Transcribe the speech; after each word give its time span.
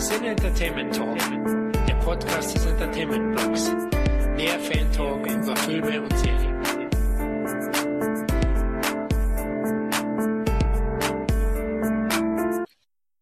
Sin 0.00 0.24
Entertainment 0.24 0.96
Talk, 0.96 1.18
der 1.86 1.94
Podcast 1.96 2.54
des 2.54 2.64
Entertainment 2.64 3.36
Blogs. 3.36 3.68
Mehr 4.34 4.58
Fan 4.58 4.90
Talk 4.94 5.26
über 5.26 5.54
Filme 5.54 6.00
und 6.00 6.18
Serien. 6.18 6.62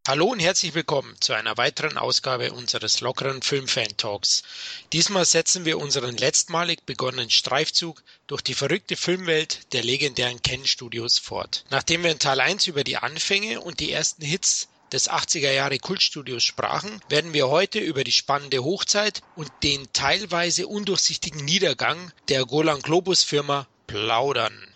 Hallo 0.06 0.26
und 0.26 0.38
herzlich 0.38 0.74
willkommen 0.74 1.16
zu 1.18 1.32
einer 1.32 1.56
weiteren 1.56 1.98
Ausgabe 1.98 2.52
unseres 2.52 3.00
lockeren 3.00 3.42
Film-Fan-Talks. 3.42 4.44
Diesmal 4.92 5.24
setzen 5.24 5.64
wir 5.64 5.78
unseren 5.78 6.16
letztmalig 6.16 6.86
begonnenen 6.86 7.30
Streifzug 7.30 8.04
durch 8.28 8.42
die 8.42 8.54
verrückte 8.54 8.94
Filmwelt 8.94 9.72
der 9.72 9.82
legendären 9.82 10.42
Ken 10.42 10.64
Studios 10.64 11.18
fort. 11.18 11.64
Nachdem 11.70 12.04
wir 12.04 12.12
in 12.12 12.20
Teil 12.20 12.40
1 12.40 12.68
über 12.68 12.84
die 12.84 12.98
Anfänge 12.98 13.60
und 13.62 13.80
die 13.80 13.90
ersten 13.90 14.24
Hits 14.24 14.68
des 14.92 15.10
80er 15.10 15.52
Jahre 15.52 15.78
Kultstudios 15.78 16.44
sprachen, 16.44 17.00
werden 17.08 17.32
wir 17.32 17.48
heute 17.48 17.78
über 17.78 18.04
die 18.04 18.12
spannende 18.12 18.64
Hochzeit 18.64 19.22
und 19.36 19.50
den 19.62 19.86
teilweise 19.92 20.66
undurchsichtigen 20.66 21.44
Niedergang 21.44 22.12
der 22.28 22.44
Golan 22.44 22.80
Globus 22.80 23.22
Firma 23.22 23.66
plaudern. 23.86 24.68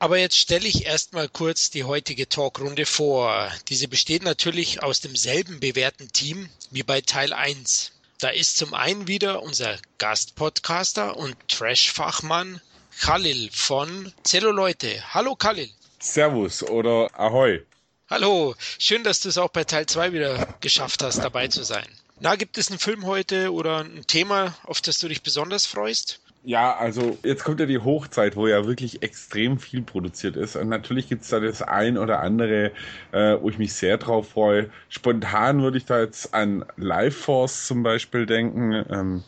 Aber 0.00 0.18
jetzt 0.18 0.38
stelle 0.38 0.68
ich 0.68 0.84
erstmal 0.84 1.28
kurz 1.28 1.70
die 1.70 1.82
heutige 1.82 2.28
Talkrunde 2.28 2.86
vor. 2.86 3.50
Diese 3.68 3.88
besteht 3.88 4.22
natürlich 4.22 4.82
aus 4.82 5.00
demselben 5.00 5.58
bewährten 5.58 6.12
Team 6.12 6.48
wie 6.70 6.84
bei 6.84 7.00
Teil 7.00 7.32
1. 7.32 7.92
Da 8.20 8.28
ist 8.28 8.56
zum 8.56 8.74
einen 8.74 9.08
wieder 9.08 9.42
unser 9.42 9.76
Gastpodcaster 9.98 11.16
und 11.16 11.36
Trash-Fachmann 11.48 12.60
Khalil 13.00 13.50
von 13.52 14.12
Zelluleute. 14.22 15.02
Hallo 15.14 15.36
Khalil. 15.36 15.70
Servus 16.00 16.62
oder 16.62 17.08
Ahoi. 17.18 17.64
Hallo, 18.10 18.54
schön, 18.78 19.04
dass 19.04 19.20
du 19.20 19.28
es 19.28 19.36
auch 19.36 19.50
bei 19.50 19.64
Teil 19.64 19.84
2 19.84 20.14
wieder 20.14 20.48
geschafft 20.62 21.02
hast, 21.02 21.18
dabei 21.18 21.48
zu 21.48 21.62
sein. 21.62 21.84
Na, 22.20 22.36
gibt 22.36 22.56
es 22.56 22.70
einen 22.70 22.78
Film 22.78 23.04
heute 23.04 23.52
oder 23.52 23.84
ein 23.84 24.06
Thema, 24.06 24.54
auf 24.64 24.80
das 24.80 24.98
du 24.98 25.08
dich 25.08 25.22
besonders 25.22 25.66
freust? 25.66 26.18
Ja, 26.42 26.74
also 26.74 27.18
jetzt 27.22 27.44
kommt 27.44 27.60
ja 27.60 27.66
die 27.66 27.80
Hochzeit, 27.80 28.34
wo 28.34 28.46
ja 28.46 28.64
wirklich 28.64 29.02
extrem 29.02 29.58
viel 29.58 29.82
produziert 29.82 30.36
ist. 30.36 30.56
Und 30.56 30.70
natürlich 30.70 31.10
gibt 31.10 31.24
es 31.24 31.28
da 31.28 31.40
das 31.40 31.60
ein 31.60 31.98
oder 31.98 32.20
andere, 32.20 32.72
äh, 33.12 33.36
wo 33.38 33.50
ich 33.50 33.58
mich 33.58 33.74
sehr 33.74 33.98
drauf 33.98 34.30
freue. 34.30 34.70
Spontan 34.88 35.60
würde 35.60 35.76
ich 35.76 35.84
da 35.84 36.00
jetzt 36.00 36.32
an 36.32 36.64
Life 36.76 37.24
Force 37.24 37.66
zum 37.66 37.82
Beispiel 37.82 38.24
denken, 38.24 38.72
ähm, 38.88 39.24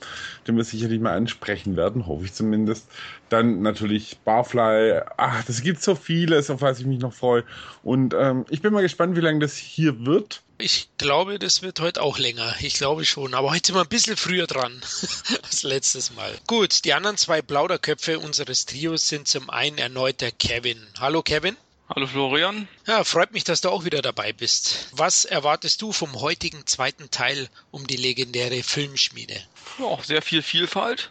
den 0.47 0.57
wir 0.57 0.65
sicherlich 0.65 1.01
mal 1.01 1.15
ansprechen 1.15 1.77
werden, 1.77 2.07
hoffe 2.07 2.25
ich 2.25 2.33
zumindest. 2.33 2.89
Dann 3.31 3.63
natürlich 3.63 4.19
Barfly. 4.25 5.01
Ach, 5.17 5.45
das 5.45 5.63
gibt 5.63 5.83
so 5.83 5.95
vieles, 5.95 6.51
auf 6.51 6.61
was 6.61 6.81
ich 6.81 6.87
mich 6.87 6.99
noch 6.99 7.13
freue. 7.13 7.45
Und 7.83 8.13
ähm, 8.13 8.45
ich 8.51 8.61
bin 8.61 8.73
mal 8.73 8.83
gespannt, 8.83 9.17
wie 9.17 9.21
lange 9.21 9.39
das 9.39 9.57
hier 9.57 10.05
wird. 10.05 10.43
Ich 10.59 10.89
glaube, 10.99 11.39
das 11.39 11.63
wird 11.63 11.81
heute 11.81 12.03
auch 12.03 12.19
länger. 12.19 12.55
Ich 12.61 12.75
glaube 12.75 13.07
schon. 13.07 13.33
Aber 13.33 13.51
heute 13.51 13.69
sind 13.69 13.77
wir 13.77 13.83
ein 13.83 13.89
bisschen 13.89 14.17
früher 14.17 14.47
dran 14.47 14.73
als 15.43 15.63
letztes 15.63 16.15
Mal. 16.15 16.33
Gut, 16.47 16.85
die 16.85 16.93
anderen 16.93 17.17
zwei 17.17 17.41
Plauderköpfe 17.41 18.19
unseres 18.19 18.67
Trios 18.67 19.09
sind 19.09 19.27
zum 19.27 19.49
einen 19.49 19.79
erneut 19.79 20.21
der 20.21 20.33
Kevin. 20.33 20.85
Hallo 20.99 21.23
Kevin. 21.23 21.57
Hallo 21.89 22.07
Florian. 22.07 22.69
Ja, 22.87 23.03
freut 23.05 23.33
mich, 23.33 23.43
dass 23.45 23.63
du 23.63 23.69
auch 23.69 23.85
wieder 23.85 24.03
dabei 24.03 24.33
bist. 24.33 24.89
Was 24.93 25.25
erwartest 25.25 25.83
du 25.83 25.93
vom 25.93 26.21
heutigen 26.21 26.65
zweiten 26.67 27.11
Teil 27.11 27.49
um 27.71 27.87
die 27.87 27.97
legendäre 27.97 28.63
Filmschmiede? 28.63 29.41
Ja, 29.79 29.99
sehr 30.03 30.23
viel 30.23 30.43
Vielfalt. 30.43 31.11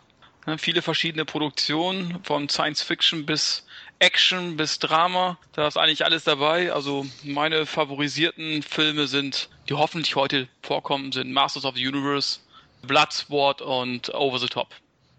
Viele 0.58 0.82
verschiedene 0.82 1.26
Produktionen, 1.26 2.24
von 2.24 2.50
Science 2.50 2.82
Fiction 2.82 3.26
bis 3.26 3.66
Action 4.00 4.56
bis 4.56 4.80
Drama. 4.80 5.38
Da 5.54 5.68
ist 5.68 5.78
eigentlich 5.78 6.06
alles 6.06 6.24
dabei. 6.24 6.72
Also 6.72 7.06
meine 7.24 7.66
favorisierten 7.66 8.64
Filme 8.64 9.08
sind, 9.08 9.50
die 9.68 9.74
hoffentlich 9.74 10.16
heute 10.16 10.48
vorkommen, 10.62 11.12
sind 11.12 11.32
Masters 11.32 11.66
of 11.66 11.76
the 11.76 11.88
Universe, 11.88 12.40
Bloodsport 12.82 13.62
und 13.62 14.14
Over 14.14 14.40
the 14.40 14.48
Top. 14.48 14.70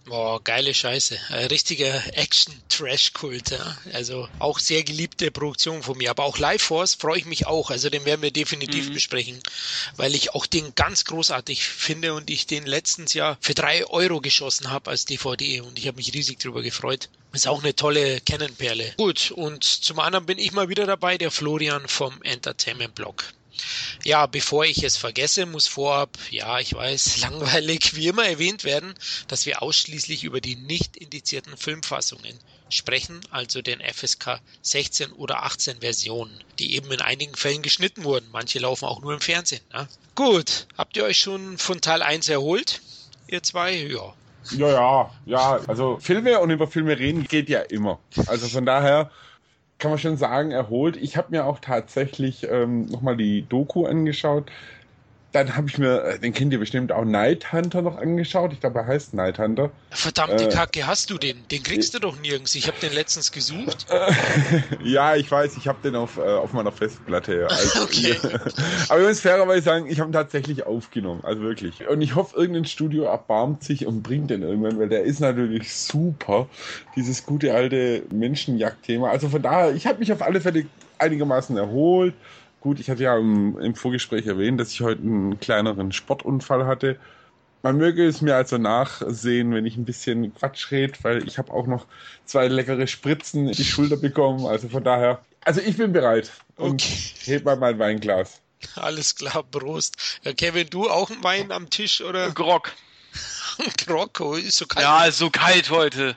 Boah, 0.07 0.43
geile 0.43 0.75
Scheiße. 0.75 1.19
Ein 1.29 1.47
richtiger 1.47 2.03
Action-Trash-Kult. 2.17 3.51
Ja? 3.51 3.79
Also 3.93 4.29
auch 4.39 4.59
sehr 4.59 4.83
geliebte 4.83 5.31
Produktion 5.31 5.83
von 5.83 5.99
mir. 5.99 6.11
Aber 6.11 6.25
auch 6.25 6.39
Life 6.39 6.67
Force 6.67 6.95
freue 6.95 7.19
ich 7.19 7.27
mich 7.27 7.47
auch. 7.47 7.71
Also 7.71 7.91
den 7.91 8.05
werden 8.05 8.23
wir 8.23 8.33
definitiv 8.33 8.89
mhm. 8.89 8.95
besprechen, 8.95 9.41
weil 9.97 10.15
ich 10.15 10.35
auch 10.35 10.47
den 10.47 10.75
ganz 10.75 11.05
großartig 11.05 11.65
finde 11.65 12.15
und 12.15 12.31
ich 12.31 12.47
den 12.47 12.67
letztens 12.67 13.15
Jahr 13.15 13.37
für 13.41 13.55
drei 13.55 13.87
Euro 13.87 14.21
geschossen 14.21 14.71
habe 14.71 14.91
als 14.91 15.05
DVD 15.05 15.61
und 15.61 15.79
ich 15.79 15.87
habe 15.87 15.99
mich 15.99 16.15
riesig 16.15 16.39
drüber 16.39 16.63
gefreut. 16.63 17.09
Ist 17.33 17.47
auch 17.47 17.63
eine 17.63 17.77
tolle 17.77 18.21
Canon-Perle. 18.21 18.95
Gut, 18.97 19.31
und 19.31 19.63
zum 19.63 20.01
anderen 20.01 20.27
bin 20.27 20.39
ich 20.39 20.53
mal 20.53 20.69
wieder 20.69 20.87
dabei, 20.87 21.19
der 21.19 21.31
Florian 21.31 21.87
vom 21.87 22.21
Entertainment 22.23 22.95
Blog. 22.95 23.25
Ja, 24.05 24.27
bevor 24.27 24.65
ich 24.65 24.83
es 24.83 24.97
vergesse, 24.97 25.47
muss 25.47 25.67
vorab, 25.67 26.19
ja, 26.31 26.59
ich 26.59 26.75
weiß, 26.75 27.19
langweilig 27.23 27.95
wie 27.95 28.09
immer 28.09 28.25
erwähnt 28.25 28.65
werden, 28.65 28.95
dass 29.29 29.47
wir 29.47 29.63
ausschließlich 29.63 30.25
über 30.25 30.41
die 30.41 30.57
nicht 30.57 30.97
indizierten 30.97 31.57
Filmfassungen 31.57 32.39
sprechen, 32.69 33.21
also 33.31 33.63
den 33.63 33.81
FSK 33.81 34.41
16 34.63 35.13
oder 35.13 35.43
18 35.43 35.81
Versionen, 35.81 36.33
die 36.59 36.75
eben 36.75 36.91
in 36.93 37.01
einigen 37.01 37.35
Fällen 37.35 37.63
geschnitten 37.63 38.05
wurden. 38.05 38.29
Manche 38.33 38.59
laufen 38.59 38.87
auch 38.87 39.01
nur 39.01 39.13
im 39.13 39.21
Fernsehen. 39.21 39.63
Ne? 39.73 39.89
Gut, 40.15 40.67
habt 40.79 40.97
ihr 40.97 41.05
euch 41.05 41.19
schon 41.19 41.59
von 41.59 41.81
Teil 41.81 42.03
1 42.03 42.29
erholt? 42.29 42.81
Ihr 43.27 43.43
zwei? 43.43 43.75
Ja. 43.75 44.15
Ja, 44.53 44.69
ja, 44.69 45.11
ja. 45.27 45.61
Also 45.67 45.99
Filme 46.01 46.41
und 46.41 46.51
über 46.51 46.67
Filme 46.67 46.99
reden 46.99 47.25
geht 47.25 47.49
ja 47.49 47.61
immer. 47.61 47.99
Also 48.27 48.49
von 48.49 48.65
daher 48.65 49.11
kann 49.81 49.91
man 49.91 49.99
schon 49.99 50.17
sagen, 50.17 50.53
erholt. 50.53 50.97
Ich 50.97 51.17
habe 51.17 51.29
mir 51.31 51.45
auch 51.47 51.59
tatsächlich 51.59 52.47
ähm, 52.49 52.87
nochmal 52.87 53.17
die 53.17 53.49
Doku 53.49 53.87
angeschaut 53.87 54.51
dann 55.33 55.57
habe 55.57 55.69
ich 55.69 55.79
mir, 55.79 56.03
äh, 56.03 56.19
den 56.19 56.33
kennt 56.33 56.53
ihr 56.53 56.59
bestimmt 56.59 56.91
auch, 56.91 57.05
Night 57.05 57.53
Hunter 57.53 57.83
noch 57.83 57.99
angeschaut. 57.99 58.53
Ich 58.53 58.61
glaube, 58.61 58.81
er 58.81 58.87
heißt 58.87 59.15
Night 59.15 59.39
Hunter. 59.39 59.71
Verdammte 59.91 60.47
äh, 60.47 60.49
Kacke, 60.49 60.87
hast 60.87 61.11
du 61.11 61.19
den? 61.19 61.47
Den 61.51 61.63
kriegst 61.63 61.95
du 61.95 62.01
doch 62.01 62.21
nirgends. 62.21 62.55
Ich 62.57 62.67
habe 62.67 62.79
den 62.81 62.93
letztens 62.93 63.31
gesucht. 63.31 63.87
ja, 64.85 65.15
ich 65.15 65.31
weiß, 65.31 65.57
ich 65.57 65.69
habe 65.69 65.79
den 65.85 65.95
auf, 65.95 66.17
äh, 66.17 66.23
auf 66.23 66.53
meiner 66.53 66.73
Festplatte. 66.73 67.49
Also, 67.61 67.83
okay. 67.83 68.17
Aber 68.89 69.01
ich 69.01 69.09
muss 69.09 69.21
fairerweise 69.21 69.63
sagen, 69.63 69.87
ich 69.87 70.01
habe 70.01 70.11
ihn 70.11 70.13
tatsächlich 70.13 70.67
aufgenommen. 70.67 71.21
Also 71.25 71.43
wirklich. 71.43 71.87
Und 71.87 72.01
ich 72.01 72.15
hoffe, 72.15 72.37
irgendein 72.37 72.65
Studio 72.65 73.05
erbarmt 73.05 73.65
sich 73.65 73.87
und 73.87 74.03
bringt 74.03 74.31
den 74.31 74.43
irgendwann, 74.43 74.79
weil 74.79 74.89
der 74.89 75.03
ist 75.03 75.21
natürlich 75.21 75.75
super. 75.75 76.49
Dieses 76.97 77.27
gute 77.27 77.53
alte 77.55 78.05
Menschenjagd-Thema. 78.11 79.11
Also 79.11 79.29
von 79.29 79.43
daher, 79.43 79.75
ich 79.75 79.87
habe 79.87 79.99
mich 79.99 80.13
auf 80.13 80.23
alle 80.23 80.41
Fälle 80.41 80.67
einigermaßen 80.99 81.57
erholt. 81.57 82.15
Gut, 82.61 82.79
ich 82.79 82.91
hatte 82.91 83.03
ja 83.03 83.17
im, 83.17 83.59
im, 83.59 83.75
Vorgespräch 83.75 84.27
erwähnt, 84.27 84.61
dass 84.61 84.73
ich 84.73 84.83
heute 84.83 85.03
einen 85.03 85.41
kleineren 85.41 85.93
Sportunfall 85.93 86.67
hatte. 86.67 86.99
Man 87.63 87.77
möge 87.77 88.07
es 88.07 88.21
mir 88.21 88.37
also 88.37 88.59
nachsehen, 88.59 89.53
wenn 89.55 89.67
ich 89.67 89.77
ein 89.77 89.85
bisschen 89.85 90.35
Quatsch 90.35 90.71
rede, 90.71 90.95
weil 91.03 91.27
ich 91.27 91.39
habe 91.39 91.53
auch 91.53 91.67
noch 91.67 91.87
zwei 92.25 92.49
leckere 92.49 92.87
Spritzen 92.87 93.49
in 93.49 93.53
die 93.53 93.65
Schulter 93.65 93.97
bekommen. 93.97 94.47
Also 94.47 94.69
von 94.69 94.85
daher, 94.85 95.23
also 95.45 95.61
ich 95.61 95.77
bin 95.77 95.93
bereit 95.93 96.31
und 96.57 96.83
okay. 96.83 97.13
heb 97.25 97.45
mal 97.45 97.57
mein 97.57 97.79
Weinglas. 97.79 98.41
Alles 98.77 99.15
klar, 99.15 99.43
Prost. 99.43 99.97
Ja, 100.23 100.33
Kevin, 100.35 100.69
du 100.69 100.89
auch 100.89 101.11
ein 101.11 101.23
Wein 101.25 101.53
am 101.53 101.71
Tisch 101.71 102.03
oder? 102.03 102.31
Grog. 102.31 102.73
Grog, 103.87 104.21
oh, 104.21 104.35
ist 104.35 104.59
so 104.59 104.67
kalt. 104.67 104.85
Ja, 104.85 105.05
ist 105.07 105.19
so 105.19 105.31
kalt 105.31 105.71
heute. 105.71 106.17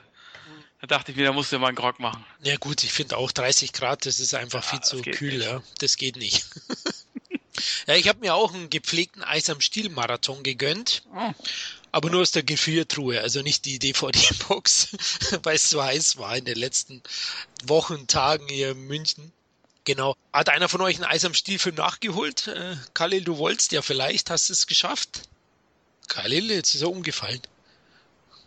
Da 0.84 0.98
dachte 0.98 1.12
ich 1.12 1.16
mir, 1.16 1.24
da 1.24 1.32
musst 1.32 1.50
du 1.50 1.58
mal 1.58 1.68
einen 1.68 1.76
Grog 1.76 1.98
machen. 1.98 2.22
Ja 2.42 2.56
gut, 2.56 2.84
ich 2.84 2.92
finde 2.92 3.16
auch 3.16 3.32
30 3.32 3.72
Grad, 3.72 4.04
das 4.04 4.20
ist 4.20 4.34
einfach 4.34 4.62
ja, 4.64 4.68
viel 4.68 4.80
zu 4.80 5.00
kühl, 5.00 5.42
ja. 5.42 5.62
Das 5.78 5.96
geht 5.96 6.16
nicht. 6.16 6.44
ja, 7.86 7.94
ich 7.94 8.06
habe 8.06 8.20
mir 8.20 8.34
auch 8.34 8.52
einen 8.52 8.68
gepflegten 8.68 9.22
Eis 9.22 9.48
am 9.48 9.62
Stiel 9.62 9.88
Marathon 9.88 10.42
gegönnt. 10.42 11.02
Oh. 11.16 11.32
Aber 11.90 12.10
nur 12.10 12.20
aus 12.20 12.32
der 12.32 12.42
Gefriertruhe, 12.42 13.18
also 13.22 13.40
nicht 13.40 13.64
die 13.64 13.78
DVD-Box, 13.78 14.88
weil 15.42 15.56
es 15.56 15.70
so 15.70 15.82
heiß 15.82 16.18
war 16.18 16.36
in 16.36 16.44
den 16.44 16.58
letzten 16.58 17.02
Wochen, 17.64 18.06
Tagen 18.06 18.46
hier 18.48 18.72
in 18.72 18.86
München. 18.86 19.32
Genau. 19.84 20.14
Hat 20.34 20.50
einer 20.50 20.68
von 20.68 20.82
euch 20.82 20.96
einen 20.96 21.06
Eis 21.06 21.24
am 21.24 21.32
Stiel-Film 21.32 21.76
nachgeholt? 21.76 22.48
Äh, 22.48 22.76
Khalil, 22.92 23.24
du 23.24 23.38
wolltest 23.38 23.72
ja 23.72 23.80
vielleicht, 23.80 24.28
hast 24.28 24.50
du 24.50 24.52
es 24.52 24.66
geschafft? 24.66 25.22
Khalil, 26.08 26.50
jetzt 26.50 26.74
ist 26.74 26.82
er 26.82 26.90
umgefallen. 26.90 27.40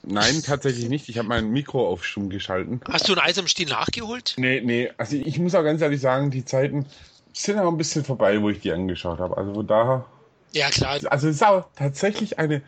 Nein, 0.09 0.41
tatsächlich 0.41 0.87
nicht. 0.87 1.09
Ich 1.09 1.17
habe 1.17 1.27
mein 1.27 1.51
Mikro 1.51 1.85
auf 1.87 2.05
Stumm 2.05 2.29
geschalten. 2.29 2.79
Hast 2.89 3.09
du 3.09 3.13
ein 3.13 3.19
Eis 3.19 3.37
am 3.37 3.47
Stiel 3.47 3.67
nachgeholt? 3.67 4.35
Nee, 4.37 4.61
nee. 4.61 4.89
Also 4.97 5.17
ich 5.17 5.37
muss 5.37 5.53
auch 5.53 5.63
ganz 5.63 5.81
ehrlich 5.81 5.99
sagen, 5.99 6.31
die 6.31 6.45
Zeiten 6.45 6.85
sind 7.33 7.59
auch 7.59 7.67
ein 7.67 7.77
bisschen 7.77 8.05
vorbei, 8.05 8.41
wo 8.41 8.49
ich 8.49 8.61
die 8.61 8.71
angeschaut 8.71 9.19
habe. 9.19 9.35
Also 9.35 9.53
von 9.53 9.67
daher. 9.67 10.05
Ja, 10.53 10.69
klar. 10.69 10.99
Also 11.09 11.27
es 11.27 11.35
ist 11.35 11.45
auch 11.45 11.65
tatsächlich 11.75 12.39
eine 12.39 12.61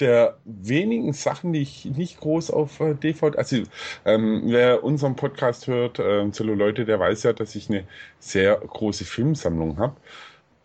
der 0.00 0.38
wenigen 0.44 1.12
Sachen, 1.12 1.52
die 1.52 1.60
ich 1.60 1.84
nicht 1.84 2.20
groß 2.20 2.50
auf 2.50 2.80
äh, 2.80 2.94
DVD, 2.94 3.36
also 3.36 3.62
ähm, 4.04 4.42
wer 4.46 4.84
unseren 4.84 5.16
Podcast 5.16 5.66
hört, 5.66 5.98
äh, 5.98 6.30
zu 6.30 6.44
Leute, 6.44 6.84
der 6.84 7.00
weiß 7.00 7.24
ja, 7.24 7.32
dass 7.32 7.54
ich 7.54 7.68
eine 7.68 7.84
sehr 8.20 8.56
große 8.56 9.04
Filmsammlung 9.04 9.78
habe. 9.78 9.96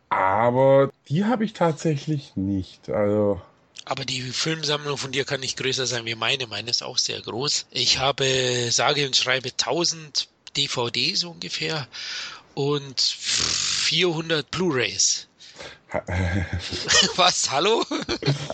Aber 0.09 0.91
die 1.09 1.25
habe 1.25 1.43
ich 1.43 1.53
tatsächlich 1.53 2.35
nicht. 2.35 2.89
Also 2.89 3.41
aber 3.85 4.05
die 4.05 4.21
Filmsammlung 4.21 4.97
von 4.97 5.11
dir 5.11 5.25
kann 5.25 5.41
nicht 5.41 5.57
größer 5.57 5.85
sein 5.85 6.05
wie 6.05 6.15
meine. 6.15 6.47
Meine 6.47 6.69
ist 6.69 6.83
auch 6.83 6.97
sehr 6.97 7.21
groß. 7.21 7.67
Ich 7.71 7.99
habe, 7.99 8.69
sage 8.71 9.05
und 9.05 9.15
schreibe, 9.15 9.49
1000 9.49 10.27
DVDs 10.55 11.23
ungefähr 11.23 11.87
und 12.53 13.01
400 13.01 14.49
Blu-rays. 14.51 15.27
Was? 17.15 17.51
Hallo? 17.51 17.83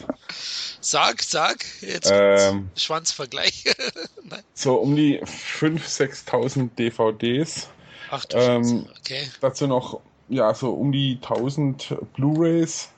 sag, 0.81 1.21
sag. 1.23 1.65
Jetzt 1.81 2.09
ähm, 2.11 2.69
Schwanzvergleich. 2.75 3.65
so 4.53 4.75
um 4.75 4.95
die 4.95 5.21
5.000, 5.21 6.25
6.000 6.25 6.75
DVDs. 6.75 7.69
Ach 8.11 8.25
du 8.25 8.37
ähm, 8.37 8.89
okay. 8.99 9.29
Dazu 9.39 9.67
noch, 9.67 10.01
ja, 10.27 10.53
so 10.53 10.71
um 10.71 10.91
die 10.91 11.19
1000 11.21 11.95
Blu-Rays. 12.13 12.89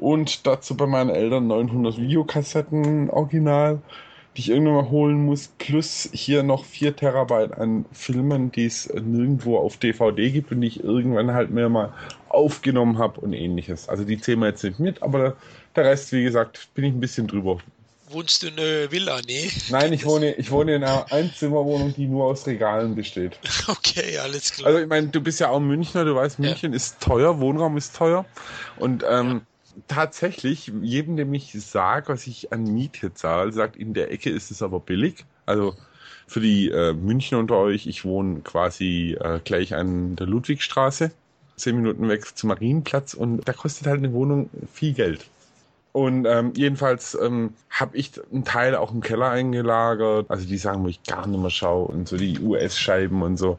Und 0.00 0.46
dazu 0.46 0.76
bei 0.76 0.86
meinen 0.86 1.10
Eltern 1.10 1.46
900 1.46 1.98
Videokassetten 1.98 3.10
original 3.10 3.80
die 4.36 4.42
ich 4.42 4.50
irgendwann 4.50 4.74
mal 4.74 4.90
holen 4.90 5.24
muss, 5.24 5.50
plus 5.58 6.08
hier 6.12 6.42
noch 6.42 6.64
4 6.64 6.94
Terabyte 6.96 7.52
an 7.58 7.84
Filmen, 7.92 8.52
die 8.52 8.66
es 8.66 8.88
nirgendwo 8.88 9.58
auf 9.58 9.76
DVD 9.76 10.30
gibt 10.30 10.52
und 10.52 10.60
die 10.60 10.68
ich 10.68 10.84
irgendwann 10.84 11.32
halt 11.32 11.50
mir 11.50 11.68
mal 11.68 11.92
aufgenommen 12.28 12.98
habe 12.98 13.20
und 13.20 13.32
ähnliches. 13.32 13.88
Also 13.88 14.04
die 14.04 14.20
zählen 14.20 14.38
wir 14.38 14.48
jetzt 14.48 14.62
nicht 14.62 14.78
mit, 14.78 15.02
aber 15.02 15.36
der 15.74 15.84
Rest, 15.84 16.12
wie 16.12 16.22
gesagt, 16.22 16.68
bin 16.74 16.84
ich 16.84 16.92
ein 16.92 17.00
bisschen 17.00 17.26
drüber. 17.26 17.58
Wohnst 18.08 18.42
du 18.42 18.48
in 18.48 18.58
einer 18.58 18.90
Villa? 18.90 19.20
Nee. 19.26 19.50
Nein, 19.70 19.92
ich 19.92 20.04
wohne, 20.04 20.34
ich 20.34 20.50
wohne 20.50 20.74
in 20.74 20.84
einer 20.84 21.12
Einzimmerwohnung, 21.12 21.94
die 21.94 22.06
nur 22.06 22.24
aus 22.24 22.46
Regalen 22.46 22.94
besteht. 22.94 23.38
Okay, 23.68 24.18
alles 24.18 24.52
klar. 24.52 24.68
Also 24.68 24.80
ich 24.80 24.88
meine, 24.88 25.08
du 25.08 25.20
bist 25.20 25.38
ja 25.38 25.48
auch 25.48 25.60
Münchner, 25.60 26.04
du 26.04 26.14
weißt, 26.14 26.38
München 26.38 26.72
ja. 26.72 26.76
ist 26.76 27.00
teuer, 27.00 27.40
Wohnraum 27.40 27.76
ist 27.76 27.94
teuer. 27.94 28.24
Und 28.78 29.04
ähm, 29.08 29.42
tatsächlich, 29.88 30.72
jedem, 30.82 31.16
dem 31.16 31.32
ich 31.34 31.52
sage, 31.52 32.08
was 32.08 32.26
ich 32.26 32.52
an 32.52 32.64
Miete 32.64 33.14
zahle, 33.14 33.52
sagt, 33.52 33.76
in 33.76 33.94
der 33.94 34.10
Ecke 34.10 34.30
ist 34.30 34.50
es 34.50 34.62
aber 34.62 34.80
billig. 34.80 35.24
Also 35.46 35.74
für 36.26 36.40
die 36.40 36.70
äh, 36.70 36.92
Münchner 36.92 37.38
unter 37.38 37.56
euch, 37.56 37.86
ich 37.86 38.04
wohne 38.04 38.40
quasi 38.40 39.16
äh, 39.20 39.40
gleich 39.44 39.74
an 39.74 40.16
der 40.16 40.26
Ludwigstraße, 40.26 41.10
zehn 41.56 41.76
Minuten 41.76 42.08
weg 42.08 42.36
zum 42.36 42.48
Marienplatz 42.48 43.14
und 43.14 43.46
da 43.46 43.52
kostet 43.52 43.86
halt 43.86 43.98
eine 43.98 44.12
Wohnung 44.12 44.48
viel 44.72 44.92
Geld. 44.92 45.26
Und 45.92 46.24
ähm, 46.24 46.52
jedenfalls 46.54 47.18
ähm, 47.20 47.54
habe 47.68 47.96
ich 47.96 48.12
einen 48.32 48.44
Teil 48.44 48.76
auch 48.76 48.92
im 48.92 49.00
Keller 49.00 49.30
eingelagert. 49.30 50.30
Also 50.30 50.46
die 50.46 50.56
Sachen, 50.56 50.84
wo 50.84 50.88
ich 50.88 51.02
gar 51.02 51.26
nicht 51.26 51.40
mehr 51.40 51.50
schaue 51.50 51.88
und 51.88 52.08
so 52.08 52.16
die 52.16 52.38
US-Scheiben 52.38 53.22
und 53.22 53.36
so. 53.36 53.58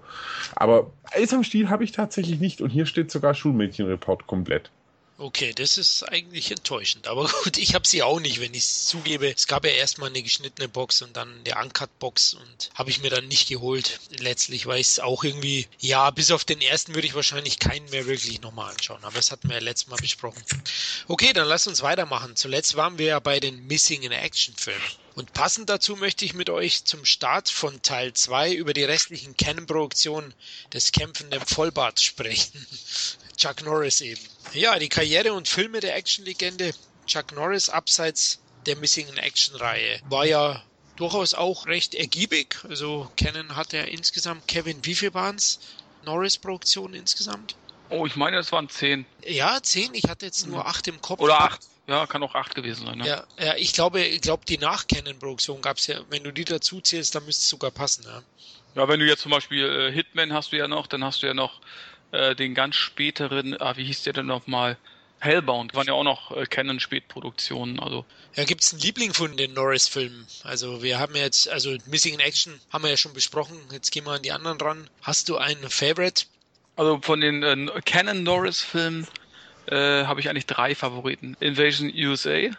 Aber 0.55 0.91
Eis 1.11 1.33
am 1.33 1.43
Stiel 1.43 1.69
habe 1.69 1.83
ich 1.83 1.91
tatsächlich 1.91 2.39
nicht. 2.39 2.61
Und 2.61 2.69
hier 2.69 2.85
steht 2.85 3.11
sogar 3.11 3.33
Schulmädchenreport 3.33 4.27
komplett. 4.27 4.71
Okay, 5.21 5.53
das 5.53 5.77
ist 5.77 6.01
eigentlich 6.09 6.49
enttäuschend. 6.49 7.05
Aber 7.05 7.29
gut, 7.43 7.57
ich 7.57 7.75
habe 7.75 7.87
sie 7.87 8.01
auch 8.01 8.19
nicht, 8.19 8.41
wenn 8.41 8.55
ich 8.55 8.63
es 8.63 8.87
zugebe. 8.87 9.31
Es 9.31 9.45
gab 9.45 9.63
ja 9.65 9.69
erstmal 9.71 10.09
eine 10.09 10.23
geschnittene 10.23 10.67
Box 10.67 11.03
und 11.03 11.15
dann 11.15 11.41
eine 11.45 11.63
Uncut-Box 11.63 12.33
und 12.33 12.71
habe 12.73 12.89
ich 12.89 13.03
mir 13.03 13.11
dann 13.11 13.27
nicht 13.27 13.47
geholt. 13.47 13.99
Letztlich, 14.17 14.65
weil 14.65 14.81
es 14.81 14.99
auch 14.99 15.23
irgendwie, 15.23 15.67
ja, 15.77 16.09
bis 16.09 16.31
auf 16.31 16.43
den 16.43 16.59
ersten 16.59 16.95
würde 16.95 17.05
ich 17.05 17.13
wahrscheinlich 17.13 17.59
keinen 17.59 17.87
mehr 17.91 18.07
wirklich 18.07 18.41
nochmal 18.41 18.71
anschauen. 18.71 19.03
Aber 19.03 19.13
das 19.13 19.29
hatten 19.29 19.47
wir 19.47 19.57
ja 19.57 19.61
letztes 19.61 19.89
Mal 19.89 19.97
besprochen. 19.97 20.41
Okay, 21.07 21.33
dann 21.33 21.47
lass 21.47 21.67
uns 21.67 21.83
weitermachen. 21.83 22.35
Zuletzt 22.35 22.75
waren 22.75 22.97
wir 22.97 23.05
ja 23.05 23.19
bei 23.19 23.39
den 23.39 23.67
Missing 23.67 24.01
in 24.01 24.11
Action 24.11 24.55
Filmen. 24.55 24.81
Und 25.13 25.33
passend 25.33 25.69
dazu 25.69 25.97
möchte 25.97 26.25
ich 26.25 26.33
mit 26.33 26.49
euch 26.49 26.85
zum 26.85 27.05
Start 27.05 27.47
von 27.47 27.79
Teil 27.83 28.13
2 28.13 28.53
über 28.53 28.73
die 28.73 28.85
restlichen 28.85 29.37
Canon-Produktionen 29.37 30.33
des 30.73 30.91
kämpfenden 30.91 31.41
Vollbarts 31.45 32.01
sprechen. 32.01 32.65
Chuck 33.41 33.63
Norris 33.63 34.01
eben. 34.01 34.21
Ja, 34.53 34.77
die 34.77 34.87
Karriere 34.87 35.33
und 35.33 35.47
Filme 35.47 35.79
der 35.79 35.95
Actionlegende 35.95 36.75
Chuck 37.07 37.31
Norris 37.31 37.69
abseits 37.69 38.39
der 38.67 38.75
Missing 38.75 39.07
in 39.07 39.17
Action 39.17 39.55
Reihe 39.55 39.99
war 40.09 40.25
ja 40.25 40.61
durchaus 40.95 41.33
auch 41.33 41.65
recht 41.65 41.95
ergiebig. 41.95 42.59
Also 42.69 43.11
Canon 43.17 43.55
hat 43.55 43.73
ja 43.73 43.81
insgesamt, 43.81 44.47
Kevin, 44.47 44.85
wie 44.85 44.93
viel 44.93 45.15
waren 45.15 45.37
es? 45.37 45.59
Norris-Produktionen 46.05 46.93
insgesamt? 46.93 47.55
Oh, 47.89 48.05
ich 48.05 48.15
meine, 48.15 48.37
es 48.37 48.51
waren 48.51 48.69
zehn. 48.69 49.07
Ja, 49.25 49.57
zehn. 49.63 49.89
Ich 49.95 50.07
hatte 50.07 50.27
jetzt 50.27 50.45
nur 50.45 50.67
acht 50.67 50.87
im 50.87 51.01
Kopf. 51.01 51.19
Oder 51.19 51.41
acht. 51.41 51.61
Ja, 51.87 52.05
kann 52.05 52.21
auch 52.21 52.35
acht 52.35 52.53
gewesen 52.53 52.85
sein. 52.85 52.99
Ne? 52.99 53.07
Ja, 53.07 53.23
ja, 53.39 53.55
ich 53.55 53.73
glaube, 53.73 54.03
ich 54.03 54.21
glaube, 54.21 54.45
die 54.45 54.59
Nach-Canon-Produktion 54.59 55.63
gab 55.63 55.77
es 55.77 55.87
ja, 55.87 55.99
wenn 56.11 56.23
du 56.23 56.31
die 56.31 56.45
dazu 56.45 56.79
zählst, 56.79 57.15
dann 57.15 57.25
müsste 57.25 57.41
es 57.41 57.49
sogar 57.49 57.71
passen. 57.71 58.03
Ja. 58.05 58.21
ja, 58.75 58.87
wenn 58.87 58.99
du 58.99 59.07
jetzt 59.07 59.23
zum 59.23 59.31
Beispiel 59.31 59.65
äh, 59.65 59.91
Hitman 59.91 60.31
hast 60.31 60.51
du 60.51 60.57
ja 60.57 60.67
noch, 60.67 60.85
dann 60.85 61.03
hast 61.03 61.23
du 61.23 61.27
ja 61.27 61.33
noch 61.33 61.59
äh, 62.11 62.35
den 62.35 62.53
ganz 62.53 62.75
späteren, 62.75 63.59
ah, 63.59 63.75
wie 63.77 63.85
hieß 63.85 64.03
der 64.03 64.13
denn 64.13 64.25
nochmal? 64.25 64.77
Hellbound 65.19 65.75
waren 65.75 65.85
ja 65.85 65.93
auch 65.93 66.03
noch 66.03 66.35
äh, 66.35 66.45
Canon-Spätproduktionen. 66.45 67.79
Also. 67.79 68.05
Ja, 68.35 68.43
gibt 68.43 68.63
es 68.63 68.73
einen 68.73 68.81
Liebling 68.81 69.13
von 69.13 69.37
den 69.37 69.53
Norris-Filmen? 69.53 70.25
Also 70.43 70.81
wir 70.81 70.97
haben 70.97 71.15
jetzt, 71.15 71.47
also 71.47 71.77
Missing 71.85 72.15
in 72.15 72.19
Action 72.19 72.59
haben 72.71 72.83
wir 72.83 72.89
ja 72.89 72.97
schon 72.97 73.13
besprochen. 73.13 73.55
Jetzt 73.71 73.91
gehen 73.91 74.05
wir 74.05 74.13
an 74.13 74.23
die 74.23 74.31
anderen 74.31 74.59
ran. 74.59 74.89
Hast 75.03 75.29
du 75.29 75.37
einen 75.37 75.69
Favorite? 75.69 76.25
Also 76.75 76.99
von 77.01 77.21
den 77.21 77.43
äh, 77.43 77.81
Canon 77.85 78.23
Norris-Filmen 78.23 79.07
äh, 79.67 80.05
habe 80.05 80.19
ich 80.19 80.29
eigentlich 80.29 80.47
drei 80.47 80.73
Favoriten. 80.73 81.37
Invasion 81.39 81.91
USA, 81.95 82.49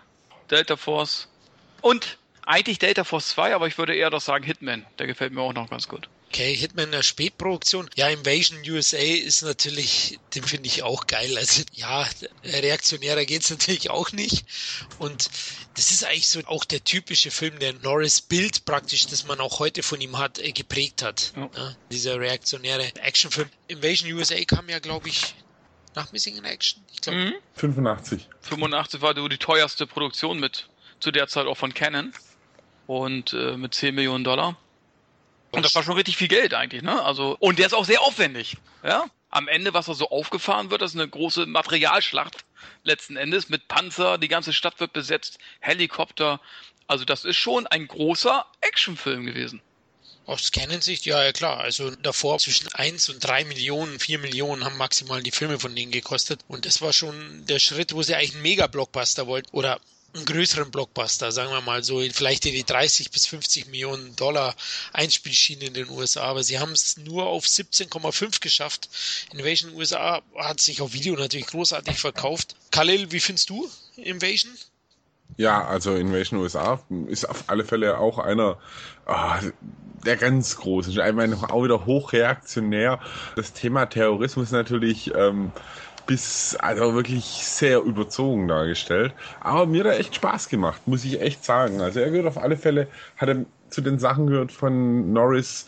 Delta 0.51 0.77
Force 0.77 1.29
und 1.81 2.19
eigentlich 2.47 2.79
Delta 2.79 3.05
Force 3.05 3.29
2, 3.31 3.55
aber 3.55 3.67
ich 3.67 3.79
würde 3.79 3.95
eher 3.95 4.11
doch 4.11 4.21
sagen 4.21 4.45
Hitman. 4.45 4.85
Der 4.99 5.07
gefällt 5.07 5.33
mir 5.33 5.41
auch 5.41 5.53
noch 5.53 5.71
ganz 5.71 5.89
gut. 5.89 6.09
Okay, 6.33 6.55
Hitman 6.55 6.87
in 6.87 6.93
der 6.93 7.03
Spätproduktion. 7.03 7.91
Ja, 7.95 8.09
Invasion 8.09 8.63
USA 8.67 8.97
ist 8.97 9.43
natürlich, 9.43 10.19
den 10.35 10.43
finde 10.43 10.67
ich 10.67 10.83
auch 10.83 11.07
geil. 11.07 11.37
Also 11.37 11.63
ja, 11.75 12.09
reaktionärer 12.43 13.27
geht's 13.27 13.51
natürlich 13.51 13.91
auch 13.91 14.13
nicht. 14.13 14.47
Und 14.99 15.29
das 15.75 15.91
ist 15.91 16.05
eigentlich 16.05 16.31
so 16.31 16.41
auch 16.47 16.65
der 16.65 16.83
typische 16.85 17.31
Film, 17.31 17.59
der 17.59 17.75
Norris 17.75 18.23
Bild 18.23 18.65
praktisch, 18.65 19.05
das 19.09 19.27
man 19.27 19.41
auch 19.41 19.59
heute 19.59 19.83
von 19.83 20.01
ihm 20.01 20.17
hat, 20.17 20.39
äh, 20.39 20.53
geprägt 20.53 21.03
hat. 21.03 21.35
Ja. 21.37 21.51
Ja, 21.55 21.77
dieser 21.91 22.19
reaktionäre 22.19 22.87
Actionfilm. 23.03 23.51
Invasion 23.69 24.11
USA 24.15 24.43
kam 24.47 24.71
ja, 24.71 24.79
glaube 24.79 25.11
ich, 25.11 25.35
nach 25.95 26.13
Missing 26.13 26.39
in 26.39 26.45
Action. 26.45 26.83
Ich 26.95 27.03
glaube. 27.03 27.19
Mhm. 27.19 27.35
85. 27.57 28.27
85 28.41 29.03
war 29.03 29.13
die 29.13 29.37
teuerste 29.37 29.87
Produktion 29.87 30.41
mit, 30.41 30.67
zu 30.99 31.11
der 31.11 31.29
Zeit 31.29 31.45
auch 31.45 31.59
von 31.59 31.75
Canon. 31.75 32.15
Und 32.87 33.35
äh, 33.35 33.59
mit 33.59 33.75
10 33.75 33.95
Millionen 33.95 34.25
Dollar. 34.25 34.57
Und 35.53 35.65
das 35.65 35.75
war 35.75 35.83
schon 35.83 35.95
richtig 35.95 36.17
viel 36.17 36.29
Geld 36.29 36.55
eigentlich, 36.55 36.83
ne? 36.83 37.03
Also, 37.03 37.37
und 37.39 37.59
der 37.59 37.67
ist 37.67 37.75
auch 37.75 37.85
sehr 37.85 38.01
aufwendig, 38.03 38.57
ja? 38.83 39.05
Am 39.29 39.49
Ende, 39.49 39.73
was 39.73 39.87
da 39.87 39.95
so 39.95 40.11
aufgefahren 40.11 40.71
wird, 40.71 40.83
das 40.83 40.93
ist 40.95 41.01
eine 41.01 41.09
große 41.09 41.47
Materialschlacht 41.47 42.45
letzten 42.85 43.17
Endes 43.17 43.49
mit 43.49 43.69
Panzer, 43.69 44.19
die 44.19 44.29
ganze 44.29 44.53
Stadt 44.53 44.81
wird 44.81 44.93
besetzt, 44.93 45.39
Helikopter. 45.61 46.41
Also 46.87 47.05
das 47.05 47.25
ist 47.25 47.37
schon 47.37 47.67
ein 47.67 47.87
großer 47.87 48.45
Actionfilm 48.61 49.25
gewesen. 49.25 49.61
Aus 50.27 50.53
Canon-Sicht, 50.53 51.05
ja, 51.05 51.23
ja 51.23 51.33
klar. 51.33 51.59
Also 51.61 51.91
davor 51.91 52.39
zwischen 52.39 52.69
1 52.73 53.09
und 53.09 53.21
3 53.21 53.45
Millionen, 53.45 53.99
4 53.99 54.19
Millionen 54.19 54.65
haben 54.65 54.77
maximal 54.77 55.23
die 55.23 55.33
Filme 55.33 55.59
von 55.59 55.75
denen 55.75 55.91
gekostet. 55.91 56.41
Und 56.49 56.65
das 56.65 56.81
war 56.81 56.93
schon 56.93 57.45
der 57.47 57.59
Schritt, 57.59 57.95
wo 57.95 58.03
sie 58.03 58.15
eigentlich 58.15 58.35
einen 58.35 58.43
Mega-Blockbuster 58.43 59.27
wollten. 59.27 59.51
Oder 59.53 59.81
einen 60.15 60.25
größeren 60.25 60.71
Blockbuster, 60.71 61.33
sagen 61.33 61.51
wir 61.51 61.61
mal 61.63 61.83
so, 61.83 62.01
vielleicht 62.13 62.45
in 62.47 62.53
die 62.53 62.65
30 62.65 63.11
bis 63.11 63.27
50 63.27 63.67
Millionen 63.67 64.15
Dollar 64.17 64.55
Einspielschiene 64.93 65.65
in 65.65 65.75
den 65.75 65.89
USA, 65.89 66.23
aber 66.23 66.43
sie 66.43 66.59
haben 66.59 66.73
es 66.73 66.99
nur 66.99 67.27
auf 67.27 67.45
17,5 67.45 68.41
geschafft. 68.41 68.89
Invasion 69.33 69.75
USA 69.75 70.23
hat 70.37 70.61
sich 70.61 70.83
auf 70.83 70.93
Video 70.93 71.15
natürlich 71.15 71.47
großartig 71.47 71.99
verkauft. 71.99 72.57
Khalil, 72.71 73.11
wie 73.11 73.21
findest 73.21 73.51
du 73.51 73.69
Invasion? 73.97 74.53
Ja, 75.39 75.65
also 75.65 75.95
Invasion 75.95 76.41
USA 76.41 76.83
ist 77.07 77.25
auf 77.25 77.45
alle 77.47 77.65
Fälle 77.65 77.99
auch 77.99 78.19
einer 78.19 78.59
oh, 79.07 79.33
der 80.05 80.17
ganz 80.17 80.57
große. 80.57 80.91
Ich 80.91 81.15
meine, 81.15 81.37
auch 81.51 81.65
wieder 81.65 81.87
hochreaktionär. 81.87 83.01
Das 83.37 83.53
Thema 83.53 83.87
Terrorismus 83.87 84.51
natürlich 84.51 85.15
ähm, 85.15 85.53
bis, 86.07 86.57
also 86.57 86.95
wirklich 86.95 87.25
sehr 87.25 87.81
überzogen 87.81 88.49
dargestellt. 88.49 89.13
Aber 89.41 89.67
mir 89.67 89.85
hat 89.85 89.93
er 89.93 90.01
echt 90.01 90.15
Spaß 90.15 90.49
gemacht, 90.49 90.83
muss 90.87 91.05
ich 91.05 91.21
echt 91.21 91.45
sagen. 91.45 91.81
Also 91.81 92.01
er 92.01 92.11
gehört 92.11 92.27
auf 92.27 92.39
alle 92.39 92.57
Fälle, 92.57 92.89
hat 93.17 93.29
er 93.29 93.45
zu 93.69 93.81
den 93.81 93.99
Sachen 93.99 94.27
gehört 94.27 94.53
von 94.53 95.13
Norris. 95.13 95.67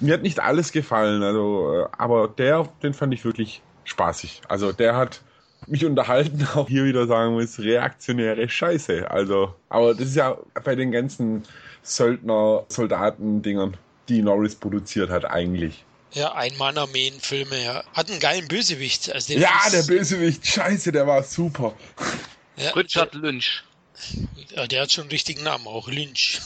Mir 0.00 0.14
hat 0.14 0.22
nicht 0.22 0.40
alles 0.40 0.72
gefallen, 0.72 1.22
also, 1.22 1.72
äh, 1.72 1.86
aber 1.96 2.28
der, 2.28 2.68
den 2.82 2.94
fand 2.94 3.14
ich 3.14 3.24
wirklich 3.24 3.62
spaßig. 3.84 4.42
Also 4.48 4.72
der 4.72 4.96
hat 4.96 5.22
mich 5.66 5.84
unterhalten, 5.84 6.46
auch 6.54 6.68
hier 6.68 6.84
wieder 6.84 7.06
sagen 7.06 7.34
muss, 7.34 7.58
reaktionäre 7.58 8.48
Scheiße. 8.48 9.10
Also, 9.10 9.54
aber 9.68 9.94
das 9.94 10.08
ist 10.08 10.16
ja 10.16 10.36
bei 10.64 10.74
den 10.74 10.92
ganzen 10.92 11.44
Söldner-Soldaten-Dingern, 11.82 13.76
die 14.08 14.22
Norris 14.22 14.56
produziert 14.56 15.10
hat, 15.10 15.24
eigentlich. 15.24 15.84
Ja, 16.14 16.32
Ein-Mann-Armeen-Filme, 16.34 17.62
ja. 17.62 17.84
Hat 17.92 18.10
einen 18.10 18.20
geilen 18.20 18.48
Bösewicht. 18.48 19.12
Also 19.12 19.32
ja, 19.34 19.60
der 19.70 19.82
Bösewicht, 19.82 20.46
scheiße, 20.46 20.92
der 20.92 21.06
war 21.06 21.22
super. 21.22 21.74
Ja, 22.56 22.70
Richard 22.70 23.14
Lynch. 23.14 23.64
Ja, 24.54 24.66
der 24.66 24.82
hat 24.82 24.92
schon 24.92 25.02
einen 25.02 25.10
richtigen 25.10 25.42
Namen, 25.42 25.66
auch 25.66 25.88
Lynch. 25.88 26.40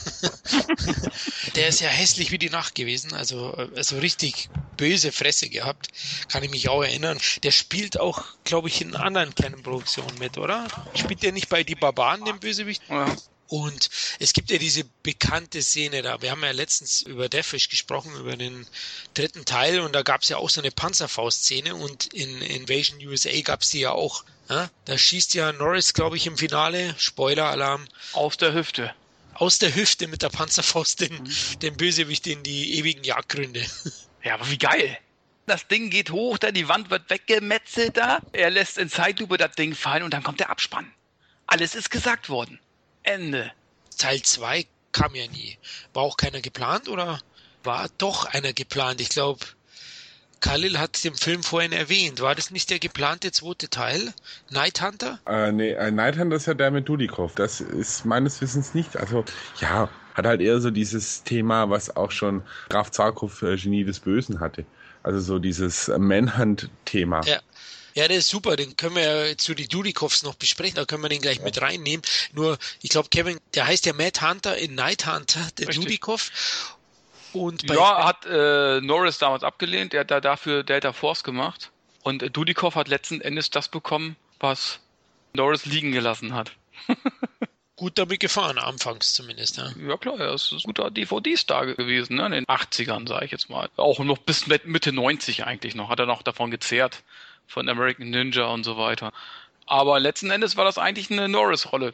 der 1.55 1.67
ist 1.67 1.81
ja 1.81 1.89
hässlich 1.89 2.31
wie 2.31 2.37
die 2.37 2.49
Nacht 2.49 2.73
gewesen, 2.75 3.13
also, 3.13 3.51
also 3.75 3.99
richtig 3.99 4.49
böse 4.77 5.11
Fresse 5.11 5.49
gehabt, 5.49 5.89
kann 6.29 6.43
ich 6.43 6.49
mich 6.49 6.69
auch 6.69 6.83
erinnern. 6.83 7.19
Der 7.43 7.51
spielt 7.51 7.99
auch, 7.99 8.23
glaube 8.43 8.69
ich, 8.69 8.81
in 8.81 8.95
anderen 8.95 9.35
Canon-Produktionen 9.35 10.17
mit, 10.19 10.37
oder? 10.37 10.67
Spielt 10.95 11.21
der 11.21 11.31
nicht 11.31 11.49
bei 11.49 11.63
Die 11.63 11.75
Barbaren, 11.75 12.25
dem 12.25 12.39
Bösewicht? 12.39 12.81
Ja. 12.89 13.05
Und 13.49 13.89
es 14.19 14.33
gibt 14.33 14.51
ja 14.51 14.59
diese 14.59 14.83
bekannte 15.01 15.63
Szene 15.63 16.03
da. 16.03 16.21
Wir 16.21 16.29
haben 16.29 16.43
ja 16.43 16.51
letztens 16.51 17.01
über 17.01 17.29
Deathwish 17.29 17.67
gesprochen, 17.67 18.15
über 18.15 18.37
den 18.37 18.67
dritten 19.15 19.43
Teil, 19.43 19.79
und 19.79 19.93
da 19.93 20.03
gab 20.03 20.21
es 20.21 20.29
ja 20.29 20.37
auch 20.37 20.51
so 20.51 20.61
eine 20.61 20.69
Panzerfaust-Szene 20.69 21.73
und 21.75 22.13
in 22.13 22.41
Invasion 22.43 22.99
USA 23.07 23.41
gab 23.41 23.63
es 23.63 23.71
die 23.71 23.79
ja 23.79 23.91
auch 23.91 24.23
Ja, 24.49 24.69
da 24.85 24.97
schießt 24.97 25.33
ja 25.33 25.51
Norris, 25.51 25.93
glaube 25.93 26.17
ich, 26.17 26.27
im 26.27 26.37
Finale, 26.37 26.93
Spoiler-Alarm. 26.99 27.87
Aus 28.13 28.37
der 28.37 28.53
Hüfte. 28.53 28.93
Aus 29.33 29.57
der 29.57 29.73
Hüfte 29.73 30.07
mit 30.07 30.21
der 30.21 30.29
Panzerfaust 30.29 31.01
den, 31.01 31.13
mhm. 31.13 31.59
den 31.61 31.75
Bösewicht 31.75 32.27
in 32.27 32.43
die 32.43 32.77
ewigen 32.77 33.03
Jagdgründe. 33.03 33.65
Ja, 34.21 34.33
aber 34.33 34.49
wie 34.51 34.57
geil. 34.57 34.97
Das 35.45 35.65
Ding 35.69 35.89
geht 35.89 36.11
hoch, 36.11 36.37
da 36.37 36.51
die 36.51 36.67
Wand 36.67 36.89
wird 36.89 37.09
weggemetzelt 37.09 37.95
da. 37.95 38.19
Er 38.33 38.49
lässt 38.49 38.77
in 38.77 38.89
Zeitlupe 38.89 39.37
das 39.37 39.53
Ding 39.53 39.75
fallen 39.75 40.03
und 40.03 40.13
dann 40.13 40.23
kommt 40.23 40.41
der 40.41 40.49
Abspann. 40.49 40.91
Alles 41.47 41.73
ist 41.73 41.89
gesagt 41.89 42.27
worden. 42.27 42.59
Ende. 43.09 43.51
Teil 43.97 44.21
2 44.21 44.65
kam 44.91 45.15
ja 45.15 45.27
nie. 45.27 45.57
War 45.93 46.03
auch 46.03 46.17
keiner 46.17 46.41
geplant 46.41 46.87
oder 46.87 47.19
war 47.63 47.87
doch 47.97 48.25
einer 48.25 48.53
geplant? 48.53 49.01
Ich 49.01 49.09
glaube, 49.09 49.39
Khalil 50.41 50.79
hat 50.79 51.03
den 51.03 51.15
Film 51.15 51.43
vorhin 51.43 51.71
erwähnt. 51.71 52.21
War 52.21 52.35
das 52.35 52.51
nicht 52.51 52.69
der 52.69 52.79
geplante 52.79 53.31
zweite 53.31 53.69
Teil? 53.69 54.13
Night 54.51 54.81
Hunter? 54.81 55.19
Äh, 55.25 55.51
nee, 55.51 55.71
äh, 55.71 55.91
Night 55.91 56.17
Hunter 56.17 56.37
ist 56.37 56.45
ja 56.45 56.53
der 56.53 56.71
mit 56.71 56.87
Dudikoff. 56.87 57.35
Das 57.35 57.61
ist 57.61 58.05
meines 58.05 58.39
Wissens 58.41 58.73
nicht. 58.73 58.95
Also, 58.95 59.25
ja, 59.59 59.89
hat 60.13 60.25
halt 60.25 60.41
eher 60.41 60.59
so 60.61 60.71
dieses 60.71 61.23
Thema, 61.23 61.69
was 61.69 61.95
auch 61.95 62.11
schon 62.11 62.43
Graf 62.69 62.91
Zarkov 62.91 63.41
äh, 63.41 63.57
Genie 63.57 63.83
des 63.83 63.99
Bösen 63.99 64.39
hatte. 64.39 64.65
Also 65.01 65.19
so 65.19 65.39
dieses 65.39 65.87
Manhunt-Thema. 65.87 67.21
Ja. 67.21 67.39
Ja, 67.99 68.07
der 68.07 68.19
ist 68.19 68.29
super, 68.29 68.55
den 68.55 68.77
können 68.77 68.95
wir 68.95 69.27
ja 69.27 69.37
zu 69.37 69.53
die 69.53 69.67
Dudikovs 69.67 70.23
noch 70.23 70.35
besprechen, 70.35 70.75
da 70.75 70.85
können 70.85 71.03
wir 71.03 71.09
den 71.09 71.19
gleich 71.19 71.39
ja. 71.39 71.43
mit 71.43 71.61
reinnehmen. 71.61 72.01
Nur, 72.31 72.57
ich 72.81 72.91
glaube, 72.91 73.09
Kevin, 73.09 73.37
der 73.55 73.67
heißt 73.67 73.85
ja 73.85 73.91
Matt 73.91 74.21
Hunter 74.21 74.57
in 74.57 74.73
Night 74.73 75.05
Hunter, 75.05 75.45
der 75.57 75.67
Richtig. 75.67 75.83
Dudikov. 75.83 76.77
Und 77.33 77.69
ja, 77.69 78.05
hat 78.05 78.25
äh, 78.25 78.79
Norris 78.79 79.17
damals 79.17 79.43
abgelehnt. 79.43 79.93
Er 79.93 80.01
hat 80.01 80.11
da 80.11 80.21
dafür 80.21 80.63
Delta 80.63 80.93
Force 80.93 81.25
gemacht. 81.25 81.71
Und 82.01 82.23
äh, 82.23 82.29
Dudikoff 82.29 82.75
hat 82.75 82.87
letzten 82.87 83.19
Endes 83.19 83.49
das 83.49 83.67
bekommen, 83.67 84.15
was 84.39 84.79
Norris 85.33 85.65
liegen 85.65 85.91
gelassen 85.91 86.33
hat. 86.33 86.53
Gut 87.75 87.97
damit 87.97 88.21
gefahren, 88.21 88.59
anfangs 88.59 89.13
zumindest. 89.13 89.57
Ja, 89.57 89.71
ja 89.87 89.97
klar, 89.97 90.17
er 90.21 90.33
ist 90.33 90.53
ein 90.53 90.59
guter 90.63 90.89
DVD-Star 90.89 91.65
gewesen, 91.65 92.15
ne? 92.15 92.27
in 92.27 92.31
den 92.31 92.45
80ern, 92.45 93.09
sage 93.09 93.25
ich 93.25 93.31
jetzt 93.31 93.49
mal. 93.49 93.69
Auch 93.75 93.99
noch 93.99 94.19
bis 94.19 94.47
Mitte 94.47 94.93
90 94.93 95.43
eigentlich 95.43 95.75
noch, 95.75 95.89
hat 95.89 95.99
er 95.99 96.05
noch 96.05 96.21
davon 96.21 96.49
gezehrt, 96.49 97.03
von 97.49 97.67
American 97.67 98.09
Ninja 98.11 98.45
und 98.45 98.63
so 98.63 98.77
weiter. 98.77 99.11
Aber 99.65 99.99
letzten 99.99 100.31
Endes 100.31 100.55
war 100.55 100.65
das 100.65 100.77
eigentlich 100.77 101.11
eine 101.11 101.27
Norris-Rolle. 101.27 101.93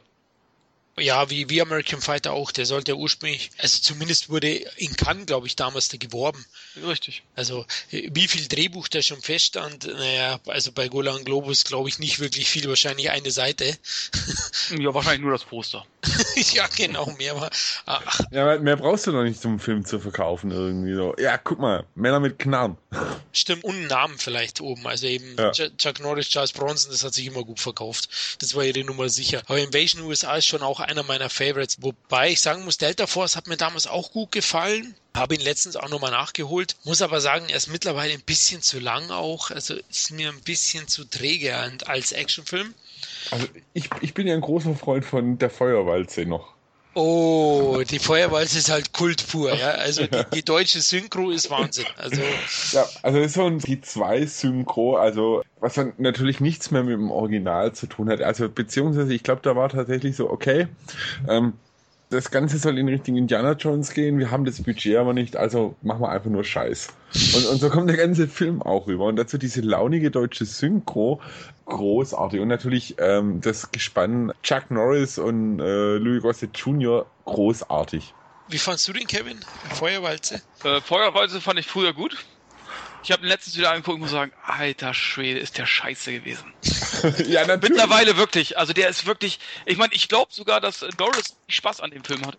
Ja, 0.97 1.29
wie, 1.29 1.49
wie 1.49 1.61
American 1.61 1.99
Fighter 1.99 2.31
auch. 2.31 2.51
Der 2.51 2.65
sollte 2.65 2.95
ursprünglich, 2.95 3.51
also 3.57 3.79
zumindest 3.81 4.29
wurde 4.29 4.49
in 4.77 4.95
Cannes, 4.95 5.25
glaube 5.25 5.47
ich, 5.47 5.57
damals 5.57 5.89
da 5.89 5.97
geworben. 5.97 6.45
Richtig. 6.87 7.23
Also 7.35 7.65
wie 7.91 8.27
viel 8.27 8.47
Drehbuch 8.47 8.87
da 8.87 9.01
schon 9.01 9.21
feststand, 9.21 9.85
naja, 9.85 10.39
also 10.47 10.71
bei 10.71 10.87
Golan 10.87 11.25
Globus 11.25 11.65
glaube 11.65 11.89
ich 11.89 11.99
nicht 11.99 12.19
wirklich 12.19 12.49
viel, 12.49 12.69
wahrscheinlich 12.69 13.09
eine 13.11 13.31
Seite. 13.31 13.77
Ja, 14.79 14.91
wahrscheinlich 14.95 15.21
nur 15.21 15.31
das 15.31 15.43
Poster. 15.43 15.85
ja, 16.53 16.65
genau, 16.75 17.05
mehr 17.19 17.39
war. 17.39 17.51
Ach. 17.85 18.19
Ja, 18.31 18.57
mehr 18.57 18.75
brauchst 18.75 19.05
du 19.05 19.11
noch 19.11 19.23
nicht 19.23 19.39
zum 19.39 19.59
Film 19.59 19.85
zu 19.85 19.99
verkaufen 19.99 20.49
irgendwie 20.49 20.95
so. 20.95 21.13
Ja, 21.19 21.37
guck 21.37 21.59
mal, 21.59 21.85
Männer 21.93 22.19
mit 22.19 22.39
Knarren. 22.39 22.75
Stimmt, 23.31 23.63
und 23.63 23.75
einen 23.75 23.87
Namen 23.87 24.17
vielleicht 24.17 24.61
oben. 24.61 24.87
Also 24.87 25.05
eben 25.05 25.35
ja. 25.37 25.51
Chuck 25.51 25.99
Norris, 25.99 26.29
Charles 26.29 26.51
Bronson, 26.53 26.91
das 26.91 27.03
hat 27.03 27.13
sich 27.13 27.27
immer 27.27 27.43
gut 27.43 27.59
verkauft. 27.59 28.09
Das 28.39 28.55
war 28.55 28.63
ihre 28.63 28.83
Nummer 28.83 29.07
sicher. 29.09 29.43
Aber 29.45 29.59
Invasion 29.59 30.01
USA 30.01 30.35
ist 30.35 30.47
schon 30.47 30.63
auch 30.63 30.79
einer 30.85 31.03
meiner 31.03 31.29
Favorites. 31.29 31.77
Wobei 31.81 32.31
ich 32.31 32.41
sagen 32.41 32.63
muss, 32.63 32.77
Delta 32.77 33.07
Force 33.07 33.35
hat 33.35 33.47
mir 33.47 33.57
damals 33.57 33.87
auch 33.87 34.11
gut 34.11 34.31
gefallen. 34.31 34.95
Habe 35.15 35.35
ihn 35.35 35.41
letztens 35.41 35.75
auch 35.75 35.89
nochmal 35.89 36.11
nachgeholt. 36.11 36.75
Muss 36.83 37.01
aber 37.01 37.21
sagen, 37.21 37.45
er 37.49 37.57
ist 37.57 37.67
mittlerweile 37.67 38.13
ein 38.13 38.21
bisschen 38.21 38.61
zu 38.61 38.79
lang 38.79 39.11
auch. 39.11 39.51
Also 39.51 39.75
ist 39.89 40.11
mir 40.11 40.29
ein 40.29 40.41
bisschen 40.41 40.87
zu 40.87 41.05
träge 41.05 41.55
als 41.85 42.11
Actionfilm. 42.11 42.73
Also 43.31 43.47
ich, 43.73 43.89
ich 44.01 44.13
bin 44.13 44.27
ja 44.27 44.33
ein 44.33 44.41
großer 44.41 44.75
Freund 44.75 45.05
von 45.05 45.37
der 45.37 45.49
Feuerwalze 45.49 46.25
noch. 46.25 46.54
Oh, 46.97 47.83
die 47.89 47.99
Feuerwalze 47.99 48.57
ist 48.57 48.71
halt 48.71 48.93
Kult 48.93 49.27
pur, 49.27 49.53
ja. 49.53 49.71
Also 49.71 50.07
die, 50.07 50.23
die, 50.33 50.45
deutsche 50.45 50.79
Synchro 50.79 51.29
ist 51.29 51.51
Wahnsinn. 51.51 51.85
Also 51.97 52.21
ja, 52.71 52.85
also 53.01 53.17
das 53.19 53.27
ist 53.27 53.33
so 53.33 53.45
ein 53.45 53.59
die 53.59 53.81
zwei 53.81 54.25
Synchro, 54.25 54.95
also 54.95 55.43
was 55.59 55.73
dann 55.73 55.91
natürlich 55.97 56.39
nichts 56.39 56.71
mehr 56.71 56.83
mit 56.83 56.93
dem 56.93 57.11
Original 57.11 57.73
zu 57.73 57.87
tun 57.87 58.09
hat. 58.09 58.21
Also 58.21 58.47
beziehungsweise 58.47 59.13
ich 59.13 59.23
glaube, 59.23 59.41
da 59.43 59.57
war 59.57 59.67
tatsächlich 59.67 60.15
so 60.15 60.29
okay. 60.29 60.67
Ähm, 61.27 61.55
das 62.09 62.31
Ganze 62.31 62.57
soll 62.57 62.77
in 62.77 62.87
Richtung 62.87 63.15
Indiana 63.15 63.53
Jones 63.53 63.93
gehen. 63.93 64.19
Wir 64.19 64.31
haben 64.31 64.45
das 64.45 64.61
Budget 64.61 64.97
aber 64.97 65.13
nicht, 65.13 65.35
also 65.35 65.75
machen 65.81 66.01
wir 66.01 66.09
einfach 66.09 66.29
nur 66.29 66.43
Scheiß. 66.43 66.89
Und, 67.35 67.45
und 67.47 67.59
so 67.59 67.69
kommt 67.69 67.89
der 67.89 67.97
ganze 67.97 68.27
Film 68.27 68.61
auch 68.61 68.87
rüber. 68.87 69.05
Und 69.05 69.15
dazu 69.15 69.37
diese 69.37 69.61
launige 69.61 70.11
deutsche 70.11 70.45
Synchro, 70.45 71.19
großartig. 71.65 72.39
Und 72.39 72.47
natürlich 72.47 72.95
ähm, 72.99 73.41
das 73.41 73.71
Gespann 73.71 74.31
Chuck 74.43 74.69
Norris 74.69 75.17
und 75.17 75.59
äh, 75.59 75.97
Louis 75.97 76.21
Gossett 76.21 76.55
Jr. 76.57 77.05
großartig. 77.25 78.13
Wie 78.47 78.59
fandst 78.59 78.87
du 78.87 78.93
den, 78.93 79.07
Kevin? 79.07 79.39
Feuerwalze? 79.73 80.41
Äh, 80.63 80.81
Feuerwalze 80.81 81.41
fand 81.41 81.59
ich 81.59 81.65
früher 81.65 81.93
gut. 81.93 82.15
Ich 83.05 83.11
habe 83.11 83.27
letztens 83.27 83.55
wieder 83.55 83.69
angeguckt 83.69 83.93
und 83.93 84.01
muss 84.01 84.09
sagen, 84.09 84.31
alter 84.43 84.95
Schwede, 84.95 85.39
ist 85.39 85.59
der 85.59 85.67
scheiße 85.67 86.11
gewesen. 86.11 86.51
ja, 87.27 87.45
natürlich. 87.45 87.69
Mittlerweile 87.69 88.17
wirklich. 88.17 88.57
Also 88.57 88.73
der 88.73 88.89
ist 88.89 89.05
wirklich, 89.05 89.37
ich 89.67 89.77
meine, 89.77 89.93
ich 89.93 90.09
glaube 90.09 90.33
sogar, 90.33 90.59
dass 90.59 90.79
Doris 90.97 91.35
Spaß 91.47 91.81
an 91.81 91.91
dem 91.91 92.03
Film 92.03 92.25
hat. 92.25 92.35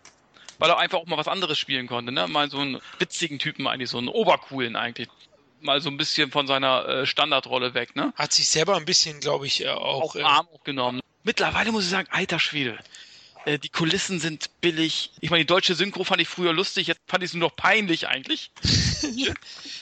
Weil 0.58 0.70
er 0.70 0.78
einfach 0.78 0.99
auch 0.99 1.06
mal 1.06 1.18
was 1.18 1.28
anderes 1.28 1.56
spielen 1.56 1.87
konnte, 1.87 2.11
ne? 2.11 2.26
Mal 2.26 2.50
so 2.50 2.58
einen 2.58 2.80
witzigen 2.99 3.38
Typen 3.38 3.68
eigentlich, 3.68 3.90
so 3.90 3.99
einen 3.99 4.08
obercoolen 4.08 4.75
eigentlich. 4.75 5.08
Mal 5.61 5.80
so 5.80 5.88
ein 5.88 5.99
bisschen 5.99 6.32
von 6.32 6.49
seiner 6.49 6.88
äh, 6.88 7.06
Standardrolle 7.06 7.75
weg, 7.75 7.94
ne? 7.94 8.12
Hat 8.16 8.32
sich 8.32 8.49
selber 8.49 8.76
ein 8.76 8.87
bisschen, 8.87 9.20
glaube 9.20 9.46
ich, 9.46 9.64
äh, 9.64 9.68
auch. 9.68 10.02
Auch 10.02 10.16
äh, 10.16 10.23
arm 10.23 10.49
genommen. 10.64 11.00
Mittlerweile 11.23 11.70
muss 11.70 11.85
ich 11.85 11.90
sagen, 11.90 12.08
alter 12.11 12.40
Schwede. 12.40 12.76
Äh, 13.46 13.58
die 13.60 13.68
Kulissen 13.68 14.18
sind 14.20 14.60
billig. 14.60 15.12
Ich 15.20 15.30
meine, 15.30 15.44
die 15.44 15.46
deutsche 15.46 15.74
Synchro 15.74 16.04
fand 16.04 16.20
ich 16.20 16.28
früher 16.28 16.52
lustig, 16.52 16.88
jetzt 16.88 17.00
fand 17.06 17.22
ich 17.22 17.30
es 17.30 17.34
nur 17.34 17.48
noch 17.48 17.56
peinlich 17.56 18.08
eigentlich. 18.08 18.50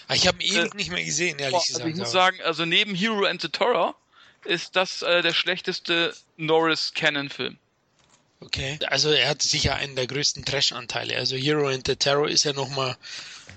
Ah, 0.06 0.14
ich 0.14 0.26
habe 0.26 0.42
ihn 0.42 0.54
ewig 0.54 0.74
äh, 0.74 0.76
nicht 0.76 0.90
mehr 0.90 1.02
gesehen, 1.02 1.38
ehrlich 1.38 1.52
boah, 1.52 1.64
gesagt. 1.64 1.84
Also 1.84 1.88
ich 1.88 1.96
muss 1.96 2.10
sagen, 2.10 2.42
also 2.42 2.66
neben 2.66 2.94
Hero 2.94 3.24
and 3.24 3.40
the 3.40 3.48
Terror 3.48 3.96
ist 4.44 4.76
das 4.76 5.00
äh, 5.00 5.22
der 5.22 5.32
schlechteste 5.32 6.14
Norris 6.36 6.92
Cannon-Film. 6.94 7.56
Okay, 8.40 8.78
also 8.88 9.10
er 9.10 9.30
hat 9.30 9.40
sicher 9.40 9.76
einen 9.76 9.96
der 9.96 10.06
größten 10.06 10.44
Trash-Anteile. 10.44 11.16
Also 11.16 11.36
Hero 11.36 11.68
and 11.68 11.86
the 11.86 11.96
Terror 11.96 12.28
ist 12.28 12.44
ja 12.44 12.52
nochmal, 12.52 12.98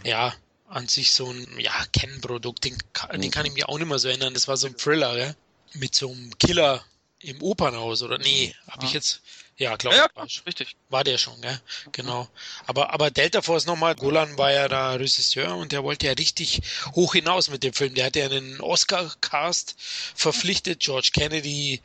ja, 0.05 0.33
an 0.69 0.87
sich 0.87 1.11
so 1.11 1.29
ein, 1.29 1.45
ja, 1.59 1.73
Kennenprodukt. 1.91 2.63
Den, 2.63 2.77
den 3.13 3.31
kann 3.31 3.45
ich 3.45 3.53
mir 3.53 3.67
auch 3.67 3.77
nicht 3.77 3.87
mehr 3.87 3.99
so 3.99 4.07
erinnern. 4.07 4.33
Das 4.33 4.47
war 4.47 4.55
so 4.55 4.67
ein 4.67 4.77
Thriller, 4.77 5.17
ja? 5.17 5.33
Mit 5.73 5.95
so 5.95 6.09
einem 6.09 6.37
Killer 6.37 6.85
im 7.19 7.41
Opernhaus, 7.41 8.03
oder? 8.03 8.19
Nee, 8.19 8.55
habe 8.69 8.85
ich 8.85 8.93
jetzt 8.93 9.21
ja, 9.57 9.75
glaube 9.75 9.95
ja, 9.97 10.07
ja, 10.15 10.23
ich. 10.23 10.43
Richtig. 10.45 10.75
War 10.89 11.03
der 11.03 11.17
schon, 11.17 11.41
gell? 11.41 11.59
Genau. 11.91 12.29
Aber, 12.67 12.93
aber 12.93 13.09
Delta 13.09 13.41
Force 13.41 13.65
nochmal, 13.65 13.95
Golan 13.95 14.37
war 14.37 14.51
ja 14.51 14.67
da 14.67 14.93
Regisseur 14.93 15.55
und 15.55 15.71
der 15.71 15.83
wollte 15.83 16.05
ja 16.05 16.13
richtig 16.13 16.61
hoch 16.93 17.13
hinaus 17.13 17.49
mit 17.49 17.63
dem 17.63 17.73
Film. 17.73 17.95
Der 17.95 18.05
hatte 18.05 18.19
ja 18.19 18.27
einen 18.27 18.61
Oscar-Cast 18.61 19.75
verpflichtet, 20.15 20.81
George 20.81 21.09
Kennedy, 21.11 21.81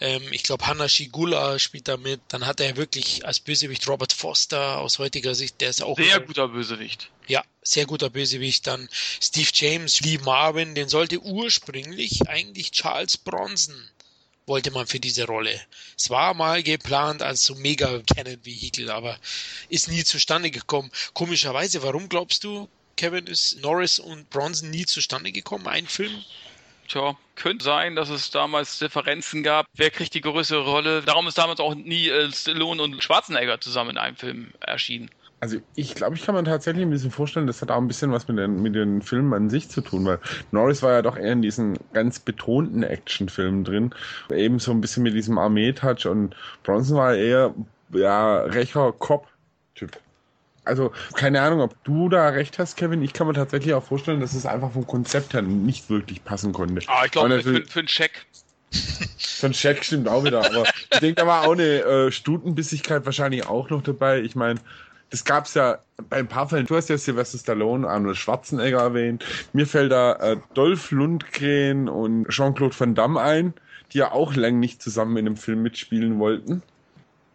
ähm, 0.00 0.32
ich 0.32 0.44
glaube 0.44 0.66
Hanna 0.66 0.88
Shigula 0.88 1.58
spielt 1.58 1.88
da 1.88 1.98
mit. 1.98 2.22
Dann 2.28 2.46
hat 2.46 2.58
er 2.58 2.76
wirklich 2.76 3.26
als 3.26 3.38
Bösewicht 3.38 3.86
Robert 3.86 4.14
Foster 4.14 4.78
aus 4.78 4.98
heutiger 4.98 5.34
Sicht, 5.34 5.60
der 5.60 5.70
ist 5.70 5.82
auch. 5.82 5.98
Sehr 5.98 6.20
guter 6.20 6.48
Bösewicht. 6.48 7.10
Ja, 7.26 7.44
sehr 7.62 7.84
guter 7.84 8.08
Bösewicht. 8.08 8.66
Dann 8.66 8.88
Steve 9.20 9.50
James, 9.52 10.00
Lee 10.00 10.18
Marvin, 10.18 10.74
den 10.74 10.88
sollte 10.88 11.20
ursprünglich 11.20 12.28
eigentlich 12.28 12.72
Charles 12.72 13.18
Bronson 13.18 13.90
wollte 14.50 14.72
man 14.72 14.86
für 14.86 15.00
diese 15.00 15.26
Rolle. 15.26 15.58
Es 15.96 16.10
war 16.10 16.34
mal 16.34 16.62
geplant 16.62 17.22
als 17.22 17.44
so 17.44 17.54
mega 17.54 18.00
Canon-Vehikel, 18.14 18.90
aber 18.90 19.16
ist 19.68 19.88
nie 19.88 20.04
zustande 20.04 20.50
gekommen. 20.50 20.90
Komischerweise, 21.14 21.82
warum 21.82 22.08
glaubst 22.08 22.42
du, 22.44 22.68
Kevin, 22.96 23.28
ist 23.28 23.62
Norris 23.62 24.00
und 24.00 24.28
Bronson 24.28 24.70
nie 24.70 24.84
zustande 24.84 25.30
gekommen, 25.30 25.68
ein 25.68 25.86
Film? 25.86 26.24
Tja, 26.88 27.16
könnte 27.36 27.64
sein, 27.64 27.94
dass 27.94 28.08
es 28.08 28.30
damals 28.30 28.80
Differenzen 28.80 29.44
gab. 29.44 29.66
Wer 29.74 29.92
kriegt 29.92 30.14
die 30.14 30.20
größere 30.20 30.64
Rolle? 30.64 31.02
Darum 31.02 31.28
ist 31.28 31.38
damals 31.38 31.60
auch 31.60 31.76
nie 31.76 32.08
äh, 32.08 32.32
Stallone 32.32 32.82
und 32.82 33.02
Schwarzenegger 33.02 33.60
zusammen 33.60 33.90
in 33.90 33.98
einem 33.98 34.16
Film 34.16 34.52
erschienen. 34.58 35.10
Also 35.40 35.56
ich 35.74 35.94
glaube, 35.94 36.16
ich 36.16 36.22
kann 36.22 36.34
mir 36.34 36.44
tatsächlich 36.44 36.84
ein 36.84 36.90
bisschen 36.90 37.10
vorstellen, 37.10 37.46
das 37.46 37.62
hat 37.62 37.70
auch 37.70 37.78
ein 37.78 37.88
bisschen 37.88 38.12
was 38.12 38.28
mit 38.28 38.36
den, 38.36 38.62
mit 38.62 38.74
den 38.74 39.00
Filmen 39.00 39.32
an 39.32 39.48
sich 39.48 39.70
zu 39.70 39.80
tun, 39.80 40.04
weil 40.04 40.18
Norris 40.52 40.82
war 40.82 40.92
ja 40.92 41.02
doch 41.02 41.16
eher 41.16 41.32
in 41.32 41.40
diesen 41.40 41.78
ganz 41.94 42.18
betonten 42.18 42.82
Actionfilmen 42.82 43.64
drin, 43.64 43.94
eben 44.30 44.58
so 44.58 44.70
ein 44.70 44.82
bisschen 44.82 45.02
mit 45.02 45.14
diesem 45.14 45.38
Armee-Touch 45.38 46.06
und 46.06 46.36
Bronson 46.62 46.98
war 46.98 47.14
eher, 47.14 47.54
ja, 47.90 48.42
recher 48.42 48.92
Cop-Typ. 48.92 49.98
Also, 50.64 50.92
keine 51.14 51.40
Ahnung, 51.40 51.62
ob 51.62 51.82
du 51.84 52.10
da 52.10 52.28
recht 52.28 52.58
hast, 52.58 52.76
Kevin. 52.76 53.02
Ich 53.02 53.14
kann 53.14 53.26
mir 53.26 53.32
tatsächlich 53.32 53.72
auch 53.72 53.82
vorstellen, 53.82 54.20
dass 54.20 54.34
es 54.34 54.44
einfach 54.44 54.72
vom 54.72 54.86
Konzept 54.86 55.32
her 55.32 55.40
nicht 55.40 55.88
wirklich 55.88 56.22
passen 56.22 56.52
konnte. 56.52 56.82
Ah, 56.86 57.06
ich 57.06 57.12
glaube, 57.12 57.40
für, 57.42 57.64
für 57.66 57.78
einen 57.78 57.88
Check. 57.88 58.26
Für 58.70 59.46
einen 59.46 59.54
Check 59.54 59.82
stimmt 59.82 60.06
auch 60.06 60.22
wieder, 60.22 60.44
aber 60.44 60.64
ich 60.92 61.00
denke, 61.00 61.14
da 61.14 61.26
war 61.26 61.48
auch 61.48 61.52
eine 61.52 61.80
äh, 61.80 62.12
Stutenbissigkeit 62.12 63.06
wahrscheinlich 63.06 63.46
auch 63.46 63.70
noch 63.70 63.82
dabei. 63.82 64.20
Ich 64.20 64.36
meine, 64.36 64.60
das 65.10 65.24
gab 65.24 65.46
es 65.46 65.54
ja 65.54 65.78
bei 66.08 66.18
ein 66.18 66.28
paar 66.28 66.48
Fällen. 66.48 66.66
Du 66.66 66.76
hast 66.76 66.88
ja 66.88 66.96
Sylvester 66.96 67.38
Stallone, 67.38 67.86
Arnold 67.88 68.16
Schwarzenegger 68.16 68.80
erwähnt. 68.80 69.24
Mir 69.52 69.66
fällt 69.66 69.92
da 69.92 70.14
äh, 70.14 70.36
Dolph 70.54 70.90
Lundgren 70.92 71.88
und 71.88 72.28
Jean-Claude 72.28 72.78
Van 72.78 72.94
Damme 72.94 73.20
ein, 73.20 73.54
die 73.92 73.98
ja 73.98 74.12
auch 74.12 74.34
lang 74.34 74.60
nicht 74.60 74.80
zusammen 74.80 75.16
in 75.16 75.26
einem 75.26 75.36
Film 75.36 75.62
mitspielen 75.62 76.18
wollten. 76.18 76.62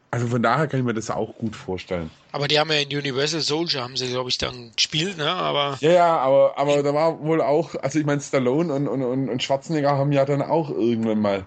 Also 0.09 0.27
von 0.27 0.41
daher 0.41 0.67
kann 0.67 0.79
ich 0.79 0.85
mir 0.85 0.93
das 0.93 1.09
auch 1.09 1.35
gut 1.37 1.57
vorstellen. 1.57 2.09
Aber 2.31 2.47
die 2.47 2.57
haben 2.57 2.71
ja 2.71 2.77
in 2.77 2.87
Universal 2.87 3.41
Soldier, 3.41 3.83
haben 3.83 3.97
sie, 3.97 4.07
glaube 4.07 4.29
ich, 4.29 4.37
dann 4.37 4.71
gespielt, 4.73 5.17
ne? 5.17 5.29
Aber. 5.29 5.77
Ja, 5.81 5.91
ja, 5.91 6.17
aber, 6.17 6.57
aber 6.57 6.83
da 6.83 6.93
war 6.93 7.19
wohl 7.19 7.41
auch, 7.41 7.75
also 7.81 7.99
ich 7.99 8.05
meine, 8.05 8.21
Stallone 8.21 8.73
und, 8.73 8.87
und, 8.87 9.27
und 9.27 9.43
Schwarzenegger 9.43 9.97
haben 9.97 10.13
ja 10.13 10.23
dann 10.23 10.41
auch 10.41 10.69
irgendwann 10.69 11.19
mal 11.19 11.45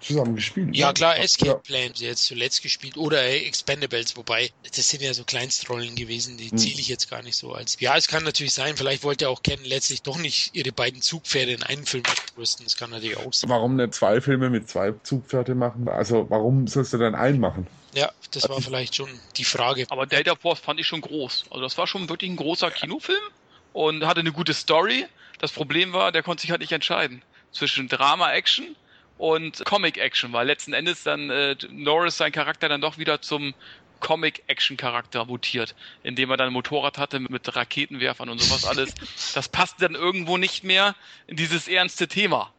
zusammen 0.00 0.36
gespielt. 0.36 0.74
Ja, 0.74 0.88
ne? 0.88 0.94
klar, 0.94 1.18
Escape 1.18 1.50
ja. 1.50 1.54
Plan 1.54 1.94
sie 1.94 2.06
jetzt 2.06 2.24
zuletzt 2.24 2.62
gespielt 2.62 2.96
oder 2.96 3.24
Expendables, 3.24 4.16
wobei 4.16 4.50
das 4.74 4.88
sind 4.88 5.02
ja 5.02 5.14
so 5.14 5.24
Kleinstrollen 5.24 5.94
gewesen, 5.94 6.36
die 6.36 6.50
hm. 6.50 6.58
ziele 6.58 6.80
ich 6.80 6.88
jetzt 6.88 7.10
gar 7.10 7.22
nicht 7.22 7.36
so 7.36 7.52
als. 7.52 7.76
Ja, 7.80 7.96
es 7.96 8.08
kann 8.08 8.24
natürlich 8.24 8.52
sein, 8.52 8.76
vielleicht 8.76 9.02
wollte 9.04 9.28
auch 9.28 9.42
Ken 9.42 9.62
letztlich 9.64 10.02
doch 10.02 10.18
nicht 10.18 10.54
ihre 10.54 10.72
beiden 10.72 11.02
Zugpferde 11.02 11.52
in 11.52 11.62
einen 11.62 11.86
Film 11.86 12.04
rüsten. 12.36 12.64
Das 12.64 12.76
kann 12.76 12.90
natürlich 12.90 13.16
auch 13.16 13.32
sein. 13.32 13.50
Warum 13.50 13.76
nicht 13.76 13.94
zwei 13.94 14.20
Filme 14.20 14.50
mit 14.50 14.68
zwei 14.68 14.92
Zugpferde 15.02 15.54
machen? 15.54 15.88
Also, 15.88 16.26
warum 16.30 16.66
sollst 16.66 16.92
du 16.92 16.98
dann 16.98 17.14
einen 17.14 17.40
machen? 17.40 17.66
Ja, 17.94 18.12
das 18.30 18.48
war 18.48 18.60
vielleicht 18.60 18.94
schon 18.94 19.08
die 19.36 19.44
Frage. 19.44 19.86
Aber 19.88 20.06
Delta 20.06 20.36
Force 20.36 20.60
fand 20.60 20.80
ich 20.80 20.86
schon 20.86 21.00
groß. 21.00 21.46
Also, 21.50 21.62
das 21.62 21.78
war 21.78 21.86
schon 21.86 22.08
wirklich 22.08 22.30
ein 22.30 22.36
großer 22.36 22.70
Kinofilm 22.70 23.22
und 23.72 24.06
hatte 24.06 24.20
eine 24.20 24.32
gute 24.32 24.54
Story. 24.54 25.06
Das 25.38 25.52
Problem 25.52 25.92
war, 25.92 26.12
der 26.12 26.22
konnte 26.22 26.42
sich 26.42 26.50
halt 26.50 26.60
nicht 26.60 26.72
entscheiden 26.72 27.22
zwischen 27.52 27.88
Drama, 27.88 28.32
Action 28.32 28.76
und 29.18 29.64
Comic-Action, 29.64 30.32
weil 30.32 30.46
letzten 30.46 30.72
Endes 30.72 31.02
dann 31.02 31.30
äh, 31.30 31.56
Norris 31.70 32.16
sein 32.16 32.32
Charakter 32.32 32.68
dann 32.68 32.80
doch 32.80 32.98
wieder 32.98 33.22
zum 33.22 33.54
Comic-Action-Charakter 34.00 35.24
mutiert, 35.24 35.74
indem 36.02 36.30
er 36.30 36.36
dann 36.36 36.48
ein 36.48 36.52
Motorrad 36.52 36.98
hatte 36.98 37.18
mit 37.20 37.54
Raketenwerfern 37.54 38.28
und 38.28 38.40
sowas 38.40 38.64
alles. 38.64 38.94
Das 39.34 39.48
passt 39.48 39.80
dann 39.80 39.94
irgendwo 39.94 40.36
nicht 40.36 40.64
mehr 40.64 40.94
in 41.26 41.36
dieses 41.36 41.68
ernste 41.68 42.08
Thema. 42.08 42.52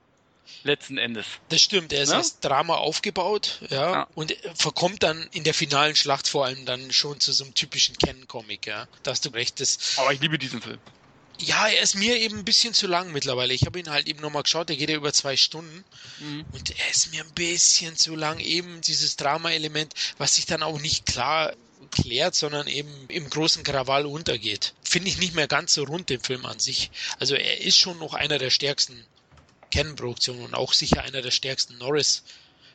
Letzten 0.63 0.97
Endes. 0.97 1.25
Das 1.49 1.61
stimmt, 1.61 1.91
er 1.93 2.03
ist 2.03 2.11
ja? 2.11 2.17
als 2.17 2.39
Drama 2.39 2.75
aufgebaut, 2.75 3.59
ja, 3.69 3.91
ja, 3.91 4.07
und 4.15 4.35
verkommt 4.55 5.03
dann 5.03 5.27
in 5.33 5.43
der 5.43 5.53
finalen 5.53 5.95
Schlacht 5.95 6.27
vor 6.27 6.45
allem 6.45 6.65
dann 6.65 6.91
schon 6.91 7.19
zu 7.19 7.33
so 7.33 7.43
einem 7.43 7.53
typischen 7.53 7.97
Ken-Comic, 7.97 8.65
ja. 8.65 8.87
Da 9.03 9.11
hast 9.11 9.25
du 9.25 9.29
recht. 9.29 9.59
Das 9.59 9.97
Aber 9.97 10.13
ich 10.13 10.21
liebe 10.21 10.37
diesen 10.37 10.61
Film. 10.61 10.79
Ja, 11.39 11.67
er 11.67 11.81
ist 11.81 11.95
mir 11.95 12.17
eben 12.17 12.39
ein 12.39 12.45
bisschen 12.45 12.73
zu 12.73 12.87
lang 12.87 13.11
mittlerweile. 13.11 13.53
Ich 13.53 13.65
habe 13.65 13.79
ihn 13.79 13.89
halt 13.89 14.07
eben 14.07 14.21
nochmal 14.21 14.43
geschaut, 14.43 14.69
der 14.69 14.75
geht 14.75 14.89
ja 14.89 14.95
über 14.95 15.13
zwei 15.13 15.37
Stunden. 15.37 15.83
Mhm. 16.19 16.45
Und 16.51 16.71
er 16.77 16.89
ist 16.89 17.11
mir 17.11 17.23
ein 17.23 17.33
bisschen 17.33 17.95
zu 17.95 18.15
lang. 18.15 18.39
Eben 18.39 18.81
dieses 18.81 19.17
Drama-Element, 19.17 19.93
was 20.17 20.35
sich 20.35 20.45
dann 20.45 20.63
auch 20.63 20.79
nicht 20.79 21.05
klar 21.05 21.53
klärt, 21.91 22.35
sondern 22.35 22.67
eben 22.67 22.91
im 23.07 23.29
großen 23.29 23.63
Krawall 23.63 24.05
untergeht. 24.05 24.73
Finde 24.83 25.09
ich 25.09 25.19
nicht 25.19 25.35
mehr 25.35 25.47
ganz 25.47 25.73
so 25.73 25.83
rund, 25.83 26.09
den 26.09 26.21
Film 26.21 26.45
an 26.45 26.59
sich. 26.59 26.91
Also 27.19 27.35
er 27.35 27.61
ist 27.61 27.77
schon 27.77 27.99
noch 27.99 28.13
einer 28.13 28.39
der 28.39 28.49
stärksten 28.49 29.05
Canon-Produktionen 29.71 30.43
und 30.43 30.53
auch 30.55 30.73
sicher 30.73 31.03
einer 31.03 31.21
der 31.21 31.31
stärksten 31.31 31.77
Norris. 31.77 32.23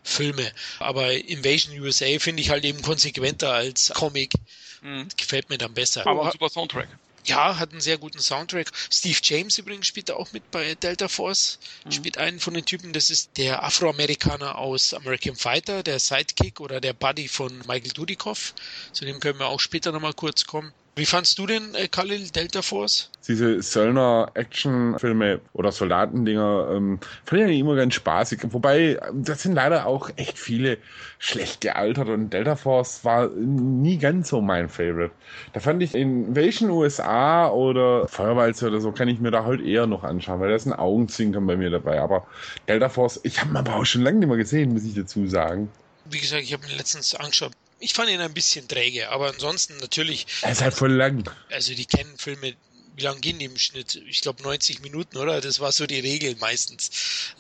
Filme. 0.05 0.51
Aber 0.81 1.13
Invasion 1.13 1.79
USA 1.81 2.19
finde 2.19 2.43
ich 2.43 2.51
halt 2.51 2.65
eben 2.65 2.83
konsequenter 2.83 3.53
als 3.53 3.93
Comic. 3.95 4.33
Mhm. 4.81 5.09
Gefällt 5.17 5.49
mir 5.49 5.59
dann 5.59 5.75
besser. 5.75 6.07
Aber 6.07 6.31
super 6.33 6.49
Soundtrack. 6.49 6.89
Ja, 7.25 7.59
hat 7.59 7.71
einen 7.71 7.81
sehr 7.81 7.99
guten 7.99 8.19
Soundtrack. 8.19 8.73
Steve 8.91 9.19
James 9.23 9.57
übrigens 9.59 9.87
spielt 9.87 10.09
da 10.09 10.15
auch 10.15 10.33
mit 10.33 10.51
bei 10.51 10.75
Delta 10.75 11.07
Force. 11.09 11.59
Mhm. 11.85 11.93
Spielt 11.93 12.19
einen 12.19 12.41
von 12.41 12.55
den 12.55 12.65
Typen, 12.65 12.93
das 12.93 13.11
ist 13.11 13.37
der 13.37 13.63
Afroamerikaner 13.63 14.59
aus 14.59 14.93
American 14.93 15.37
Fighter, 15.37 15.83
der 15.83 16.01
Sidekick 16.01 16.61
oder 16.61 16.81
der 16.81 16.95
Buddy 16.95 17.29
von 17.29 17.59
Michael 17.67 17.93
Dudikoff. 17.93 18.55
Zu 18.93 19.05
dem 19.05 19.21
können 19.21 19.39
wir 19.39 19.47
auch 19.47 19.61
später 19.61 19.93
nochmal 19.93 20.15
kurz 20.15 20.47
kommen. 20.47 20.73
Wie 20.95 21.07
fandst 21.07 21.39
du 21.39 21.47
denn, 21.47 21.75
äh, 21.75 21.89
Khalil, 21.89 22.29
Delta 22.29 22.61
Force? 22.61 23.11
Diese 23.27 23.63
Söldner-Action-Filme 23.63 25.41
oder 25.55 25.73
Soldatendinger 25.73 26.69
ähm, 26.71 26.99
fand 27.25 27.41
ich 27.41 27.47
eigentlich 27.47 27.61
immer 27.61 27.77
ganz 27.77 27.95
spaßig. 27.95 28.41
Wobei, 28.49 29.01
das 29.15 29.43
sind 29.43 29.55
leider 29.55 29.87
auch 29.87 30.11
echt 30.17 30.39
viele 30.39 30.77
schlecht 31.19 31.63
gealtert 31.63 32.09
und 32.09 32.31
Delta 32.31 32.57
Force 32.57 33.07
war 33.07 33.29
nie 33.29 33.97
ganz 33.97 34.29
so 34.29 34.43
mein 34.43 34.69
Favorite. 34.69 35.13
Da 35.55 35.61
fand 35.61 35.83
ich 35.83 35.95
Invasion 35.95 36.69
USA 36.69 37.49
oder 37.49 38.07
Feuerwalze 38.07 38.67
oder 38.67 38.83
so 38.83 38.93
kann 38.93 39.09
ich 39.09 39.19
mir 39.19 39.31
da 39.31 39.47
halt 39.47 39.63
eher 39.63 39.87
noch 39.87 40.05
anschauen, 40.05 40.41
weil 40.41 40.51
da 40.51 40.57
ist 40.57 40.67
ein 40.67 40.75
Augenzwinkern 40.75 41.47
bei 41.47 41.57
mir 41.57 41.71
dabei. 41.71 42.03
Aber 42.03 42.27
Delta 42.69 42.91
Force, 42.91 43.19
ich 43.23 43.41
habe 43.41 43.51
ihn 43.53 43.57
aber 43.57 43.77
auch 43.77 43.87
schon 43.87 44.03
lange 44.03 44.19
nicht 44.19 44.29
mehr 44.29 44.37
gesehen, 44.37 44.75
muss 44.75 44.85
ich 44.85 44.95
dazu 44.95 45.27
sagen. 45.27 45.71
Wie 46.05 46.21
gesagt, 46.21 46.43
ich 46.43 46.53
habe 46.53 46.67
ihn 46.67 46.77
letztens 46.77 47.15
angeschaut 47.15 47.53
ich 47.83 47.95
fand 47.95 48.11
ihn 48.11 48.21
ein 48.21 48.33
bisschen 48.33 48.69
träge, 48.69 49.11
aber 49.11 49.29
ansonsten 49.29 49.77
natürlich. 49.79 50.27
Er 50.43 50.53
ist 50.53 50.63
halt 50.63 50.75
voll 50.75 50.93
lang. 50.93 51.29
Also 51.51 51.75
die 51.75 51.85
kennen 51.85 52.17
Filme, 52.17 52.55
wie 52.95 53.03
lang 53.03 53.21
gehen 53.21 53.39
die 53.39 53.47
im 53.47 53.59
Schnitt? 53.59 54.01
Ich 54.07 54.21
glaube 54.21 54.43
90 54.43 54.81
Minuten, 54.83 55.17
oder? 55.17 55.41
Das 55.41 55.59
war 55.59 55.73
so 55.73 55.87
die 55.87 55.99
Regel 55.99 56.37
meistens. 56.37 56.91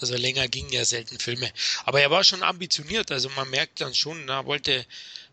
Also 0.01 0.17
länger 0.17 0.49
gingen 0.49 0.73
ja 0.73 0.85
selten 0.85 1.19
Filme. 1.19 1.51
Aber 1.85 2.01
er 2.01 2.11
war 2.11 2.25
schon 2.25 2.43
ambitioniert, 2.43 3.13
also 3.13 3.29
man 3.37 3.49
merkt 3.51 3.81
dann 3.81 3.95
schon, 3.95 4.27
da 4.27 4.45
wollte 4.45 4.85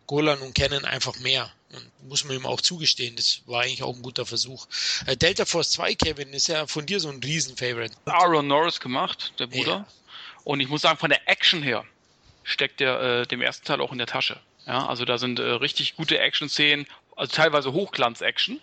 Golan 0.06 0.38
und 0.40 0.54
Canon 0.54 0.84
einfach 0.84 1.18
mehr. 1.18 1.50
Und 1.72 2.08
muss 2.08 2.24
man 2.24 2.36
ihm 2.36 2.46
auch 2.46 2.60
zugestehen, 2.60 3.16
das 3.16 3.42
war 3.46 3.62
eigentlich 3.62 3.82
auch 3.82 3.94
ein 3.94 4.02
guter 4.02 4.26
Versuch. 4.26 4.66
Äh, 5.06 5.16
Delta 5.16 5.44
Force 5.44 5.70
2, 5.72 5.94
Kevin, 5.94 6.32
ist 6.32 6.48
ja 6.48 6.66
von 6.66 6.86
dir 6.86 7.00
so 7.00 7.08
ein 7.08 7.20
Riesen-Favorite. 7.22 7.94
Aaron 8.06 8.46
Norris 8.46 8.80
gemacht, 8.80 9.32
der 9.38 9.46
Bruder. 9.48 9.70
Ja. 9.70 9.86
Und 10.44 10.60
ich 10.60 10.68
muss 10.68 10.82
sagen, 10.82 10.98
von 10.98 11.10
der 11.10 11.28
Action 11.28 11.62
her 11.62 11.84
steckt 12.42 12.80
der 12.80 13.00
äh, 13.00 13.26
dem 13.26 13.40
ersten 13.40 13.66
Teil 13.66 13.80
auch 13.80 13.92
in 13.92 13.98
der 13.98 14.06
Tasche. 14.06 14.40
Ja, 14.70 14.86
also 14.86 15.04
da 15.04 15.18
sind 15.18 15.40
äh, 15.40 15.42
richtig 15.42 15.96
gute 15.96 16.20
Action-Szenen, 16.20 16.86
also 17.16 17.34
teilweise 17.34 17.72
Hochglanz-Action. 17.72 18.60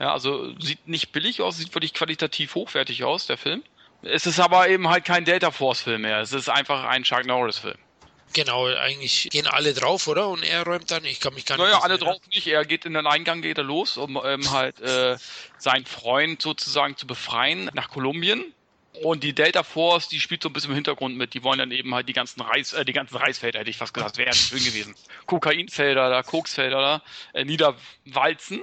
Ja, 0.00 0.12
also 0.12 0.52
sieht 0.58 0.88
nicht 0.88 1.12
billig 1.12 1.42
aus, 1.42 1.58
sieht 1.58 1.72
wirklich 1.72 1.94
qualitativ 1.94 2.56
hochwertig 2.56 3.04
aus, 3.04 3.26
der 3.26 3.38
Film. 3.38 3.62
Es 4.02 4.26
ist 4.26 4.40
aber 4.40 4.68
eben 4.68 4.88
halt 4.88 5.04
kein 5.04 5.24
Delta 5.24 5.52
Force-Film 5.52 6.02
mehr. 6.02 6.18
Es 6.18 6.32
ist 6.32 6.48
einfach 6.48 6.82
ein 6.82 7.04
Chuck 7.04 7.24
Norris-Film. 7.24 7.78
Genau, 8.32 8.66
eigentlich 8.66 9.28
gehen 9.30 9.46
alle 9.46 9.74
drauf, 9.74 10.08
oder? 10.08 10.26
Und 10.26 10.42
er 10.42 10.64
räumt 10.64 10.90
dann, 10.90 11.04
ich 11.04 11.20
kann 11.20 11.34
mich 11.34 11.46
gar 11.46 11.56
nicht. 11.56 11.66
Naja, 11.66 11.82
alle 11.82 11.98
drauf 11.98 12.18
nicht. 12.32 12.48
Er 12.48 12.64
geht 12.64 12.84
in 12.84 12.94
den 12.94 13.06
Eingang, 13.06 13.40
geht 13.40 13.58
er 13.58 13.64
los, 13.64 13.96
um 13.96 14.20
ähm, 14.24 14.50
halt 14.50 14.80
äh, 14.80 15.16
seinen 15.58 15.86
Freund 15.86 16.42
sozusagen 16.42 16.96
zu 16.96 17.06
befreien 17.06 17.70
nach 17.74 17.90
Kolumbien. 17.90 18.52
Und 19.02 19.24
die 19.24 19.32
Delta 19.32 19.64
Force, 19.64 20.08
die 20.08 20.20
spielt 20.20 20.42
so 20.42 20.48
ein 20.48 20.52
bisschen 20.52 20.70
im 20.70 20.76
Hintergrund 20.76 21.16
mit. 21.16 21.34
Die 21.34 21.42
wollen 21.42 21.58
dann 21.58 21.72
eben 21.72 21.92
halt 21.94 22.08
die 22.08 22.12
ganzen 22.12 22.40
Reis, 22.40 22.72
äh, 22.72 22.84
die 22.84 22.92
ganzen 22.92 23.16
Reisfelder, 23.16 23.58
hätte 23.58 23.70
ich 23.70 23.76
fast 23.76 23.92
gesagt, 23.92 24.18
wäre 24.18 24.32
schön 24.34 24.62
gewesen. 24.62 24.94
Kokainfelder 25.26 26.10
da, 26.10 26.22
Koksfelder 26.22 26.80
da, 26.80 27.02
äh, 27.32 27.44
niederwalzen. 27.44 28.62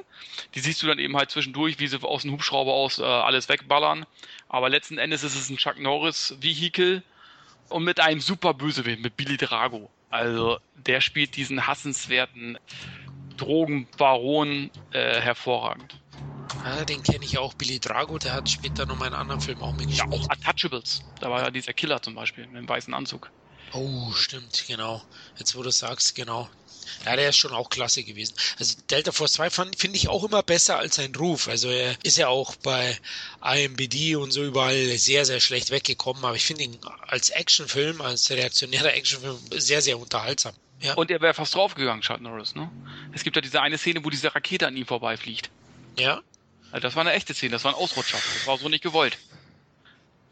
Die 0.55 0.61
siehst 0.61 0.81
du 0.81 0.87
dann 0.87 0.99
eben 0.99 1.17
halt 1.17 1.31
zwischendurch, 1.31 1.79
wie 1.79 1.87
sie 1.87 2.01
aus 2.01 2.21
dem 2.21 2.31
Hubschrauber 2.31 2.71
aus 2.71 2.99
äh, 2.99 3.03
alles 3.03 3.49
wegballern. 3.49 4.05
Aber 4.47 4.69
letzten 4.69 4.97
Endes 4.97 5.23
ist 5.23 5.35
es 5.35 5.49
ein 5.49 5.57
Chuck 5.57 5.79
Norris 5.79 6.35
Vehikel 6.39 7.03
und 7.67 7.83
mit 7.83 7.99
einem 7.99 8.21
super 8.21 8.53
Bösewicht, 8.53 9.01
mit 9.01 9.17
Billy 9.17 9.35
Drago. 9.35 9.89
Also 10.09 10.59
der 10.75 11.01
spielt 11.01 11.35
diesen 11.35 11.67
hassenswerten 11.67 12.57
Drogenbaron 13.37 14.69
äh, 14.91 15.19
hervorragend. 15.19 16.00
Ja, 16.63 16.85
den 16.85 17.03
kenne 17.03 17.25
ich 17.25 17.37
auch. 17.37 17.53
Billy 17.53 17.79
Drago, 17.79 18.17
der 18.17 18.33
hat 18.33 18.49
später 18.49 18.85
noch 18.85 18.97
mal 18.97 19.05
einen 19.05 19.15
anderen 19.15 19.41
Film 19.41 19.61
auch 19.61 19.73
mitgespielt. 19.73 20.13
Ja, 20.13 20.19
auch 20.19 20.29
Untouchables. 20.29 21.01
Da 21.19 21.29
war 21.29 21.41
ja 21.41 21.49
dieser 21.49 21.73
Killer 21.73 22.01
zum 22.01 22.15
Beispiel 22.15 22.45
mit 22.47 22.57
dem 22.57 22.69
weißen 22.69 22.93
Anzug. 22.93 23.31
Oh, 23.73 24.11
stimmt, 24.11 24.65
genau. 24.67 25.01
Jetzt, 25.37 25.55
wo 25.55 25.63
du 25.63 25.71
sagst, 25.71 26.15
genau. 26.15 26.49
Ja, 27.05 27.15
der 27.15 27.29
ist 27.29 27.37
schon 27.37 27.53
auch 27.53 27.69
klasse 27.69 28.03
gewesen. 28.03 28.35
Also 28.59 28.75
Delta 28.89 29.11
Force 29.11 29.33
2 29.33 29.49
finde 29.49 29.95
ich 29.97 30.09
auch 30.09 30.23
immer 30.23 30.43
besser 30.43 30.77
als 30.77 30.95
sein 30.95 31.15
Ruf. 31.15 31.47
Also 31.47 31.69
er 31.69 31.95
ist 32.03 32.17
ja 32.17 32.27
auch 32.27 32.55
bei 32.57 32.97
IMBD 33.43 34.15
und 34.17 34.31
so 34.31 34.43
überall 34.43 34.97
sehr, 34.97 35.25
sehr 35.25 35.39
schlecht 35.39 35.71
weggekommen. 35.71 36.25
Aber 36.25 36.35
ich 36.35 36.45
finde 36.45 36.63
ihn 36.63 36.77
als 37.07 37.29
Actionfilm, 37.29 38.01
als 38.01 38.29
reaktionärer 38.29 38.93
Actionfilm 38.93 39.39
sehr, 39.55 39.81
sehr 39.81 39.97
unterhaltsam. 39.97 40.53
Ja. 40.81 40.95
Und 40.95 41.11
er 41.11 41.21
wäre 41.21 41.33
fast 41.33 41.55
draufgegangen, 41.55 42.01
Chuck 42.01 42.21
Norris, 42.21 42.55
ne? 42.55 42.69
Es 43.13 43.23
gibt 43.23 43.35
ja 43.35 43.41
diese 43.41 43.61
eine 43.61 43.77
Szene, 43.77 44.03
wo 44.03 44.09
diese 44.09 44.33
Rakete 44.33 44.67
an 44.67 44.75
ihm 44.75 44.85
vorbeifliegt. 44.85 45.49
Ja. 45.97 46.21
Also 46.71 46.81
das 46.81 46.95
war 46.95 47.01
eine 47.01 47.13
echte 47.13 47.33
Szene, 47.33 47.51
das 47.51 47.63
war 47.63 47.71
ein 47.71 47.77
Ausrutscher. 47.77 48.17
Das 48.17 48.47
war 48.47 48.57
so 48.57 48.69
nicht 48.69 48.83
gewollt. 48.83 49.17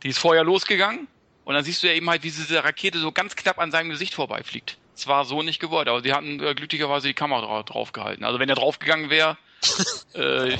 Die 0.03 0.09
ist 0.09 0.19
vorher 0.19 0.43
losgegangen 0.43 1.07
und 1.45 1.53
dann 1.53 1.63
siehst 1.63 1.83
du 1.83 1.87
ja 1.87 1.93
eben 1.93 2.09
halt, 2.09 2.23
wie 2.23 2.31
diese 2.31 2.63
Rakete 2.63 2.99
so 2.99 3.11
ganz 3.11 3.35
knapp 3.35 3.59
an 3.59 3.71
seinem 3.71 3.89
Gesicht 3.89 4.13
vorbeifliegt. 4.13 4.77
Es 4.95 5.07
war 5.07 5.25
so 5.25 5.41
nicht 5.43 5.59
gewollt, 5.59 5.87
aber 5.87 6.01
sie 6.01 6.13
hatten 6.13 6.41
äh, 6.41 6.53
glücklicherweise 6.53 7.07
die 7.07 7.13
Kamera 7.13 7.63
draufgehalten. 7.63 8.25
Also 8.25 8.39
wenn 8.39 8.49
er 8.49 8.55
draufgegangen 8.55 9.09
wäre, 9.09 9.37
äh, 10.13 10.57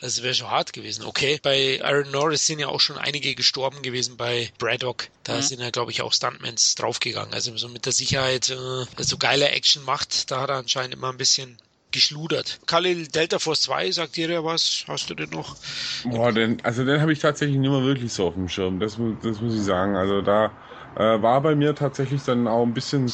das 0.00 0.22
wäre 0.22 0.34
schon 0.34 0.50
hart 0.50 0.72
gewesen. 0.72 1.04
Okay, 1.04 1.38
bei 1.42 1.80
Aaron 1.82 2.10
Norris 2.10 2.46
sind 2.46 2.58
ja 2.58 2.68
auch 2.68 2.80
schon 2.80 2.98
einige 2.98 3.34
gestorben 3.34 3.82
gewesen 3.82 4.16
bei 4.16 4.50
Braddock. 4.58 5.08
Da 5.24 5.36
mhm. 5.36 5.42
sind 5.42 5.60
ja, 5.60 5.70
glaube 5.70 5.90
ich, 5.90 6.02
auch 6.02 6.12
Stuntmans 6.12 6.74
draufgegangen. 6.76 7.34
Also 7.34 7.56
so 7.56 7.68
mit 7.68 7.86
der 7.86 7.92
Sicherheit, 7.92 8.50
äh, 8.50 9.02
so 9.02 9.18
geile 9.18 9.48
Action 9.50 9.84
macht, 9.84 10.30
da 10.30 10.40
hat 10.40 10.50
er 10.50 10.56
anscheinend 10.56 10.94
immer 10.94 11.10
ein 11.10 11.18
bisschen 11.18 11.56
geschludert. 11.92 12.60
Khalil 12.66 13.08
Delta 13.08 13.38
Force 13.38 13.62
2, 13.62 13.90
sagt 13.90 14.16
dir 14.16 14.30
ja 14.30 14.44
was? 14.44 14.84
Hast 14.86 15.10
du 15.10 15.14
den 15.14 15.30
noch? 15.30 15.56
Boah, 16.04 16.32
den, 16.32 16.62
also 16.64 16.84
den 16.84 17.00
habe 17.00 17.12
ich 17.12 17.18
tatsächlich 17.18 17.58
nicht 17.58 17.70
mehr 17.70 17.82
wirklich 17.82 18.12
so 18.12 18.28
auf 18.28 18.34
dem 18.34 18.48
Schirm. 18.48 18.80
Das, 18.80 18.98
das 19.22 19.40
muss 19.40 19.54
ich 19.54 19.62
sagen. 19.62 19.96
Also 19.96 20.22
da 20.22 20.52
äh, 20.94 21.20
war 21.22 21.40
bei 21.42 21.54
mir 21.54 21.74
tatsächlich 21.74 22.24
dann 22.24 22.46
auch 22.46 22.64
ein 22.64 22.74
bisschen 22.74 23.10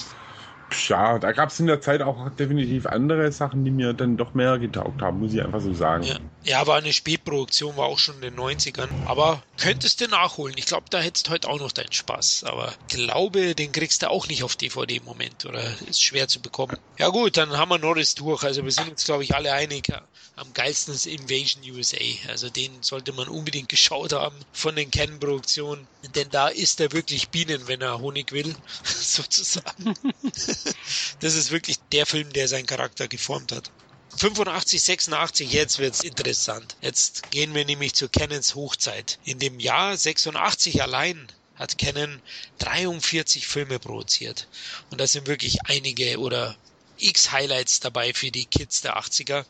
ja, 0.88 1.18
da 1.18 1.32
gab 1.32 1.50
es 1.50 1.60
in 1.60 1.66
der 1.66 1.80
Zeit 1.80 2.02
auch 2.02 2.28
definitiv 2.30 2.86
andere 2.86 3.30
Sachen, 3.30 3.64
die 3.64 3.70
mir 3.70 3.92
dann 3.92 4.16
doch 4.16 4.34
mehr 4.34 4.58
getaugt 4.58 5.00
haben, 5.02 5.20
muss 5.20 5.32
ich 5.32 5.42
einfach 5.42 5.60
so 5.60 5.72
sagen. 5.72 6.02
Ja, 6.04 6.16
ja 6.46 6.66
war 6.66 6.76
eine 6.76 6.92
Spätproduktion, 6.92 7.76
war 7.76 7.86
auch 7.86 7.98
schon 7.98 8.16
in 8.16 8.22
den 8.22 8.36
90ern. 8.36 8.88
Aber 9.04 9.42
könntest 9.56 10.00
du 10.00 10.08
nachholen. 10.08 10.54
Ich 10.56 10.66
glaube, 10.66 10.86
da 10.90 11.00
hättest 11.00 11.26
du 11.26 11.32
heute 11.32 11.48
auch 11.48 11.58
noch 11.58 11.72
deinen 11.72 11.92
Spaß. 11.92 12.44
Aber 12.44 12.74
glaube, 12.88 13.54
den 13.54 13.72
kriegst 13.72 14.02
du 14.02 14.10
auch 14.10 14.28
nicht 14.28 14.42
auf 14.42 14.56
DVD 14.56 14.96
im 14.96 15.04
Moment 15.04 15.44
oder 15.44 15.62
ist 15.88 16.02
schwer 16.02 16.28
zu 16.28 16.40
bekommen. 16.40 16.76
Ja 16.98 17.08
gut, 17.08 17.36
dann 17.36 17.56
haben 17.56 17.70
wir 17.70 17.78
Norris 17.78 18.14
durch. 18.14 18.44
Also 18.44 18.64
wir 18.64 18.72
sind 18.72 18.90
uns, 18.90 19.04
glaube 19.04 19.24
ich, 19.24 19.34
alle 19.34 19.52
einig. 19.52 19.88
Am 20.36 20.52
geilsten 20.52 20.94
ist 20.94 21.06
Invasion 21.06 21.62
USA. 21.70 21.96
Also 22.28 22.48
den 22.48 22.82
sollte 22.82 23.12
man 23.12 23.28
unbedingt 23.28 23.68
geschaut 23.68 24.12
haben 24.12 24.36
von 24.52 24.76
den 24.76 24.90
Canon-Produktionen. 24.90 25.86
Denn 26.14 26.30
da 26.30 26.48
ist 26.48 26.80
er 26.80 26.92
wirklich 26.92 27.30
Bienen, 27.30 27.66
wenn 27.66 27.80
er 27.80 27.98
Honig 27.98 28.32
will, 28.32 28.54
sozusagen. 28.84 29.94
das 31.20 31.34
ist 31.34 31.50
wirklich 31.50 31.78
der 31.92 32.06
Film, 32.06 32.32
der 32.32 32.48
seinen 32.48 32.66
Charakter 32.66 33.08
geformt 33.08 33.52
hat. 33.52 33.70
85, 34.16 34.82
86, 34.82 35.52
jetzt 35.52 35.78
wird's 35.78 36.02
interessant. 36.02 36.76
Jetzt 36.80 37.30
gehen 37.30 37.54
wir 37.54 37.64
nämlich 37.64 37.94
zu 37.94 38.08
Canons 38.08 38.54
Hochzeit. 38.54 39.18
In 39.24 39.38
dem 39.38 39.60
Jahr 39.60 39.96
86 39.96 40.82
allein 40.82 41.26
hat 41.54 41.76
Canon 41.78 42.20
43 42.58 43.46
Filme 43.46 43.78
produziert. 43.78 44.48
Und 44.90 45.00
da 45.00 45.06
sind 45.06 45.26
wirklich 45.26 45.58
einige 45.66 46.18
oder 46.18 46.56
x 46.98 47.30
Highlights 47.32 47.80
dabei 47.80 48.14
für 48.14 48.30
die 48.30 48.46
Kids 48.46 48.80
der 48.80 48.96
80er. 48.98 49.44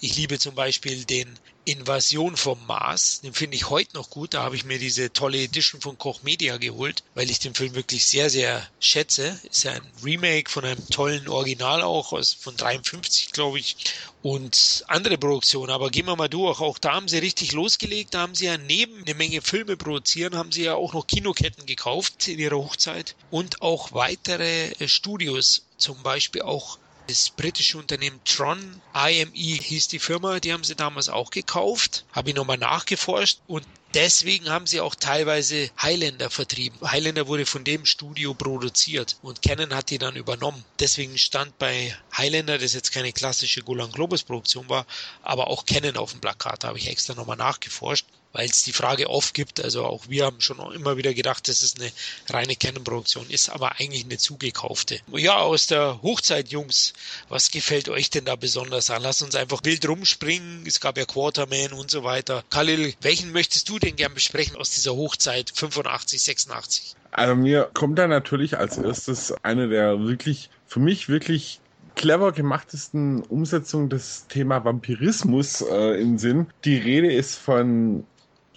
Ich 0.00 0.16
liebe 0.16 0.38
zum 0.38 0.54
Beispiel 0.54 1.04
den 1.04 1.28
Invasion 1.64 2.36
vom 2.36 2.64
Mars. 2.66 3.20
Den 3.20 3.34
finde 3.34 3.56
ich 3.56 3.68
heute 3.68 3.94
noch 3.94 4.10
gut. 4.10 4.32
Da 4.32 4.44
habe 4.44 4.54
ich 4.54 4.64
mir 4.64 4.78
diese 4.78 5.12
tolle 5.12 5.42
Edition 5.42 5.80
von 5.80 5.98
Koch 5.98 6.22
Media 6.22 6.56
geholt, 6.56 7.02
weil 7.16 7.28
ich 7.30 7.40
den 7.40 7.52
Film 7.52 7.74
wirklich 7.74 8.06
sehr, 8.06 8.30
sehr 8.30 8.64
schätze. 8.78 9.38
Ist 9.50 9.64
ja 9.64 9.72
ein 9.72 9.82
Remake 10.04 10.50
von 10.50 10.64
einem 10.64 10.88
tollen 10.88 11.26
Original 11.26 11.82
auch, 11.82 12.12
aus, 12.12 12.32
von 12.32 12.56
53, 12.56 13.32
glaube 13.32 13.58
ich. 13.58 13.76
Und 14.22 14.84
andere 14.86 15.18
Produktionen. 15.18 15.72
Aber 15.72 15.90
gehen 15.90 16.06
wir 16.06 16.14
mal 16.14 16.28
durch. 16.28 16.60
Auch 16.60 16.78
da 16.78 16.94
haben 16.94 17.08
sie 17.08 17.18
richtig 17.18 17.50
losgelegt. 17.50 18.14
Da 18.14 18.20
haben 18.20 18.36
sie 18.36 18.46
ja 18.46 18.56
neben 18.56 19.02
eine 19.02 19.14
Menge 19.14 19.42
Filme 19.42 19.76
produzieren, 19.76 20.36
haben 20.36 20.52
sie 20.52 20.62
ja 20.62 20.76
auch 20.76 20.92
noch 20.92 21.08
Kinoketten 21.08 21.66
gekauft 21.66 22.28
in 22.28 22.38
ihrer 22.38 22.56
Hochzeit. 22.56 23.16
Und 23.30 23.62
auch 23.62 23.92
weitere 23.92 24.72
Studios. 24.86 25.64
Zum 25.76 26.02
Beispiel 26.02 26.42
auch 26.42 26.78
das 27.08 27.30
britische 27.30 27.78
Unternehmen 27.78 28.20
Tron, 28.24 28.80
IME 28.94 29.32
hieß 29.34 29.88
die 29.88 29.98
Firma, 29.98 30.40
die 30.40 30.52
haben 30.52 30.62
sie 30.62 30.76
damals 30.76 31.08
auch 31.08 31.30
gekauft. 31.30 32.04
Habe 32.12 32.30
ich 32.30 32.36
nochmal 32.36 32.58
nachgeforscht 32.58 33.40
und 33.46 33.66
Deswegen 33.94 34.50
haben 34.50 34.66
sie 34.66 34.82
auch 34.82 34.94
teilweise 34.94 35.70
Highlander 35.80 36.28
vertrieben. 36.28 36.78
Highlander 36.82 37.26
wurde 37.26 37.46
von 37.46 37.64
dem 37.64 37.86
Studio 37.86 38.34
produziert 38.34 39.16
und 39.22 39.40
Canon 39.40 39.74
hat 39.74 39.88
die 39.88 39.96
dann 39.96 40.14
übernommen. 40.14 40.62
Deswegen 40.78 41.16
stand 41.16 41.56
bei 41.58 41.96
Highlander, 42.14 42.58
das 42.58 42.74
jetzt 42.74 42.92
keine 42.92 43.14
klassische 43.14 43.62
Golan 43.62 43.90
Globus 43.90 44.24
Produktion 44.24 44.68
war, 44.68 44.84
aber 45.22 45.46
auch 45.48 45.64
Canon 45.64 45.96
auf 45.96 46.10
dem 46.10 46.20
Plakat. 46.20 46.64
Habe 46.64 46.76
ich 46.76 46.88
extra 46.88 47.14
nochmal 47.14 47.38
nachgeforscht 47.38 48.04
weil 48.32 48.48
es 48.48 48.62
die 48.62 48.72
Frage 48.72 49.08
oft 49.10 49.34
gibt. 49.34 49.62
Also 49.62 49.84
auch 49.84 50.08
wir 50.08 50.24
haben 50.24 50.40
schon 50.40 50.58
immer 50.72 50.96
wieder 50.96 51.14
gedacht, 51.14 51.48
das 51.48 51.62
ist 51.62 51.80
eine 51.80 51.90
reine 52.30 52.56
Canon-Produktion, 52.56 53.28
ist 53.30 53.48
aber 53.48 53.78
eigentlich 53.78 54.04
eine 54.04 54.18
zugekaufte. 54.18 55.00
Ja, 55.12 55.38
aus 55.38 55.66
der 55.66 56.00
Hochzeit, 56.02 56.48
Jungs, 56.48 56.92
was 57.28 57.50
gefällt 57.50 57.88
euch 57.88 58.10
denn 58.10 58.24
da 58.24 58.36
besonders 58.36 58.90
an? 58.90 59.02
Lass 59.02 59.22
uns 59.22 59.34
einfach 59.34 59.60
wild 59.64 59.88
rumspringen. 59.88 60.64
Es 60.66 60.80
gab 60.80 60.98
ja 60.98 61.04
Quarterman 61.04 61.72
und 61.72 61.90
so 61.90 62.04
weiter. 62.04 62.44
Khalil, 62.50 62.94
welchen 63.00 63.32
möchtest 63.32 63.68
du 63.68 63.78
denn 63.78 63.96
gern 63.96 64.14
besprechen 64.14 64.56
aus 64.56 64.70
dieser 64.70 64.94
Hochzeit 64.94 65.52
85, 65.54 66.22
86? 66.22 66.94
Also 67.10 67.34
mir 67.34 67.70
kommt 67.72 67.98
da 67.98 68.06
natürlich 68.06 68.58
als 68.58 68.78
erstes 68.78 69.32
eine 69.42 69.68
der 69.68 70.00
wirklich, 70.00 70.50
für 70.66 70.80
mich 70.80 71.08
wirklich 71.08 71.60
clever 71.94 72.32
gemachtesten 72.32 73.22
Umsetzungen 73.22 73.88
des 73.88 74.26
Thema 74.28 74.64
Vampirismus 74.64 75.62
äh, 75.62 76.00
im 76.00 76.16
Sinn. 76.18 76.46
Die 76.64 76.76
Rede 76.76 77.12
ist 77.12 77.36
von 77.36 78.04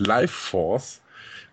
Life 0.06 0.34
Force, 0.34 1.02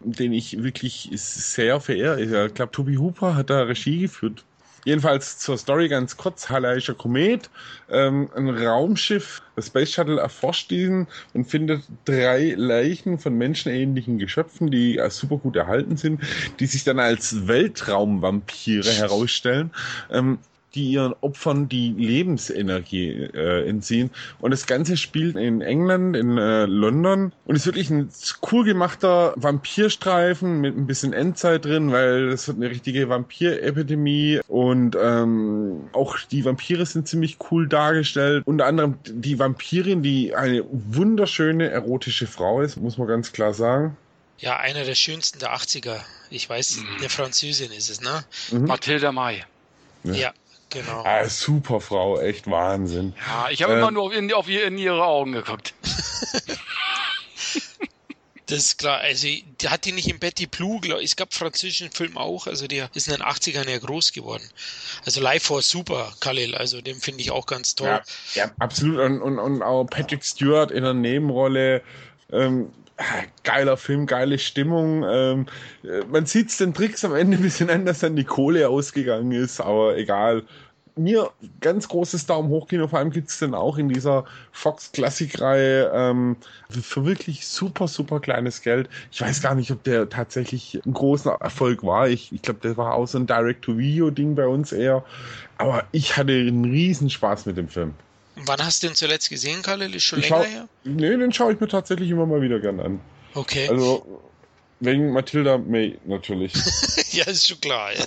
den 0.01 0.33
ich 0.33 0.63
wirklich 0.63 1.11
sehr 1.15 1.81
verehre. 1.81 2.21
Ich 2.21 2.55
glaube, 2.55 2.73
Toby 2.73 2.97
Hooper 2.97 3.35
hat 3.35 3.51
da 3.51 3.63
Regie 3.63 4.01
geführt. 4.01 4.45
Jedenfalls 4.85 5.39
zur 5.39 5.59
Story 5.59 5.89
ganz 5.89 6.17
kurz. 6.17 6.49
Halaischer 6.49 6.95
Komet, 6.95 7.51
ähm, 7.91 8.31
ein 8.35 8.49
Raumschiff, 8.49 9.43
das 9.57 9.67
Space 9.67 9.93
Shuttle 9.93 10.21
erforscht 10.21 10.71
diesen 10.71 11.09
und 11.35 11.45
findet 11.45 11.83
drei 12.05 12.55
Leichen 12.57 13.19
von 13.19 13.37
menschenähnlichen 13.37 14.19
Geschöpfen, 14.19 14.71
die 14.71 14.99
super 15.11 15.37
gut 15.37 15.57
erhalten 15.57 15.97
sind, 15.97 16.23
die 16.61 16.67
sich 16.67 16.85
dann 16.85 17.01
als 17.01 17.47
Weltraumvampire 17.49 18.91
herausstellen. 18.91 19.73
Ähm, 20.11 20.39
die 20.75 20.93
ihren 20.93 21.15
Opfern 21.21 21.69
die 21.69 21.95
Lebensenergie 21.97 23.11
äh, 23.11 23.69
entziehen. 23.69 24.11
Und 24.41 24.51
das 24.51 24.67
Ganze 24.67 24.97
spielt 24.97 25.37
in 25.37 25.61
England, 25.61 26.17
in 26.17 26.37
äh, 26.37 26.67
London 26.67 27.33
und 27.47 27.57
ist 27.57 27.67
wirklich 27.67 27.91
ein 27.91 28.11
cool 28.51 28.65
gemachter 28.65 29.35
Vampirstreifen 29.37 30.61
mit 30.61 30.77
ein 30.77 30.87
bisschen 30.87 31.13
Endzeit 31.13 31.65
drin, 31.65 31.93
weil 31.93 32.29
es 32.29 32.49
hat 32.49 32.57
eine 32.57 32.71
richtige 32.71 33.09
Vampirepidemie 33.09 34.41
und 34.47 34.97
ähm, 35.01 35.89
auch 35.93 36.19
die 36.31 36.45
Vampire 36.45 36.85
sind 36.87 37.09
ziemlich 37.09 37.39
cool 37.51 37.69
dargestellt. 37.69 38.43
Unter 38.47 38.67
anderem 38.67 38.99
die 39.07 39.39
Vampirin, 39.39 40.03
die 40.03 40.35
eine 40.35 40.65
wunderschöne 40.71 41.71
erotische 41.71 42.27
Frau 42.27 42.61
ist, 42.61 42.77
muss 42.77 42.99
man 42.99 43.09
ganz 43.09 43.33
klar 43.33 43.55
sagen. 43.55 43.97
Ja, 44.39 44.57
einer 44.59 44.85
der 44.85 44.95
schönsten 44.95 45.41
der 45.41 45.55
80er. 45.55 45.99
Ich 46.31 46.49
weiß, 46.49 46.77
mhm. 46.77 46.97
eine 46.99 47.09
Französin 47.09 47.73
ist 47.73 47.91
es, 47.91 48.01
ne? 48.01 48.25
Mhm. 48.53 48.67
Mathilda 48.67 49.11
May. 49.11 49.45
Ja. 50.05 50.13
ja. 50.13 50.33
Genau. 50.71 51.03
Ah, 51.05 51.29
super 51.29 51.81
Frau, 51.81 52.21
echt 52.21 52.51
Wahnsinn. 52.51 53.15
Ja, 53.27 53.49
ich 53.51 53.63
habe 53.63 53.75
äh, 53.75 53.79
immer 53.79 53.91
nur 53.91 54.13
in, 54.13 54.33
auf, 54.33 54.49
in 54.49 54.77
ihre 54.77 55.05
Augen 55.05 55.33
geguckt. 55.33 55.75
Das 58.49 58.61
ist 58.61 58.79
klar. 58.79 59.01
Also, 59.01 59.27
die 59.27 59.69
hat 59.69 59.85
die 59.85 59.93
nicht 59.93 60.09
im 60.09 60.19
Betty 60.19 60.47
Blue, 60.47 60.81
glaub, 60.81 61.01
es 61.01 61.17
gab 61.17 61.35
französischen 61.35 61.91
Film 61.91 62.17
auch, 62.17 62.47
also 62.47 62.67
der 62.67 62.89
ist 62.95 63.07
in 63.07 63.15
den 63.15 63.23
80ern 63.23 63.69
ja 63.69 63.77
groß 63.77 64.13
geworden. 64.13 64.43
Also 65.05 65.21
Life 65.21 65.47
Force 65.47 65.69
super, 65.69 66.15
Khalil, 66.21 66.55
also 66.55 66.81
den 66.81 66.97
finde 66.97 67.21
ich 67.21 67.31
auch 67.31 67.45
ganz 67.45 67.75
toll. 67.75 67.89
Ja, 67.89 68.03
ja 68.35 68.51
absolut. 68.59 69.01
Und, 69.01 69.21
und, 69.21 69.39
und 69.39 69.63
auch 69.63 69.85
Patrick 69.85 70.25
Stewart 70.25 70.71
in 70.71 70.83
der 70.83 70.95
Nebenrolle. 70.95 71.83
Ähm, 72.33 72.73
geiler 73.45 73.77
Film, 73.77 74.07
geile 74.07 74.39
Stimmung. 74.39 75.05
Ähm, 75.09 75.47
man 76.11 76.27
sieht 76.27 76.51
es 76.51 76.59
den 76.59 76.75
Tricks 76.75 77.05
am 77.05 77.15
Ende 77.15 77.37
ein 77.37 77.43
bisschen 77.43 77.71
an, 77.71 77.87
dass 77.87 78.01
dann 78.01 78.17
die 78.17 78.25
Kohle 78.25 78.69
ausgegangen 78.69 79.33
ist, 79.33 79.61
aber 79.61 79.97
egal. 79.97 80.43
Mir 80.97 81.31
ganz 81.61 81.87
großes 81.87 82.27
Daumen 82.27 82.49
hoch 82.49 82.67
Kino, 82.67 82.89
vor 82.89 82.99
allem 82.99 83.13
gibt 83.13 83.29
es 83.29 83.39
dann 83.39 83.55
auch 83.55 83.79
in 83.79 83.89
dieser 83.89 84.25
Fox 84.51 84.91
Klassik-Reihe 84.91 85.93
ähm, 85.95 86.37
für 86.69 87.05
wirklich 87.05 87.47
super, 87.47 87.87
super 87.87 88.19
kleines 88.19 88.63
Geld. 88.63 88.89
Ich 89.13 89.21
weiß 89.21 89.41
gar 89.41 89.55
nicht, 89.55 89.71
ob 89.71 89.85
der 89.85 90.09
tatsächlich 90.09 90.81
ein 90.85 90.93
großer 90.93 91.37
Erfolg 91.41 91.85
war. 91.85 92.09
Ich, 92.09 92.33
ich 92.33 92.43
glaube, 92.43 92.59
der 92.65 92.77
war 92.77 92.95
auch 92.95 93.07
so 93.07 93.17
ein 93.17 93.29
Direct-to-Video-Ding 93.29 94.35
bei 94.35 94.49
uns 94.49 94.73
eher. 94.73 95.05
Aber 95.57 95.85
ich 95.93 96.17
hatte 96.17 96.33
einen 96.33 96.65
Riesenspaß 96.65 97.47
mit 97.47 97.59
dem 97.59 97.69
Film. 97.69 97.95
Wann 98.47 98.65
hast 98.65 98.83
du 98.83 98.89
den 98.89 98.97
zuletzt 98.97 99.31
gesehen, 99.31 99.63
Khalil? 99.63 99.95
Ist 99.95 100.05
schon 100.05 100.21
ich 100.21 100.29
länger 100.29 100.45
schau, 100.45 100.51
her? 100.51 100.69
Nee, 100.85 101.17
den 101.17 101.33
schaue 101.33 101.53
ich 101.53 101.61
mir 101.61 101.69
tatsächlich 101.69 102.11
immer 102.11 102.27
mal 102.27 102.43
wieder 102.43 102.61
gern 102.61 102.81
an. 102.81 103.01
Okay. 103.35 103.69
Also, 103.69 104.23
wegen 104.81 105.13
Matilda 105.13 105.59
May 105.59 105.99
natürlich. 106.05 106.53
ja, 107.13 107.25
ist 107.25 107.49
schon 107.49 107.61
klar. 107.61 107.93
Ja. 107.93 108.05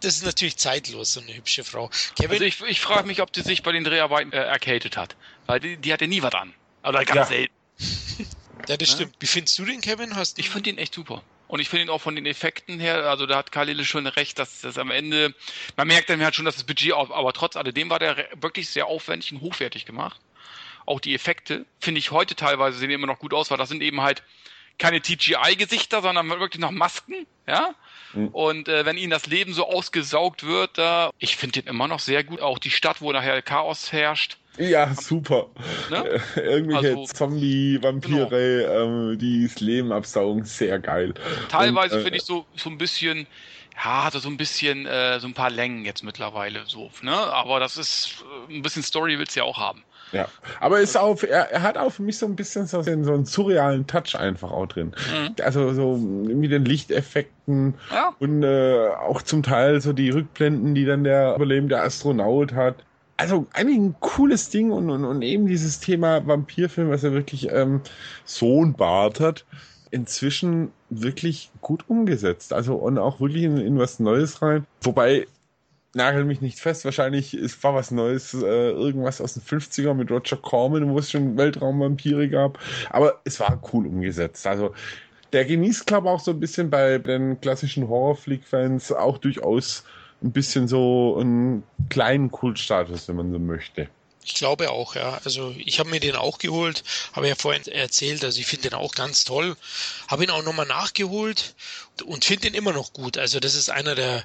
Das 0.00 0.16
ist 0.16 0.24
natürlich 0.24 0.56
zeitlos, 0.56 1.12
so 1.12 1.20
eine 1.20 1.34
hübsche 1.34 1.62
Frau. 1.64 1.90
Kevin? 2.16 2.30
Also 2.32 2.44
ich, 2.44 2.60
ich 2.62 2.80
frage 2.80 3.06
mich, 3.06 3.20
ob 3.20 3.32
die 3.32 3.42
sich 3.42 3.62
bei 3.62 3.72
den 3.72 3.84
Dreharbeiten 3.84 4.32
äh, 4.32 4.36
erkältet 4.36 4.96
hat. 4.96 5.16
Weil 5.46 5.60
die, 5.60 5.76
die 5.76 5.92
hatte 5.92 6.08
nie 6.08 6.22
was 6.22 6.34
an. 6.34 6.54
Oder 6.82 7.04
ganz 7.04 7.16
ja. 7.16 7.24
selten. 7.26 7.54
Ja, 8.66 8.76
das 8.76 8.90
stimmt. 8.90 9.14
Wie 9.20 9.26
findest 9.26 9.58
du 9.58 9.64
den, 9.64 9.80
Kevin? 9.80 10.16
Hast 10.16 10.38
ich 10.38 10.50
finde 10.50 10.70
ihn 10.70 10.78
echt 10.78 10.94
super. 10.94 11.22
Und 11.48 11.60
ich 11.60 11.68
finde 11.68 11.86
ihn 11.86 11.90
auch 11.90 12.00
von 12.00 12.14
den 12.14 12.26
Effekten 12.26 12.78
her, 12.78 13.08
also 13.08 13.26
da 13.26 13.36
hat 13.36 13.52
Khalil 13.52 13.82
schon 13.84 14.06
recht, 14.06 14.38
dass 14.38 14.60
das 14.60 14.76
am 14.78 14.90
Ende, 14.90 15.34
man 15.76 15.88
merkt 15.88 16.10
dann 16.10 16.22
halt 16.22 16.34
schon, 16.34 16.44
dass 16.44 16.56
das 16.56 16.64
Budget 16.64 16.92
auf, 16.92 17.10
aber 17.10 17.32
trotz 17.32 17.56
alledem 17.56 17.88
war 17.90 17.98
der 17.98 18.28
wirklich 18.40 18.68
sehr 18.68 18.86
aufwendig 18.86 19.32
und 19.32 19.40
hochwertig 19.40 19.86
gemacht. 19.86 20.20
Auch 20.84 21.00
die 21.00 21.14
Effekte, 21.14 21.64
finde 21.80 21.98
ich 21.98 22.10
heute 22.10 22.34
teilweise 22.34 22.78
sehen 22.78 22.90
immer 22.90 23.06
noch 23.06 23.18
gut 23.18 23.34
aus, 23.34 23.50
weil 23.50 23.58
das 23.58 23.70
sind 23.70 23.82
eben 23.82 24.02
halt 24.02 24.22
keine 24.78 25.00
TGI-Gesichter, 25.00 26.02
sondern 26.02 26.28
wirklich 26.28 26.60
noch 26.60 26.70
Masken, 26.70 27.26
ja. 27.46 27.74
Mhm. 28.12 28.28
Und 28.28 28.68
äh, 28.68 28.84
wenn 28.84 28.96
ihnen 28.96 29.10
das 29.10 29.26
Leben 29.26 29.52
so 29.52 29.66
ausgesaugt 29.66 30.44
wird, 30.44 30.78
da, 30.78 31.10
ich 31.18 31.36
finde 31.36 31.62
den 31.62 31.68
immer 31.68 31.88
noch 31.88 31.98
sehr 31.98 32.24
gut. 32.24 32.40
Auch 32.40 32.58
die 32.58 32.70
Stadt, 32.70 33.00
wo 33.00 33.12
nachher 33.12 33.42
Chaos 33.42 33.92
herrscht, 33.92 34.38
Ja, 34.58 34.92
super. 34.94 35.46
Ne? 35.90 36.20
Irgendwelche 36.36 36.88
also, 36.88 37.04
Zombie, 37.04 37.78
Vampire, 37.80 38.28
genau. 38.28 38.84
ähm, 38.84 39.18
die 39.18 39.46
das 39.46 39.60
Leben 39.60 39.92
absaugen, 39.92 40.44
sehr 40.44 40.78
geil. 40.78 41.14
Teilweise 41.48 42.00
äh, 42.00 42.02
finde 42.02 42.16
ich 42.16 42.24
so, 42.24 42.44
so 42.56 42.68
ein 42.68 42.78
bisschen, 42.78 43.26
ja, 43.76 44.04
hatte 44.04 44.18
so 44.18 44.28
ein 44.28 44.36
bisschen, 44.36 44.86
äh, 44.86 45.20
so 45.20 45.28
ein 45.28 45.34
paar 45.34 45.50
Längen 45.50 45.84
jetzt 45.84 46.02
mittlerweile 46.02 46.64
so, 46.66 46.90
ne? 47.02 47.12
Aber 47.12 47.60
das 47.60 47.76
ist, 47.76 48.24
äh, 48.48 48.54
ein 48.54 48.62
bisschen 48.62 48.82
Story 48.82 49.18
willst 49.18 49.36
du 49.36 49.40
ja 49.40 49.44
auch 49.44 49.58
haben. 49.58 49.84
Ja, 50.12 50.26
aber 50.60 50.80
ist 50.80 50.96
auch, 50.96 51.22
er, 51.22 51.50
er, 51.50 51.62
hat 51.62 51.76
auch 51.76 51.90
für 51.90 52.02
mich 52.02 52.18
so 52.18 52.26
ein 52.26 52.34
bisschen 52.34 52.66
so, 52.66 52.82
so 52.82 52.90
einen 52.90 53.26
surrealen 53.26 53.86
Touch 53.86 54.14
einfach 54.14 54.50
auch 54.50 54.66
drin. 54.66 54.94
Mhm. 55.12 55.34
Also 55.42 55.74
so 55.74 55.96
mit 55.96 56.50
den 56.50 56.64
Lichteffekten 56.64 57.74
ja. 57.92 58.14
und 58.18 58.42
äh, 58.42 58.88
auch 58.88 59.22
zum 59.22 59.42
Teil 59.42 59.80
so 59.80 59.92
die 59.92 60.10
Rückblenden, 60.10 60.74
die 60.74 60.86
dann 60.86 61.04
der 61.04 61.34
überlebende 61.34 61.80
Astronaut 61.80 62.54
hat. 62.54 62.76
Also 63.18 63.46
eigentlich 63.52 63.78
ein 63.78 63.96
cooles 64.00 64.48
Ding 64.48 64.70
und, 64.70 64.88
und, 64.90 65.04
und 65.04 65.22
eben 65.22 65.46
dieses 65.46 65.80
Thema 65.80 66.26
Vampirfilm, 66.26 66.88
was 66.88 67.04
er 67.04 67.12
wirklich 67.12 67.48
ähm, 67.50 67.82
so 68.24 68.64
ein 68.64 68.74
Bart 68.74 69.20
hat, 69.20 69.44
inzwischen 69.90 70.70
wirklich 70.88 71.50
gut 71.60 71.84
umgesetzt. 71.88 72.52
Also 72.52 72.76
und 72.76 72.96
auch 72.96 73.20
wirklich 73.20 73.42
in, 73.42 73.58
in 73.58 73.78
was 73.78 73.98
Neues 73.98 74.40
rein. 74.40 74.66
Wobei 74.82 75.26
nagel 75.94 76.24
mich 76.24 76.40
nicht 76.40 76.60
fest, 76.60 76.84
wahrscheinlich 76.84 77.34
ist, 77.34 77.62
war 77.64 77.74
was 77.74 77.90
Neues, 77.90 78.34
äh, 78.34 78.70
irgendwas 78.70 79.20
aus 79.20 79.34
den 79.34 79.42
50er 79.42 79.94
mit 79.94 80.10
Roger 80.10 80.36
Corman, 80.36 80.88
wo 80.90 80.98
es 80.98 81.10
schon 81.10 81.36
Weltraumvampire 81.36 82.28
gab. 82.28 82.58
Aber 82.90 83.20
es 83.24 83.40
war 83.40 83.60
cool 83.72 83.86
umgesetzt. 83.86 84.46
Also 84.46 84.72
der 85.32 85.44
genießt, 85.44 85.86
glaube 85.86 86.08
ich, 86.08 86.14
auch 86.14 86.20
so 86.20 86.30
ein 86.30 86.40
bisschen 86.40 86.70
bei 86.70 86.98
den 86.98 87.40
klassischen 87.40 87.88
Horrorflick-Fans 87.88 88.92
auch 88.92 89.18
durchaus 89.18 89.84
ein 90.22 90.32
bisschen 90.32 90.68
so 90.68 91.16
einen 91.20 91.62
kleinen 91.88 92.30
Kultstatus, 92.30 93.08
wenn 93.08 93.16
man 93.16 93.32
so 93.32 93.38
möchte. 93.38 93.88
Ich 94.24 94.34
glaube 94.34 94.70
auch, 94.70 94.94
ja. 94.94 95.20
Also 95.24 95.54
ich 95.56 95.78
habe 95.78 95.88
mir 95.88 96.00
den 96.00 96.16
auch 96.16 96.38
geholt, 96.38 96.84
habe 97.14 97.28
ja 97.28 97.34
vorhin 97.34 97.66
erzählt, 97.66 98.24
also 98.24 98.38
ich 98.38 98.46
finde 98.46 98.68
den 98.68 98.78
auch 98.78 98.92
ganz 98.94 99.24
toll. 99.24 99.56
Habe 100.08 100.24
ihn 100.24 100.30
auch 100.30 100.44
nochmal 100.44 100.66
nachgeholt 100.66 101.54
und 102.04 102.24
finde 102.24 102.48
ihn 102.48 102.54
immer 102.54 102.72
noch 102.72 102.92
gut. 102.92 103.16
Also 103.16 103.40
das 103.40 103.54
ist 103.54 103.70
einer 103.70 103.94
der 103.94 104.24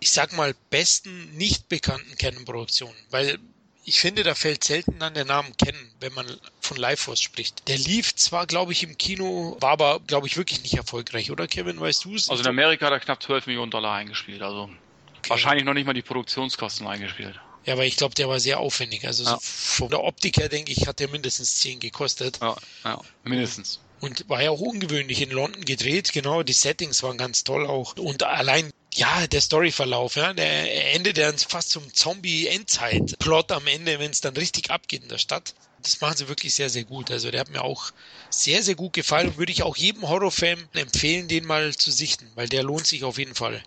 ich 0.00 0.10
sag 0.10 0.32
mal, 0.36 0.54
besten 0.70 1.36
nicht 1.36 1.68
bekannten 1.68 2.16
Canon-Produktionen, 2.16 2.94
weil 3.10 3.38
ich 3.84 4.00
finde, 4.00 4.22
da 4.22 4.34
fällt 4.34 4.64
selten 4.64 5.00
an 5.02 5.14
der 5.14 5.24
Namen 5.24 5.56
Canon, 5.56 5.90
wenn 6.00 6.12
man 6.12 6.26
von 6.60 6.76
Life 6.76 7.04
Force 7.04 7.22
spricht. 7.22 7.66
Der 7.68 7.78
lief 7.78 8.14
zwar, 8.14 8.46
glaube 8.46 8.72
ich, 8.72 8.82
im 8.82 8.98
Kino, 8.98 9.56
war 9.60 9.70
aber, 9.70 10.00
glaube 10.00 10.26
ich, 10.26 10.36
wirklich 10.36 10.62
nicht 10.62 10.76
erfolgreich, 10.76 11.30
oder 11.30 11.46
Kevin, 11.46 11.80
weißt 11.80 12.04
du 12.04 12.14
es? 12.14 12.28
Also 12.28 12.42
in 12.42 12.48
Amerika 12.48 12.86
hat 12.86 12.92
er 12.92 13.00
knapp 13.00 13.22
12 13.22 13.46
Millionen 13.46 13.70
Dollar 13.70 13.94
eingespielt, 13.94 14.42
also 14.42 14.68
okay. 15.18 15.30
wahrscheinlich 15.30 15.64
noch 15.64 15.74
nicht 15.74 15.86
mal 15.86 15.94
die 15.94 16.02
Produktionskosten 16.02 16.86
eingespielt. 16.86 17.38
Ja, 17.64 17.74
aber 17.74 17.84
ich 17.84 17.96
glaube, 17.96 18.14
der 18.14 18.28
war 18.28 18.40
sehr 18.40 18.60
aufwendig. 18.60 19.06
Also 19.06 19.24
ja. 19.24 19.32
so 19.32 19.38
von 19.40 19.90
der 19.90 20.02
Optik 20.02 20.38
her, 20.38 20.48
denke 20.48 20.72
ich, 20.72 20.86
hat 20.86 21.00
der 21.00 21.08
mindestens 21.08 21.56
10 21.56 21.80
gekostet. 21.80 22.38
Ja, 22.40 22.56
ja 22.84 23.00
mindestens. 23.24 23.80
Und 24.00 24.28
war 24.28 24.42
ja 24.42 24.50
auch 24.50 24.60
ungewöhnlich 24.60 25.20
in 25.20 25.30
London 25.30 25.64
gedreht, 25.64 26.12
genau, 26.12 26.44
die 26.44 26.52
Settings 26.52 27.02
waren 27.02 27.18
ganz 27.18 27.42
toll 27.42 27.66
auch. 27.66 27.96
Und 27.96 28.22
allein 28.22 28.70
ja, 28.94 29.26
der 29.26 29.40
Storyverlauf, 29.40 30.16
ja, 30.16 30.32
der 30.32 30.94
endet 30.94 31.18
dann 31.18 31.36
fast 31.36 31.70
zum 31.70 31.92
Zombie-Endzeit-Plot 31.92 33.52
am 33.52 33.66
Ende, 33.66 33.98
wenn 33.98 34.10
es 34.10 34.20
dann 34.20 34.36
richtig 34.36 34.70
abgeht 34.70 35.02
in 35.02 35.08
der 35.08 35.18
Stadt. 35.18 35.54
Das 35.82 36.00
machen 36.00 36.16
sie 36.16 36.28
wirklich 36.28 36.54
sehr, 36.54 36.70
sehr 36.70 36.84
gut. 36.84 37.10
Also 37.10 37.30
der 37.30 37.40
hat 37.40 37.50
mir 37.50 37.62
auch 37.62 37.92
sehr, 38.30 38.62
sehr 38.62 38.74
gut 38.74 38.94
gefallen 38.94 39.28
und 39.28 39.38
würde 39.38 39.52
ich 39.52 39.62
auch 39.62 39.76
jedem 39.76 40.08
Horrorfan 40.08 40.68
empfehlen, 40.72 41.28
den 41.28 41.46
mal 41.46 41.76
zu 41.76 41.92
sichten, 41.92 42.30
weil 42.34 42.48
der 42.48 42.62
lohnt 42.62 42.86
sich 42.86 43.04
auf 43.04 43.18
jeden 43.18 43.34
Fall. 43.34 43.62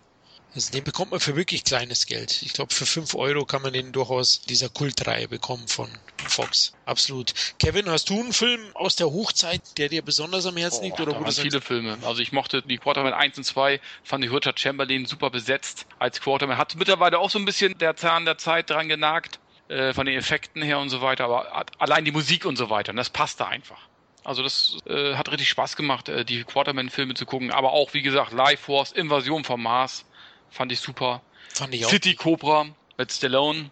Also 0.53 0.71
den 0.71 0.83
bekommt 0.83 1.11
man 1.11 1.19
für 1.21 1.35
wirklich 1.35 1.63
kleines 1.63 2.05
Geld. 2.05 2.41
Ich 2.41 2.51
glaube, 2.51 2.73
für 2.73 2.85
5 2.85 3.15
Euro 3.15 3.45
kann 3.45 3.61
man 3.61 3.71
den 3.71 3.93
durchaus 3.93 4.41
dieser 4.41 4.67
Kultreihe 4.67 5.29
bekommen 5.29 5.67
von 5.67 5.89
Fox. 6.27 6.73
Absolut. 6.85 7.33
Kevin, 7.57 7.89
hast 7.89 8.09
du 8.09 8.19
einen 8.19 8.33
Film 8.33 8.59
aus 8.73 8.97
der 8.97 9.07
Hochzeit, 9.07 9.61
der 9.77 9.87
dir 9.87 10.01
besonders 10.01 10.45
am 10.45 10.57
Herzen 10.57 10.83
liegt? 10.83 10.99
Oh, 10.99 11.03
oder 11.03 11.13
da 11.13 11.21
waren 11.21 11.31
viele 11.31 11.61
Filme. 11.61 11.97
Also 12.03 12.21
ich 12.21 12.33
mochte 12.33 12.61
die 12.61 12.77
Quarterman 12.77 13.13
1 13.13 13.37
und 13.37 13.43
2, 13.45 13.79
fand 14.03 14.25
ich 14.25 14.31
Richard 14.31 14.59
Chamberlain 14.59 15.05
super 15.05 15.29
besetzt 15.29 15.85
als 15.99 16.19
Quarterman. 16.19 16.57
Hat 16.57 16.75
mittlerweile 16.75 17.19
auch 17.19 17.29
so 17.29 17.39
ein 17.39 17.45
bisschen 17.45 17.77
der 17.77 17.95
Zahn 17.95 18.25
der 18.25 18.37
Zeit 18.37 18.69
dran 18.69 18.89
genagt, 18.89 19.39
äh, 19.69 19.93
von 19.93 20.05
den 20.05 20.17
Effekten 20.17 20.61
her 20.61 20.79
und 20.79 20.89
so 20.89 21.01
weiter, 21.01 21.23
aber 21.25 21.65
allein 21.79 22.03
die 22.03 22.11
Musik 22.11 22.45
und 22.45 22.57
so 22.57 22.69
weiter, 22.69 22.91
das 22.91 23.09
passte 23.09 23.47
einfach. 23.47 23.87
Also 24.23 24.43
das 24.43 24.77
äh, 24.85 25.15
hat 25.15 25.31
richtig 25.31 25.47
Spaß 25.49 25.77
gemacht, 25.77 26.09
äh, 26.09 26.25
die 26.25 26.43
Quarterman-Filme 26.43 27.13
zu 27.13 27.25
gucken, 27.25 27.51
aber 27.51 27.71
auch, 27.71 27.93
wie 27.93 28.01
gesagt, 28.01 28.33
Life 28.33 28.63
Force, 28.63 28.91
Invasion 28.91 29.45
vom 29.45 29.63
Mars 29.63 30.05
Fand 30.51 30.71
ich 30.71 30.79
super. 30.79 31.21
Fand 31.53 31.73
ich 31.73 31.85
auch. 31.85 31.89
City 31.89 32.13
Cobra 32.13 32.67
mit 32.97 33.11
Stallone. 33.11 33.71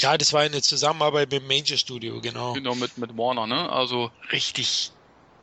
Ja, 0.00 0.16
das 0.16 0.32
war 0.32 0.42
eine 0.42 0.62
Zusammenarbeit 0.62 1.30
mit 1.30 1.42
dem 1.42 1.46
Major 1.46 1.76
Studio, 1.76 2.20
genau. 2.20 2.52
Genau, 2.52 2.74
mit, 2.74 2.98
mit 2.98 3.16
Warner, 3.16 3.46
ne? 3.46 3.70
Also 3.70 4.10
richtig 4.32 4.92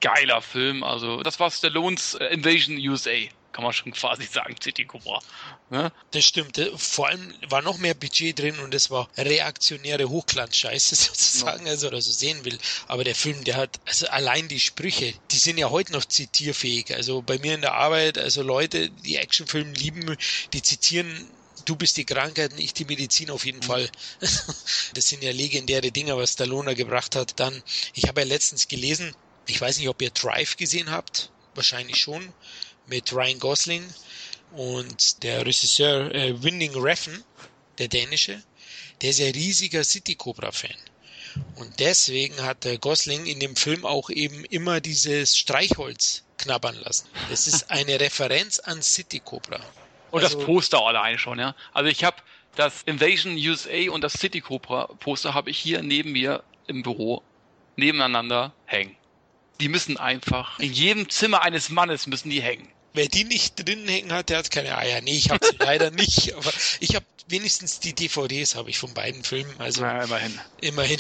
geiler 0.01 0.41
Film. 0.41 0.84
Also, 0.84 1.23
das 1.23 1.39
war 1.39 1.49
Stallones 1.51 2.15
äh, 2.15 2.25
Invasion 2.28 2.78
USA 2.78 3.12
kann 3.56 3.63
man 3.63 3.74
schon 3.74 3.91
quasi 3.94 4.26
sagen, 4.26 4.56
City 4.62 4.86
Cobra. 4.86 5.22
Ne? 5.70 5.91
Das 6.12 6.26
stimmt. 6.26 6.60
Vor 6.76 7.08
allem 7.08 7.34
war 7.50 7.62
noch 7.62 7.78
mehr 7.78 7.94
Budget 7.94 8.38
drin 8.38 8.60
und 8.60 8.74
es 8.76 8.91
war 8.91 9.08
reaktionäre 9.18 10.10
Hochglanzscheiße 10.10 10.96
sozusagen, 10.96 11.65
ja. 11.65 11.72
also 11.72 11.88
oder 11.88 12.02
so 12.02 12.12
sehen 12.12 12.44
will. 12.44 12.58
Aber 12.88 13.06
der 13.06 13.15
Film, 13.15 13.44
der 13.46 13.56
hat, 13.56 13.80
also 13.86 14.08
allein 14.08 14.50
die 14.50 14.60
Sprüche, 14.60 15.13
die 15.32 15.38
sind 15.38 15.58
ja 15.58 15.70
heute 15.70 15.94
noch 15.94 16.04
zitierfähig. 16.04 16.94
Also 16.94 17.22
bei 17.22 17.38
mir 17.39 17.56
in 17.56 17.62
der 17.62 17.76
Arbeit, 17.76 18.18
also 18.18 18.44
Leute, 18.44 18.89
die 18.89 19.15
Actionfilme 19.15 19.72
lieben, 19.74 20.18
die 20.54 20.62
zitieren 20.62 21.30
du 21.63 21.76
bist 21.76 21.98
die 21.98 22.06
Krankheit 22.06 22.52
und 22.52 22.60
ich 22.60 22.76
die 22.76 22.86
Medizin 22.86 23.32
auf 23.32 23.46
jeden 23.46 23.60
mhm. 23.60 23.63
Fall. 23.63 23.89
Das 24.94 25.10
sind 25.10 25.24
ja 25.24 25.32
legendäre 25.32 25.91
Dinge, 25.91 26.15
was 26.15 26.34
Stallone 26.34 26.76
gebracht 26.76 27.15
hat. 27.15 27.39
Dann, 27.39 27.63
ich 27.94 28.08
habe 28.08 28.22
ja 28.22 28.28
letztens 28.28 28.68
gelesen, 28.68 29.15
ich 29.48 29.60
weiß 29.60 29.78
nicht, 29.80 29.89
ob 29.89 30.02
ihr 30.02 30.12
Drive 30.12 30.58
gesehen 30.58 30.91
habt, 30.91 31.32
wahrscheinlich 31.56 31.98
schon 31.98 32.32
mit 32.88 33.13
Ryan 33.13 33.39
Gosling 33.39 33.84
und 34.56 35.24
der 35.24 35.45
Regisseur 35.45 36.13
äh, 36.13 36.41
Winding 36.41 36.76
Refn, 36.76 37.24
der 37.78 37.88
dänische, 37.88 38.41
der 39.02 39.10
ist 39.10 39.19
ja 39.19 39.28
riesiger 39.28 39.84
City 39.84 40.15
Cobra 40.15 40.52
Fan. 40.52 40.76
Und 41.56 41.80
deswegen 41.80 42.41
hat 42.43 42.63
der 42.63 42.78
Gosling 42.78 43.26
in 43.26 43.39
dem 43.39 43.56
Film 43.56 43.86
auch 43.86 44.10
eben 44.10 44.45
immer 44.45 44.80
dieses 44.80 45.38
Streichholz 45.38 46.24
knabbern 46.38 46.76
lassen. 46.76 47.08
Das 47.30 47.48
ist 47.48 47.69
eine 47.71 48.00
Referenz 48.00 48.60
an 48.60 48.82
City 48.82 49.19
Cobra. 49.19 49.60
Und 50.12 50.24
also, 50.24 50.38
das 50.38 50.45
Poster 50.45 50.82
alleine 50.82 51.17
schon, 51.17 51.39
ja. 51.39 51.56
Also 51.74 51.89
ich 51.89 52.04
habe 52.04 52.17
das 52.56 52.84
Invasion 52.84 53.36
USA 53.36 53.91
und 53.91 54.02
das 54.02 54.13
City 54.13 54.39
Cobra 54.39 54.88
Poster 55.00 55.34
habe 55.34 55.50
ich 55.50 55.58
hier 55.58 55.82
neben 55.82 56.13
mir 56.13 56.43
im 56.67 56.84
Büro 56.84 57.21
nebeneinander 57.76 58.54
hängen. 58.65 58.95
Die 59.60 59.67
müssen 59.69 59.98
einfach 59.98 60.60
in 60.60 60.71
jedem 60.71 61.10
Zimmer 61.10 61.41
eines 61.41 61.69
Mannes 61.69 62.08
müssen 62.08 62.30
die 62.30 62.41
hängen. 62.41 62.69
Wer 62.95 63.08
die 63.08 63.25
nicht 63.25 63.67
drin 63.67 63.86
hängen 63.88 64.13
hat, 64.13 64.29
der 64.29 64.38
hat 64.38 64.51
keine 64.51 64.77
Eier. 64.77 65.01
Nee, 65.01 65.17
ich 65.17 65.29
habe 65.29 65.45
sie 65.45 65.58
leider 65.60 65.91
nicht, 65.91 66.34
aber 66.34 66.49
ich 66.79 66.95
habe 66.95 67.05
wenigstens 67.27 67.79
die 67.81 67.93
DVDs 67.93 68.55
habe 68.55 68.69
ich 68.69 68.79
von 68.79 68.93
beiden 68.93 69.23
Filmen. 69.23 69.53
Also 69.60 69.81
ja, 69.81 70.03
immerhin. 70.03 70.39
Immerhin. 70.62 70.99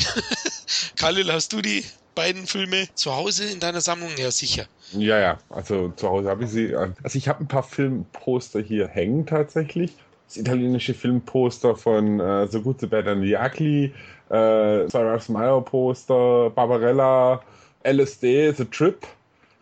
Khalil, 0.97 1.31
hast 1.31 1.53
du 1.53 1.61
die 1.61 1.85
beiden 2.13 2.47
Filme 2.47 2.87
zu 2.95 3.15
Hause 3.15 3.45
in 3.45 3.59
deiner 3.61 3.81
Sammlung? 3.81 4.11
Ja, 4.17 4.29
sicher. 4.29 4.65
Ja, 4.91 5.19
ja. 5.19 5.37
Also 5.49 5.89
zu 5.95 6.09
Hause 6.09 6.29
habe 6.29 6.43
ich 6.43 6.49
sie. 6.49 6.75
Also 6.75 7.17
ich 7.17 7.27
habe 7.27 7.43
ein 7.43 7.47
paar 7.47 7.63
Filmposter 7.63 8.61
hier 8.61 8.87
hängen 8.87 9.25
tatsächlich. 9.25 9.93
Das 10.27 10.37
italienische 10.37 10.93
Filmposter 10.93 11.75
von 11.75 12.19
äh, 12.19 12.47
So 12.47 12.61
Good, 12.61 12.81
So 12.81 12.87
Bad 12.87 13.07
and 13.07 13.23
the 13.23 13.35
Ugly, 13.35 13.93
äh, 14.29 14.35
Ralph 14.35 15.29
Meyer 15.29 15.61
Poster, 15.61 16.49
Barbarella, 16.49 17.41
LSD, 17.83 18.51
The 18.51 18.65
Trip 18.65 19.05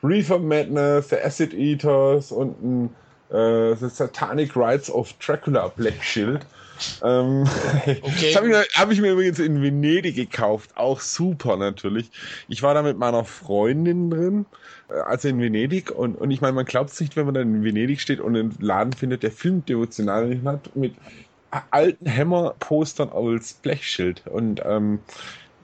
Reefer 0.04 0.40
Madness, 0.40 1.10
The 1.10 1.18
Acid 1.18 1.54
Eaters 1.54 2.32
und 2.32 2.62
ein 2.62 2.96
äh, 3.34 3.76
The 3.76 3.90
Satanic 3.90 4.56
Rites 4.56 4.90
of 4.92 5.14
Dracula 5.14 5.70
Black 5.70 6.04
Shield. 6.04 6.46
Ähm, 7.04 7.44
okay. 7.86 8.02
Das 8.02 8.36
habe 8.36 8.50
ich, 8.50 8.78
hab 8.78 8.92
ich, 8.92 9.02
mir 9.02 9.14
übrigens 9.14 9.40
in 9.40 9.62
Venedig 9.62 10.16
gekauft. 10.16 10.72
Auch 10.76 11.00
super 11.00 11.58
natürlich. 11.58 12.12
Ich 12.48 12.62
war 12.64 12.74
da 12.74 12.82
mit 12.82 12.98
meiner 12.98 13.24
Freundin 13.24 14.10
drin, 14.10 14.46
äh, 14.90 14.94
also 14.94 15.28
in 15.28 15.40
Venedig. 15.40 15.92
Und, 15.92 16.16
und 16.16 16.32
ich 16.32 16.42
meine, 16.42 16.54
man 16.54 16.66
glaubt 16.66 16.92
es 16.92 17.00
nicht, 17.00 17.16
wenn 17.16 17.26
man 17.26 17.34
dann 17.34 17.56
in 17.56 17.64
Venedig 17.64 18.02
steht 18.02 18.20
und 18.20 18.36
einen 18.36 18.56
Laden 18.60 18.94
findet, 18.94 19.24
der 19.24 19.32
Filmdevotional 19.32 20.40
hat, 20.46 20.76
mit 20.76 20.96
alten 21.72 22.10
Hammer-Postern 22.10 23.10
als 23.10 23.54
Blechschild. 23.54 24.24
Und 24.28 24.62
ähm, 24.66 25.00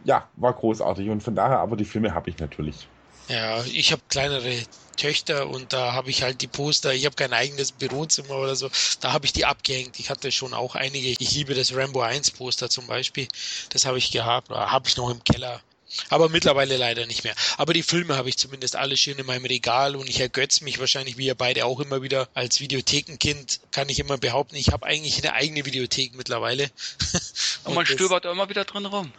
ja, 0.05 0.27
war 0.37 0.53
großartig. 0.53 1.09
Und 1.09 1.21
von 1.21 1.35
daher, 1.35 1.59
aber 1.59 1.75
die 1.75 1.85
Filme 1.85 2.13
habe 2.13 2.29
ich 2.29 2.37
natürlich. 2.39 2.87
Ja, 3.29 3.63
ich 3.63 3.91
habe 3.91 4.01
kleinere 4.09 4.57
Töchter 4.97 5.47
und 5.47 5.71
da 5.71 5.93
habe 5.93 6.09
ich 6.09 6.23
halt 6.23 6.41
die 6.41 6.47
Poster. 6.47 6.93
Ich 6.93 7.05
habe 7.05 7.15
kein 7.15 7.31
eigenes 7.31 7.71
Bürozimmer 7.71 8.35
oder 8.35 8.55
so. 8.55 8.69
Da 9.01 9.13
habe 9.13 9.25
ich 9.25 9.33
die 9.33 9.45
abgehängt. 9.45 9.99
Ich 9.99 10.09
hatte 10.09 10.31
schon 10.31 10.53
auch 10.53 10.75
einige. 10.75 11.09
Ich 11.09 11.31
liebe 11.33 11.53
das 11.53 11.75
Rambo 11.75 12.01
1 12.01 12.31
Poster 12.31 12.69
zum 12.69 12.87
Beispiel. 12.87 13.27
Das 13.69 13.85
habe 13.85 13.99
ich 13.99 14.11
gehabt. 14.11 14.49
Habe 14.49 14.89
ich 14.89 14.97
noch 14.97 15.09
im 15.09 15.23
Keller. 15.23 15.61
Aber 16.09 16.29
mittlerweile 16.29 16.77
leider 16.77 17.05
nicht 17.05 17.23
mehr. 17.23 17.35
Aber 17.57 17.73
die 17.73 17.83
Filme 17.83 18.15
habe 18.15 18.29
ich 18.29 18.37
zumindest 18.37 18.75
alle 18.75 18.97
schön 18.97 19.17
in 19.17 19.25
meinem 19.25 19.45
Regal 19.45 19.95
und 19.95 20.09
ich 20.09 20.19
ergötze 20.19 20.63
mich 20.63 20.79
wahrscheinlich, 20.79 21.17
wie 21.17 21.25
ihr 21.25 21.35
beide 21.35 21.65
auch 21.65 21.79
immer 21.79 22.01
wieder 22.01 22.29
als 22.33 22.59
Videothekenkind, 22.59 23.59
kann 23.71 23.89
ich 23.89 23.99
immer 23.99 24.17
behaupten, 24.17 24.55
ich 24.55 24.71
habe 24.71 24.85
eigentlich 24.85 25.17
eine 25.17 25.33
eigene 25.33 25.65
Videothek 25.65 26.15
mittlerweile. 26.15 26.69
und 27.63 27.73
man 27.73 27.85
stöbert 27.85 28.25
immer 28.25 28.49
wieder 28.49 28.65
drin 28.65 28.85
rum. 28.85 29.11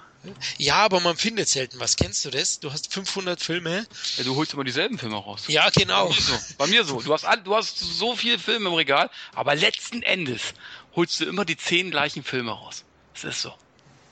Ja, 0.59 0.77
aber 0.77 1.01
man 1.01 1.17
findet 1.17 1.49
selten 1.49 1.81
was. 1.81 1.97
Kennst 1.97 2.25
du 2.25 2.31
das? 2.31 2.61
Du 2.61 2.73
hast 2.73 2.93
500 2.93 3.41
Filme. 3.41 3.87
Ja, 4.17 4.25
du 4.25 4.37
holst 4.37 4.53
immer 4.53 4.65
dieselben 4.65 4.99
Filme 4.99 5.17
raus. 5.17 5.45
Ja, 5.49 5.71
genau. 5.71 6.09
Bei 6.09 6.15
mir 6.15 6.21
so. 6.21 6.39
Bei 6.59 6.67
mir 6.67 6.85
so. 6.85 7.01
Du 7.01 7.13
hast, 7.13 7.27
du 7.45 7.55
hast 7.55 7.79
so 7.79 8.15
viele 8.17 8.39
Filme 8.39 8.69
im 8.69 8.75
Regal, 8.75 9.11
aber 9.35 9.55
letzten 9.55 10.03
Endes 10.03 10.43
holst 10.95 11.21
du 11.21 11.25
immer 11.25 11.45
die 11.45 11.57
zehn 11.57 11.91
gleichen 11.91 12.23
Filme 12.23 12.53
raus. 12.53 12.85
Das 13.15 13.25
ist 13.25 13.43
so. 13.43 13.55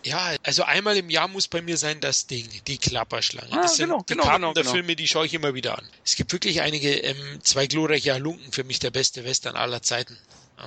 Ja, 0.05 0.35
also 0.45 0.63
einmal 0.63 0.97
im 0.97 1.11
Jahr 1.11 1.29
muss 1.29 1.49
bei 1.49 1.61
mir 1.61 1.77
sein 1.77 2.01
das 2.01 2.27
Ding, 2.27 2.49
die 2.67 2.79
Klapperschlange. 2.79 3.53
Ah, 3.53 3.63
das 3.63 3.77
sind 3.77 3.89
genau, 3.89 4.03
die 4.09 4.15
genau, 4.15 4.23
Karten 4.25 4.43
genau, 4.43 4.55
der 4.55 4.63
genau. 4.63 4.75
Filme, 4.75 4.97
die 4.97 5.09
schaue 5.09 5.27
ich 5.27 5.35
immer 5.35 5.55
wieder 5.55 5.77
an. 5.77 5.87
Es 6.05 6.15
gibt 6.17 6.33
wirklich 6.33 6.63
einige, 6.63 6.91
ähm, 6.95 7.41
zwei 7.43 7.67
glorreiche 7.67 8.15
Halunken, 8.15 8.53
für 8.53 8.65
mich 8.65 8.79
der 8.79 8.91
beste 8.91 9.25
Western 9.25 9.57
aller 9.57 9.83
Zeiten. 9.83 10.17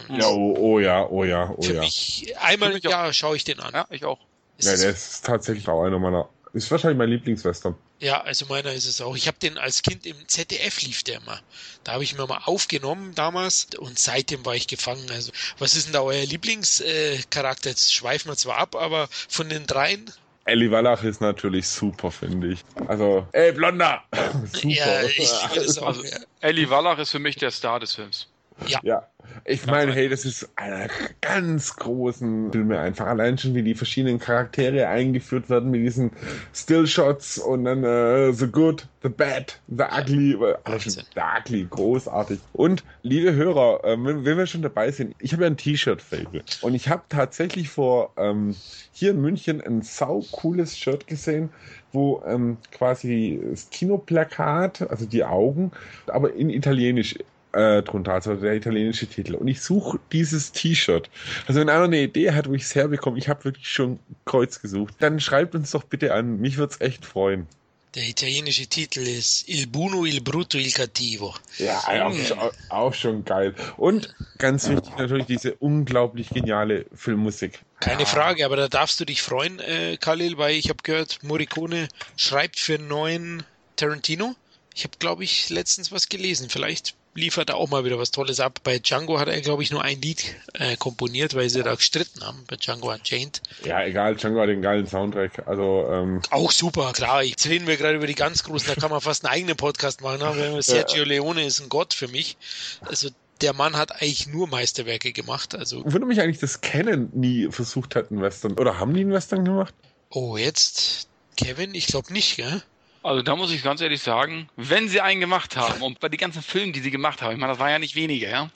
Ähm, 0.09 0.19
Ja, 0.19 0.27
oh, 0.27 0.55
oh 0.59 0.79
ja, 0.79 1.07
oh 1.07 1.23
ja, 1.23 1.49
oh 1.55 1.61
für 1.61 1.73
ja. 1.75 1.79
mich, 1.81 2.33
einmal 2.39 2.69
Für 2.69 2.75
im 2.75 2.77
mich 2.83 2.87
auch. 2.87 2.91
Jahr 2.91 3.13
schaue 3.13 3.35
ich 3.37 3.43
den 3.45 3.59
an. 3.61 3.73
Ja, 3.73 3.87
ich 3.89 4.03
auch. 4.05 4.19
Ja, 4.65 4.73
ist- 4.73 4.83
der 4.83 4.91
ist 4.91 5.25
tatsächlich 5.25 5.67
auch 5.67 5.83
einer 5.83 5.99
meiner. 5.99 6.29
Ist 6.53 6.69
wahrscheinlich 6.69 6.97
mein 6.97 7.07
Lieblingswestern. 7.09 7.75
Ja, 7.99 8.21
also 8.21 8.45
meiner 8.47 8.73
ist 8.73 8.85
es 8.85 8.99
auch. 8.99 9.15
Ich 9.15 9.27
habe 9.27 9.37
den 9.39 9.57
als 9.57 9.83
Kind 9.83 10.05
im 10.05 10.17
ZDF 10.27 10.81
lief 10.81 11.03
der 11.03 11.17
immer. 11.21 11.39
Da 11.85 11.93
habe 11.93 12.03
ich 12.03 12.17
mir 12.17 12.27
mal 12.27 12.41
aufgenommen 12.43 13.15
damals 13.15 13.67
und 13.77 13.97
seitdem 13.97 14.45
war 14.45 14.53
ich 14.55 14.67
gefangen. 14.67 15.09
Also, 15.11 15.31
was 15.59 15.75
ist 15.75 15.85
denn 15.85 15.93
da 15.93 16.01
euer 16.01 16.25
Lieblingscharakter? 16.25 17.67
Äh? 17.69 17.71
Jetzt 17.71 17.93
schweifen 17.93 18.29
wir 18.29 18.35
zwar 18.35 18.57
ab, 18.57 18.75
aber 18.75 19.07
von 19.29 19.47
den 19.47 19.65
dreien? 19.65 20.11
Ellie 20.43 20.71
Wallach 20.71 21.03
ist 21.03 21.21
natürlich 21.21 21.67
super, 21.67 22.11
finde 22.11 22.47
ich. 22.53 22.59
Also, 22.87 23.27
ey, 23.31 23.51
Blonder! 23.53 24.03
super. 24.51 24.67
Ja, 24.67 25.03
ich 25.03 25.29
das 25.55 25.77
auch. 25.77 26.03
Ja. 26.03 26.17
Ellie 26.41 26.69
Wallach 26.69 26.97
ist 26.97 27.11
für 27.11 27.19
mich 27.19 27.35
der 27.37 27.51
Star 27.51 27.79
des 27.79 27.93
Films. 27.95 28.27
Ja, 28.67 29.07
ich 29.45 29.65
meine, 29.65 29.93
hey, 29.93 30.09
das 30.09 30.25
ist 30.25 30.49
einer 30.55 30.87
ganz 31.21 31.75
großen 31.75 32.51
Filme 32.51 32.79
einfach. 32.79 33.07
Allein 33.07 33.37
schon, 33.37 33.55
wie 33.55 33.63
die 33.63 33.75
verschiedenen 33.75 34.19
Charaktere 34.19 34.87
eingeführt 34.87 35.49
werden 35.49 35.71
mit 35.71 35.81
diesen 35.81 36.11
Stillshots 36.53 37.37
und 37.37 37.65
dann 37.65 37.83
äh, 37.83 38.33
The 38.33 38.47
Good, 38.47 38.87
The 39.03 39.09
Bad, 39.09 39.59
The 39.67 39.83
Ugly. 39.99 40.33
äh, 40.33 40.55
Alles 40.63 40.83
schon. 40.83 41.03
The 41.15 41.21
Ugly, 41.39 41.67
großartig. 41.69 42.39
Und, 42.53 42.83
liebe 43.03 43.33
Hörer, 43.33 43.83
äh, 43.83 43.97
wenn, 43.97 44.25
wenn 44.25 44.37
wir 44.37 44.45
schon 44.47 44.61
dabei 44.61 44.91
sind, 44.91 45.15
ich 45.19 45.33
habe 45.33 45.43
ja 45.43 45.49
ein 45.49 45.57
T-Shirt-Fable. 45.57 46.43
Und 46.61 46.73
ich 46.75 46.89
habe 46.89 47.03
tatsächlich 47.09 47.69
vor 47.69 48.11
ähm, 48.17 48.55
hier 48.91 49.11
in 49.11 49.21
München 49.21 49.61
ein 49.61 49.81
sau 49.81 50.23
cooles 50.31 50.77
Shirt 50.77 51.07
gesehen, 51.07 51.49
wo 51.93 52.21
ähm, 52.25 52.57
quasi 52.71 53.41
das 53.49 53.69
Kinoplakat, 53.69 54.89
also 54.89 55.05
die 55.05 55.23
Augen, 55.23 55.71
aber 56.07 56.33
in 56.33 56.49
Italienisch 56.49 57.15
äh, 57.53 57.81
drunter, 57.81 58.13
also 58.13 58.35
der 58.35 58.53
italienische 58.55 59.07
Titel. 59.07 59.35
Und 59.35 59.47
ich 59.47 59.61
suche 59.61 59.99
dieses 60.11 60.51
T-Shirt. 60.51 61.09
Also 61.47 61.59
wenn 61.59 61.69
einer 61.69 61.83
eine 61.85 62.01
Idee 62.01 62.31
hat, 62.31 62.47
wo 62.49 62.53
ich 62.53 62.63
es 62.63 62.75
herbekomme, 62.75 63.17
ich 63.17 63.27
habe 63.29 63.43
wirklich 63.43 63.67
schon 63.67 63.99
Kreuz 64.25 64.61
gesucht, 64.61 64.95
dann 64.99 65.19
schreibt 65.19 65.55
uns 65.55 65.71
doch 65.71 65.83
bitte 65.83 66.13
an. 66.13 66.37
Mich 66.39 66.57
würde 66.57 66.73
es 66.73 66.81
echt 66.81 67.05
freuen. 67.05 67.47
Der 67.95 68.07
italienische 68.07 68.67
Titel 68.67 69.01
ist 69.01 69.49
Il 69.49 69.67
Buono, 69.67 70.05
Il 70.05 70.21
Brutto, 70.21 70.57
Il 70.57 70.71
Cattivo. 70.71 71.35
Ja, 71.57 71.77
auch, 72.07 72.13
schon- 72.13 72.39
auch 72.69 72.93
schon 72.93 73.25
geil. 73.25 73.53
Und 73.75 74.15
ganz 74.37 74.69
wichtig 74.69 74.93
natürlich 74.97 75.25
diese 75.25 75.55
unglaublich 75.55 76.29
geniale 76.29 76.85
Filmmusik. 76.95 77.59
Keine 77.81 78.05
Frage, 78.05 78.45
aber 78.45 78.55
da 78.55 78.69
darfst 78.69 78.97
du 79.01 79.03
dich 79.05 79.21
freuen, 79.21 79.59
äh, 79.59 79.97
Khalil, 79.99 80.37
weil 80.37 80.55
ich 80.55 80.69
habe 80.69 80.79
gehört, 80.83 81.21
Morricone 81.21 81.89
schreibt 82.15 82.59
für 82.59 82.75
einen 82.75 82.87
neuen 82.87 83.43
Tarantino. 83.75 84.35
Ich 84.73 84.85
habe, 84.85 84.93
glaube 84.97 85.25
ich, 85.25 85.49
letztens 85.49 85.91
was 85.91 86.07
gelesen. 86.07 86.47
Vielleicht 86.49 86.95
liefert 87.13 87.49
er 87.49 87.57
auch 87.57 87.69
mal 87.69 87.83
wieder 87.85 87.99
was 87.99 88.11
Tolles 88.11 88.39
ab. 88.39 88.59
Bei 88.63 88.79
Django 88.79 89.19
hat 89.19 89.27
er, 89.27 89.41
glaube 89.41 89.63
ich, 89.63 89.71
nur 89.71 89.83
ein 89.83 90.01
Lied 90.01 90.35
äh, 90.53 90.77
komponiert, 90.77 91.35
weil 91.35 91.49
sie 91.49 91.63
da 91.63 91.75
gestritten 91.75 92.25
haben, 92.25 92.43
bei 92.47 92.55
Django 92.55 92.91
Unchained. 92.91 93.41
Ja, 93.65 93.83
egal, 93.83 94.15
Django 94.15 94.39
hat 94.39 94.49
den 94.49 94.61
geilen 94.61 94.87
Soundtrack. 94.87 95.47
Also, 95.47 95.87
ähm, 95.91 96.21
Auch 96.29 96.51
super, 96.51 96.93
klar. 96.93 97.23
Jetzt 97.23 97.47
reden 97.47 97.67
wir 97.67 97.77
gerade 97.77 97.95
über 97.97 98.07
die 98.07 98.15
ganz 98.15 98.43
Großen, 98.43 98.67
da 98.67 98.75
kann 98.75 98.91
man 98.91 99.01
fast 99.01 99.25
einen 99.25 99.33
eigenen 99.33 99.57
Podcast 99.57 100.01
machen. 100.01 100.19
ne? 100.19 100.25
Aber 100.25 100.61
Sergio 100.61 101.03
Leone 101.03 101.45
ist 101.45 101.59
ein 101.61 101.69
Gott 101.69 101.93
für 101.93 102.07
mich. 102.07 102.37
Also 102.81 103.09
der 103.41 103.53
Mann 103.53 103.75
hat 103.75 103.91
eigentlich 104.01 104.27
nur 104.27 104.47
Meisterwerke 104.47 105.11
gemacht. 105.11 105.55
Also, 105.55 105.83
würde 105.85 106.05
mich 106.05 106.21
eigentlich 106.21 106.39
das 106.39 106.61
Canon 106.61 107.09
nie 107.13 107.49
versucht 107.51 107.95
hat, 107.95 108.11
einen 108.11 108.21
Western. 108.21 108.53
Oder 108.53 108.79
haben 108.79 108.93
die 108.93 109.01
einen 109.01 109.11
Western 109.11 109.43
gemacht? 109.45 109.73
oh, 110.11 110.37
jetzt 110.37 111.07
Kevin, 111.37 111.73
ich 111.73 111.87
glaube 111.87 112.11
nicht, 112.13 112.35
gell? 112.35 112.61
Also 113.03 113.21
da 113.23 113.35
muss 113.35 113.51
ich 113.51 113.63
ganz 113.63 113.81
ehrlich 113.81 114.01
sagen, 114.01 114.47
wenn 114.57 114.87
sie 114.87 115.01
einen 115.01 115.19
gemacht 115.21 115.57
haben 115.57 115.81
und 115.81 115.99
bei 115.99 116.09
den 116.09 116.19
ganzen 116.19 116.41
Filmen, 116.43 116.71
die 116.71 116.81
sie 116.81 116.91
gemacht 116.91 117.21
haben, 117.21 117.33
ich 117.33 117.39
meine, 117.39 117.53
das 117.53 117.59
war 117.59 117.69
ja 117.69 117.79
nicht 117.79 117.95
wenige, 117.95 118.29
ja, 118.29 118.49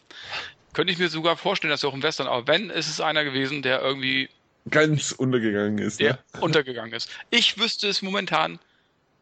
könnte 0.73 0.93
ich 0.93 0.99
mir 0.99 1.09
sogar 1.09 1.35
vorstellen, 1.35 1.71
dass 1.71 1.81
sie 1.81 1.87
auch 1.87 1.93
im 1.93 2.03
Western, 2.03 2.27
aber 2.27 2.45
wenn, 2.47 2.69
ist 2.69 2.87
es 2.89 3.01
einer 3.01 3.23
gewesen, 3.23 3.61
der 3.61 3.81
irgendwie 3.81 4.29
Ganz 4.69 5.11
untergegangen 5.11 5.77
ist. 5.77 5.99
der 5.99 6.13
Ne? 6.13 6.41
untergegangen 6.41 6.93
ist. 6.93 7.09
Ich 7.29 7.57
wüsste 7.59 7.87
es 7.87 8.01
momentan 8.01 8.59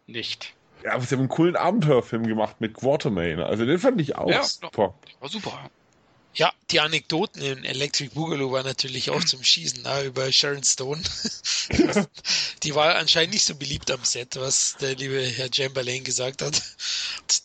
nicht. 0.08 0.54
Ja, 0.84 0.94
aber 0.94 1.04
sie 1.04 1.16
haben 1.16 1.22
einen 1.22 1.30
coolen 1.30 1.56
Abenteuerfilm 1.56 2.26
gemacht 2.28 2.60
mit 2.60 2.74
Quatermain. 2.74 3.40
Also 3.40 3.66
den 3.66 3.80
fand 3.80 4.00
ich 4.02 4.16
auch 4.16 4.30
Ja, 4.30 4.44
super. 4.44 4.94
War 5.20 5.30
super. 5.30 5.70
Ja. 6.36 6.54
Die 6.72 6.80
Anekdoten 6.80 7.42
in 7.42 7.66
Electric 7.66 8.16
Boogaloo 8.16 8.52
waren 8.52 8.66
natürlich 8.66 9.12
auch 9.12 9.24
zum 9.24 9.44
Schießen 9.44 9.84
ne, 9.84 10.04
über 10.06 10.32
Sharon 10.32 10.64
Stone. 10.64 11.04
die 12.64 12.74
war 12.74 12.96
anscheinend 12.96 13.34
nicht 13.34 13.46
so 13.46 13.54
beliebt 13.54 13.92
am 13.92 14.04
Set, 14.04 14.38
was 14.38 14.78
der 14.82 14.96
liebe 14.96 15.22
Herr 15.22 15.54
Chamberlain 15.54 16.04
gesagt 16.04 16.42
hat. 16.42 16.60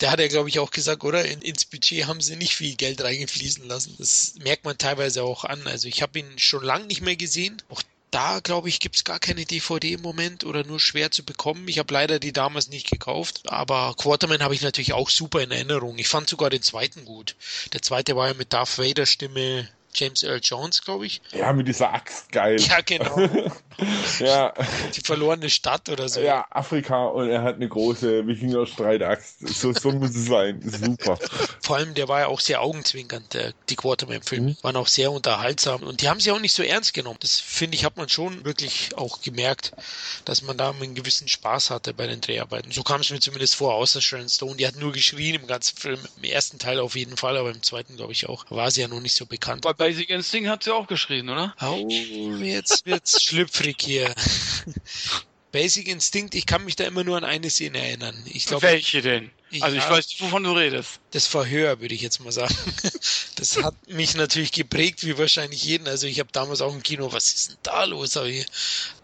Der 0.01 0.11
hat 0.11 0.21
ja, 0.21 0.29
glaube 0.29 0.49
ich, 0.49 0.59
auch 0.59 0.71
gesagt, 0.71 1.05
oder? 1.05 1.27
In, 1.27 1.43
ins 1.43 1.67
Budget 1.67 2.07
haben 2.07 2.23
sie 2.23 2.37
nicht 2.37 2.55
viel 2.55 2.75
Geld 2.77 3.03
reingefließen 3.03 3.67
lassen. 3.69 3.97
Das 3.99 4.35
merkt 4.43 4.65
man 4.65 4.79
teilweise 4.79 5.23
auch 5.23 5.45
an. 5.45 5.67
Also 5.67 5.89
ich 5.89 6.01
habe 6.01 6.21
ihn 6.21 6.39
schon 6.39 6.65
lange 6.65 6.87
nicht 6.87 7.03
mehr 7.03 7.17
gesehen. 7.17 7.61
Auch 7.69 7.83
da, 8.11 8.41
glaube 8.41 8.69
ich, 8.69 8.81
gibt's 8.81 9.05
gar 9.05 9.19
keine 9.19 9.45
DVD 9.45 9.93
im 9.93 10.03
Moment 10.03 10.45
oder 10.45 10.65
nur 10.65 10.81
schwer 10.81 11.11
zu 11.11 11.25
bekommen. 11.25 11.69
Ich 11.69 11.79
habe 11.79 11.93
leider 11.93 12.19
die 12.19 12.33
damals 12.33 12.69
nicht 12.69 12.91
gekauft. 12.91 13.43
Aber 13.47 13.95
Quarterman 13.97 14.43
habe 14.43 14.55
ich 14.55 14.63
natürlich 14.63 14.93
auch 14.93 15.11
super 15.11 15.43
in 15.43 15.51
Erinnerung. 15.51 15.99
Ich 15.99 16.09
fand 16.09 16.29
sogar 16.29 16.51
den 16.51 16.63
zweiten 16.63 17.05
gut. 17.05 17.37
Der 17.73 17.83
zweite 17.83 18.17
war 18.17 18.29
ja 18.29 18.35
mit 18.35 18.53
Darth 18.53 18.79
Vader 18.79 19.07
Stimme 19.07 19.69
James 19.95 20.23
Earl 20.23 20.41
Jones, 20.43 20.83
glaube 20.83 21.07
ich. 21.07 21.21
Ja, 21.33 21.53
mit 21.53 21.67
dieser 21.69 21.93
Axt 21.93 22.31
geil. 22.33 22.61
Ja, 22.61 22.81
genau. 22.81 23.17
Ja, 24.19 24.53
Die 24.97 25.03
verlorene 25.03 25.49
Stadt 25.49 25.89
oder 25.89 26.09
so. 26.09 26.19
ja, 26.21 26.45
Afrika 26.51 27.07
und 27.07 27.29
er 27.29 27.43
hat 27.43 27.55
eine 27.57 27.69
große 27.69 28.27
Wikinger-Streitaxt. 28.27 29.47
So, 29.49 29.73
so 29.73 29.93
muss 29.93 30.17
es 30.17 30.27
sein. 30.27 30.61
Super. 30.69 31.17
Vor 31.63 31.77
allem, 31.77 31.95
der 31.95 32.09
war 32.09 32.19
ja 32.21 32.27
auch 32.27 32.41
sehr 32.41 32.61
augenzwinkernd, 32.61 33.35
der, 33.35 33.53
die 33.69 33.77
Quarterman-Filme. 33.77 34.51
Mhm. 34.51 34.57
Waren 34.63 34.75
auch 34.75 34.89
sehr 34.89 35.13
unterhaltsam. 35.13 35.85
Und 35.85 36.03
die 36.03 36.09
haben 36.09 36.19
sie 36.19 36.33
auch 36.33 36.41
nicht 36.41 36.55
so 36.55 36.65
ernst 36.65 36.93
genommen. 36.93 37.19
Das 37.21 37.39
finde 37.39 37.77
ich, 37.77 37.85
hat 37.85 37.97
man 37.97 38.09
schon 38.09 38.45
wirklich 38.45 38.97
auch 38.97 39.21
gemerkt, 39.23 39.71
dass 40.25 40.43
man 40.43 40.57
da 40.59 40.71
einen 40.71 40.97
gewissen 40.97 41.29
Spaß 41.29 41.71
hatte 41.71 41.95
bei 41.95 42.09
den 42.09 42.21
Dreharbeiten. 42.21 42.73
So 42.73 42.83
kam 42.83 43.01
es 43.03 43.11
mir 43.11 43.21
zumindest 43.21 43.55
vor, 43.55 43.75
außer 43.75 44.01
Sharon 44.01 44.29
Stone. 44.29 44.57
Die 44.57 44.67
hat 44.67 44.75
nur 44.75 44.91
geschrien 44.91 45.37
im 45.37 45.47
ganzen 45.47 45.77
Film. 45.77 46.01
Im 46.17 46.25
ersten 46.25 46.59
Teil 46.59 46.81
auf 46.81 46.97
jeden 46.97 47.17
Fall, 47.17 47.37
aber 47.37 47.51
im 47.51 47.63
zweiten, 47.63 47.95
glaube 47.97 48.11
ich, 48.13 48.29
auch. 48.29 48.45
War 48.51 48.73
sie 48.73 48.81
ja 48.81 48.89
noch 48.89 49.01
nicht 49.01 49.15
so 49.15 49.25
bekannt. 49.25 49.63
Bei 49.63 49.73
Basic 49.79 50.11
Instinct 50.11 50.51
hat 50.51 50.65
sie 50.65 50.75
auch 50.75 50.87
geschrien, 50.87 51.29
oder? 51.31 51.55
Oh, 51.63 51.89
jetzt 52.43 52.85
wird's 52.85 53.23
schlüpfrig 53.23 53.77
hier. 53.81 54.13
Basic 55.51 55.89
Instinct, 55.89 56.35
ich 56.35 56.45
kann 56.45 56.65
mich 56.65 56.77
da 56.77 56.85
immer 56.85 57.05
nur 57.05 57.17
an 57.17 57.25
eine 57.25 57.49
Szene 57.49 57.79
erinnern. 57.79 58.23
Ich 58.27 58.45
glaube, 58.45 58.63
Welche 58.65 59.01
denn? 59.01 59.31
Also 59.63 59.77
ich 59.79 59.85
Ja. 59.85 59.91
weiß 59.91 60.09
nicht, 60.09 60.21
wovon 60.21 60.43
du 60.43 60.53
redest. 60.53 61.01
das 61.13 61.27
Verhör, 61.27 61.81
würde 61.81 61.95
ich 61.95 62.03
jetzt 62.03 62.19
mal 62.21 62.33
sagen. 62.33 62.55
Das 63.37 63.63
hat 63.63 63.75
mich 63.87 64.15
natürlich 64.15 64.53
geprägt, 64.53 65.07
wie 65.07 65.17
wahrscheinlich 65.17 65.63
jeden. 65.65 65.89
Also 65.89 66.07
ich 66.07 66.19
habe 66.21 66.29
damals 66.33 66.61
auch 66.61 66.75
im 66.75 66.83
Kino, 66.83 67.13
was 67.13 67.33
ist 67.33 67.49
denn 67.51 67.57
da 67.63 67.85
los? 67.85 68.13
Hier, 68.13 68.45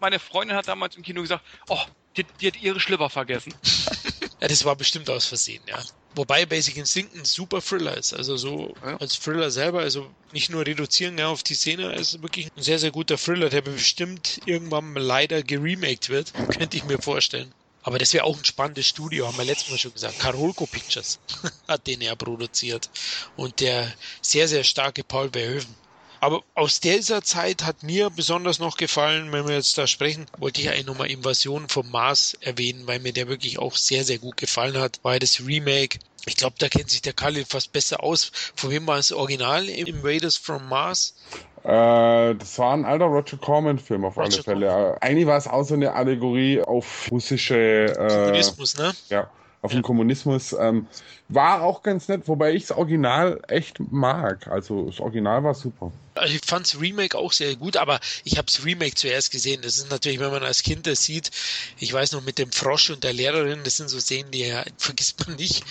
Meine 0.00 0.18
Freundin 0.18 0.56
hat 0.56 0.68
damals 0.68 0.96
im 0.96 1.02
Kino 1.02 1.22
gesagt, 1.22 1.44
oh, 1.68 1.80
die, 2.16 2.24
die 2.40 2.48
hat 2.48 2.56
ihre 2.60 2.78
Schlipper 2.80 3.08
vergessen. 3.08 3.54
ja, 4.40 4.48
das 4.48 4.64
war 4.66 4.76
bestimmt 4.76 5.08
aus 5.08 5.24
Versehen, 5.24 5.62
ja. 5.66 5.82
Wobei 6.16 6.46
Basic 6.46 6.76
Instinct 6.76 7.14
ein 7.14 7.24
super 7.24 7.60
Thriller 7.60 7.96
ist. 7.96 8.12
Also 8.12 8.36
so 8.36 8.74
Ja. 8.82 8.96
als 8.98 9.18
Thriller 9.18 9.50
selber, 9.50 9.80
also 9.80 10.14
nicht 10.32 10.50
nur 10.50 10.64
reduzieren 10.66 11.18
ja, 11.18 11.28
auf 11.28 11.42
die 11.42 11.54
Szene, 11.54 11.92
es 11.94 12.14
ist 12.14 12.22
wirklich 12.22 12.48
ein 12.56 12.62
sehr, 12.62 12.78
sehr 12.78 12.90
guter 12.92 13.18
Thriller, 13.18 13.50
der 13.50 13.62
bestimmt 13.62 14.40
irgendwann 14.44 14.94
leider 14.94 15.42
geremaked 15.42 16.08
wird. 16.10 16.32
Könnte 16.58 16.76
ich 16.76 16.84
mir 16.84 16.98
vorstellen. 17.00 17.52
Aber 17.82 17.98
das 17.98 18.12
wäre 18.14 18.24
auch 18.24 18.38
ein 18.38 18.44
spannendes 18.44 18.86
Studio, 18.86 19.26
haben 19.26 19.36
wir 19.36 19.44
letztes 19.44 19.68
Mal 19.68 19.76
schon 19.78 19.92
gesagt. 19.92 20.18
Karolko 20.18 20.66
Pictures 20.66 21.20
hat 21.68 21.86
den 21.86 22.00
ja 22.00 22.14
produziert. 22.14 22.90
Und 23.34 23.60
der 23.60 23.92
sehr, 24.22 24.48
sehr 24.48 24.64
starke 24.64 25.04
Paul 25.04 25.30
Verhoeven. 25.32 25.76
Aber 26.24 26.42
aus 26.54 26.80
dieser 26.80 27.20
Zeit 27.20 27.66
hat 27.66 27.82
mir 27.82 28.08
besonders 28.08 28.58
noch 28.58 28.78
gefallen, 28.78 29.30
wenn 29.30 29.46
wir 29.46 29.56
jetzt 29.56 29.76
da 29.76 29.86
sprechen, 29.86 30.24
wollte 30.38 30.62
ich 30.62 30.70
eigentlich 30.70 30.86
nochmal 30.86 31.10
Invasion 31.10 31.68
vom 31.68 31.90
Mars 31.90 32.34
erwähnen, 32.40 32.86
weil 32.86 32.98
mir 33.00 33.12
der 33.12 33.28
wirklich 33.28 33.58
auch 33.58 33.76
sehr, 33.76 34.04
sehr 34.04 34.16
gut 34.16 34.38
gefallen 34.38 34.78
hat. 34.78 35.00
War 35.02 35.18
das 35.18 35.46
Remake. 35.46 35.98
Ich 36.24 36.36
glaube, 36.36 36.56
da 36.58 36.70
kennt 36.70 36.88
sich 36.88 37.02
der 37.02 37.12
Khalil 37.12 37.44
fast 37.44 37.72
besser 37.72 38.02
aus. 38.02 38.32
Von 38.54 38.70
wem 38.70 38.86
war 38.86 38.96
das 38.96 39.12
Original? 39.12 39.68
Invaders 39.68 40.38
from 40.38 40.66
Mars? 40.66 41.14
Äh, 41.62 42.34
das 42.34 42.58
war 42.58 42.72
ein 42.72 42.86
alter 42.86 43.04
Roger 43.04 43.36
Corman-Film 43.36 44.06
auf 44.06 44.16
alle 44.16 44.30
Roger 44.30 44.44
Fälle. 44.44 45.02
Eigentlich 45.02 45.26
war 45.26 45.36
es 45.36 45.46
auch 45.46 45.64
so 45.64 45.74
eine 45.74 45.92
Allegorie 45.92 46.62
auf 46.62 47.10
russische. 47.10 47.84
Äh, 47.98 48.08
Kommunismus, 48.08 48.78
ne? 48.78 48.94
ja, 49.10 49.30
auf 49.64 49.72
den 49.72 49.82
Kommunismus. 49.82 50.52
Ähm, 50.52 50.86
war 51.28 51.62
auch 51.62 51.82
ganz 51.82 52.06
nett, 52.08 52.28
wobei 52.28 52.52
ich 52.52 52.66
das 52.66 52.76
Original 52.76 53.40
echt 53.48 53.80
mag. 53.90 54.46
Also 54.48 54.84
das 54.84 55.00
Original 55.00 55.42
war 55.42 55.54
super. 55.54 55.90
Also 56.14 56.34
ich 56.34 56.42
fand's 56.44 56.78
Remake 56.78 57.16
auch 57.16 57.32
sehr 57.32 57.56
gut, 57.56 57.78
aber 57.78 57.98
ich 58.24 58.36
habe 58.36 58.44
das 58.44 58.62
Remake 58.66 58.94
zuerst 58.94 59.30
gesehen. 59.30 59.62
Das 59.62 59.78
ist 59.78 59.90
natürlich, 59.90 60.20
wenn 60.20 60.30
man 60.30 60.42
als 60.42 60.62
Kind 60.62 60.86
das 60.86 61.02
sieht, 61.04 61.30
ich 61.78 61.90
weiß 61.90 62.12
noch 62.12 62.22
mit 62.22 62.38
dem 62.38 62.52
Frosch 62.52 62.90
und 62.90 63.04
der 63.04 63.14
Lehrerin, 63.14 63.64
das 63.64 63.78
sind 63.78 63.88
so 63.88 63.98
Szenen, 64.00 64.30
die 64.32 64.40
ja, 64.40 64.64
vergisst 64.76 65.26
man 65.26 65.36
nicht. 65.36 65.64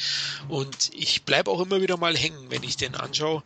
Und 0.50 0.90
ich 0.96 1.24
bleib 1.24 1.48
auch 1.48 1.62
immer 1.62 1.80
wieder 1.80 1.98
mal 1.98 2.18
hängen, 2.18 2.50
wenn 2.50 2.64
ich 2.64 2.78
den 2.78 2.96
anschaue. 2.96 3.44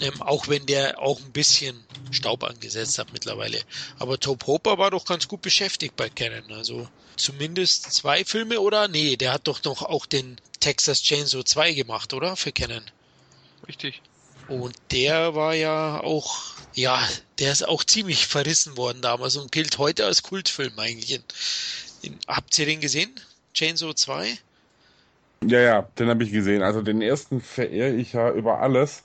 Ähm, 0.00 0.22
auch 0.22 0.48
wenn 0.48 0.64
der 0.64 0.98
auch 0.98 1.20
ein 1.20 1.32
bisschen 1.32 1.78
Staub 2.10 2.42
angesetzt 2.42 2.98
hat 2.98 3.12
mittlerweile. 3.12 3.60
Aber 3.98 4.18
Top 4.18 4.46
Hopper 4.46 4.78
war 4.78 4.90
doch 4.90 5.04
ganz 5.04 5.28
gut 5.28 5.42
beschäftigt 5.42 5.94
bei 5.94 6.08
Canon. 6.08 6.52
Also 6.52 6.88
zumindest 7.16 7.92
zwei 7.92 8.24
Filme 8.24 8.60
oder? 8.60 8.88
Nee, 8.88 9.16
der 9.16 9.32
hat 9.32 9.46
doch 9.46 9.62
noch 9.64 9.82
auch 9.82 10.06
den 10.06 10.36
Texas 10.60 11.02
Chainsaw 11.02 11.44
2 11.44 11.72
gemacht, 11.74 12.12
oder? 12.14 12.36
Für 12.36 12.52
Canon. 12.52 12.82
Richtig. 13.68 14.02
Und 14.48 14.76
der 14.90 15.34
war 15.34 15.54
ja 15.54 16.00
auch, 16.02 16.54
ja, 16.74 17.00
der 17.38 17.52
ist 17.52 17.66
auch 17.66 17.84
ziemlich 17.84 18.26
verrissen 18.26 18.76
worden 18.76 19.00
damals 19.00 19.36
und 19.36 19.52
gilt 19.52 19.78
heute 19.78 20.04
als 20.04 20.22
Kultfilm 20.22 20.78
eigentlich. 20.78 21.20
Habt 22.28 22.58
ihr 22.58 22.66
den 22.66 22.80
gesehen? 22.80 23.10
Chainsaw 23.54 23.94
2? 23.94 24.38
Ja, 25.46 25.60
ja, 25.60 25.88
den 25.98 26.08
habe 26.08 26.24
ich 26.24 26.32
gesehen. 26.32 26.62
Also 26.62 26.82
den 26.82 27.02
ersten 27.02 27.40
verehre 27.40 27.94
ich 27.94 28.12
ja 28.12 28.30
über 28.30 28.60
alles. 28.60 29.04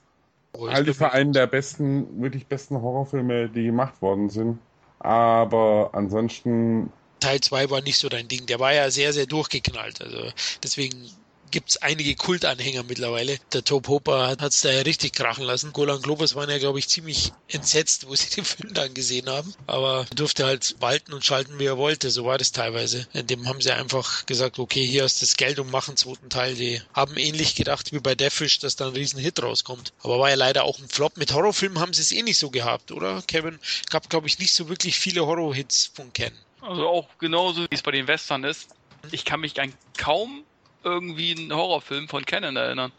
Oh, 0.53 0.69
Halte 0.69 0.93
für 0.93 1.11
einen 1.11 1.33
der 1.33 1.47
besten, 1.47 2.21
wirklich 2.21 2.47
besten 2.47 2.81
Horrorfilme, 2.81 3.49
die 3.49 3.65
gemacht 3.65 4.01
worden 4.01 4.29
sind. 4.29 4.59
Aber 4.99 5.91
ansonsten. 5.93 6.91
Teil 7.19 7.41
2 7.41 7.69
war 7.69 7.81
nicht 7.81 7.97
so 7.97 8.09
dein 8.09 8.27
Ding. 8.27 8.45
Der 8.45 8.59
war 8.59 8.73
ja 8.73 8.91
sehr, 8.91 9.13
sehr 9.13 9.25
durchgeknallt. 9.25 10.01
Also 10.01 10.31
deswegen 10.63 11.09
gibt 11.51 11.69
es 11.69 11.77
einige 11.77 12.15
Kultanhänger 12.15 12.83
mittlerweile. 12.83 13.39
Der 13.53 13.63
Top 13.63 13.87
Hopper 13.87 14.29
hat 14.29 14.41
es 14.41 14.61
da 14.61 14.71
ja 14.71 14.81
richtig 14.81 15.13
krachen 15.13 15.43
lassen. 15.43 15.73
Golan 15.73 16.01
Globus 16.01 16.35
waren 16.35 16.49
ja, 16.49 16.57
glaube 16.57 16.79
ich, 16.79 16.87
ziemlich 16.87 17.33
entsetzt, 17.47 18.07
wo 18.07 18.15
sie 18.15 18.29
den 18.35 18.45
Film 18.45 18.73
dann 18.73 18.93
gesehen 18.93 19.29
haben. 19.29 19.53
Aber 19.67 20.07
er 20.09 20.15
durfte 20.15 20.45
halt 20.45 20.75
walten 20.79 21.13
und 21.13 21.25
schalten, 21.25 21.59
wie 21.59 21.65
er 21.65 21.77
wollte. 21.77 22.11
So 22.11 22.25
war 22.25 22.37
das 22.37 22.51
teilweise. 22.51 23.07
In 23.13 23.27
dem 23.27 23.47
haben 23.47 23.61
sie 23.61 23.71
einfach 23.71 24.25
gesagt, 24.25 24.59
okay, 24.59 24.85
hier 24.85 25.05
ist 25.05 25.21
das 25.21 25.37
Geld 25.37 25.59
und 25.59 25.71
machen 25.71 25.97
zweiten 25.97 26.29
Teil. 26.29 26.55
Die 26.55 26.81
haben 26.93 27.17
ähnlich 27.17 27.55
gedacht 27.55 27.91
wie 27.91 27.99
bei 27.99 28.15
Deathwish, 28.15 28.59
dass 28.59 28.75
da 28.75 28.87
ein 28.87 28.93
riesen 28.93 29.19
Hit 29.19 29.41
rauskommt. 29.41 29.93
Aber 30.03 30.19
war 30.19 30.29
ja 30.29 30.35
leider 30.35 30.63
auch 30.63 30.79
ein 30.79 30.89
Flop. 30.89 31.17
Mit 31.17 31.33
Horrorfilmen 31.33 31.79
haben 31.79 31.93
sie 31.93 32.01
es 32.01 32.11
eh 32.11 32.23
nicht 32.23 32.37
so 32.37 32.49
gehabt, 32.49 32.91
oder, 32.91 33.21
Kevin? 33.27 33.59
Gab, 33.89 34.09
glaube 34.09 34.27
ich, 34.27 34.39
nicht 34.39 34.53
so 34.53 34.69
wirklich 34.69 34.99
viele 34.99 35.25
Horrorhits 35.25 35.91
von 35.93 36.13
Ken. 36.13 36.33
Also 36.61 36.87
auch 36.87 37.07
genauso, 37.19 37.63
wie 37.63 37.75
es 37.75 37.81
bei 37.81 37.91
den 37.91 38.07
Western 38.07 38.43
ist. 38.43 38.75
Ich 39.11 39.25
kann 39.25 39.39
mich 39.39 39.59
an 39.61 39.73
kaum 39.97 40.43
irgendwie 40.83 41.35
einen 41.35 41.53
Horrorfilm 41.53 42.07
von 42.07 42.25
Canon 42.25 42.55
erinnern. 42.55 42.91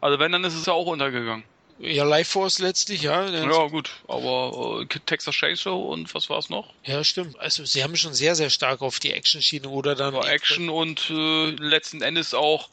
Also 0.00 0.18
wenn, 0.18 0.32
dann 0.32 0.44
ist 0.44 0.54
es 0.54 0.66
ja 0.66 0.72
auch 0.72 0.86
untergegangen. 0.86 1.44
Ja, 1.80 2.02
Life 2.02 2.32
Force 2.32 2.58
letztlich, 2.58 3.02
ja. 3.02 3.28
Ja, 3.28 3.66
gut, 3.68 3.90
aber 4.08 4.80
äh, 4.82 4.98
Texas 5.06 5.34
Chainsaw 5.34 5.76
und 5.76 6.12
was 6.12 6.28
war 6.28 6.38
es 6.38 6.50
noch? 6.50 6.72
Ja, 6.84 7.04
stimmt. 7.04 7.38
Also 7.38 7.64
sie 7.64 7.84
haben 7.84 7.94
schon 7.96 8.14
sehr, 8.14 8.34
sehr 8.34 8.50
stark 8.50 8.82
auf 8.82 8.98
die 8.98 9.12
Action-Schiene 9.12 9.68
oder 9.68 9.94
dann... 9.94 10.14
Ja, 10.14 10.26
Action 10.26 10.70
und 10.70 11.08
äh, 11.10 11.50
letzten 11.50 12.02
Endes 12.02 12.34
auch, 12.34 12.68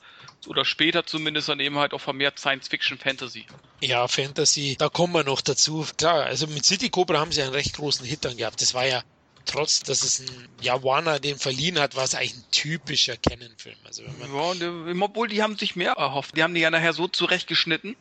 oder 0.48 0.66
später 0.66 1.06
zumindest 1.06 1.50
dann 1.50 1.60
eben 1.60 1.78
halt 1.78 1.94
auch 1.94 2.02
vermehrt 2.02 2.40
Science-Fiction-Fantasy. 2.40 3.46
Ja, 3.82 4.08
Fantasy, 4.08 4.76
da 4.78 4.90
kommen 4.90 5.14
wir 5.14 5.24
noch 5.24 5.42
dazu. 5.42 5.86
Klar, 5.98 6.24
also 6.24 6.48
mit 6.48 6.66
City 6.66 6.90
Cobra 6.90 7.20
haben 7.20 7.32
sie 7.32 7.44
einen 7.44 7.54
recht 7.54 7.76
großen 7.76 8.06
Hit 8.06 8.26
dann 8.26 8.38
gehabt. 8.38 8.60
Das 8.60 8.74
war 8.74 8.88
ja 8.88 9.04
trotz, 9.46 9.82
dass 9.82 10.04
es 10.04 10.20
ein 10.20 10.50
ja, 10.62 10.84
Warner 10.84 11.20
den 11.20 11.38
verliehen 11.38 11.80
hat, 11.80 11.96
war 11.96 12.04
es 12.04 12.16
eigentlich 12.16 12.36
ein 12.36 12.52
typischer 12.52 13.18
Canon-Film. 13.18 13.78
Also 13.84 14.04
ja, 14.04 14.94
obwohl 15.02 15.28
die 15.28 15.42
haben 15.42 15.58
sich 15.58 15.76
mehr 15.76 15.94
erhofft. 15.94 16.36
Die 16.36 16.44
haben 16.44 16.54
die 16.54 16.62
ja 16.62 16.70
nachher 16.70 16.94
so 16.94 17.08
zurechtgeschnitten, 17.08 17.96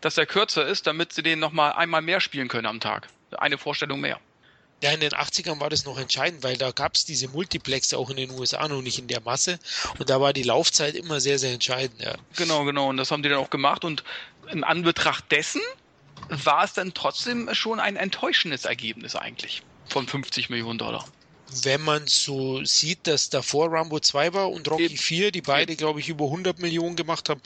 dass 0.00 0.18
er 0.18 0.26
kürzer 0.26 0.66
ist, 0.66 0.86
damit 0.86 1.12
sie 1.12 1.22
den 1.22 1.38
nochmal 1.38 1.72
einmal 1.72 2.02
mehr 2.02 2.20
spielen 2.20 2.48
können 2.48 2.66
am 2.66 2.80
Tag. 2.80 3.08
Eine 3.36 3.58
Vorstellung 3.58 4.00
mehr. 4.00 4.20
Ja, 4.82 4.90
in 4.90 5.00
den 5.00 5.12
80ern 5.12 5.58
war 5.58 5.70
das 5.70 5.86
noch 5.86 5.98
entscheidend, 5.98 6.42
weil 6.42 6.58
da 6.58 6.70
gab 6.70 6.96
es 6.96 7.06
diese 7.06 7.28
Multiplexe 7.28 7.96
auch 7.96 8.10
in 8.10 8.16
den 8.16 8.30
USA 8.30 8.68
noch 8.68 8.82
nicht 8.82 8.98
in 8.98 9.08
der 9.08 9.22
Masse. 9.22 9.58
Und 9.98 10.10
da 10.10 10.20
war 10.20 10.34
die 10.34 10.42
Laufzeit 10.42 10.94
immer 10.94 11.18
sehr, 11.18 11.38
sehr 11.38 11.52
entscheidend. 11.52 12.00
Ja. 12.02 12.14
Genau, 12.36 12.64
genau. 12.64 12.88
Und 12.88 12.98
das 12.98 13.10
haben 13.10 13.22
die 13.22 13.30
dann 13.30 13.38
auch 13.38 13.48
gemacht. 13.48 13.84
Und 13.84 14.04
in 14.50 14.64
Anbetracht 14.64 15.32
dessen 15.32 15.62
war 16.28 16.64
es 16.64 16.74
dann 16.74 16.92
trotzdem 16.92 17.54
schon 17.54 17.80
ein 17.80 17.96
enttäuschendes 17.96 18.66
Ergebnis 18.66 19.16
eigentlich 19.16 19.62
von 19.88 20.06
50 20.06 20.50
Millionen 20.50 20.78
Dollar. 20.78 21.06
Wenn 21.62 21.82
man 21.82 22.06
so 22.06 22.64
sieht, 22.64 23.06
dass 23.06 23.30
davor 23.30 23.72
Rambo 23.72 24.00
2 24.00 24.34
war 24.34 24.50
und 24.50 24.68
Rocky 24.68 24.86
Eben. 24.86 24.96
4, 24.96 25.30
die 25.30 25.42
beide, 25.42 25.76
glaube 25.76 26.00
ich, 26.00 26.08
über 26.08 26.24
100 26.24 26.58
Millionen 26.58 26.96
gemacht 26.96 27.28
haben, 27.28 27.40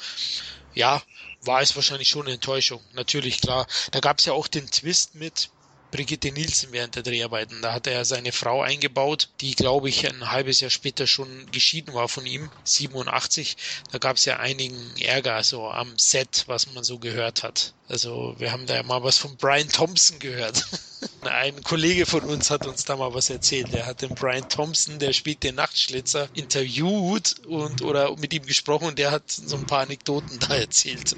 ja, 0.75 1.03
war 1.43 1.61
es 1.61 1.75
wahrscheinlich 1.77 2.09
schon 2.09 2.23
eine 2.23 2.35
Enttäuschung. 2.35 2.81
Natürlich, 2.95 3.41
klar. 3.41 3.67
Da 3.91 4.01
gab 4.01 4.19
es 4.19 4.25
ja 4.25 4.33
auch 4.33 4.49
den 4.49 4.71
Twist 4.71 5.15
mit, 5.15 5.51
Brigitte 5.91 6.31
Nielsen 6.33 6.73
während 6.73 6.95
der 6.95 7.03
Dreharbeiten. 7.03 7.63
Da 7.63 7.73
hat 7.73 7.87
er 7.87 8.05
seine 8.05 8.33
Frau 8.33 8.63
eingebaut, 8.63 9.29
die, 9.41 9.55
glaube 9.55 9.89
ich, 9.89 10.07
ein 10.09 10.31
halbes 10.31 10.61
Jahr 10.61 10.71
später 10.71 11.07
schon 11.07 11.51
geschieden 11.51 11.95
war 11.95 12.09
von 12.09 12.27
ihm, 12.27 12.51
87. 12.65 13.57
Da 13.91 13.99
gab 13.99 14.17
es 14.17 14.25
ja 14.25 14.39
einigen 14.39 14.97
Ärger 14.99 15.43
so 15.43 15.69
am 15.69 15.99
Set, 15.99 16.45
was 16.47 16.73
man 16.73 16.85
so 16.85 16.99
gehört 16.99 17.43
hat. 17.43 17.75
Also 17.89 18.37
wir 18.39 18.53
haben 18.53 18.67
da 18.67 18.77
ja 18.77 18.83
mal 18.85 19.03
was 19.03 19.19
von 19.19 19.37
Brian 19.37 19.69
Thompson 19.69 20.21
gehört. 20.21 20.65
Ein 21.23 21.63
Kollege 21.65 22.07
von 22.07 22.23
uns 22.23 22.51
hat 22.51 22.67
uns 22.67 22.85
da 22.85 22.97
mal 22.97 23.13
was 23.15 23.31
erzählt. 23.31 23.73
Der 23.73 23.87
hat 23.87 24.03
den 24.03 24.15
Brian 24.15 24.49
Thompson, 24.49 24.99
der 25.01 25.13
spielt 25.13 25.43
den 25.43 25.57
Nachtschlitzer, 25.57 26.29
interviewt 26.35 27.41
und 27.47 27.83
oder 27.83 28.17
mit 28.17 28.33
ihm 28.33 28.47
gesprochen 28.47 28.89
und 28.89 28.99
der 28.99 29.11
hat 29.11 29.31
so 29.31 29.57
ein 29.57 29.67
paar 29.67 29.81
Anekdoten 29.81 30.39
da 30.39 30.55
erzählt, 30.55 31.17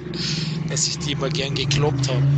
dass 0.67 0.85
sich 0.85 0.99
die 0.99 1.13
immer 1.13 1.31
gern 1.31 1.55
gekloppt 1.55 2.09
haben. 2.09 2.33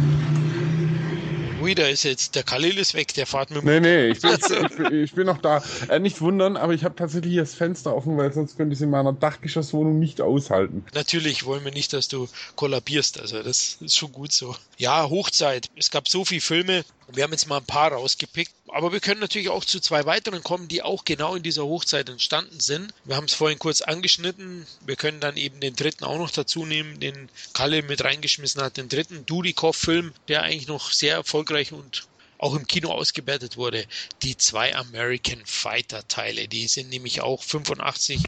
Ui, 1.64 1.74
da 1.74 1.86
ist 1.86 2.02
jetzt, 2.02 2.34
der 2.34 2.42
Khalil 2.42 2.76
ist 2.76 2.92
weg, 2.92 3.14
der 3.14 3.26
fahrt 3.26 3.48
mit 3.50 3.62
dem 3.62 3.64
Nee, 3.64 3.80
nee, 3.80 4.08
ich 4.08 4.20
bin, 4.20 4.32
ich, 4.32 4.92
ich 4.92 5.14
bin 5.14 5.24
noch 5.26 5.38
da. 5.38 5.62
Äh, 5.88 5.98
nicht 5.98 6.20
wundern, 6.20 6.58
aber 6.58 6.74
ich 6.74 6.84
habe 6.84 6.94
tatsächlich 6.94 7.36
das 7.36 7.54
Fenster 7.54 7.96
offen, 7.96 8.18
weil 8.18 8.30
sonst 8.34 8.58
könnte 8.58 8.74
ich 8.74 8.80
es 8.80 8.82
in 8.82 8.90
meiner 8.90 9.14
Dachgeschosswohnung 9.14 9.98
nicht 9.98 10.20
aushalten. 10.20 10.84
Natürlich 10.92 11.46
wollen 11.46 11.64
wir 11.64 11.72
nicht, 11.72 11.94
dass 11.94 12.08
du 12.08 12.28
kollabierst, 12.56 13.18
also 13.18 13.42
das 13.42 13.78
ist 13.80 13.96
schon 13.96 14.12
gut 14.12 14.32
so. 14.32 14.54
Ja, 14.76 15.08
Hochzeit. 15.08 15.70
Es 15.74 15.90
gab 15.90 16.06
so 16.06 16.26
viele 16.26 16.42
Filme, 16.42 16.84
wir 17.12 17.24
haben 17.24 17.32
jetzt 17.32 17.46
mal 17.46 17.58
ein 17.58 17.66
paar 17.66 17.92
rausgepickt, 17.92 18.52
aber 18.68 18.92
wir 18.92 19.00
können 19.00 19.20
natürlich 19.20 19.48
auch 19.48 19.64
zu 19.64 19.80
zwei 19.80 20.04
weiteren 20.06 20.42
kommen, 20.42 20.68
die 20.68 20.82
auch 20.82 21.04
genau 21.04 21.34
in 21.34 21.42
dieser 21.42 21.64
Hochzeit 21.64 22.08
entstanden 22.08 22.60
sind. 22.60 22.92
Wir 23.04 23.16
haben 23.16 23.26
es 23.26 23.34
vorhin 23.34 23.58
kurz 23.58 23.82
angeschnitten. 23.82 24.66
Wir 24.84 24.96
können 24.96 25.20
dann 25.20 25.36
eben 25.36 25.60
den 25.60 25.76
dritten 25.76 26.04
auch 26.04 26.18
noch 26.18 26.30
dazu 26.30 26.66
nehmen, 26.66 27.00
den 27.00 27.28
Kalle 27.52 27.82
mit 27.82 28.02
reingeschmissen 28.04 28.62
hat, 28.62 28.76
den 28.76 28.88
dritten 28.88 29.26
Dudikoff-Film, 29.26 30.12
der 30.28 30.42
eigentlich 30.42 30.68
noch 30.68 30.92
sehr 30.92 31.14
erfolgreich 31.14 31.72
und 31.72 32.06
auch 32.38 32.54
im 32.54 32.66
Kino 32.66 32.90
ausgewertet 32.90 33.56
wurde. 33.56 33.86
Die 34.22 34.36
zwei 34.36 34.74
American 34.74 35.44
Fighter 35.46 36.06
Teile, 36.08 36.48
die 36.48 36.66
sind 36.68 36.90
nämlich 36.90 37.20
auch 37.20 37.42
85 37.42 38.20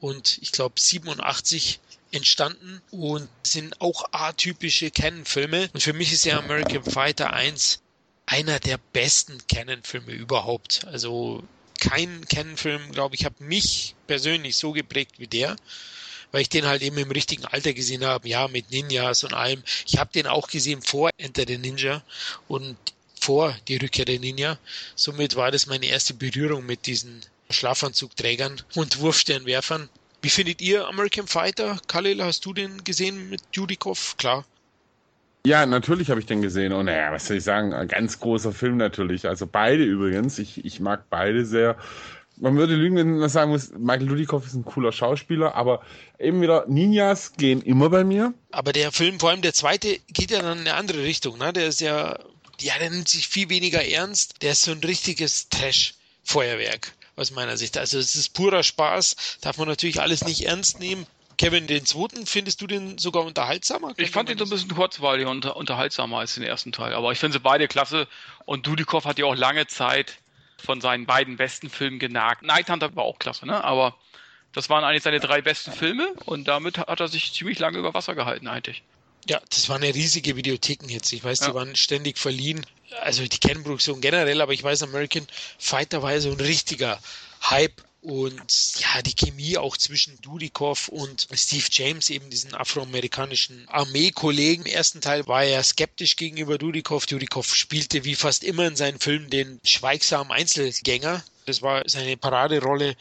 und 0.00 0.38
ich 0.42 0.52
glaube 0.52 0.80
87 0.80 1.80
entstanden 2.10 2.80
und 2.90 3.28
sind 3.42 3.80
auch 3.80 4.04
atypische 4.12 4.90
Canon-Filme. 4.90 5.68
Und 5.72 5.82
für 5.82 5.92
mich 5.92 6.12
ist 6.12 6.24
ja 6.24 6.38
American 6.38 6.84
Fighter 6.84 7.32
1 7.32 7.80
einer 8.26 8.58
der 8.60 8.78
besten 8.92 9.38
Canon-Filme 9.46 10.12
überhaupt. 10.12 10.86
Also 10.86 11.42
kein 11.80 12.26
Canon-Film, 12.26 12.92
glaube 12.92 13.14
ich, 13.14 13.24
hat 13.24 13.40
mich 13.40 13.94
persönlich 14.06 14.56
so 14.56 14.72
geprägt 14.72 15.18
wie 15.18 15.26
der, 15.26 15.56
weil 16.32 16.42
ich 16.42 16.48
den 16.48 16.66
halt 16.66 16.82
eben 16.82 16.98
im 16.98 17.10
richtigen 17.10 17.44
Alter 17.44 17.72
gesehen 17.74 18.04
habe, 18.04 18.28
ja, 18.28 18.48
mit 18.48 18.70
Ninjas 18.70 19.24
und 19.24 19.34
allem. 19.34 19.62
Ich 19.86 19.98
habe 19.98 20.12
den 20.12 20.26
auch 20.26 20.48
gesehen 20.48 20.82
vor 20.82 21.10
Enter 21.18 21.44
the 21.46 21.58
Ninja 21.58 22.02
und 22.48 22.76
vor 23.20 23.56
die 23.68 23.76
Rückkehr 23.76 24.04
der 24.04 24.18
Ninja. 24.18 24.58
Somit 24.96 25.36
war 25.36 25.50
das 25.50 25.66
meine 25.66 25.86
erste 25.86 26.14
Berührung 26.14 26.66
mit 26.66 26.86
diesen 26.86 27.20
Schlafanzugträgern 27.50 28.62
und 28.74 28.98
Wurfsternwerfern. 28.98 29.88
Wie 30.22 30.30
findet 30.30 30.62
ihr 30.62 30.86
American 30.86 31.26
Fighter? 31.26 31.78
Khalil, 31.86 32.22
hast 32.22 32.44
du 32.46 32.54
den 32.54 32.82
gesehen 32.82 33.28
mit 33.28 33.42
Judikov? 33.52 34.16
Klar. 34.16 34.44
Ja, 35.46 35.66
natürlich 35.66 36.08
habe 36.08 36.20
ich 36.20 36.26
den 36.26 36.40
gesehen. 36.40 36.72
Und 36.72 36.86
naja, 36.86 37.12
was 37.12 37.26
soll 37.26 37.36
ich 37.36 37.44
sagen? 37.44 37.74
Ein 37.74 37.88
ganz 37.88 38.18
großer 38.18 38.52
Film 38.52 38.78
natürlich. 38.78 39.28
Also 39.28 39.46
beide 39.46 39.84
übrigens. 39.84 40.38
Ich, 40.38 40.64
ich 40.64 40.80
mag 40.80 41.10
beide 41.10 41.44
sehr. 41.44 41.76
Man 42.36 42.56
würde 42.56 42.74
lügen, 42.74 42.96
wenn 42.96 43.18
man 43.18 43.28
sagen 43.28 43.50
muss, 43.50 43.70
Michael 43.76 44.06
Dudikoff 44.06 44.46
ist 44.46 44.54
ein 44.54 44.64
cooler 44.64 44.90
Schauspieler, 44.90 45.54
aber 45.54 45.82
eben 46.18 46.40
wieder, 46.40 46.64
Ninjas 46.66 47.34
gehen 47.34 47.60
immer 47.62 47.90
bei 47.90 48.04
mir. 48.04 48.32
Aber 48.50 48.72
der 48.72 48.90
Film, 48.90 49.20
vor 49.20 49.30
allem 49.30 49.42
der 49.42 49.54
zweite, 49.54 49.98
geht 50.08 50.30
ja 50.30 50.40
dann 50.40 50.60
in 50.60 50.66
eine 50.66 50.74
andere 50.74 51.02
Richtung, 51.02 51.38
ne? 51.38 51.52
Der 51.52 51.68
ist 51.68 51.80
ja, 51.80 52.18
ja, 52.60 52.78
der 52.80 52.90
nimmt 52.90 53.08
sich 53.08 53.28
viel 53.28 53.50
weniger 53.50 53.86
ernst. 53.86 54.42
Der 54.42 54.52
ist 54.52 54.62
so 54.62 54.72
ein 54.72 54.82
richtiges 54.82 55.48
Trash-Feuerwerk 55.50 56.92
aus 57.16 57.30
meiner 57.30 57.56
Sicht. 57.56 57.78
Also 57.78 57.98
es 57.98 58.16
ist 58.16 58.34
purer 58.34 58.62
Spaß, 58.62 59.38
darf 59.42 59.58
man 59.58 59.68
natürlich 59.68 60.00
alles 60.00 60.24
nicht 60.24 60.46
ernst 60.46 60.80
nehmen. 60.80 61.06
Kevin, 61.36 61.66
den 61.66 61.84
zweiten, 61.84 62.26
findest 62.26 62.60
du 62.60 62.66
den 62.66 62.98
sogar 62.98 63.24
unterhaltsamer? 63.24 63.92
Ich 63.96 64.10
fand 64.10 64.30
ihn 64.30 64.38
so 64.38 64.44
ein 64.44 64.50
bisschen 64.50 64.74
kurzweiliger 64.74 65.30
und 65.30 65.46
unterhaltsamer 65.46 66.18
als 66.18 66.34
den 66.34 66.42
ersten 66.42 66.72
Teil. 66.72 66.94
Aber 66.94 67.12
ich 67.12 67.18
finde 67.18 67.34
sie 67.34 67.40
beide 67.40 67.68
klasse. 67.68 68.08
Und 68.44 68.66
Dudikoff 68.66 69.04
hat 69.04 69.18
ja 69.18 69.26
auch 69.26 69.34
lange 69.34 69.66
Zeit 69.66 70.18
von 70.62 70.80
seinen 70.80 71.06
beiden 71.06 71.36
besten 71.36 71.68
Filmen 71.70 71.98
genagt. 71.98 72.42
Night 72.42 72.70
Hunter 72.70 72.94
war 72.96 73.04
auch 73.04 73.18
klasse, 73.18 73.46
ne? 73.46 73.62
Aber 73.62 73.96
Das 74.54 74.70
waren 74.70 74.84
eigentlich 74.84 75.02
seine 75.02 75.18
drei 75.20 75.42
besten 75.42 75.72
Filme 75.72 76.14
und 76.26 76.46
damit 76.46 76.78
hat 76.78 77.00
er 77.00 77.08
sich 77.08 77.32
ziemlich 77.32 77.58
lange 77.58 77.78
über 77.78 77.92
Wasser 77.92 78.14
gehalten 78.14 78.46
eigentlich. 78.46 78.82
Ja, 79.28 79.40
das 79.50 79.68
waren 79.68 79.82
eine 79.82 79.94
riesige 79.94 80.36
Videotheken 80.36 80.88
jetzt. 80.88 81.12
Ich 81.12 81.24
weiß, 81.24 81.40
ja. 81.40 81.48
die 81.48 81.54
waren 81.54 81.74
ständig 81.76 82.18
verliehen. 82.18 82.64
Also 83.00 83.26
die 83.26 83.38
Kennproduktion 83.38 84.00
generell, 84.00 84.40
aber 84.40 84.52
ich 84.52 84.62
weiß, 84.62 84.82
American 84.84 85.26
Fighter 85.58 86.02
war 86.02 86.12
ja 86.12 86.20
so 86.20 86.30
ein 86.30 86.40
richtiger 86.40 87.00
Hype 87.42 87.82
und 88.04 88.74
ja, 88.80 89.00
die 89.00 89.14
Chemie 89.14 89.56
auch 89.56 89.78
zwischen 89.78 90.20
Dudikoff 90.20 90.88
und 90.88 91.26
Steve 91.32 91.64
James, 91.70 92.10
eben 92.10 92.28
diesen 92.28 92.54
afroamerikanischen 92.54 93.66
Armeekollegen. 93.68 94.66
Im 94.66 94.72
ersten 94.72 95.00
Teil 95.00 95.26
war 95.26 95.42
er 95.42 95.62
skeptisch 95.62 96.16
gegenüber 96.16 96.58
Dudikoff. 96.58 97.06
Dudikoff 97.06 97.54
spielte 97.54 98.04
wie 98.04 98.14
fast 98.14 98.44
immer 98.44 98.66
in 98.66 98.76
seinen 98.76 98.98
Filmen 98.98 99.30
den 99.30 99.58
schweigsamen 99.64 100.32
Einzelgänger. 100.32 101.24
Das 101.46 101.62
war 101.62 101.82
seine 101.86 102.18
Paraderolle. 102.18 102.94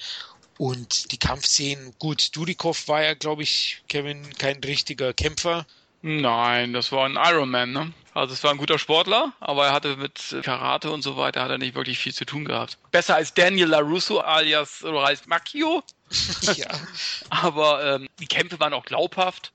Und 0.58 1.12
die 1.12 1.18
Kampfszenen, 1.18 1.94
gut, 2.00 2.34
Dudikoff 2.34 2.88
war 2.88 3.04
ja, 3.04 3.14
glaube 3.14 3.44
ich, 3.44 3.82
Kevin, 3.90 4.34
kein 4.38 4.64
richtiger 4.64 5.14
Kämpfer. 5.14 5.66
Nein, 6.06 6.74
das 6.74 6.92
war 6.92 7.06
ein 7.06 7.16
Ironman, 7.16 7.72
ne? 7.72 7.94
Also 8.14 8.34
es 8.34 8.44
war 8.44 8.52
ein 8.52 8.58
guter 8.58 8.78
Sportler, 8.78 9.32
aber 9.40 9.68
er 9.68 9.74
hatte 9.74 9.96
mit 9.96 10.36
Karate 10.44 10.92
und 10.92 11.02
so 11.02 11.16
weiter 11.16 11.42
hat 11.42 11.50
er 11.50 11.58
nicht 11.58 11.76
wirklich 11.76 11.98
viel 11.98 12.14
zu 12.14 12.26
tun 12.26 12.44
gehabt. 12.44 12.78
Besser 12.92 13.16
als 13.16 13.34
Daniel 13.34 13.70
LaRusso 13.70 14.20
alias 14.20 14.84
Ralph 14.84 15.26
Macchio. 15.28 15.82
ja. 16.56 16.68
aber 17.30 17.96
ähm, 17.96 18.10
die 18.20 18.28
Kämpfe 18.28 18.60
waren 18.60 18.74
auch 18.74 18.86
glaubhaft. 18.86 19.54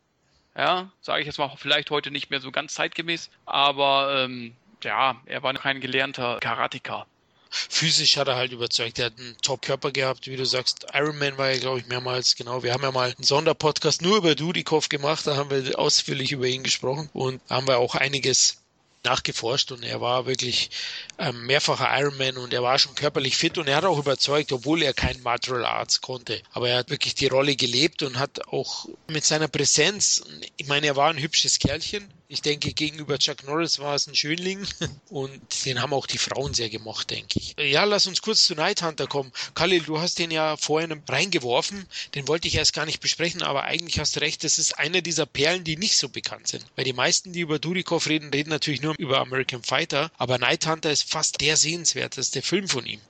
Ja, 0.57 0.91
sage 1.03 1.21
ich 1.21 1.27
jetzt 1.27 1.39
mal, 1.39 1.53
vielleicht 1.57 1.91
heute 1.91 2.11
nicht 2.11 2.31
mehr 2.31 2.41
so 2.41 2.51
ganz 2.51 2.73
zeitgemäß. 2.73 3.29
Aber 3.45 4.25
ähm, 4.25 4.57
ja, 4.83 5.21
er 5.27 5.43
war 5.43 5.53
kein 5.53 5.81
gelernter 5.81 6.39
Karateka 6.41 7.07
physisch 7.51 8.17
hat 8.17 8.29
er 8.29 8.37
halt 8.37 8.53
überzeugt. 8.53 8.99
Er 8.99 9.07
hat 9.07 9.19
einen 9.19 9.37
Top-Körper 9.43 9.91
gehabt, 9.93 10.27
wie 10.27 10.37
du 10.37 10.45
sagst. 10.45 10.87
Ironman 10.93 11.39
war 11.39 11.51
ja, 11.51 11.59
glaube 11.59 11.81
ich, 11.81 11.87
mehrmals, 11.87 12.37
genau. 12.37 12.63
Wir 12.63 12.73
haben 12.73 12.83
ja 12.83 12.93
mal 12.93 13.15
einen 13.17 13.25
Sonderpodcast 13.25 14.03
nur 14.03 14.19
über 14.19 14.35
Dudikoff 14.35 14.89
gemacht, 14.89 15.27
da 15.27 15.37
haben 15.37 15.51
wir 15.51 15.79
ausführlich 15.79 16.33
über 16.33 16.47
ihn 16.47 16.63
gesprochen 16.63 17.09
und 17.13 17.41
haben 17.49 17.67
wir 17.67 17.79
auch 17.79 17.95
einiges 17.95 18.59
nachgeforscht 19.05 19.73
und 19.73 19.85
er 19.85 20.01
war 20.01 20.27
wirklich 20.27 20.71
ähm, 21.19 21.47
mehrfacher 21.47 21.89
Ironman 21.99 22.37
und 22.37 22.53
er 22.53 22.63
war 22.63 22.79
schon 22.79 22.95
körperlich 22.95 23.37
fit 23.37 23.59
und 23.59 23.69
er 23.69 23.77
hat 23.77 23.85
auch 23.85 23.99
überzeugt, 23.99 24.53
obwohl 24.53 24.83
er 24.83 24.93
kein 24.93 25.23
Martial 25.23 25.65
Arts 25.65 26.01
konnte. 26.01 26.43
Aber 26.53 26.69
er 26.69 26.79
hat 26.79 26.91
wirklich 26.91 27.15
die 27.15 27.29
Rolle 27.29 27.57
gelebt 27.57 28.03
und 28.03 28.19
hat 28.19 28.49
auch 28.49 28.87
mit 29.07 29.25
seiner 29.25 29.49
Präsenz, 29.49 30.23
ich 30.57 30.67
meine, 30.67 30.89
er 30.89 30.97
war 30.97 31.11
ein 31.11 31.19
hübsches 31.19 31.59
Kerlchen, 31.59 32.13
ich 32.31 32.43
denke, 32.43 32.75
gegenüber 32.75 33.19
Chuck 33.19 33.45
Norris 33.45 33.79
war 33.79 33.95
es 33.95 34.07
ein 34.07 34.15
Schönling 34.15 34.67
und 35.09 35.65
den 35.65 35.81
haben 35.81 35.95
auch 35.95 36.07
die 36.07 36.19
Frauen 36.19 36.53
sehr 36.53 36.69
gemocht, 36.69 37.11
denke 37.11 37.39
ich. 37.39 37.57
Ja, 37.59 37.85
lass 37.85 38.07
uns 38.07 38.21
kurz 38.21 38.45
zu 38.45 38.55
Night 38.55 38.83
Hunter 38.83 39.07
kommen. 39.07 39.33
Khalil, 39.55 39.83
du 39.83 39.99
hast 39.99 40.19
den 40.19 40.31
ja 40.31 40.59
vorhin 40.59 41.03
reingeworfen. 41.09 41.87
Den 42.15 42.29
wollte 42.29 42.47
ich 42.47 42.57
erst 42.57 42.75
gar 42.75 42.85
nicht 42.85 43.01
besprechen, 43.01 43.43
aber 43.43 43.65
eigentlich 43.65 43.99
hast 43.99 44.17
du 44.17 44.21
recht, 44.21 44.45
das 44.45 44.59
ist 44.59 44.79
einer 44.79 45.01
dieser 45.01 45.25
Perlen, 45.25 45.65
die 45.65 45.79
nicht 45.79 45.97
so 45.97 46.11
bekannt 46.11 46.49
sind. 46.49 46.67
Weil 46.77 46.85
die 46.85 46.93
meisten, 46.93 47.33
die 47.33 47.41
über 47.41 47.59
Dudikoff 47.59 48.09
reden, 48.09 48.31
reden 48.31 48.51
natürlich 48.51 48.83
nur 48.83 48.95
über 48.99 49.21
American 49.21 49.63
Fighter, 49.63 50.11
aber 50.19 50.37
Night 50.37 50.67
Hunter 50.67 50.91
ist 50.91 51.11
fast 51.11 51.41
der 51.41 51.57
sehenswerteste 51.57 52.43
Film 52.43 52.69
von 52.69 52.85
ihm. 52.85 53.01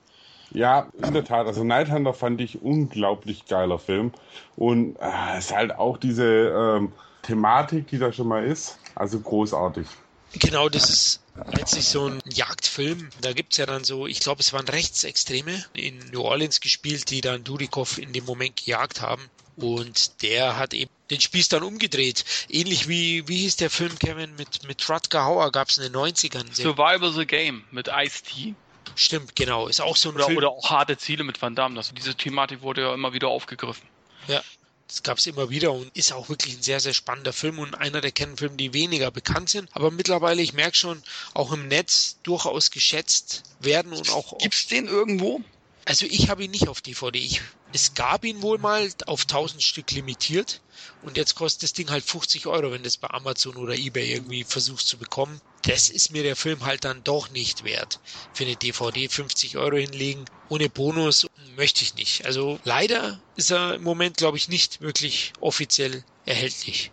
Ja, 0.53 0.89
in 1.03 1.13
der 1.13 1.25
Tat. 1.25 1.47
Also 1.47 1.65
Night 1.65 1.91
Hunter 1.91 2.15
fand 2.15 2.41
ich 2.41 2.63
unglaublich 2.63 3.47
geiler 3.47 3.79
Film. 3.79 4.13
Und 4.57 4.97
äh, 4.97 5.09
es 5.31 5.35
äh, 5.35 5.39
ist 5.39 5.55
halt 5.55 5.73
auch 5.73 5.99
diese 5.99 6.25
ähm, 6.25 6.93
Thematik, 7.23 7.89
die 7.89 7.99
da 7.99 8.13
schon 8.13 8.29
mal 8.29 8.45
ist. 8.45 8.79
Also 8.95 9.21
großartig. 9.21 9.87
Genau, 10.33 10.69
das 10.69 10.91
ist 10.91 11.23
letztlich 11.53 11.89
so 11.89 12.09
ein 12.09 12.21
Jagdfilm. 12.27 13.09
Da 13.21 13.33
gibt 13.33 13.53
es 13.53 13.59
ja 13.59 13.67
dann 13.67 13.85
so, 13.85 14.07
ich 14.07 14.21
glaube, 14.21 14.41
es 14.41 14.53
waren 14.53 14.69
Rechtsextreme 14.69 15.65
in 15.73 15.99
New 16.13 16.23
Orleans 16.23 16.61
gespielt, 16.61 17.11
die 17.11 17.21
dann 17.21 17.45
Dudikoff 17.45 17.99
in 17.99 18.13
dem 18.13 18.25
Moment 18.25 18.57
gejagt 18.57 19.01
haben. 19.01 19.23
Und 19.57 20.23
der 20.23 20.57
hat 20.57 20.75
eben 20.75 20.91
den 21.11 21.21
Spieß 21.21 21.49
dann 21.49 21.63
umgedreht. 21.63 22.25
Ähnlich 22.49 22.89
wie, 22.89 23.27
wie 23.27 23.39
hieß 23.39 23.57
der 23.57 23.71
Film, 23.71 23.99
Kevin, 23.99 24.37
mit, 24.37 24.67
mit 24.69 24.89
Rutger 24.89 25.25
Hauer 25.25 25.51
gab 25.51 25.69
es 25.69 25.79
in 25.79 25.85
den 25.85 25.95
90ern. 25.95 26.55
Survival 26.55 27.13
the 27.13 27.27
Game 27.27 27.65
mit 27.71 27.89
Ice-T. 27.89 28.55
Stimmt, 28.95 29.35
genau. 29.35 29.67
Ist 29.67 29.81
auch 29.81 29.97
so 29.97 30.11
ein 30.11 30.17
oder, 30.17 30.27
Film. 30.27 30.39
Oder 30.39 30.51
auch 30.51 30.71
harte 30.71 30.97
Ziele 30.97 31.25
mit 31.25 31.41
Van 31.41 31.55
Damme. 31.55 31.77
Also 31.79 31.93
diese 31.95 32.15
Thematik 32.15 32.63
wurde 32.63 32.83
ja 32.83 32.95
immer 32.95 33.13
wieder 33.13 33.29
aufgegriffen. 33.29 33.89
Ja, 34.29 34.43
das 34.89 35.03
gab 35.03 35.19
es 35.19 35.27
immer 35.27 35.51
wieder 35.51 35.73
und 35.73 35.95
ist 35.95 36.13
auch 36.13 36.31
wirklich 36.31 36.57
ein 36.57 36.63
sehr, 36.63 36.81
sehr 36.81 36.95
spannender 36.95 37.35
Film 37.35 37.59
und 37.59 37.75
einer 37.75 38.01
der 38.01 38.11
Kennenfilme, 38.11 38.57
die 38.57 38.73
weniger 38.73 39.11
bekannt 39.11 39.51
sind. 39.51 39.69
Aber 39.73 39.91
mittlerweile, 39.91 40.41
ich 40.41 40.55
merke 40.55 40.77
schon, 40.77 41.03
auch 41.35 41.53
im 41.53 41.69
Netz 41.69 42.17
durchaus 42.23 42.71
geschätzt 42.71 43.43
werden 43.61 43.93
und 43.93 44.11
auch. 44.11 44.39
Gibt's 44.39 44.67
den 44.67 44.87
irgendwo? 44.87 45.43
Also 45.89 46.05
ich 46.05 46.29
habe 46.29 46.45
ihn 46.45 46.51
nicht 46.51 46.69
auf 46.69 46.83
DVD. 46.83 47.19
Ich, 47.19 47.41
es 47.73 47.95
gab 47.95 48.23
ihn 48.23 48.43
wohl 48.43 48.59
mal 48.59 48.87
auf 49.07 49.23
1000 49.23 49.63
Stück 49.63 49.91
limitiert 49.93 50.61
und 51.01 51.17
jetzt 51.17 51.35
kostet 51.35 51.63
das 51.63 51.73
Ding 51.73 51.89
halt 51.89 52.05
50 52.05 52.47
Euro, 52.47 52.71
wenn 52.73 52.83
du 52.83 52.89
es 52.89 52.99
bei 52.99 53.09
Amazon 53.09 53.57
oder 53.57 53.75
eBay 53.75 54.13
irgendwie 54.13 54.45
versuchst 54.45 54.87
zu 54.87 54.99
bekommen. 54.99 55.41
Das 55.63 55.89
ist 55.89 56.13
mir 56.13 56.23
der 56.23 56.37
Film 56.37 56.67
halt 56.67 56.85
dann 56.85 57.03
doch 57.05 57.31
nicht 57.31 57.65
wert. 57.65 58.01
Für 58.35 58.45
eine 58.45 58.57
DVD 58.57 59.09
50 59.09 59.57
Euro 59.57 59.77
hinlegen, 59.77 60.27
ohne 60.51 60.69
Bonus 60.69 61.27
möchte 61.57 61.83
ich 61.85 61.95
nicht. 61.95 62.27
Also 62.27 62.61
leider 62.65 63.19
ist 63.37 63.51
er 63.51 63.77
im 63.77 63.83
Moment, 63.83 64.19
glaube 64.19 64.37
ich, 64.37 64.51
nicht 64.51 64.83
wirklich 64.83 65.33
offiziell 65.41 66.05
erhältlich. 66.27 66.91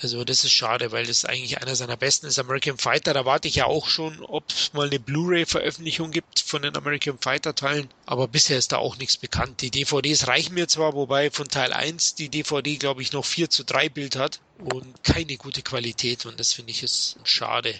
Also 0.00 0.24
das 0.24 0.44
ist 0.44 0.52
schade, 0.52 0.92
weil 0.92 1.06
das 1.06 1.24
eigentlich 1.24 1.58
einer 1.58 1.74
seiner 1.74 1.96
besten 1.96 2.26
ist. 2.26 2.38
American 2.38 2.76
Fighter, 2.76 3.14
da 3.14 3.24
warte 3.24 3.48
ich 3.48 3.54
ja 3.56 3.64
auch 3.64 3.88
schon, 3.88 4.20
ob 4.20 4.50
es 4.50 4.72
mal 4.74 4.88
eine 4.88 5.00
Blu-ray-Veröffentlichung 5.00 6.10
gibt 6.10 6.40
von 6.40 6.62
den 6.62 6.76
American 6.76 7.18
Fighter-Teilen. 7.18 7.88
Aber 8.04 8.28
bisher 8.28 8.58
ist 8.58 8.72
da 8.72 8.76
auch 8.76 8.98
nichts 8.98 9.16
bekannt. 9.16 9.62
Die 9.62 9.70
DVDs 9.70 10.28
reichen 10.28 10.54
mir 10.54 10.68
zwar, 10.68 10.94
wobei 10.94 11.30
von 11.30 11.48
Teil 11.48 11.72
1 11.72 12.14
die 12.14 12.28
DVD, 12.28 12.76
glaube 12.76 13.00
ich, 13.00 13.12
noch 13.12 13.24
4 13.24 13.48
zu 13.48 13.64
3 13.64 13.88
Bild 13.88 14.16
hat 14.16 14.40
und 14.58 15.02
keine 15.02 15.36
gute 15.38 15.62
Qualität. 15.62 16.26
Und 16.26 16.38
das 16.38 16.52
finde 16.52 16.72
ich 16.72 16.82
ist 16.82 17.16
schade, 17.24 17.74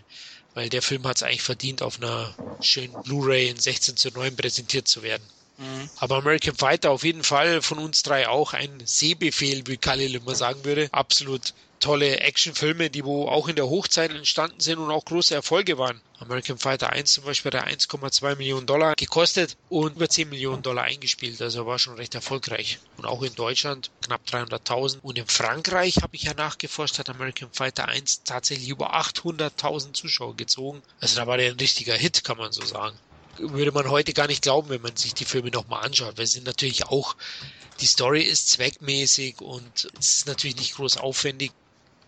weil 0.55 0.71
der 0.71 0.83
Film 0.83 1.07
hat 1.07 1.17
es 1.17 1.23
eigentlich 1.23 1.43
verdient, 1.43 1.83
auf 1.83 1.99
einer 1.99 2.35
schönen 2.61 2.95
Blu-ray 3.03 3.49
in 3.49 3.59
16 3.59 3.97
zu 3.99 4.09
9 4.09 4.37
präsentiert 4.37 4.89
zu 4.89 5.03
werden. 5.03 5.23
Mhm. 5.59 5.91
Aber 5.97 6.17
American 6.17 6.55
Fighter 6.55 6.91
auf 6.91 7.05
jeden 7.05 7.25
Fall 7.25 7.61
von 7.61 7.79
uns 7.79 8.03
drei 8.03 8.29
auch 8.29 8.55
ein 8.55 8.83
Sehbefehl, 8.85 9.67
wie 9.67 9.77
Khalil 9.77 10.15
immer 10.15 10.35
sagen 10.35 10.65
würde. 10.65 10.89
Absolut 10.93 11.55
tolle 11.81 12.21
Actionfilme, 12.21 12.91
die 12.91 13.05
wo 13.05 13.29
auch 13.29 13.49
in 13.49 13.57
der 13.57 13.69
Hochzeit 13.69 14.11
entstanden 14.11 14.61
sind 14.61 14.79
und 14.79 14.91
auch 14.91 15.05
große 15.05 15.35
Erfolge 15.35 15.79
waren. 15.79 16.01
American 16.19 16.57
Fighter 16.59 16.91
1 16.91 17.13
zum 17.13 17.25
Beispiel 17.25 17.53
hat 17.53 17.69
1,2 17.69 18.37
Millionen 18.37 18.67
Dollar 18.67 18.95
gekostet 18.95 19.57
und 19.69 19.97
über 19.97 20.09
10 20.09 20.31
Millionen 20.31 20.63
Dollar 20.63 20.85
eingespielt. 20.85 21.41
Also 21.43 21.67
war 21.67 21.79
schon 21.79 21.97
recht 21.97 22.15
erfolgreich. 22.15 22.79
Und 22.97 23.05
auch 23.05 23.23
in 23.23 23.35
Deutschland 23.35 23.91
knapp 24.03 24.23
300.000. 24.27 25.01
Und 25.03 25.19
in 25.19 25.27
Frankreich 25.27 25.97
habe 26.03 26.17
ich 26.17 26.23
ja 26.23 26.35
nachgeforscht, 26.35 26.99
hat 26.99 27.11
American 27.11 27.51
Fighter 27.53 27.89
1 27.89 28.25
tatsächlich 28.25 28.69
über 28.69 28.95
800.000 28.95 29.93
Zuschauer 29.93 30.37
gezogen. 30.37 30.83
Also 31.01 31.17
da 31.17 31.27
war 31.27 31.37
der 31.37 31.51
ein 31.51 31.59
richtiger 31.59 31.95
Hit, 31.95 32.25
kann 32.25 32.39
man 32.39 32.53
so 32.53 32.65
sagen. 32.65 32.97
Würde 33.39 33.73
man 33.73 33.91
heute 33.91 34.15
gar 34.15 34.27
nicht 34.27 34.43
glauben, 34.43 34.71
wenn 34.71 34.81
man 34.81 34.97
sich 34.97 35.13
die 35.13 35.27
Filme 35.27 35.51
nochmal 35.51 35.85
anschaut. 35.85 36.17
Weil 36.17 36.27
sie 36.27 36.41
natürlich 36.41 36.87
auch, 36.87 37.15
die 37.81 37.87
Story 37.87 38.23
ist 38.23 38.49
zweckmäßig 38.49 39.43
und 39.43 39.91
es 39.99 40.17
ist 40.17 40.27
natürlich 40.27 40.57
nicht 40.57 40.77
groß 40.77 40.97
aufwendig. 40.97 41.53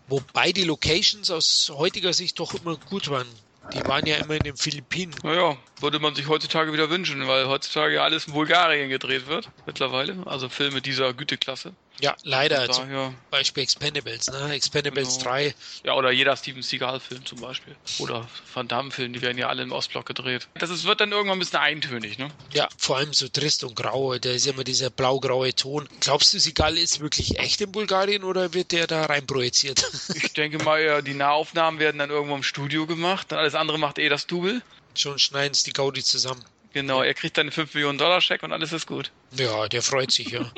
Wobei 0.09 0.51
die 0.51 0.63
Locations 0.63 1.29
aus 1.29 1.71
heutiger 1.75 2.13
Sicht 2.13 2.39
doch 2.39 2.55
immer 2.55 2.77
gut 2.77 3.09
waren. 3.09 3.27
Die 3.73 3.85
waren 3.85 4.07
ja 4.07 4.17
immer 4.17 4.35
in 4.35 4.43
den 4.43 4.57
Philippinen. 4.57 5.13
Naja, 5.23 5.55
würde 5.79 5.99
man 5.99 6.15
sich 6.15 6.27
heutzutage 6.27 6.73
wieder 6.73 6.89
wünschen, 6.89 7.27
weil 7.27 7.47
heutzutage 7.47 8.01
alles 8.01 8.25
in 8.25 8.33
Bulgarien 8.33 8.89
gedreht 8.89 9.27
wird, 9.27 9.49
mittlerweile. 9.67 10.17
Also 10.25 10.49
Filme 10.49 10.81
dieser 10.81 11.13
Güteklasse. 11.13 11.73
Ja, 11.99 12.15
leider. 12.23 12.69
Zum 12.69 12.91
ja. 12.91 13.13
Beispiel 13.29 13.63
Expendables, 13.63 14.27
ne? 14.27 14.51
Expendables 14.51 15.17
genau. 15.17 15.29
3. 15.29 15.55
Ja, 15.83 15.93
oder 15.95 16.11
jeder 16.11 16.35
Steven 16.35 16.61
Seagal-Film 16.61 17.25
zum 17.25 17.41
Beispiel. 17.41 17.75
Oder 17.99 18.27
Van 18.53 18.67
Damme-Film, 18.67 19.13
die 19.13 19.21
werden 19.21 19.37
ja 19.37 19.49
alle 19.49 19.63
im 19.63 19.71
Ostblock 19.71 20.05
gedreht. 20.05 20.47
Das 20.55 20.69
ist, 20.69 20.85
wird 20.85 21.01
dann 21.01 21.11
irgendwann 21.11 21.37
ein 21.37 21.39
bisschen 21.39 21.59
eintönig, 21.59 22.17
ne? 22.17 22.29
Ja, 22.53 22.67
vor 22.77 22.97
allem 22.97 23.13
so 23.13 23.27
trist 23.27 23.63
und 23.63 23.75
grau. 23.75 24.17
Da 24.17 24.31
ist 24.31 24.47
immer 24.47 24.63
dieser 24.63 24.89
blau-graue 24.89 25.53
Ton. 25.55 25.89
Glaubst 25.99 26.33
du, 26.33 26.39
Seagal 26.39 26.77
ist 26.77 26.99
wirklich 26.99 27.39
echt 27.39 27.61
in 27.61 27.71
Bulgarien 27.71 28.23
oder 28.23 28.53
wird 28.53 28.71
der 28.71 28.87
da 28.87 29.05
rein 29.05 29.25
projiziert? 29.25 29.83
Ich 30.15 30.33
denke 30.33 30.63
mal, 30.63 30.81
ja, 30.81 31.01
die 31.01 31.13
Nahaufnahmen 31.13 31.79
werden 31.79 31.97
dann 31.97 32.09
irgendwo 32.09 32.35
im 32.35 32.43
Studio 32.43 32.85
gemacht. 32.85 33.31
Dann 33.31 33.39
alles 33.39 33.55
andere 33.55 33.77
macht 33.77 33.99
eh 33.99 34.09
das 34.09 34.27
Double. 34.27 34.61
Schon 34.95 35.19
schneiden 35.19 35.53
es 35.53 35.63
die 35.63 35.73
Gaudi 35.73 36.03
zusammen. 36.03 36.43
Genau, 36.71 37.01
er 37.01 37.15
kriegt 37.15 37.35
dann 37.37 37.51
5 37.51 37.73
Millionen 37.73 37.97
Dollar 37.97 38.21
Scheck 38.21 38.43
und 38.43 38.53
alles 38.53 38.71
ist 38.73 38.85
gut. 38.85 39.11
Ja, 39.35 39.67
der 39.67 39.81
freut 39.81 40.11
sich, 40.11 40.29
ja. 40.29 40.51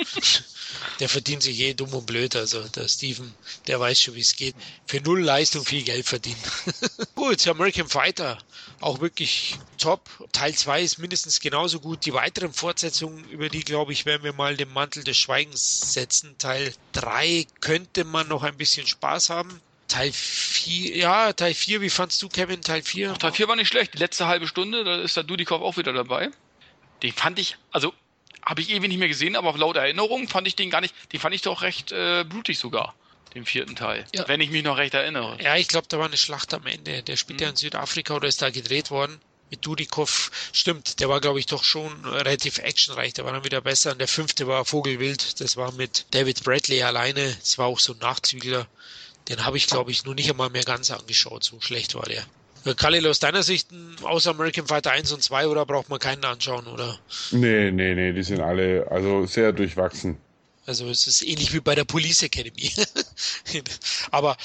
der 1.00 1.08
verdient 1.08 1.42
sich 1.42 1.58
eh 1.62 1.74
dumm 1.74 1.94
und 1.94 2.06
blöd. 2.06 2.36
Also 2.36 2.62
der 2.68 2.90
Steven, 2.90 3.34
der 3.68 3.80
weiß 3.80 4.02
schon, 4.02 4.16
wie 4.16 4.22
es 4.22 4.36
geht. 4.36 4.56
Für 4.86 5.00
null 5.00 5.22
Leistung 5.22 5.64
viel 5.64 5.84
Geld 5.84 6.06
verdienen. 6.06 6.42
gut, 7.16 7.48
American 7.48 7.88
Fighter, 7.88 8.38
auch 8.82 9.00
wirklich 9.00 9.58
top. 9.78 10.10
Teil 10.34 10.54
2 10.54 10.82
ist 10.82 10.98
mindestens 10.98 11.40
genauso 11.40 11.80
gut. 11.80 12.06
Die 12.06 12.14
weiteren 12.14 12.52
Fortsetzungen, 12.52 13.24
über 13.30 13.48
die, 13.48 13.64
glaube 13.64 13.94
ich, 13.94 14.06
werden 14.06 14.24
wir 14.24 14.34
mal 14.34 14.58
den 14.58 14.72
Mantel 14.74 15.06
des 15.06 15.16
Schweigens 15.16 15.94
setzen. 15.94 16.38
Teil 16.38 16.74
3 16.92 17.48
könnte 17.62 18.04
man 18.04 18.28
noch 18.28 18.44
ein 18.44 18.58
bisschen 18.58 18.86
Spaß 18.86 19.30
haben. 19.30 19.62
Teil 19.92 20.12
4, 20.14 20.96
ja, 20.96 21.34
Teil 21.34 21.54
4, 21.54 21.82
wie 21.82 21.90
fandst 21.90 22.22
du, 22.22 22.30
Kevin, 22.30 22.62
Teil 22.62 22.82
4? 22.82 23.14
Teil 23.16 23.34
4 23.34 23.48
war 23.50 23.58
nicht 23.58 23.68
schlecht. 23.68 23.94
Die 23.94 23.98
letzte 23.98 24.26
halbe 24.26 24.48
Stunde, 24.48 24.86
da 24.86 25.02
ist 25.02 25.18
der 25.18 25.24
Dudikoff 25.24 25.62
auch 25.62 25.76
wieder 25.76 25.92
dabei. 25.92 26.30
Den 27.04 27.12
fand 27.12 27.40
ich, 27.40 27.58
also 27.72 27.94
habe 28.46 28.62
ich 28.62 28.70
ewig 28.70 28.88
nicht 28.88 29.00
mehr 29.00 29.10
gesehen, 29.10 29.36
aber 29.36 29.58
laut 29.58 29.76
Erinnerung 29.76 30.30
fand 30.30 30.48
ich 30.48 30.56
den 30.56 30.70
gar 30.70 30.80
nicht, 30.80 30.96
den 31.12 31.20
fand 31.20 31.36
ich 31.36 31.42
doch 31.42 31.62
recht 31.62 31.92
äh, 31.92 32.24
blutig 32.24 32.58
sogar 32.58 32.96
den 33.34 33.46
vierten 33.46 33.76
Teil. 33.76 34.06
Ja. 34.16 34.28
Wenn 34.30 34.40
ich 34.40 34.50
mich 34.50 34.64
noch 34.64 34.78
recht 34.78 34.94
erinnere. 34.94 35.38
Ja, 35.42 35.58
ich 35.58 35.68
glaube, 35.68 35.88
da 35.90 36.00
war 36.00 36.06
eine 36.06 36.18
Schlacht 36.18 36.54
am 36.54 36.66
Ende. 36.66 37.04
Der 37.04 37.18
spielt 37.18 37.40
mhm. 37.40 37.44
ja 37.44 37.50
in 37.50 37.56
Südafrika 37.58 38.16
oder 38.16 38.30
ist 38.30 38.42
da 38.42 38.50
gedreht 38.50 38.92
worden. 38.92 39.20
Mit 39.50 39.66
Dudikoff. 39.66 40.32
Stimmt, 40.54 41.02
der 41.02 41.10
war, 41.10 41.20
glaube 41.20 41.40
ich, 41.40 41.46
doch 41.46 41.66
schon 41.66 42.06
relativ 42.06 42.60
actionreich. 42.60 43.14
Der 43.14 43.26
war 43.26 43.34
dann 43.34 43.44
wieder 43.44 43.60
besser. 43.60 43.92
Und 43.92 44.00
der 44.00 44.08
fünfte 44.08 44.48
war 44.48 44.64
Vogelwild. 44.64 45.42
Das 45.42 45.58
war 45.58 45.74
mit 45.74 46.06
David 46.12 46.44
Bradley 46.44 46.82
alleine. 46.84 47.36
Das 47.42 47.58
war 47.58 47.68
auch 47.68 47.80
so 47.80 47.94
ein 47.94 48.00
Nachzügler. 48.00 48.68
Den 49.30 49.46
habe 49.46 49.58
ich, 49.58 49.68
glaube 49.68 49.92
ich, 49.92 50.06
nur 50.06 50.16
nicht 50.16 50.30
einmal 50.30 50.50
mehr 50.50 50.64
ganz 50.64 50.92
angeschaut. 50.92 51.44
So 51.44 51.60
schlecht 51.62 51.96
war 51.96 52.04
der. 52.04 52.24
Khalil, 52.76 53.08
aus 53.08 53.20
deiner 53.20 53.44
Sicht 53.44 53.70
außer 54.04 54.32
American 54.32 54.68
Fighter 54.68 54.92
1 54.92 55.12
und 55.12 55.24
2 55.24 55.48
oder 55.48 55.66
braucht 55.66 55.90
man 55.90 56.00
keinen 56.00 56.24
anschauen, 56.24 56.68
oder? 56.68 57.00
Nee, 57.32 57.72
nee, 57.72 57.96
nee, 57.96 58.14
die 58.14 58.24
sind 58.24 58.40
alle 58.40 58.88
also 58.90 59.26
sehr 59.26 59.52
durchwachsen. 59.52 60.18
Also 60.68 60.88
es 60.90 61.08
ist 61.08 61.24
ähnlich 61.24 61.54
wie 61.54 61.60
bei 61.60 61.74
der 61.74 61.86
Police 61.86 62.22
Academy. 62.22 62.72
Aber 64.12 64.38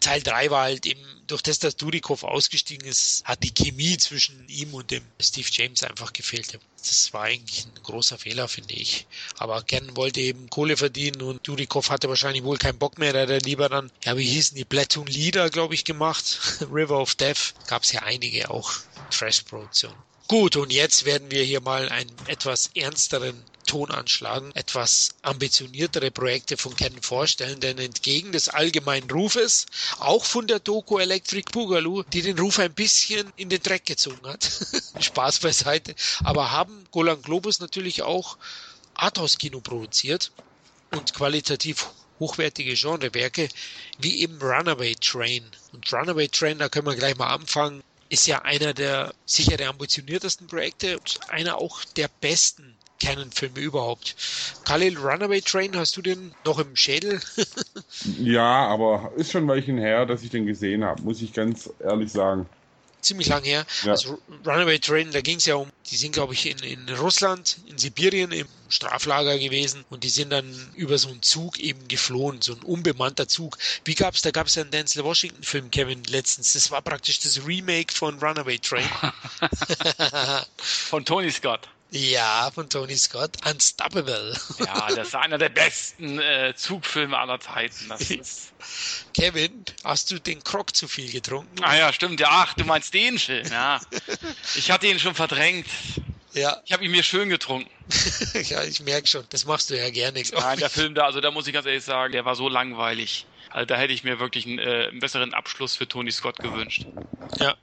Teil 0.00 0.22
3 0.22 0.50
war 0.50 0.62
halt 0.62 0.86
eben, 0.86 1.00
durch 1.26 1.42
das, 1.42 1.58
dass 1.58 1.76
Dudikoff 1.76 2.22
ausgestiegen 2.22 2.86
ist, 2.86 3.24
hat 3.24 3.42
die 3.42 3.52
Chemie 3.52 3.96
zwischen 3.98 4.48
ihm 4.48 4.74
und 4.74 4.90
dem 4.90 5.02
Steve 5.20 5.48
James 5.50 5.82
einfach 5.82 6.12
gefehlt. 6.12 6.58
Das 6.78 7.12
war 7.12 7.22
eigentlich 7.22 7.66
ein 7.66 7.82
großer 7.82 8.18
Fehler, 8.18 8.48
finde 8.48 8.74
ich. 8.74 9.06
Aber 9.38 9.62
Ken 9.62 9.96
wollte 9.96 10.20
eben 10.20 10.48
Kohle 10.50 10.76
verdienen 10.76 11.22
und 11.22 11.46
Dudikoff 11.46 11.90
hatte 11.90 12.08
wahrscheinlich 12.08 12.44
wohl 12.44 12.58
keinen 12.58 12.78
Bock 12.78 12.98
mehr, 12.98 13.12
da 13.12 13.22
hat 13.22 13.30
er 13.30 13.40
lieber 13.40 13.68
dann, 13.68 13.90
ja, 14.04 14.16
wie 14.16 14.24
hießen 14.24 14.56
die 14.56 14.64
Platoon 14.64 15.06
Leader, 15.06 15.50
glaube 15.50 15.74
ich, 15.74 15.84
gemacht. 15.84 16.38
River 16.72 17.00
of 17.00 17.14
Death. 17.16 17.54
Gab 17.66 17.82
es 17.82 17.92
ja 17.92 18.02
einige 18.02 18.50
auch. 18.50 18.72
Trash-Produktion. 19.10 19.94
Gut, 20.28 20.56
und 20.56 20.72
jetzt 20.72 21.04
werden 21.04 21.30
wir 21.30 21.44
hier 21.44 21.60
mal 21.60 21.88
einen 21.88 22.12
etwas 22.26 22.70
ernsteren 22.74 23.42
Ton 23.66 23.90
anschlagen, 23.90 24.52
etwas 24.54 25.10
ambitioniertere 25.22 26.10
Projekte 26.10 26.56
von 26.56 26.74
Canon 26.76 27.02
vorstellen, 27.02 27.60
denn 27.60 27.78
entgegen 27.78 28.32
des 28.32 28.48
allgemeinen 28.48 29.10
Rufes, 29.10 29.66
auch 29.98 30.24
von 30.24 30.46
der 30.46 30.60
Doku 30.60 30.98
Electric 30.98 31.50
Boogaloo, 31.52 32.02
die 32.04 32.22
den 32.22 32.38
Ruf 32.38 32.58
ein 32.58 32.72
bisschen 32.74 33.32
in 33.36 33.48
den 33.48 33.62
Dreck 33.62 33.84
gezogen 33.84 34.26
hat, 34.26 34.48
Spaß 35.00 35.40
beiseite, 35.40 35.94
aber 36.24 36.50
haben 36.52 36.86
Golan 36.90 37.20
Globus 37.22 37.60
natürlich 37.60 38.02
auch 38.02 38.38
Arthouse-Kino 38.94 39.60
produziert 39.60 40.32
und 40.92 41.12
qualitativ 41.12 41.88
hochwertige 42.18 42.74
Genrewerke, 42.74 43.48
wie 43.98 44.20
eben 44.20 44.40
Runaway 44.40 44.94
Train. 44.94 45.44
Und 45.72 45.92
Runaway 45.92 46.28
Train, 46.28 46.58
da 46.58 46.68
können 46.68 46.86
wir 46.86 46.96
gleich 46.96 47.16
mal 47.16 47.32
anfangen, 47.32 47.82
ist 48.08 48.26
ja 48.26 48.42
einer 48.42 48.72
der 48.72 49.14
sicher 49.24 49.56
der 49.56 49.68
ambitioniertesten 49.70 50.46
Projekte 50.46 50.98
und 50.98 51.18
einer 51.28 51.58
auch 51.58 51.84
der 51.96 52.08
besten 52.20 52.75
Canon-Filme 53.00 53.60
überhaupt. 53.60 54.16
Khalil 54.64 54.98
Runaway 54.98 55.40
Train, 55.40 55.76
hast 55.76 55.96
du 55.96 56.02
den 56.02 56.34
noch 56.44 56.58
im 56.58 56.76
Schädel? 56.76 57.20
ja, 58.18 58.66
aber 58.66 59.12
ist 59.16 59.32
schon 59.32 59.44
ein 59.44 59.48
Weilchen 59.48 59.78
her, 59.78 60.06
dass 60.06 60.22
ich 60.22 60.30
den 60.30 60.46
gesehen 60.46 60.84
habe, 60.84 61.02
muss 61.02 61.22
ich 61.22 61.32
ganz 61.32 61.70
ehrlich 61.80 62.12
sagen. 62.12 62.46
Ziemlich 63.00 63.28
lang 63.28 63.44
her. 63.44 63.64
Ja. 63.84 63.92
Also 63.92 64.18
Runaway 64.44 64.80
Train, 64.80 65.12
da 65.12 65.20
ging 65.20 65.36
es 65.36 65.46
ja 65.46 65.54
um, 65.54 65.70
die 65.90 65.96
sind, 65.96 66.12
glaube 66.12 66.32
ich, 66.32 66.50
in, 66.50 66.58
in 66.58 66.88
Russland, 66.96 67.58
in 67.68 67.78
Sibirien 67.78 68.32
im 68.32 68.48
Straflager 68.68 69.38
gewesen 69.38 69.84
und 69.90 70.02
die 70.02 70.08
sind 70.08 70.30
dann 70.30 70.52
über 70.74 70.98
so 70.98 71.08
einen 71.10 71.22
Zug 71.22 71.60
eben 71.60 71.86
geflohen, 71.86 72.42
so 72.42 72.54
ein 72.54 72.62
unbemannter 72.62 73.28
Zug. 73.28 73.58
Wie 73.84 73.94
gab's, 73.94 74.22
da 74.22 74.32
gab 74.32 74.48
es 74.48 74.56
ja 74.56 74.62
einen 74.62 74.72
Denzel 74.72 75.04
Washington 75.04 75.44
Film, 75.44 75.70
Kevin, 75.70 76.02
letztens. 76.04 76.54
Das 76.54 76.72
war 76.72 76.82
praktisch 76.82 77.20
das 77.20 77.46
Remake 77.46 77.92
von 77.92 78.18
Runaway 78.18 78.58
Train. 78.58 78.88
von 80.56 81.04
Tony 81.04 81.30
Scott. 81.30 81.68
Ja, 81.90 82.50
von 82.52 82.68
Tony 82.68 82.96
Scott. 82.96 83.30
Unstoppable. 83.48 84.36
Ja, 84.58 84.88
das 84.88 85.08
ist 85.08 85.14
einer 85.14 85.38
der 85.38 85.48
besten 85.48 86.18
äh, 86.18 86.52
Zugfilme 86.56 87.16
aller 87.16 87.38
Zeiten. 87.38 87.92
Kevin, 89.14 89.64
hast 89.84 90.10
du 90.10 90.18
den 90.18 90.42
Krog 90.42 90.74
zu 90.74 90.88
viel 90.88 91.10
getrunken? 91.10 91.62
Ah 91.62 91.76
ja, 91.76 91.92
stimmt. 91.92 92.18
Ja, 92.18 92.28
ach, 92.30 92.54
du 92.54 92.64
meinst 92.64 92.92
den 92.92 93.18
Film. 93.18 93.46
Ja. 93.50 93.80
Ich 94.56 94.70
hatte 94.70 94.86
ihn 94.86 94.98
schon 94.98 95.14
verdrängt. 95.14 95.66
Ja. 96.32 96.60
Ich 96.64 96.72
habe 96.72 96.84
ihn 96.84 96.90
mir 96.90 97.02
schön 97.02 97.28
getrunken. 97.28 97.70
ja, 98.48 98.62
ich 98.64 98.80
merke 98.80 99.06
schon. 99.06 99.24
Das 99.30 99.44
machst 99.44 99.70
du 99.70 99.76
ja 99.76 99.90
gerne. 99.90 100.22
Nein, 100.32 100.58
der 100.58 100.70
Film 100.70 100.94
da, 100.94 101.04
also 101.04 101.20
da 101.20 101.30
muss 101.30 101.46
ich 101.46 101.52
ganz 101.52 101.66
ehrlich 101.66 101.84
sagen, 101.84 102.12
der 102.12 102.24
war 102.24 102.36
so 102.36 102.48
langweilig. 102.48 103.26
Also 103.50 103.66
da 103.66 103.76
hätte 103.76 103.92
ich 103.92 104.04
mir 104.04 104.18
wirklich 104.18 104.46
einen, 104.46 104.58
äh, 104.58 104.88
einen 104.88 105.00
besseren 105.00 105.34
Abschluss 105.34 105.76
für 105.76 105.86
Tony 105.86 106.10
Scott 106.10 106.38
gewünscht. 106.38 106.86
Ja, 107.38 107.56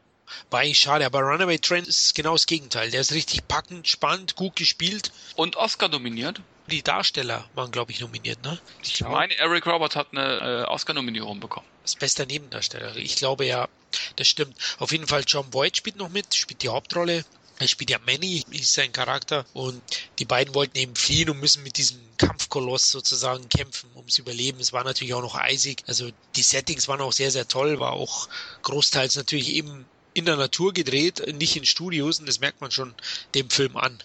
war 0.49 0.61
eigentlich 0.61 0.79
schade, 0.79 1.05
aber 1.05 1.21
Runaway 1.21 1.59
Train 1.59 1.83
ist 1.83 2.15
genau 2.15 2.33
das 2.33 2.45
Gegenteil. 2.45 2.91
Der 2.91 3.01
ist 3.01 3.11
richtig 3.11 3.47
packend, 3.47 3.87
spannend, 3.87 4.35
gut 4.35 4.55
gespielt. 4.55 5.11
Und 5.35 5.55
Oscar 5.55 5.89
nominiert. 5.89 6.41
Die 6.67 6.81
Darsteller 6.81 7.45
waren, 7.55 7.71
glaube 7.71 7.91
ich, 7.91 7.99
nominiert, 7.99 8.41
ne? 8.43 8.57
Ich, 8.81 9.01
ich 9.01 9.01
meine, 9.01 9.35
Eric 9.35 9.65
Roberts 9.65 9.97
hat 9.97 10.07
eine 10.11 10.63
äh, 10.63 10.63
Oscar-Nominierung 10.69 11.41
bekommen. 11.41 11.67
Als 11.81 11.95
bester 11.95 12.25
Nebendarsteller. 12.25 12.95
Ich 12.95 13.17
glaube 13.17 13.45
ja, 13.45 13.67
das 14.15 14.27
stimmt. 14.27 14.55
Auf 14.79 14.93
jeden 14.93 15.07
Fall, 15.07 15.23
John 15.27 15.49
Boyd 15.49 15.75
spielt 15.75 15.97
noch 15.97 16.09
mit, 16.09 16.33
spielt 16.33 16.63
die 16.63 16.69
Hauptrolle. 16.69 17.25
Er 17.59 17.67
spielt 17.67 17.89
ja 17.89 17.99
Manny, 17.99 18.43
ist 18.51 18.73
sein 18.73 18.93
Charakter. 18.93 19.45
Und 19.53 19.81
die 20.19 20.25
beiden 20.25 20.55
wollten 20.55 20.77
eben 20.77 20.95
fliehen 20.95 21.29
und 21.29 21.39
müssen 21.39 21.63
mit 21.63 21.77
diesem 21.77 21.99
Kampfkoloss 22.17 22.89
sozusagen 22.89 23.49
kämpfen 23.49 23.89
ums 23.95 24.17
Überleben. 24.17 24.59
Es 24.59 24.73
war 24.73 24.83
natürlich 24.83 25.13
auch 25.13 25.21
noch 25.21 25.35
eisig. 25.35 25.83
Also 25.87 26.09
die 26.35 26.43
Settings 26.43 26.87
waren 26.87 27.01
auch 27.01 27.11
sehr, 27.11 27.31
sehr 27.31 27.47
toll. 27.47 27.79
War 27.79 27.93
auch 27.93 28.29
großteils 28.63 29.17
natürlich 29.17 29.49
eben 29.49 29.85
in 30.13 30.25
der 30.25 30.37
Natur 30.37 30.73
gedreht, 30.73 31.23
nicht 31.35 31.55
in 31.55 31.65
Studios 31.65 32.19
und 32.19 32.27
das 32.27 32.39
merkt 32.39 32.61
man 32.61 32.71
schon 32.71 32.93
dem 33.35 33.49
Film 33.49 33.77
an. 33.77 34.01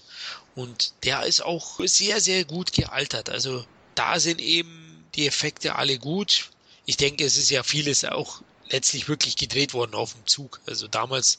Und 0.54 0.92
der 1.04 1.24
ist 1.24 1.40
auch 1.40 1.78
sehr, 1.84 2.20
sehr 2.20 2.44
gut 2.44 2.72
gealtert. 2.72 3.30
Also 3.30 3.64
da 3.94 4.18
sind 4.18 4.40
eben 4.40 5.06
die 5.14 5.26
Effekte 5.26 5.76
alle 5.76 5.98
gut. 5.98 6.50
Ich 6.86 6.96
denke, 6.96 7.24
es 7.24 7.36
ist 7.36 7.50
ja 7.50 7.62
vieles 7.62 8.04
auch 8.04 8.42
letztlich 8.70 9.09
wirklich 9.09 9.36
gedreht 9.36 9.74
worden 9.74 9.94
auf 9.94 10.14
dem 10.14 10.26
Zug. 10.26 10.61
Also 10.66 10.88
damals 10.88 11.38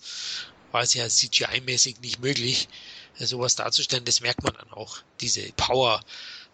war 0.72 0.82
es 0.82 0.94
ja 0.94 1.06
CGI-mäßig 1.06 2.00
nicht 2.02 2.20
möglich, 2.20 2.70
sowas 3.18 3.56
darzustellen. 3.56 4.06
Das 4.06 4.22
merkt 4.22 4.44
man 4.44 4.54
dann 4.54 4.72
auch, 4.72 5.00
diese 5.22 5.52
Power 5.54 6.02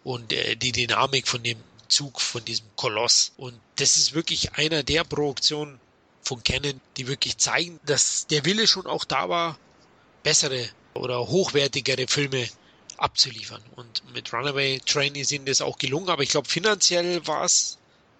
und 0.04 0.32
äh, 0.32 0.56
die 0.56 0.72
Dynamik 0.72 1.28
von 1.28 1.42
dem 1.42 1.58
Zug, 1.88 2.20
von 2.20 2.44
diesem 2.44 2.66
Koloss. 2.76 3.32
Und 3.36 3.58
das 3.76 3.96
ist 3.96 4.14
wirklich 4.14 4.54
einer 4.54 4.82
der 4.82 5.04
Produktionen, 5.04 5.80
von 6.26 6.42
Canon, 6.42 6.80
die 6.96 7.06
wirklich 7.06 7.38
zeigen, 7.38 7.78
dass 7.86 8.26
der 8.26 8.44
Wille 8.44 8.66
schon 8.66 8.86
auch 8.86 9.04
da 9.04 9.28
war, 9.28 9.58
bessere 10.22 10.68
oder 10.94 11.28
hochwertigere 11.28 12.06
Filme 12.08 12.48
abzuliefern. 12.96 13.62
Und 13.76 14.02
mit 14.12 14.32
Runaway 14.32 14.80
Train 14.84 15.14
ist 15.14 15.30
ihnen 15.30 15.46
das 15.46 15.60
auch 15.60 15.78
gelungen, 15.78 16.08
aber 16.08 16.22
ich 16.22 16.30
glaube, 16.30 16.48
finanziell 16.48 17.24
war 17.26 17.44
es 17.44 17.78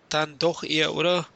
dann 0.09 0.39
doch 0.39 0.63
eher, 0.63 0.95
oder? 0.95 1.27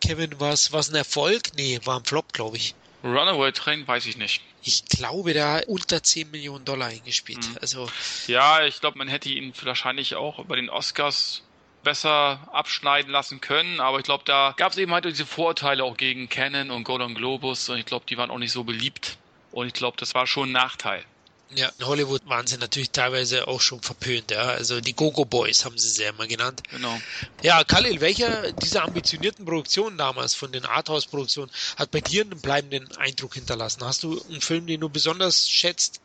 Kevin, 0.00 0.38
war 0.38 0.52
es 0.52 0.72
ein 0.72 0.94
Erfolg? 0.94 1.42
Nee, 1.56 1.80
war 1.84 1.98
ein 1.98 2.04
Flop, 2.04 2.32
glaube 2.32 2.56
ich. 2.56 2.74
Runaway 3.02 3.50
Train 3.52 3.86
weiß 3.86 4.06
ich 4.06 4.16
nicht. 4.16 4.42
Ich 4.62 4.84
glaube, 4.84 5.34
da 5.34 5.60
unter 5.66 6.02
10 6.02 6.30
Millionen 6.30 6.64
Dollar 6.64 6.88
eingespielt. 6.88 7.48
Mhm. 7.48 7.58
Also 7.60 7.90
ja, 8.26 8.64
ich 8.64 8.80
glaube, 8.80 8.98
man 8.98 9.08
hätte 9.08 9.30
ihn 9.30 9.52
wahrscheinlich 9.62 10.14
auch 10.14 10.44
bei 10.44 10.56
den 10.56 10.70
Oscars 10.70 11.42
besser 11.82 12.48
abschneiden 12.52 13.10
lassen 13.10 13.40
können. 13.40 13.80
Aber 13.80 13.98
ich 13.98 14.04
glaube, 14.04 14.24
da 14.26 14.54
gab 14.56 14.72
es 14.72 14.78
eben 14.78 14.92
halt 14.92 15.04
diese 15.04 15.26
Vorurteile 15.26 15.84
auch 15.84 15.96
gegen 15.96 16.28
Canon 16.28 16.70
und 16.70 16.84
Golden 16.84 17.14
Globus. 17.14 17.68
Und 17.68 17.78
ich 17.78 17.86
glaube, 17.86 18.06
die 18.08 18.16
waren 18.16 18.30
auch 18.30 18.38
nicht 18.38 18.52
so 18.52 18.64
beliebt. 18.64 19.16
Und 19.50 19.66
ich 19.66 19.72
glaube, 19.72 19.96
das 19.98 20.14
war 20.14 20.26
schon 20.26 20.50
ein 20.50 20.52
Nachteil. 20.52 21.04
Ja, 21.52 21.68
in 21.78 21.86
Hollywood 21.86 22.22
waren 22.26 22.46
sie 22.46 22.58
natürlich 22.58 22.92
teilweise 22.92 23.48
auch 23.48 23.60
schon 23.60 23.82
verpönt, 23.82 24.30
ja. 24.30 24.42
Also 24.42 24.80
die 24.80 24.94
Gogo 24.94 25.24
Boys 25.24 25.64
haben 25.64 25.76
sie 25.78 25.88
sehr 25.88 26.10
immer 26.10 26.28
genannt. 26.28 26.62
Genau. 26.70 26.96
Ja, 27.42 27.64
Khalil, 27.64 28.00
welcher 28.00 28.52
dieser 28.52 28.84
ambitionierten 28.84 29.44
Produktionen 29.44 29.98
damals 29.98 30.34
von 30.34 30.52
den 30.52 30.64
Arthouse-Produktionen 30.64 31.50
hat 31.76 31.90
bei 31.90 32.00
dir 32.00 32.22
einen 32.22 32.40
bleibenden 32.40 32.96
Eindruck 32.96 33.34
hinterlassen? 33.34 33.84
Hast 33.84 34.04
du 34.04 34.22
einen 34.28 34.40
Film, 34.40 34.68
den 34.68 34.80
du 34.80 34.88
besonders 34.88 35.48
schätzt 35.48 36.00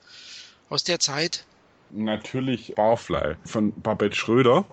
aus 0.69 0.83
der 0.83 0.99
Zeit? 0.99 1.45
Natürlich 1.91 2.73
Barfly 2.75 3.35
von 3.45 3.73
Babette 3.81 4.15
Schröder 4.15 4.65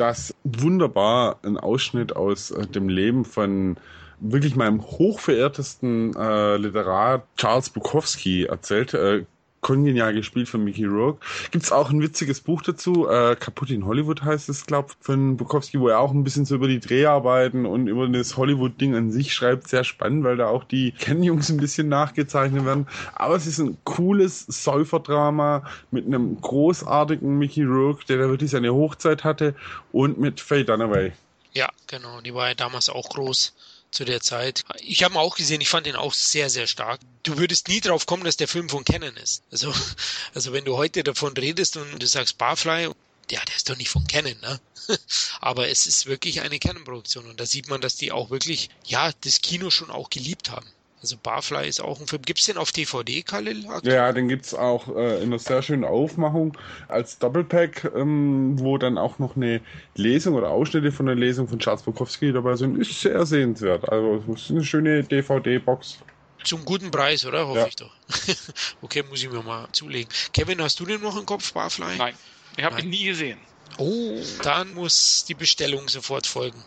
das 0.00 0.34
wunderbar 0.44 1.38
ein 1.44 1.58
Ausschnitt 1.58 2.16
aus 2.16 2.50
äh, 2.50 2.66
dem 2.66 2.88
Leben 2.88 3.24
von 3.24 3.76
wirklich 4.18 4.56
meinem 4.56 4.82
hochverehrtesten 4.82 6.16
äh, 6.16 6.56
Literat 6.56 7.24
Charles 7.36 7.70
Bukowski 7.70 8.44
erzählt. 8.44 8.94
Äh, 8.94 9.26
kongenial 9.60 10.14
gespielt 10.14 10.48
von 10.48 10.64
Mickey 10.64 10.84
Rourke. 10.84 11.20
Gibt's 11.50 11.72
auch 11.72 11.90
ein 11.90 12.00
witziges 12.00 12.40
Buch 12.40 12.62
dazu, 12.62 13.08
äh, 13.08 13.36
Kaputt 13.36 13.70
in 13.70 13.84
Hollywood 13.84 14.22
heißt 14.22 14.48
es, 14.48 14.66
glaub, 14.66 14.94
von 15.00 15.36
Bukowski, 15.36 15.80
wo 15.80 15.88
er 15.88 16.00
auch 16.00 16.12
ein 16.12 16.24
bisschen 16.24 16.44
so 16.44 16.54
über 16.54 16.68
die 16.68 16.80
Dreharbeiten 16.80 17.66
und 17.66 17.86
über 17.86 18.08
das 18.08 18.36
Hollywood-Ding 18.36 18.94
an 18.94 19.10
sich 19.10 19.34
schreibt. 19.34 19.68
Sehr 19.68 19.84
spannend, 19.84 20.24
weil 20.24 20.36
da 20.36 20.46
auch 20.46 20.64
die 20.64 20.92
Ken-Jungs 20.92 21.50
ein 21.50 21.58
bisschen 21.58 21.88
nachgezeichnet 21.88 22.64
werden. 22.64 22.86
Aber 23.14 23.36
es 23.36 23.46
ist 23.46 23.58
ein 23.58 23.76
cooles 23.84 24.46
Säuferdrama 24.48 25.64
mit 25.90 26.06
einem 26.06 26.40
großartigen 26.40 27.38
Mickey 27.38 27.64
Rourke, 27.64 28.04
der 28.06 28.18
da 28.18 28.28
wirklich 28.28 28.50
seine 28.50 28.72
Hochzeit 28.72 29.24
hatte 29.24 29.54
und 29.92 30.18
mit 30.18 30.40
Faye 30.40 30.64
Dunaway. 30.64 31.12
Ja, 31.52 31.68
genau, 31.86 32.20
die 32.20 32.32
war 32.32 32.48
ja 32.48 32.54
damals 32.54 32.88
auch 32.88 33.08
groß 33.08 33.54
zu 33.90 34.04
der 34.04 34.20
Zeit. 34.20 34.64
Ich 34.80 35.02
habe 35.02 35.14
ihn 35.14 35.18
auch 35.18 35.36
gesehen, 35.36 35.60
ich 35.60 35.68
fand 35.68 35.86
ihn 35.86 35.96
auch 35.96 36.14
sehr, 36.14 36.50
sehr 36.50 36.66
stark. 36.66 37.00
Du 37.22 37.38
würdest 37.38 37.68
nie 37.68 37.80
drauf 37.80 38.06
kommen, 38.06 38.24
dass 38.24 38.36
der 38.36 38.48
Film 38.48 38.68
von 38.68 38.84
Canon 38.84 39.16
ist. 39.16 39.42
Also, 39.50 39.74
also 40.34 40.52
wenn 40.52 40.64
du 40.64 40.76
heute 40.76 41.02
davon 41.02 41.36
redest 41.36 41.76
und 41.76 42.00
du 42.00 42.06
sagst 42.06 42.38
Barfly, 42.38 42.90
ja, 43.30 43.40
der 43.44 43.56
ist 43.56 43.68
doch 43.68 43.76
nicht 43.76 43.90
von 43.90 44.06
Canon, 44.06 44.38
ne? 44.40 44.60
Aber 45.40 45.68
es 45.68 45.86
ist 45.86 46.06
wirklich 46.06 46.40
eine 46.40 46.58
Canon-Produktion 46.58 47.26
und 47.28 47.38
da 47.38 47.46
sieht 47.46 47.68
man, 47.68 47.80
dass 47.80 47.96
die 47.96 48.12
auch 48.12 48.30
wirklich, 48.30 48.70
ja, 48.84 49.12
das 49.20 49.40
Kino 49.40 49.70
schon 49.70 49.90
auch 49.90 50.10
geliebt 50.10 50.50
haben. 50.50 50.66
Also 51.02 51.16
Barfly 51.22 51.66
ist 51.66 51.80
auch 51.80 51.98
ein 51.98 52.06
Film. 52.06 52.22
Gibt 52.22 52.40
es 52.40 52.46
den 52.46 52.58
auf 52.58 52.72
DVD, 52.72 53.22
Khalil? 53.22 53.64
Ja, 53.84 54.12
den 54.12 54.28
gibt 54.28 54.44
es 54.44 54.54
auch 54.54 54.88
äh, 54.94 55.16
in 55.18 55.24
einer 55.24 55.38
sehr 55.38 55.62
schönen 55.62 55.84
Aufmachung 55.84 56.56
als 56.88 57.18
Doppelpack, 57.18 57.90
ähm, 57.96 58.58
wo 58.60 58.76
dann 58.76 58.98
auch 58.98 59.18
noch 59.18 59.34
eine 59.34 59.62
Lesung 59.94 60.34
oder 60.34 60.50
Ausschnitte 60.50 60.92
von 60.92 61.06
der 61.06 61.14
Lesung 61.14 61.48
von 61.48 61.58
Charles 61.58 61.82
Bukowski 61.82 62.32
dabei 62.32 62.56
sind. 62.56 62.76
Ist 62.78 63.00
sehr 63.00 63.24
sehenswert. 63.24 63.88
Also 63.88 64.22
es 64.34 64.42
ist 64.42 64.50
eine 64.50 64.64
schöne 64.64 65.02
DVD-Box. 65.02 65.98
Zum 66.44 66.64
guten 66.64 66.90
Preis, 66.90 67.24
oder? 67.24 67.46
Hoffe 67.46 67.60
ja. 67.60 67.66
ich 67.66 67.76
doch. 67.76 67.92
okay, 68.82 69.02
muss 69.08 69.22
ich 69.22 69.30
mir 69.30 69.42
mal 69.42 69.68
zulegen. 69.72 70.12
Kevin, 70.32 70.60
hast 70.60 70.80
du 70.80 70.84
den 70.84 71.00
noch 71.00 71.18
im 71.18 71.24
Kopf, 71.24 71.52
Barfly? 71.52 71.96
Nein, 71.96 72.14
ich 72.56 72.64
habe 72.64 72.80
ihn 72.80 72.90
nie 72.90 73.04
gesehen. 73.04 73.38
Oh, 73.78 74.22
dann 74.42 74.74
muss 74.74 75.24
die 75.26 75.34
Bestellung 75.34 75.88
sofort 75.88 76.26
folgen. 76.26 76.62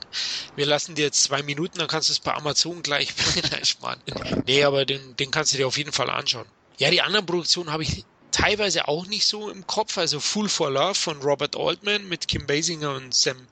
Wir 0.56 0.66
lassen 0.66 0.96
dir 0.96 1.06
jetzt 1.06 1.24
zwei 1.24 1.44
Minuten, 1.44 1.80
dann 1.80 1.88
kannst 1.88 2.10
du 2.10 2.14
es 2.14 2.20
bei 2.20 2.34
Amazon 2.34 2.82
gleich 2.82 3.10
sparen. 3.64 4.02
Nee, 4.46 4.64
aber 4.64 4.86
den, 4.86 5.16
den 5.18 5.32
kannst 5.32 5.54
du 5.54 5.58
dir 5.58 5.68
auf 5.68 5.78
jeden 5.78 5.92
Fall 5.92 6.10
anschauen. 6.10 6.48
Ja, 6.78 6.90
die 6.90 7.02
anderen 7.02 7.26
Produktionen 7.26 7.72
habe 7.72 7.84
ich 7.84 8.06
teilweise 8.32 8.88
auch 8.88 9.06
nicht 9.06 9.26
so 9.26 9.50
im 9.50 9.66
Kopf. 9.68 9.98
Also 9.98 10.20
Fool 10.20 10.50
for 10.50 10.70
Love 10.70 10.96
von 10.96 11.22
Robert 11.22 11.56
Altman 11.56 12.08
mit 12.10 12.28
Kim 12.28 12.46
Basinger 12.46 12.96
und 12.96 13.14
Sam 13.16 13.48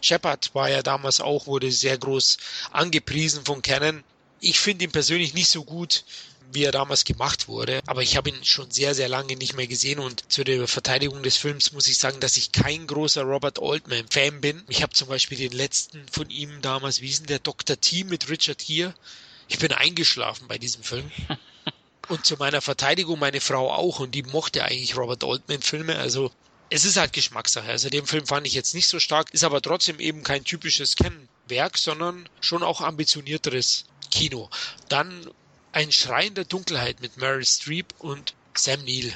Shepard 0.00 0.54
war 0.54 0.70
ja 0.70 0.82
damals 0.82 1.20
auch, 1.20 1.46
wurde 1.46 1.72
sehr 1.72 1.98
groß 1.98 2.36
angepriesen 2.70 3.44
von 3.44 3.62
Canon. 3.62 4.04
Ich 4.40 4.60
finde 4.60 4.84
ihn 4.84 4.92
persönlich 4.92 5.34
nicht 5.34 5.48
so 5.48 5.64
gut 5.64 6.04
wie 6.52 6.64
er 6.64 6.72
damals 6.72 7.04
gemacht 7.04 7.48
wurde. 7.48 7.80
Aber 7.86 8.02
ich 8.02 8.16
habe 8.16 8.30
ihn 8.30 8.44
schon 8.44 8.70
sehr, 8.70 8.94
sehr 8.94 9.08
lange 9.08 9.36
nicht 9.36 9.54
mehr 9.54 9.66
gesehen 9.66 9.98
und 9.98 10.30
zu 10.32 10.44
der 10.44 10.66
Verteidigung 10.68 11.22
des 11.22 11.36
Films 11.36 11.72
muss 11.72 11.88
ich 11.88 11.98
sagen, 11.98 12.20
dass 12.20 12.36
ich 12.36 12.52
kein 12.52 12.86
großer 12.86 13.22
Robert 13.22 13.60
Altman-Fan 13.60 14.40
bin. 14.40 14.62
Ich 14.68 14.82
habe 14.82 14.92
zum 14.92 15.08
Beispiel 15.08 15.38
den 15.38 15.52
letzten 15.52 16.06
von 16.08 16.30
ihm 16.30 16.60
damals, 16.62 17.00
wie 17.00 17.10
ist 17.10 17.20
denn 17.20 17.26
der 17.26 17.38
Dr. 17.38 17.80
T 17.80 18.04
mit 18.04 18.28
Richard 18.28 18.58
Gere? 18.58 18.94
Ich 19.48 19.58
bin 19.58 19.72
eingeschlafen 19.72 20.48
bei 20.48 20.58
diesem 20.58 20.82
Film. 20.82 21.10
Und 22.08 22.24
zu 22.24 22.36
meiner 22.36 22.60
Verteidigung 22.60 23.18
meine 23.18 23.40
Frau 23.40 23.72
auch 23.72 23.98
und 23.98 24.14
die 24.14 24.22
mochte 24.22 24.62
eigentlich 24.62 24.96
Robert 24.96 25.24
Altman-Filme. 25.24 25.96
Also 25.98 26.30
es 26.70 26.84
ist 26.84 26.96
halt 26.96 27.12
Geschmackssache. 27.12 27.68
Also 27.68 27.88
den 27.88 28.06
Film 28.06 28.26
fand 28.26 28.46
ich 28.46 28.54
jetzt 28.54 28.74
nicht 28.74 28.86
so 28.86 29.00
stark, 29.00 29.32
ist 29.32 29.44
aber 29.44 29.60
trotzdem 29.60 29.98
eben 29.98 30.22
kein 30.22 30.44
typisches 30.44 30.94
Kennwerk, 30.94 31.78
sondern 31.78 32.28
schon 32.40 32.62
auch 32.62 32.80
ambitionierteres 32.80 33.86
Kino. 34.10 34.48
Dann 34.88 35.28
ein 35.76 35.92
Schrein 35.92 36.32
der 36.32 36.44
Dunkelheit 36.44 37.02
mit 37.02 37.18
Meryl 37.18 37.44
Streep 37.44 37.92
und 37.98 38.32
Sam 38.56 38.82
Neill 38.86 39.12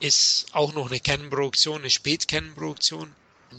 ist 0.00 0.46
auch 0.50 0.74
noch 0.74 0.90
eine 0.90 0.98
Canon-Produktion, 0.98 1.82
eine 1.82 1.90
Spät-Canon-Produktion. 1.90 3.12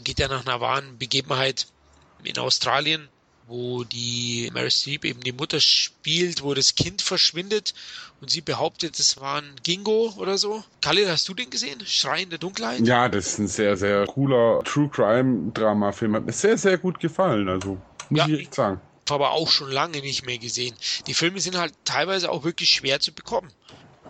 Geht 0.04 0.18
ja 0.18 0.28
nach 0.28 0.44
einer 0.44 0.60
wahren 0.60 0.98
Begebenheit 0.98 1.66
in 2.24 2.36
Australien, 2.36 3.08
wo 3.46 3.84
die 3.84 4.50
Meryl 4.52 4.70
Streep 4.70 5.06
eben 5.06 5.20
die 5.20 5.32
Mutter 5.32 5.60
spielt, 5.60 6.42
wo 6.42 6.52
das 6.52 6.74
Kind 6.74 7.00
verschwindet 7.00 7.72
und 8.20 8.30
sie 8.30 8.42
behauptet, 8.42 8.98
es 8.98 9.18
war 9.18 9.40
ein 9.40 9.54
Gingo 9.62 10.12
oder 10.18 10.36
so. 10.36 10.62
Khalil, 10.82 11.10
hast 11.10 11.26
du 11.30 11.32
den 11.32 11.48
gesehen? 11.48 11.82
Schrein 11.86 12.28
der 12.28 12.38
Dunkelheit? 12.38 12.80
Ja, 12.80 13.08
das 13.08 13.28
ist 13.28 13.38
ein 13.38 13.48
sehr, 13.48 13.78
sehr 13.78 14.04
cooler 14.06 14.62
True 14.64 14.90
Crime 14.90 15.52
Drama 15.52 15.90
Film. 15.92 16.16
Hat 16.16 16.26
mir 16.26 16.32
sehr, 16.32 16.58
sehr 16.58 16.76
gut 16.76 17.00
gefallen, 17.00 17.48
also 17.48 17.78
muss 18.10 18.18
ja, 18.18 18.26
ich 18.26 18.40
echt 18.40 18.54
sagen 18.54 18.78
aber 19.10 19.32
auch 19.32 19.50
schon 19.50 19.70
lange 19.70 20.00
nicht 20.00 20.24
mehr 20.24 20.38
gesehen. 20.38 20.74
Die 21.06 21.14
Filme 21.14 21.40
sind 21.40 21.56
halt 21.56 21.74
teilweise 21.84 22.30
auch 22.30 22.44
wirklich 22.44 22.70
schwer 22.70 23.00
zu 23.00 23.12
bekommen. 23.12 23.52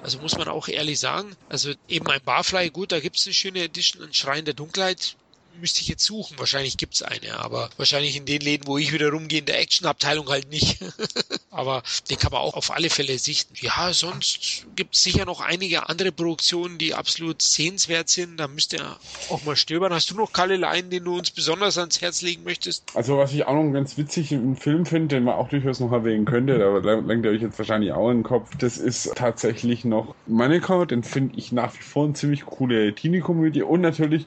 Also 0.03 0.19
muss 0.19 0.37
man 0.37 0.49
auch 0.49 0.69
ehrlich 0.69 0.99
sagen. 0.99 1.37
Also 1.49 1.73
eben 1.89 2.09
ein 2.09 2.23
Barfly, 2.23 2.71
gut, 2.71 2.93
da 2.93 3.01
gibt 3.01 3.17
es 3.17 3.27
eine 3.27 3.35
schöne 3.35 3.63
Edition, 3.63 4.03
ein 4.03 4.15
Schrein 4.15 4.45
der 4.45 4.55
Dunkelheit 4.55 5.17
müsste 5.61 5.81
ich 5.81 5.89
jetzt 5.89 6.05
suchen. 6.05 6.39
Wahrscheinlich 6.39 6.77
gibt's 6.77 7.03
eine, 7.03 7.39
aber 7.39 7.71
wahrscheinlich 7.77 8.17
in 8.17 8.27
den 8.27 8.41
Läden, 8.41 8.67
wo 8.67 8.79
ich 8.79 8.93
wieder 8.93 9.11
rumgehe, 9.11 9.41
in 9.41 9.47
der 9.47 9.61
Actionabteilung 9.61 10.29
halt 10.29 10.51
nicht. 10.51 10.79
aber 11.51 11.83
den 12.11 12.19
kann 12.19 12.33
man 12.33 12.41
auch 12.41 12.55
auf 12.55 12.71
alle 12.71 12.91
Fälle 12.91 13.19
sichten. 13.19 13.55
Ja, 13.61 13.93
sonst 13.93 14.67
gibt's 14.77 15.03
sicher 15.03 15.25
noch 15.25 15.41
einige 15.41 15.89
andere 15.89 16.13
Produktionen, 16.13 16.79
die 16.79 16.95
absolut 16.95 17.43
sehenswert 17.43 18.09
sind. 18.09 18.39
Da 18.39 18.49
müsst 18.49 18.73
ihr 18.73 18.97
auch 19.31 19.45
mal 19.45 19.57
stöbern. 19.57 19.93
Hast 19.93 20.11
du 20.11 20.15
noch 20.15 20.33
Kalle 20.33 20.67
einen, 20.67 20.91
den 20.91 21.05
du 21.05 21.19
uns 21.19 21.31
besonders 21.31 21.79
ans 21.79 22.01
Herz 22.01 22.23
legen 22.23 22.45
möchtest? 22.45 22.85
Also 22.95 23.19
was 23.19 23.33
ich 23.33 23.47
auch 23.47 23.55
noch 23.55 23.73
ganz 23.73 23.97
witzig 23.97 24.33
im 24.33 24.57
Film 24.57 24.87
finde, 24.87 25.17
den 25.17 25.25
man 25.25 25.35
auch 25.35 25.49
durchaus 25.49 25.81
noch 25.81 25.93
erwähnen 25.93 26.25
könnte, 26.25 26.59
da 26.59 26.95
lenkt 26.95 27.25
ihr 27.25 27.33
euch 27.33 27.43
jetzt 27.43 27.59
wahrscheinlich 27.59 27.93
auch 27.93 28.11
in 28.11 28.19
den 28.19 28.23
Kopf, 28.23 28.51
das 28.59 28.79
ist 28.79 29.13
tatsächlich 29.15 29.85
noch 29.85 30.15
Mannequin, 30.27 30.89
den 30.89 31.03
finde 31.03 31.37
ich 31.39 31.53
nach 31.53 31.75
wie 31.75 31.83
vor 31.83 32.05
eine 32.05 32.15
ziemlich 32.15 32.45
coole 32.45 32.95
Teenie-Komödie 32.95 33.63
und 33.63 33.81
natürlich 33.81 34.27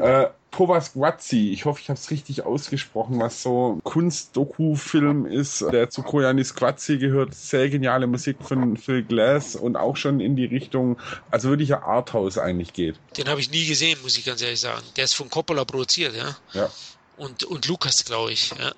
äh, 0.00 0.26
Thomas 0.58 0.92
Guazzi, 0.92 1.52
ich 1.52 1.66
hoffe, 1.66 1.80
ich 1.80 1.88
habe 1.88 2.00
es 2.00 2.10
richtig 2.10 2.42
ausgesprochen, 2.42 3.20
was 3.20 3.44
so 3.44 3.78
Kunst-Doku-Film 3.84 5.24
ist, 5.24 5.60
der 5.70 5.88
zu 5.88 6.02
Koyanis 6.02 6.56
Guazzi 6.56 6.98
gehört. 6.98 7.32
Sehr 7.32 7.68
geniale 7.68 8.08
Musik 8.08 8.38
von 8.42 8.76
Phil 8.76 9.04
Glass 9.04 9.54
und 9.54 9.76
auch 9.76 9.96
schon 9.96 10.18
in 10.18 10.34
die 10.34 10.46
Richtung, 10.46 10.98
also 11.30 11.50
wirklich 11.50 11.72
ein 11.76 11.82
Arthouse 11.84 12.38
eigentlich 12.38 12.72
geht. 12.72 12.96
Den 13.16 13.28
habe 13.28 13.40
ich 13.40 13.52
nie 13.52 13.66
gesehen, 13.66 14.00
muss 14.02 14.18
ich 14.18 14.24
ganz 14.24 14.42
ehrlich 14.42 14.58
sagen. 14.58 14.82
Der 14.96 15.04
ist 15.04 15.14
von 15.14 15.30
Coppola 15.30 15.64
produziert, 15.64 16.16
ja? 16.16 16.36
Ja. 16.54 16.68
Und, 17.16 17.44
und 17.44 17.68
Lukas, 17.68 18.04
glaube 18.04 18.32
ich. 18.32 18.50
Ja. 18.58 18.72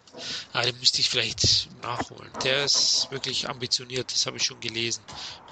Ah, 0.53 0.61
den 0.61 0.79
müsste 0.81 1.01
ich 1.01 1.09
vielleicht 1.09 1.71
nachholen. 1.83 2.31
Der 2.45 2.67
ist 2.67 3.09
wirklich 3.11 3.49
ambitioniert, 3.49 4.13
das 4.13 4.27
habe 4.27 4.37
ich 4.37 4.43
schon 4.43 4.61
gelesen 4.61 5.03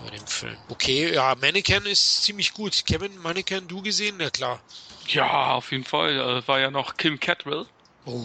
bei 0.04 0.10
dem 0.10 0.26
Film. 0.26 0.58
Okay, 0.68 1.14
ja, 1.14 1.34
Mannequin 1.40 1.86
ist 1.86 2.22
ziemlich 2.22 2.52
gut. 2.52 2.84
Kevin, 2.84 3.16
Mannequin, 3.16 3.66
du 3.66 3.80
gesehen? 3.80 4.20
Ja, 4.20 4.28
klar. 4.28 4.60
Ja, 5.08 5.54
auf 5.54 5.72
jeden 5.72 5.84
Fall. 5.84 6.46
War 6.46 6.60
ja 6.60 6.70
noch 6.70 6.96
Kim 6.96 7.18
Cattrall. 7.18 7.66
Oh, 8.04 8.24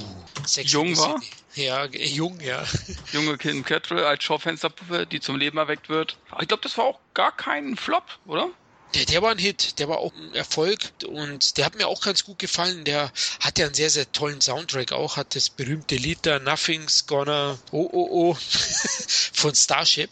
jung 0.62 0.96
war. 0.98 1.22
Ja, 1.56 1.86
jung, 1.86 2.40
ja. 2.40 2.64
Junge 3.12 3.38
Kim 3.38 3.64
Cattrall 3.64 4.06
als 4.06 4.24
Schaufensterpuppe, 4.24 5.06
die 5.06 5.20
zum 5.20 5.38
Leben 5.38 5.58
erweckt 5.58 5.90
wird. 5.90 6.18
Ich 6.40 6.48
glaube, 6.48 6.64
das 6.64 6.78
war 6.78 6.86
auch 6.86 7.00
gar 7.14 7.36
kein 7.36 7.76
Flop, 7.76 8.06
oder? 8.26 8.50
Der, 8.96 9.06
der 9.06 9.22
war 9.22 9.32
ein 9.32 9.38
Hit, 9.38 9.80
der 9.80 9.90
war 9.90 9.98
auch 9.98 10.14
ein 10.14 10.34
Erfolg 10.34 10.80
und 11.06 11.58
der 11.58 11.66
hat 11.66 11.76
mir 11.76 11.88
auch 11.88 12.02
ganz 12.02 12.24
gut 12.24 12.40
gefallen. 12.40 12.86
Der 12.86 13.12
hat 13.40 13.60
ja 13.60 13.66
einen 13.66 13.74
sehr, 13.74 13.90
sehr 13.90 14.12
tollen 14.12 14.40
Soundtrack 14.40 14.92
auch, 14.92 15.18
hat 15.18 15.36
das 15.36 15.50
berühmte 15.50 15.96
Lied 15.96 16.20
da 16.22 16.40
Nothing's 16.40 17.06
Gonna 17.06 17.58
Oh 17.72 17.90
Oh 17.92 18.08
Oh 18.12 18.38
von 19.34 19.54
Starship. 19.54 20.10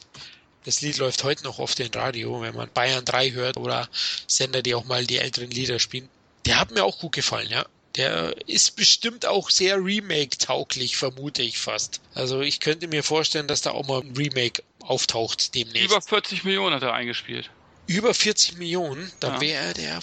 Das 0.65 0.81
Lied 0.81 0.97
läuft 0.97 1.23
heute 1.23 1.43
noch 1.43 1.59
oft 1.59 1.79
im 1.79 1.91
Radio, 1.91 2.41
wenn 2.41 2.55
man 2.55 2.69
Bayern 2.71 3.05
3 3.05 3.31
hört 3.31 3.57
oder 3.57 3.87
Sender, 4.27 4.61
die 4.61 4.75
auch 4.75 4.85
mal 4.85 5.05
die 5.05 5.17
älteren 5.17 5.49
Lieder 5.49 5.79
spielen. 5.79 6.09
Der 6.45 6.59
hat 6.59 6.71
mir 6.71 6.83
auch 6.83 6.99
gut 6.99 7.13
gefallen, 7.13 7.49
ja. 7.49 7.65
Der 7.95 8.35
ist 8.47 8.77
bestimmt 8.77 9.25
auch 9.25 9.49
sehr 9.49 9.83
Remake-tauglich, 9.83 10.95
vermute 10.95 11.41
ich 11.41 11.57
fast. 11.57 11.99
Also 12.13 12.41
ich 12.41 12.61
könnte 12.61 12.87
mir 12.87 13.03
vorstellen, 13.03 13.47
dass 13.47 13.61
da 13.61 13.71
auch 13.71 13.85
mal 13.85 14.01
ein 14.01 14.15
Remake 14.15 14.63
auftaucht 14.79 15.53
demnächst. 15.55 15.91
Über 15.91 16.01
40 16.01 16.43
Millionen 16.45 16.75
hat 16.75 16.83
er 16.83 16.93
eingespielt. 16.93 17.51
Über 17.87 18.13
40 18.13 18.57
Millionen, 18.57 19.11
da 19.19 19.35
ja. 19.35 19.41
wäre 19.41 19.73
der. 19.73 19.99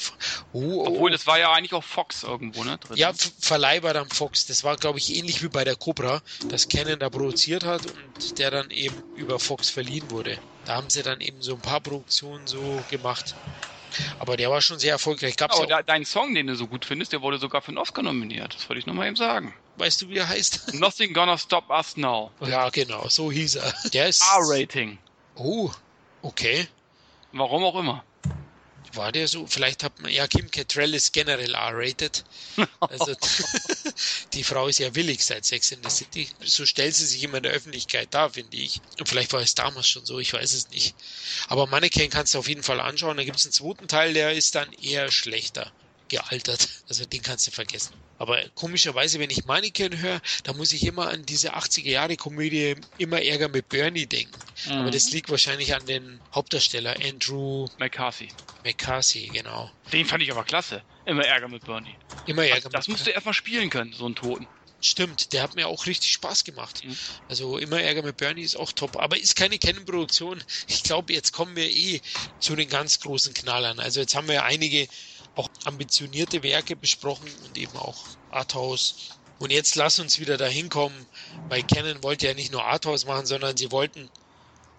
Oh, 0.52 0.60
oh. 0.60 0.86
Obwohl, 0.88 1.10
das 1.10 1.26
war 1.26 1.38
ja 1.38 1.52
eigentlich 1.52 1.72
auch 1.72 1.84
Fox 1.84 2.22
irgendwo, 2.22 2.62
ne? 2.62 2.76
Drin. 2.76 2.98
Ja, 2.98 3.12
Verleih 3.40 3.82
war 3.82 3.94
dann 3.94 4.10
Fox. 4.10 4.44
Das 4.46 4.62
war, 4.62 4.76
glaube 4.76 4.98
ich, 4.98 5.16
ähnlich 5.16 5.42
wie 5.42 5.48
bei 5.48 5.64
der 5.64 5.76
Cobra, 5.76 6.20
das 6.50 6.68
Canon 6.68 6.98
da 6.98 7.08
produziert 7.08 7.64
hat 7.64 7.86
und 7.86 8.38
der 8.38 8.50
dann 8.50 8.70
eben 8.70 9.02
über 9.16 9.38
Fox 9.38 9.70
verliehen 9.70 10.10
wurde. 10.10 10.38
Da 10.66 10.74
haben 10.74 10.90
sie 10.90 11.02
dann 11.02 11.22
eben 11.22 11.40
so 11.40 11.54
ein 11.54 11.60
paar 11.60 11.80
Produktionen 11.80 12.46
so 12.46 12.82
gemacht. 12.90 13.34
Aber 14.18 14.36
der 14.36 14.50
war 14.50 14.60
schon 14.60 14.78
sehr 14.78 14.92
erfolgreich. 14.92 15.36
Gab's 15.36 15.56
Aber 15.56 15.66
da, 15.66 15.82
dein 15.82 16.04
Song, 16.04 16.34
den 16.34 16.46
du 16.46 16.54
so 16.54 16.66
gut 16.66 16.84
findest, 16.84 17.12
der 17.12 17.22
wurde 17.22 17.38
sogar 17.38 17.62
für 17.62 17.68
einen 17.68 17.78
Oscar 17.78 18.02
nominiert. 18.02 18.54
Das 18.54 18.68
wollte 18.68 18.80
ich 18.80 18.86
nochmal 18.86 19.06
eben 19.06 19.16
sagen. 19.16 19.54
Weißt 19.76 20.02
du, 20.02 20.08
wie 20.08 20.18
er 20.18 20.28
heißt? 20.28 20.74
Nothing 20.80 21.14
Gonna 21.14 21.38
Stop 21.38 21.70
Us 21.70 21.96
Now. 21.96 22.30
Ja, 22.40 22.68
genau, 22.70 23.08
so 23.08 23.30
hieß 23.30 23.56
er. 23.56 23.74
Der 23.92 24.08
ist. 24.08 24.22
R-Rating. 24.22 24.98
Oh, 25.36 25.70
okay. 26.22 26.66
Warum 27.32 27.64
auch 27.64 27.76
immer. 27.78 28.04
War 28.94 29.12
der 29.12 29.28
so? 29.28 29.46
Vielleicht 29.46 29.82
hat 29.84 30.00
man, 30.00 30.10
ja, 30.10 30.26
Kim 30.26 30.50
Cattrall 30.50 30.94
ist 30.94 31.12
generell 31.12 31.54
R-rated. 31.54 32.24
Also, 32.80 33.14
die 34.32 34.44
Frau 34.44 34.68
ist 34.68 34.78
ja 34.78 34.94
willig 34.94 35.24
seit 35.24 35.44
Sex 35.44 35.72
in 35.72 35.82
the 35.82 35.90
City. 35.90 36.28
So 36.44 36.64
stellt 36.64 36.94
sie 36.94 37.06
sich 37.06 37.22
immer 37.22 37.38
in 37.38 37.42
der 37.42 37.52
Öffentlichkeit 37.52 38.12
dar, 38.12 38.30
finde 38.30 38.56
ich. 38.56 38.80
Und 38.98 39.08
vielleicht 39.08 39.32
war 39.32 39.40
es 39.40 39.54
damals 39.54 39.88
schon 39.88 40.06
so, 40.06 40.18
ich 40.18 40.32
weiß 40.32 40.52
es 40.52 40.70
nicht. 40.70 40.94
Aber 41.48 41.66
Mannequin 41.66 42.10
kannst 42.10 42.34
du 42.34 42.38
auf 42.38 42.48
jeden 42.48 42.62
Fall 42.62 42.80
anschauen. 42.80 43.16
Da 43.16 43.24
gibt 43.24 43.38
es 43.38 43.44
einen 43.44 43.52
zweiten 43.52 43.88
Teil, 43.88 44.14
der 44.14 44.32
ist 44.32 44.54
dann 44.54 44.72
eher 44.72 45.10
schlechter 45.10 45.70
gealtert. 46.08 46.68
Also 46.88 47.04
den 47.04 47.22
kannst 47.22 47.46
du 47.46 47.50
vergessen. 47.50 47.92
Aber 48.18 48.42
komischerweise, 48.54 49.20
wenn 49.20 49.30
ich 49.30 49.44
Mannequin 49.44 49.98
höre, 50.00 50.20
da 50.42 50.52
muss 50.52 50.72
ich 50.72 50.84
immer 50.84 51.08
an 51.08 51.24
diese 51.24 51.54
80er 51.54 51.88
Jahre 51.88 52.16
Komödie 52.16 52.74
immer 52.98 53.22
Ärger 53.22 53.48
mit 53.48 53.68
Bernie 53.68 54.06
denken. 54.06 54.34
Mhm. 54.66 54.72
Aber 54.72 54.90
das 54.90 55.10
liegt 55.10 55.30
wahrscheinlich 55.30 55.74
an 55.74 55.86
den 55.86 56.20
Hauptdarsteller 56.34 56.96
Andrew 57.00 57.68
McCarthy. 57.78 58.28
McCarthy, 58.64 59.28
genau. 59.28 59.70
Den 59.92 60.04
fand 60.04 60.22
ich 60.22 60.32
aber 60.32 60.44
klasse. 60.44 60.82
Immer 61.06 61.24
Ärger 61.24 61.48
mit 61.48 61.64
Bernie. 61.64 61.94
Immer 62.26 62.44
Ärger 62.44 62.68
das, 62.68 62.72
das 62.72 62.88
musst 62.88 63.06
du 63.06 63.10
erstmal 63.10 63.34
spielen 63.34 63.70
können, 63.70 63.92
so 63.92 64.04
einen 64.04 64.16
Toten. 64.16 64.46
Stimmt, 64.80 65.32
der 65.32 65.42
hat 65.42 65.56
mir 65.56 65.66
auch 65.66 65.86
richtig 65.86 66.12
Spaß 66.12 66.44
gemacht. 66.44 66.84
Mhm. 66.84 66.96
Also 67.28 67.58
immer 67.58 67.80
Ärger 67.80 68.02
mit 68.02 68.16
Bernie 68.16 68.42
ist 68.42 68.56
auch 68.56 68.70
top. 68.70 68.96
Aber 68.96 69.18
ist 69.18 69.34
keine 69.34 69.58
Canon-Produktion. 69.58 70.42
Ich 70.68 70.84
glaube, 70.84 71.12
jetzt 71.12 71.32
kommen 71.32 71.56
wir 71.56 71.68
eh 71.68 72.00
zu 72.38 72.54
den 72.54 72.68
ganz 72.68 73.00
großen 73.00 73.34
Knallern. 73.34 73.80
Also 73.80 74.00
jetzt 74.00 74.14
haben 74.14 74.28
wir 74.28 74.44
einige 74.44 74.86
auch 75.38 75.48
ambitionierte 75.64 76.42
Werke 76.42 76.74
besprochen 76.76 77.30
und 77.44 77.56
eben 77.56 77.76
auch 77.76 77.96
Arthouse. 78.30 79.10
Und 79.38 79.52
jetzt 79.52 79.76
lass 79.76 80.00
uns 80.00 80.18
wieder 80.18 80.36
dahin 80.36 80.68
kommen, 80.68 81.06
weil 81.48 81.62
Canon 81.62 82.02
wollte 82.02 82.26
ja 82.26 82.34
nicht 82.34 82.50
nur 82.50 82.64
Arthouse 82.64 83.06
machen, 83.06 83.26
sondern 83.26 83.56
sie 83.56 83.70
wollten 83.70 84.10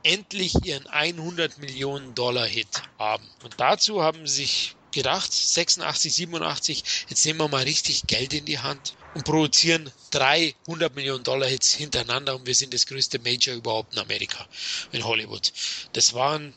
endlich 0.04 0.54
ihren 0.66 0.86
100 0.88 1.58
Millionen 1.60 2.14
Dollar 2.14 2.46
Hit 2.46 2.84
haben. 2.98 3.28
Und 3.44 3.56
dazu 3.58 4.04
haben 4.04 4.28
sie 4.28 4.42
sich 4.42 4.76
gedacht, 4.92 5.32
86, 5.32 6.14
87, 6.14 6.84
jetzt 7.08 7.26
nehmen 7.26 7.40
wir 7.40 7.48
mal 7.48 7.64
richtig 7.64 8.08
Geld 8.08 8.34
in 8.34 8.46
die 8.46 8.60
Hand 8.60 8.96
und 9.14 9.24
produzieren 9.24 9.92
300 10.12 10.94
Millionen 10.96 11.24
Dollar 11.24 11.48
Hits 11.48 11.74
hintereinander 11.74 12.36
und 12.36 12.46
wir 12.46 12.56
sind 12.56 12.74
das 12.74 12.86
größte 12.86 13.20
Major 13.20 13.56
überhaupt 13.56 13.94
in 13.94 14.00
Amerika, 14.00 14.48
in 14.92 15.06
Hollywood. 15.06 15.54
Das 15.94 16.14
waren 16.14 16.54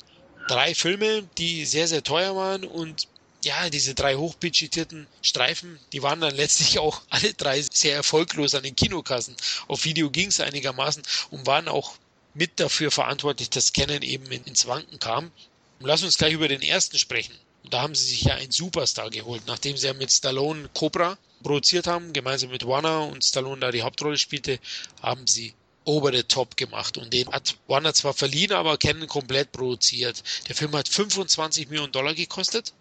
drei 0.48 0.74
Filme, 0.74 1.28
die 1.38 1.64
sehr, 1.66 1.88
sehr 1.88 2.02
teuer 2.02 2.34
waren 2.34 2.64
und 2.64 3.06
ja, 3.44 3.70
diese 3.70 3.94
drei 3.94 4.14
hochbudgetierten 4.14 5.06
Streifen, 5.20 5.78
die 5.92 6.02
waren 6.02 6.20
dann 6.20 6.34
letztlich 6.34 6.78
auch 6.78 7.02
alle 7.10 7.34
drei 7.34 7.60
sehr 7.62 7.94
erfolglos 7.94 8.54
an 8.54 8.62
den 8.62 8.76
Kinokassen. 8.76 9.36
Auf 9.68 9.84
Video 9.84 10.10
ging 10.10 10.28
es 10.28 10.40
einigermaßen 10.40 11.02
und 11.30 11.46
waren 11.46 11.68
auch 11.68 11.94
mit 12.34 12.60
dafür 12.60 12.90
verantwortlich, 12.90 13.50
dass 13.50 13.72
Canon 13.72 14.02
eben 14.02 14.30
ins 14.30 14.66
Wanken 14.66 14.98
kam. 14.98 15.30
Und 15.80 15.86
lass 15.86 16.02
uns 16.02 16.16
gleich 16.18 16.32
über 16.32 16.48
den 16.48 16.62
ersten 16.62 16.98
sprechen. 16.98 17.34
Da 17.68 17.82
haben 17.82 17.94
sie 17.94 18.06
sich 18.06 18.22
ja 18.22 18.34
einen 18.34 18.52
Superstar 18.52 19.10
geholt, 19.10 19.42
nachdem 19.46 19.76
sie 19.76 19.86
ja 19.86 19.94
mit 19.94 20.10
Stallone 20.10 20.68
Cobra 20.74 21.18
produziert 21.42 21.86
haben, 21.86 22.12
gemeinsam 22.12 22.50
mit 22.50 22.66
Warner 22.66 23.06
und 23.06 23.24
Stallone 23.24 23.60
da 23.60 23.70
die 23.70 23.82
Hauptrolle 23.82 24.18
spielte, 24.18 24.58
haben 25.00 25.26
sie 25.26 25.54
over 25.84 26.12
the 26.12 26.22
top 26.22 26.56
gemacht. 26.56 26.96
Und 26.98 27.12
den 27.12 27.28
hat 27.30 27.56
Warner 27.66 27.94
zwar 27.94 28.14
verliehen, 28.14 28.52
aber 28.52 28.78
Canon 28.78 29.08
komplett 29.08 29.52
produziert. 29.52 30.22
Der 30.48 30.54
Film 30.54 30.72
hat 30.72 30.88
25 30.88 31.68
Millionen 31.68 31.92
Dollar 31.92 32.14
gekostet 32.14 32.72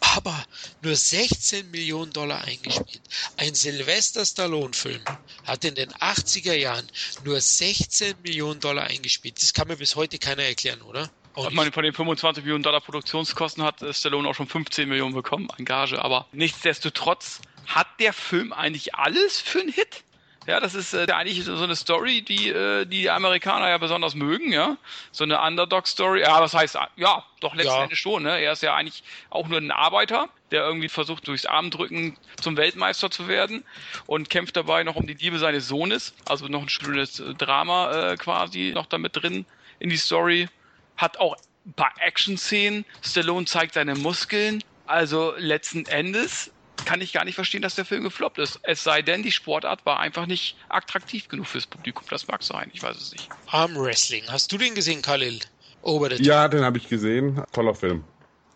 aber 0.00 0.44
nur 0.82 0.94
16 0.94 1.70
Millionen 1.70 2.12
Dollar 2.12 2.44
eingespielt. 2.44 3.02
Ein 3.36 3.54
Sylvester 3.54 4.24
Stallone-Film 4.24 5.00
hat 5.46 5.64
in 5.64 5.74
den 5.74 5.92
80er 5.92 6.54
Jahren 6.54 6.86
nur 7.24 7.40
16 7.40 8.14
Millionen 8.22 8.60
Dollar 8.60 8.84
eingespielt. 8.84 9.42
Das 9.42 9.52
kann 9.52 9.68
mir 9.68 9.76
bis 9.76 9.96
heute 9.96 10.18
keiner 10.18 10.42
erklären, 10.42 10.82
oder? 10.82 11.10
ich 11.36 11.50
meine, 11.50 11.70
von 11.70 11.84
den 11.84 11.92
25 11.92 12.42
Millionen 12.42 12.64
Dollar 12.64 12.80
Produktionskosten 12.80 13.62
hat 13.62 13.84
Stallone 13.92 14.28
auch 14.28 14.34
schon 14.34 14.48
15 14.48 14.88
Millionen 14.88 15.14
bekommen 15.14 15.48
an 15.50 15.64
Gage, 15.64 16.02
aber 16.02 16.26
nichtsdestotrotz 16.32 17.40
hat 17.66 17.86
der 18.00 18.12
Film 18.12 18.52
eigentlich 18.52 18.94
alles 18.94 19.40
für 19.40 19.60
einen 19.60 19.72
Hit. 19.72 20.02
Ja, 20.48 20.60
das 20.60 20.74
ist 20.74 20.94
äh, 20.94 21.06
eigentlich 21.12 21.44
so 21.44 21.62
eine 21.62 21.76
Story, 21.76 22.22
die 22.22 22.48
äh, 22.48 22.86
die 22.86 23.10
Amerikaner 23.10 23.68
ja 23.68 23.76
besonders 23.76 24.14
mögen, 24.14 24.50
ja. 24.50 24.78
So 25.12 25.24
eine 25.24 25.42
Underdog-Story. 25.42 26.22
Ja, 26.22 26.40
was 26.40 26.54
heißt, 26.54 26.78
ja, 26.96 27.22
doch 27.40 27.54
letzten 27.54 27.74
ja. 27.74 27.82
Endes 27.82 27.98
schon, 27.98 28.22
ne? 28.22 28.40
Er 28.40 28.52
ist 28.52 28.62
ja 28.62 28.74
eigentlich 28.74 29.02
auch 29.28 29.46
nur 29.48 29.58
ein 29.58 29.70
Arbeiter, 29.70 30.30
der 30.50 30.62
irgendwie 30.62 30.88
versucht, 30.88 31.28
durchs 31.28 31.44
Armdrücken 31.44 32.16
zum 32.40 32.56
Weltmeister 32.56 33.10
zu 33.10 33.28
werden 33.28 33.62
und 34.06 34.30
kämpft 34.30 34.56
dabei 34.56 34.84
noch 34.84 34.96
um 34.96 35.06
die 35.06 35.12
Liebe 35.12 35.38
seines 35.38 35.68
Sohnes. 35.68 36.14
Also 36.24 36.48
noch 36.48 36.62
ein 36.62 36.70
schönes 36.70 37.22
Drama 37.36 38.12
äh, 38.12 38.16
quasi 38.16 38.72
noch 38.74 38.86
damit 38.86 39.16
drin 39.16 39.44
in 39.80 39.90
die 39.90 39.98
Story. 39.98 40.48
Hat 40.96 41.18
auch 41.18 41.36
ein 41.66 41.74
paar 41.74 41.92
Action-Szenen. 41.98 42.86
Stallone 43.02 43.44
zeigt 43.44 43.74
seine 43.74 43.96
Muskeln. 43.96 44.64
Also 44.86 45.34
letzten 45.36 45.84
Endes 45.84 46.50
kann 46.84 47.00
ich 47.00 47.12
gar 47.12 47.24
nicht 47.24 47.34
verstehen, 47.34 47.62
dass 47.62 47.74
der 47.74 47.84
Film 47.84 48.04
gefloppt 48.04 48.38
ist. 48.38 48.60
Es 48.62 48.82
sei 48.82 49.02
denn, 49.02 49.22
die 49.22 49.32
Sportart 49.32 49.84
war 49.86 50.00
einfach 50.00 50.26
nicht 50.26 50.56
attraktiv 50.68 51.28
genug 51.28 51.46
fürs 51.46 51.66
Publikum. 51.66 52.04
Das 52.10 52.26
mag 52.28 52.42
sein, 52.42 52.70
ich 52.72 52.82
weiß 52.82 52.96
es 52.96 53.12
nicht. 53.12 53.28
Arm 53.46 53.76
Wrestling. 53.76 54.24
Hast 54.28 54.52
du 54.52 54.58
den 54.58 54.74
gesehen, 54.74 55.02
Khalil? 55.02 55.40
Over 55.82 56.16
the 56.16 56.22
ja, 56.22 56.48
den 56.48 56.64
habe 56.64 56.78
ich 56.78 56.88
gesehen. 56.88 57.42
Toller 57.52 57.74
Film. 57.74 58.04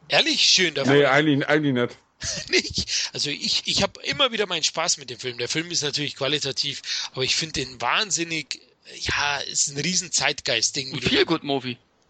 Ehrlich? 0.09 0.43
Schön. 0.43 0.75
Davon. 0.75 0.93
Nee, 0.93 1.07
eigentlich, 1.07 1.49
eigentlich 1.49 1.75
nicht. 1.75 1.99
nicht. 2.51 3.11
Also 3.13 3.31
ich, 3.31 3.63
ich 3.67 3.83
habe 3.83 4.01
immer 4.03 4.33
wieder 4.33 4.47
meinen 4.47 4.63
Spaß 4.63 4.99
mit 4.99 5.11
dem 5.11 5.19
Film. 5.19 5.39
Der 5.39 5.49
Film 5.49 5.71
ist 5.71 5.83
natürlich 5.83 6.17
qualitativ, 6.17 6.83
aber 7.13 7.23
ich 7.23 7.37
finde 7.37 7.65
den 7.65 7.81
wahnsinnig, 7.81 8.61
ja, 9.01 9.39
ist 9.39 9.69
ein 9.69 9.79
riesen 9.79 10.13
Zeitgeist-Ding. 10.13 11.01
Feel 11.01 11.25
Good 11.25 11.45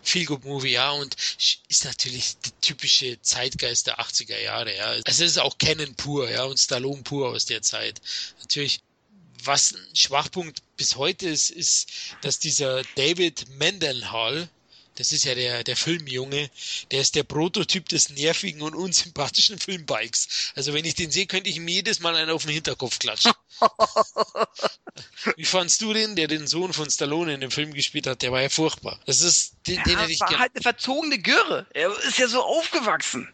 Movie. 0.03 0.11
Feel 0.11 0.27
Good 0.27 0.45
Movie, 0.45 0.73
ja, 0.73 0.91
und 0.91 1.17
ist 1.69 1.85
natürlich 1.85 2.37
die 2.39 2.51
typische 2.61 3.21
Zeitgeist 3.23 3.87
der 3.87 4.01
80er 4.01 4.39
Jahre, 4.39 4.77
ja. 4.77 4.87
Also 4.87 5.03
es 5.07 5.21
ist 5.21 5.39
auch 5.39 5.57
Canon 5.59 5.95
pur, 5.95 6.31
ja, 6.31 6.45
und 6.45 6.59
Stallone 6.59 7.03
pur 7.03 7.29
aus 7.29 7.47
der 7.47 7.63
Zeit. 7.63 8.01
Natürlich, 8.41 8.81
was 9.45 9.73
ein 9.75 9.97
Schwachpunkt 9.97 10.63
bis 10.77 10.97
heute 10.97 11.29
ist, 11.29 11.51
ist, 11.51 11.89
dass 12.21 12.39
dieser 12.39 12.83
David 12.97 13.49
Mendenhall, 13.59 14.49
das 14.97 15.13
ist 15.13 15.25
ja 15.25 15.35
der, 15.35 15.65
der 15.65 15.77
Filmjunge, 15.77 16.51
der 16.91 17.01
ist 17.01 17.15
der 17.15 17.23
Prototyp 17.23 17.89
des 17.89 18.11
nervigen 18.11 18.63
und 18.63 18.75
unsympathischen 18.75 19.59
Filmbikes. 19.59 20.53
Also 20.55 20.75
wenn 20.75 20.85
ich 20.85 20.95
den 20.95 21.11
sehe, 21.11 21.27
könnte 21.27 21.49
ich 21.49 21.57
ihm 21.57 21.69
jedes 21.69 22.01
Mal 22.01 22.15
einen 22.15 22.31
auf 22.31 22.43
den 22.45 22.53
Hinterkopf 22.53 22.99
klatschen. 22.99 23.33
Wie 25.37 25.45
fandst 25.45 25.81
du 25.81 25.93
den, 25.93 26.15
der 26.15 26.27
den 26.27 26.47
Sohn 26.47 26.73
von 26.73 26.91
Stallone 26.91 27.33
in 27.35 27.41
dem 27.41 27.51
Film 27.51 27.73
gespielt 27.73 28.07
hat? 28.07 28.23
Der 28.23 28.33
war 28.33 28.43
ja 28.43 28.51
furchtbar. 28.51 28.99
Das 29.07 29.23
ist, 29.23 29.55
den, 29.67 29.77
ja, 29.77 29.83
den 29.85 29.99
hätte 29.99 30.13
ich 30.13 30.21
war 30.21 30.39
halt 30.39 30.53
eine 30.55 30.63
verzogene 30.63 31.19
Göre. 31.19 31.67
Er 31.73 31.91
ist 32.05 32.19
ja 32.19 32.29
so 32.29 32.43
aufgewachsen. 32.43 33.33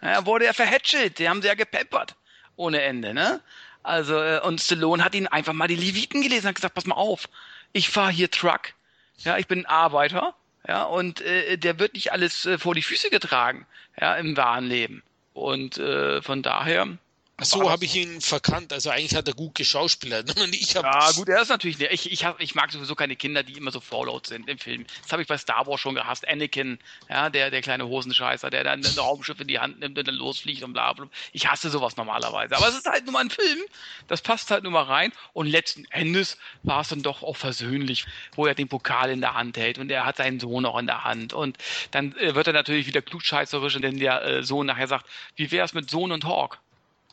Er 0.00 0.24
wurde 0.26 0.44
ja 0.44 0.52
verhätschelt. 0.52 1.18
Die 1.18 1.28
haben 1.28 1.42
sie 1.42 1.48
ja 1.48 1.54
gepeppert. 1.54 2.14
Ohne 2.56 2.82
Ende, 2.82 3.14
ne? 3.14 3.40
Also, 3.82 4.20
äh, 4.20 4.40
und 4.40 4.60
Stallone 4.60 5.02
hat 5.02 5.14
ihn 5.14 5.26
einfach 5.26 5.54
mal 5.54 5.68
die 5.68 5.76
Leviten 5.76 6.22
gelesen 6.22 6.48
und 6.48 6.54
gesagt, 6.54 6.74
pass 6.74 6.86
mal 6.86 6.94
auf. 6.94 7.28
Ich 7.72 7.88
fahre 7.88 8.12
hier 8.12 8.30
Truck. 8.30 8.74
Ja, 9.18 9.38
ich 9.38 9.46
bin 9.46 9.60
ein 9.60 9.66
Arbeiter 9.66 10.34
ja, 10.66 10.84
und 10.84 11.20
äh, 11.22 11.56
der 11.56 11.78
wird 11.78 11.94
nicht 11.94 12.12
alles 12.12 12.46
äh, 12.46 12.58
vor 12.58 12.74
die 12.74 12.82
Füße 12.82 13.10
getragen, 13.10 13.66
ja, 14.00 14.14
im 14.16 14.36
wahren 14.36 14.66
Leben. 14.66 15.02
Und 15.32 15.78
äh, 15.78 16.20
von 16.22 16.42
daher 16.42 16.98
Ach 17.40 17.44
so 17.44 17.70
habe 17.70 17.84
ich 17.86 17.94
ihn 17.94 18.20
verkannt. 18.20 18.72
Also 18.72 18.90
eigentlich 18.90 19.14
hat 19.14 19.26
er 19.26 19.34
gut 19.34 19.54
geschauspielert. 19.54 20.34
Ich 20.50 20.74
ja, 20.74 21.12
gut, 21.12 21.28
er 21.28 21.42
ist 21.42 21.48
natürlich. 21.48 21.80
Ich, 21.80 22.10
ich, 22.10 22.24
hab, 22.24 22.40
ich 22.40 22.54
mag 22.54 22.70
sowieso 22.72 22.94
keine 22.94 23.16
Kinder, 23.16 23.42
die 23.42 23.54
immer 23.54 23.70
so 23.70 23.80
Fallout 23.80 24.26
sind 24.26 24.48
im 24.48 24.58
Film. 24.58 24.84
Das 25.02 25.12
habe 25.12 25.22
ich 25.22 25.28
bei 25.28 25.38
Star 25.38 25.66
Wars 25.66 25.80
schon 25.80 25.94
gehasst. 25.94 26.26
Anakin, 26.28 26.78
ja, 27.08 27.30
der, 27.30 27.50
der 27.50 27.62
kleine 27.62 27.86
Hosenscheißer, 27.86 28.50
der 28.50 28.64
dann 28.64 28.84
ein 28.84 28.98
Raumschiff 28.98 29.40
in 29.40 29.46
die 29.46 29.58
Hand 29.58 29.80
nimmt 29.80 29.98
und 29.98 30.06
dann 30.06 30.14
losfliegt 30.14 30.62
und 30.62 30.72
bla 30.72 30.92
bla. 30.92 31.08
Ich 31.32 31.48
hasse 31.48 31.70
sowas 31.70 31.96
normalerweise. 31.96 32.56
Aber 32.56 32.68
es 32.68 32.76
ist 32.76 32.86
halt 32.86 33.04
nur 33.04 33.12
mal 33.12 33.20
ein 33.20 33.30
Film. 33.30 33.60
Das 34.08 34.22
passt 34.22 34.50
halt 34.50 34.64
nur 34.64 34.72
mal 34.72 34.82
rein. 34.82 35.12
Und 35.32 35.46
letzten 35.46 35.84
Endes 35.86 36.36
war 36.62 36.80
es 36.80 36.88
dann 36.88 37.02
doch 37.02 37.22
auch 37.22 37.36
versöhnlich, 37.36 38.06
wo 38.34 38.46
er 38.46 38.54
den 38.54 38.68
Pokal 38.68 39.10
in 39.10 39.20
der 39.20 39.34
Hand 39.34 39.56
hält 39.56 39.78
und 39.78 39.90
er 39.90 40.04
hat 40.04 40.16
seinen 40.16 40.40
Sohn 40.40 40.66
auch 40.66 40.78
in 40.78 40.86
der 40.86 41.04
Hand. 41.04 41.32
Und 41.32 41.58
dann 41.92 42.16
äh, 42.16 42.34
wird 42.34 42.48
er 42.48 42.52
natürlich 42.52 42.86
wieder 42.86 43.02
klugscheißerisch, 43.02 43.78
denn 43.80 43.98
der 43.98 44.22
äh, 44.24 44.42
Sohn 44.42 44.66
nachher 44.66 44.88
sagt, 44.88 45.06
wie 45.36 45.50
wäre 45.50 45.64
es 45.64 45.72
mit 45.72 45.88
Sohn 45.90 46.12
und 46.12 46.24
Hawk? 46.24 46.58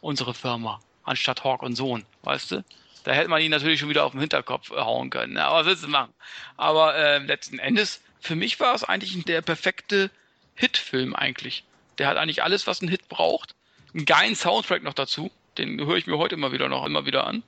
Unsere 0.08 0.34
Firma, 0.34 0.80
anstatt 1.04 1.44
Hawk 1.44 1.62
und 1.62 1.76
Sohn, 1.76 2.06
weißt 2.24 2.52
du? 2.52 2.64
Da 3.04 3.12
hätte 3.12 3.30
man 3.30 3.42
ihn 3.42 3.52
natürlich 3.52 3.82
schon 3.82 3.90
wieder 3.90 4.06
auf 4.06 4.14
den 4.14 4.22
Hinterkopf 4.22 4.72
hauen 4.72 5.10
können. 5.10 5.34
Ne? 5.34 5.44
Aber 5.44 5.60
was 5.60 5.66
willst 5.66 5.84
du 5.84 5.90
machen? 5.90 6.14
Aber 6.56 6.96
äh, 6.96 7.18
letzten 7.20 7.60
Endes, 7.60 8.02
für 8.22 8.36
mich 8.36 8.60
war 8.62 8.74
es 8.74 8.86
eigentlich 8.86 9.22
der 9.26 9.42
perfekte 9.42 10.10
Hitfilm 10.56 11.14
eigentlich. 11.14 11.66
Der 11.98 12.08
hat 12.08 12.18
eigentlich 12.18 12.42
alles, 12.42 12.68
was 12.68 12.82
ein 12.82 12.88
Hit 12.88 13.10
braucht. 13.10 13.54
Einen 13.94 14.06
geilen 14.06 14.36
Soundtrack 14.36 14.82
noch 14.82 14.94
dazu. 14.94 15.30
Den 15.58 15.86
höre 15.86 15.98
ich 15.98 16.08
mir 16.08 16.18
heute 16.18 16.36
immer 16.36 16.54
wieder 16.54 16.70
noch 16.70 16.86
immer 16.86 17.06
wieder 17.06 17.28
an. 17.28 17.44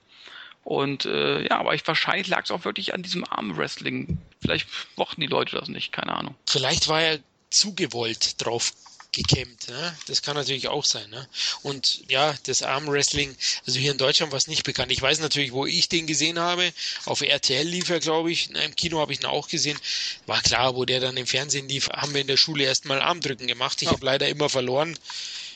Und 0.66 1.06
äh, 1.06 1.48
ja, 1.48 1.60
aber 1.60 1.76
ich, 1.76 1.88
wahrscheinlich 1.88 2.28
lag 2.28 2.44
es 2.44 2.52
auch 2.52 2.66
wirklich 2.66 2.94
an 2.94 3.04
diesem 3.04 3.24
Armwrestling. 3.24 4.18
Vielleicht 4.42 4.68
mochten 4.98 5.22
die 5.22 5.28
Leute 5.28 5.56
das 5.56 5.70
nicht, 5.70 5.94
keine 5.94 6.14
Ahnung. 6.14 6.36
Vielleicht 6.46 6.90
war 6.90 7.02
er 7.02 7.20
zu 7.50 7.74
gewollt 7.74 8.44
drauf 8.44 8.74
gekämmt. 9.12 9.68
Ne? 9.68 9.98
Das 10.08 10.22
kann 10.22 10.36
natürlich 10.36 10.68
auch 10.68 10.86
sein. 10.86 11.10
Ne? 11.10 11.28
Und 11.64 12.04
ja, 12.10 12.36
das 12.44 12.64
Armwrestling, 12.64 13.36
also 13.66 13.80
hier 13.80 13.92
in 13.92 13.98
Deutschland 13.98 14.32
war 14.32 14.38
es 14.38 14.48
nicht 14.48 14.64
bekannt. 14.64 14.92
Ich 14.92 15.02
weiß 15.02 15.20
natürlich, 15.20 15.52
wo 15.52 15.66
ich 15.66 15.90
den 15.90 16.08
gesehen 16.08 16.40
habe. 16.40 16.72
Auf 17.06 17.22
RTL 17.22 17.68
lief 17.68 17.90
er, 17.90 18.00
glaube 18.00 18.32
ich. 18.32 18.50
Im 18.52 18.76
Kino 18.76 19.00
habe 19.00 19.14
ich 19.14 19.22
ihn 19.22 19.26
auch 19.26 19.48
gesehen. 19.48 19.80
War 20.26 20.42
klar, 20.42 20.76
wo 20.76 20.86
der 20.86 21.00
dann 21.00 21.18
im 21.18 21.28
Fernsehen 21.28 21.68
lief, 21.68 21.90
haben 21.90 22.14
wir 22.14 22.22
in 22.22 22.28
der 22.28 22.38
Schule 22.38 22.64
erstmal 22.64 23.02
Armdrücken 23.02 23.48
gemacht. 23.48 23.82
Ich 23.82 23.88
ja. 23.88 23.94
habe 23.94 24.06
leider 24.06 24.28
immer 24.30 24.50
verloren. 24.50 24.98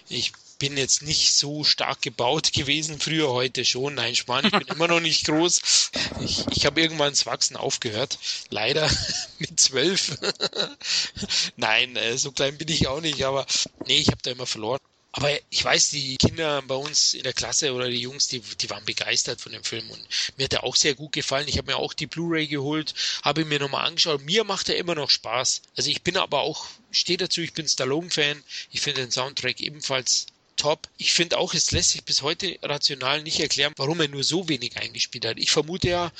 Ich 0.10 0.32
bin 0.64 0.78
jetzt 0.78 1.02
nicht 1.02 1.34
so 1.34 1.66
stark 1.66 2.02
gebaut 2.02 2.54
gewesen, 2.54 2.98
früher 2.98 3.28
heute 3.34 3.66
schon. 3.66 3.96
Nein, 3.96 4.16
Span, 4.16 4.46
ich 4.46 4.52
bin 4.52 4.68
immer 4.70 4.88
noch 4.88 5.02
nicht 5.02 5.26
groß. 5.26 5.92
Ich, 6.22 6.46
ich 6.56 6.66
habe 6.66 6.80
irgendwann 6.80 7.10
das 7.10 7.26
Wachsen 7.26 7.58
aufgehört. 7.58 8.18
Leider 8.50 8.90
mit 9.40 9.60
zwölf. 9.60 10.18
Nein, 11.58 11.98
äh, 11.98 12.18
so 12.18 12.32
klein 12.32 12.58
bin 12.58 12.70
ich 12.70 12.88
auch 12.88 13.02
nicht, 13.02 13.26
aber 13.26 13.46
nee, 13.88 13.98
ich 13.98 14.08
habe 14.08 14.22
da 14.24 14.32
immer 14.32 14.46
verloren. 14.46 14.80
Aber 15.12 15.30
ich 15.50 15.66
weiß, 15.66 15.90
die 15.90 16.16
Kinder 16.16 16.62
bei 16.62 16.76
uns 16.76 17.14
in 17.14 17.24
der 17.24 17.34
Klasse 17.34 17.74
oder 17.74 17.90
die 17.90 18.00
Jungs, 18.00 18.30
die, 18.30 18.40
die 18.40 18.70
waren 18.70 18.86
begeistert 18.86 19.42
von 19.42 19.52
dem 19.52 19.66
Film 19.66 19.88
und 19.92 20.02
mir 20.38 20.46
hat 20.46 20.54
er 20.54 20.64
auch 20.64 20.78
sehr 20.78 20.96
gut 20.96 21.12
gefallen. 21.12 21.50
Ich 21.50 21.58
habe 21.58 21.72
mir 21.72 21.78
auch 21.78 21.94
die 21.94 22.08
Blu-ray 22.08 22.48
geholt, 22.48 22.96
habe 23.22 23.44
mir 23.44 23.60
nochmal 23.60 23.86
angeschaut. 23.86 24.22
Mir 24.22 24.46
macht 24.46 24.70
er 24.70 24.78
immer 24.78 24.96
noch 24.96 25.10
Spaß. 25.10 25.62
Also 25.76 25.90
ich 25.90 26.04
bin 26.04 26.16
aber 26.16 26.40
auch, 26.40 26.68
stehe 26.90 27.18
dazu, 27.18 27.42
ich 27.42 27.54
bin 27.54 27.68
Stallone-Fan. 27.68 28.42
Ich 28.72 28.80
finde 28.80 29.02
den 29.02 29.12
Soundtrack 29.12 29.60
ebenfalls 29.60 30.28
top. 30.56 30.88
Ich 30.98 31.14
finde 31.14 31.38
auch, 31.38 31.54
es 31.54 31.72
lässt 31.72 31.92
sich 31.92 32.04
bis 32.04 32.22
heute 32.22 32.58
rational 32.62 33.24
nicht 33.24 33.40
erklären, 33.40 33.74
warum 33.78 34.02
er 34.02 34.08
nur 34.08 34.24
so 34.24 34.50
wenig 34.50 34.78
eingespielt 34.78 35.26
hat. 35.26 35.38
Ich 35.38 35.52
vermute 35.52 35.90
ja, 35.90 36.12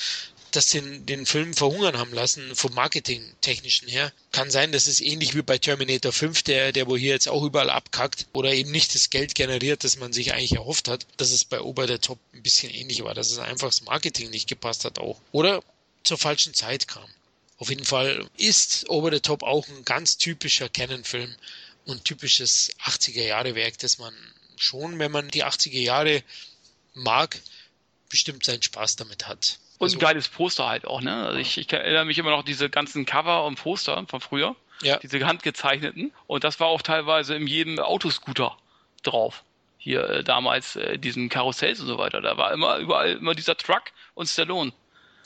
dass 0.56 0.68
den, 0.68 1.06
den 1.06 1.26
Film 1.26 1.54
verhungern 1.54 1.98
haben 1.98 2.14
lassen, 2.14 2.56
vom 2.56 2.74
Marketingtechnischen 2.74 3.88
her. 3.88 4.14
Kann 4.32 4.52
sein, 4.52 4.72
dass 4.72 4.88
es 4.88 5.02
ähnlich 5.02 5.36
wie 5.36 5.42
bei 5.42 5.58
Terminator 5.58 6.12
5, 6.12 6.44
der, 6.44 6.72
der 6.72 6.88
wo 6.88 6.96
hier 6.96 7.12
jetzt 7.12 7.28
auch 7.28 7.44
überall 7.44 7.70
abkackt 7.70 8.28
oder 8.34 8.54
eben 8.54 8.72
nicht 8.72 8.94
das 8.94 9.10
Geld 9.10 9.36
generiert, 9.36 9.84
das 9.84 9.98
man 9.98 10.14
sich 10.14 10.34
eigentlich 10.34 10.54
erhofft 10.54 10.88
hat, 10.88 11.08
dass 11.18 11.32
es 11.32 11.44
bei 11.44 11.60
Ober 11.60 11.88
der 11.88 12.02
Top 12.02 12.20
ein 12.34 12.44
bisschen 12.44 12.72
ähnlich 12.72 13.04
war, 13.04 13.14
dass 13.14 13.32
es 13.32 13.40
einfach 13.40 13.68
das 13.70 13.82
Marketing 13.84 14.30
nicht 14.30 14.48
gepasst 14.48 14.86
hat 14.86 15.00
auch. 15.00 15.20
Oder 15.32 15.64
zur 16.04 16.18
falschen 16.18 16.54
Zeit 16.54 16.88
kam. 16.88 17.08
Auf 17.58 17.70
jeden 17.70 17.86
Fall 17.86 18.28
ist 18.38 18.90
Over 18.90 19.12
the 19.12 19.22
Top 19.22 19.42
auch 19.42 19.68
ein 19.68 19.86
ganz 19.86 20.18
typischer 20.18 20.70
Canon-Film 20.70 21.34
und 21.86 22.06
typisches 22.06 22.76
80er-Jahre-Werk, 22.84 23.78
das 23.80 23.98
man 23.98 24.14
schon, 24.58 25.00
wenn 25.00 25.12
man 25.12 25.30
die 25.30 25.44
80er 25.44 25.80
Jahre 25.80 26.24
mag, 26.94 27.40
bestimmt 28.10 28.46
seinen 28.46 28.62
Spaß 28.62 28.96
damit 28.96 29.28
hat. 29.28 29.60
Und 29.80 29.88
ein 29.88 29.96
also 29.96 30.00
geiles 30.00 30.30
Poster 30.30 30.68
halt 30.68 30.86
auch, 30.86 31.02
ne? 31.02 31.26
Also 31.26 31.40
ich, 31.40 31.58
ich 31.58 31.72
erinnere 31.74 32.06
mich 32.06 32.18
immer 32.18 32.30
noch 32.30 32.44
diese 32.44 32.70
ganzen 32.70 33.06
Cover 33.06 33.46
und 33.46 33.56
Poster 33.56 34.06
von 34.08 34.22
früher. 34.22 34.56
Ja. 34.82 34.98
Diese 34.98 35.26
handgezeichneten. 35.26 36.14
Und 36.28 36.44
das 36.44 36.60
war 36.60 36.68
auch 36.68 36.82
teilweise 36.82 37.36
in 37.36 37.48
jedem 37.48 37.80
Autoscooter 37.80 38.58
drauf. 39.02 39.44
Hier 39.78 40.10
äh, 40.10 40.24
damals 40.24 40.76
äh, 40.76 40.98
diesen 40.98 41.30
Karussells 41.30 41.80
und 41.80 41.88
so 41.88 41.98
weiter. 41.98 42.22
Da 42.22 42.38
war 42.38 42.54
immer 42.54 42.78
überall 42.78 43.14
immer 43.14 43.36
dieser 43.36 43.58
Truck 43.58 43.84
und 44.14 44.28
Stallone. 44.28 44.72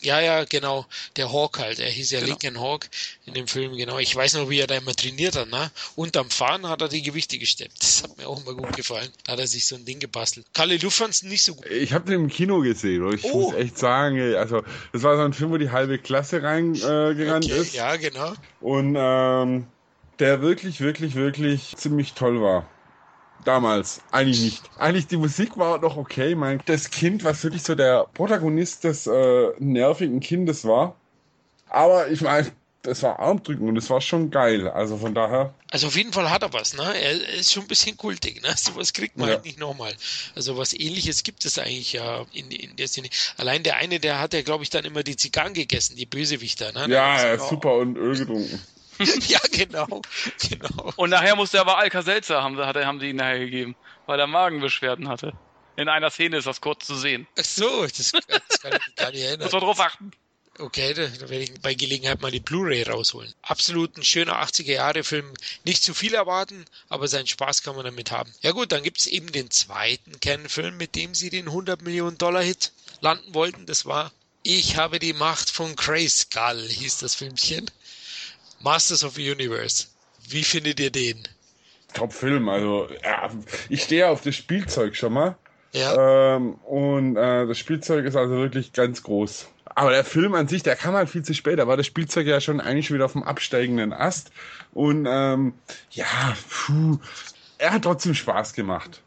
Ja, 0.02 0.20
ja, 0.20 0.44
genau. 0.44 0.86
Der 1.16 1.32
Hawk 1.32 1.60
halt. 1.60 1.80
Er 1.80 1.90
hieß 1.90 2.12
ja 2.12 2.20
genau. 2.20 2.32
Lincoln 2.32 2.60
Hawk 2.60 2.88
in 3.26 3.34
dem 3.34 3.48
Film, 3.48 3.76
genau. 3.76 3.98
Ich 4.00 4.16
weiß 4.16 4.36
noch, 4.36 4.50
wie 4.50 4.60
er 4.60 4.68
da 4.68 4.76
immer 4.76 4.94
trainiert 4.94 5.36
hat, 5.36 5.50
ne? 5.50 5.72
Unterm 5.96 6.30
Fahren 6.30 6.68
hat 6.68 6.82
er 6.82 6.88
die 6.88 7.02
Gewichte 7.02 7.38
gesteppt. 7.38 7.82
Das 7.82 8.04
hat 8.04 8.18
mir 8.18 8.28
auch 8.28 8.42
immer 8.42 8.54
gut 8.54 8.76
gefallen. 8.76 9.10
Da 9.26 9.34
hat 9.34 9.40
er 9.40 9.48
sich 9.48 9.66
so 9.66 9.76
ein 9.76 9.86
Ding 9.86 10.00
gebastelt. 10.00 10.46
Kalle, 10.54 10.78
du 10.78 10.90
fandest 10.90 11.24
nicht 11.24 11.44
so 11.44 11.56
gut. 11.56 11.66
Ich 11.68 11.94
habe 11.94 12.06
den 12.06 12.22
im 12.22 12.30
Kino 12.30 12.62
gesehen, 12.62 13.04
und 13.04 13.16
ich 13.16 13.24
oh. 13.24 13.52
muss 13.52 13.56
echt 13.56 13.78
sagen, 13.78 14.20
also, 14.36 14.64
das 14.94 15.04
war 15.04 15.18
so 15.18 15.24
ein 15.24 15.34
Film, 15.34 15.52
wo 15.52 15.58
die 15.58 15.72
halbe 15.72 15.98
Klasse 15.98 16.44
reingerannt 16.44 17.50
äh, 17.50 17.54
okay. 17.54 17.62
ist. 17.62 17.74
Ja, 17.74 17.96
genau. 17.96 18.34
Und, 18.62 18.96
ähm, 18.98 19.68
der 20.20 20.42
wirklich, 20.42 20.80
wirklich, 20.80 21.16
wirklich 21.16 21.76
ziemlich 21.76 22.14
toll 22.14 22.42
war. 22.42 22.68
Damals. 23.48 24.02
Eigentlich 24.12 24.42
nicht. 24.42 24.64
Eigentlich 24.78 25.08
die 25.08 25.16
Musik 25.16 25.58
war 25.58 25.80
noch 25.80 25.96
okay. 25.96 26.36
Mein, 26.36 26.62
das 26.66 26.92
Kind, 26.92 27.24
was 27.24 27.42
wirklich 27.46 27.64
so 27.64 27.76
der 27.76 28.06
Protagonist 28.14 28.84
des 28.84 29.08
äh, 29.08 29.52
nervigen 29.58 30.20
Kindes 30.20 30.66
war. 30.66 30.98
Aber 31.70 32.10
ich 32.10 32.20
meine, 32.20 32.52
das 32.82 33.04
war 33.04 33.20
Armdrücken 33.20 33.70
und 33.70 33.78
es 33.78 33.90
war 33.90 34.02
schon 34.02 34.32
geil. 34.32 34.68
Also 34.68 34.98
von 34.98 35.16
daher. 35.16 35.54
Also 35.72 35.88
auf 35.88 35.96
jeden 35.96 36.12
Fall 36.12 36.30
hat 36.30 36.44
er 36.44 36.52
was, 36.52 36.74
ne? 36.74 36.94
Er 37.00 37.36
ist 37.36 37.54
schon 37.54 37.64
ein 37.64 37.68
bisschen 37.70 37.96
kultig, 37.96 38.42
ne? 38.42 38.54
So 38.58 38.76
was 38.76 38.92
kriegt 38.92 39.18
man 39.18 39.30
ja. 39.30 39.36
halt 39.36 39.46
nicht 39.46 39.60
nochmal. 39.60 39.94
Also 40.36 40.58
was 40.58 40.74
ähnliches 40.74 41.24
gibt 41.24 41.46
es 41.46 41.58
eigentlich 41.58 41.94
ja 41.94 42.26
in, 42.34 42.52
in 42.52 42.76
der 42.76 42.90
Szene. 42.90 43.08
Allein 43.38 43.64
der 43.64 43.78
eine, 43.78 44.02
der 44.02 44.20
hat 44.20 44.34
ja, 44.34 44.42
glaube 44.42 44.66
ich, 44.66 44.72
dann 44.72 44.84
immer 44.84 45.04
die 45.04 45.16
Zigarren 45.16 45.54
gegessen, 45.54 45.96
die 45.96 46.06
Bösewichter, 46.06 46.74
ne? 46.74 46.94
Ja, 46.94 47.32
ist 47.32 47.48
super 47.48 47.76
und 47.78 47.96
Öl 47.96 48.18
getrunken. 48.18 48.62
ja, 49.28 49.40
genau, 49.52 50.02
genau. 50.50 50.94
Und 50.96 51.10
nachher 51.10 51.36
musste 51.36 51.58
er 51.58 51.62
aber 51.62 51.78
Alka-Seltzer, 51.78 52.44
haben, 52.44 52.58
haben 52.58 53.00
sie 53.00 53.10
ihm 53.10 53.18
nachher 53.18 53.40
gegeben, 53.40 53.76
weil 54.06 54.20
er 54.20 54.28
Magenbeschwerden 54.28 55.08
hatte. 55.08 55.34
In 55.76 55.90
einer 55.90 56.10
Szene 56.10 56.38
ist 56.38 56.48
das 56.48 56.60
kurz 56.60 56.88
zu 56.88 56.96
sehen. 56.96 57.28
Ach 57.40 57.44
so, 57.46 57.84
das, 57.84 58.12
das 58.12 58.62
kann 58.62 58.74
ich 58.74 58.96
gar 58.96 59.12
nicht 59.12 59.22
erinnern. 59.22 59.44
Muss 59.44 59.52
man 59.52 59.62
drauf 59.62 59.80
achten. 59.80 60.12
Okay, 60.60 60.96
da, 60.96 61.06
da 61.06 61.30
werde 61.30 61.44
ich 61.44 61.62
bei 61.62 61.76
Gelegenheit 61.76 62.20
mal 62.20 62.32
die 62.32 62.40
Blu-ray 62.40 62.82
rausholen. 62.82 63.32
Absolut 63.44 63.96
ein 63.96 64.04
schöner 64.04 64.42
80er-Jahre-Film. 64.42 65.32
Nicht 65.66 65.84
zu 65.84 65.94
viel 65.94 66.16
erwarten, 66.16 66.66
aber 66.90 67.08
seinen 67.08 67.28
Spaß 67.28 67.62
kann 67.62 67.76
man 67.76 67.86
damit 67.86 68.10
haben. 68.10 68.34
Ja 68.42 68.54
gut, 68.54 68.72
dann 68.72 68.82
gibt 68.82 69.00
es 69.00 69.06
eben 69.06 69.32
den 69.32 69.52
zweiten 69.52 70.20
Kernfilm, 70.20 70.76
mit 70.78 70.96
dem 70.96 71.14
sie 71.14 71.30
den 71.30 71.46
100 71.46 71.84
Millionen 71.84 72.18
Dollar 72.18 72.42
Hit 72.42 72.72
landen 73.02 73.36
wollten. 73.36 73.68
Das 73.68 73.86
war 73.86 74.12
Ich 74.42 74.78
habe 74.78 74.98
die 74.98 75.14
Macht 75.14 75.52
von 75.52 75.76
Grayskull, 75.76 76.68
hieß 76.68 76.98
das 77.00 77.14
Filmchen. 77.14 77.70
Masters 78.60 79.04
of 79.04 79.16
the 79.16 79.32
Universe. 79.32 79.88
Wie 80.30 80.44
findet 80.44 80.80
ihr 80.80 80.92
den? 80.92 81.28
Top-Film, 81.94 82.50
also 82.50 82.88
ja, 83.04 83.30
ich 83.70 83.84
stehe 83.84 84.10
auf 84.10 84.22
das 84.22 84.36
Spielzeug 84.36 84.96
schon 84.96 85.14
mal. 85.14 85.38
Ja. 85.72 86.36
Ähm, 86.36 86.56
und 86.66 87.16
äh, 87.16 87.48
das 87.48 87.58
Spielzeug 87.58 88.06
ist 88.06 88.16
also 88.16 88.36
wirklich 88.36 88.74
ganz 88.74 89.04
groß. 89.04 89.48
Aber 89.66 89.92
der 89.92 90.04
Film 90.04 90.34
an 90.34 90.48
sich, 90.48 90.64
der 90.64 90.76
kam 90.76 90.96
halt 90.96 91.10
viel 91.10 91.24
zu 91.24 91.34
spät. 91.34 91.60
Da 91.60 91.68
war 91.68 91.78
das 91.78 91.86
Spielzeug 91.86 92.26
ja 92.26 92.42
schon 92.42 92.60
eigentlich 92.60 92.92
wieder 92.92 93.06
auf 93.06 93.14
dem 93.14 93.24
absteigenden 93.24 93.94
Ast. 93.94 94.32
Und 94.74 95.06
ähm, 95.08 95.54
ja, 95.92 96.36
puh, 96.50 96.98
er 97.58 97.74
hat 97.74 97.84
trotzdem 97.84 98.16
Spaß 98.16 98.54
gemacht. 98.54 99.02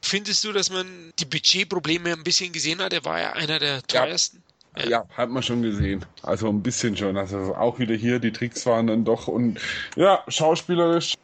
Findest 0.00 0.44
du, 0.44 0.52
dass 0.52 0.70
man 0.70 1.12
die 1.18 1.24
Budgetprobleme 1.24 2.12
ein 2.12 2.24
bisschen 2.24 2.52
gesehen 2.52 2.80
hat? 2.80 2.92
Er 2.92 3.04
war 3.04 3.20
ja 3.20 3.32
einer 3.32 3.58
der 3.58 3.82
teuersten. 3.82 4.42
Ja. 4.76 4.88
ja, 4.88 5.04
hat 5.16 5.30
man 5.30 5.42
schon 5.42 5.62
gesehen. 5.62 6.04
Also 6.22 6.48
ein 6.48 6.62
bisschen 6.62 6.96
schon. 6.96 7.16
Also 7.16 7.54
auch 7.54 7.78
wieder 7.78 7.94
hier, 7.94 8.18
die 8.18 8.32
Tricks 8.32 8.64
waren 8.64 8.86
dann 8.86 9.04
doch 9.04 9.28
und 9.28 9.60
ja, 9.96 10.22
schauspielerisch 10.28 11.14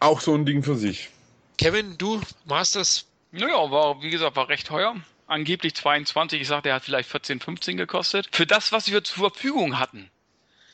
auch 0.00 0.20
so 0.20 0.34
ein 0.34 0.44
Ding 0.44 0.62
für 0.62 0.76
sich. 0.76 1.08
Kevin, 1.56 1.96
du, 1.98 2.20
Masters? 2.44 3.06
Naja, 3.32 3.70
war, 3.70 4.02
wie 4.02 4.10
gesagt, 4.10 4.36
war 4.36 4.48
recht 4.48 4.66
teuer. 4.66 4.96
Angeblich 5.26 5.74
22, 5.74 6.40
ich 6.40 6.48
sagte, 6.48 6.70
er 6.70 6.76
hat 6.76 6.84
vielleicht 6.84 7.10
14, 7.10 7.40
15 7.40 7.76
gekostet. 7.76 8.28
Für 8.32 8.46
das, 8.46 8.72
was 8.72 8.90
wir 8.90 9.04
zur 9.04 9.30
Verfügung 9.30 9.78
hatten, 9.78 10.10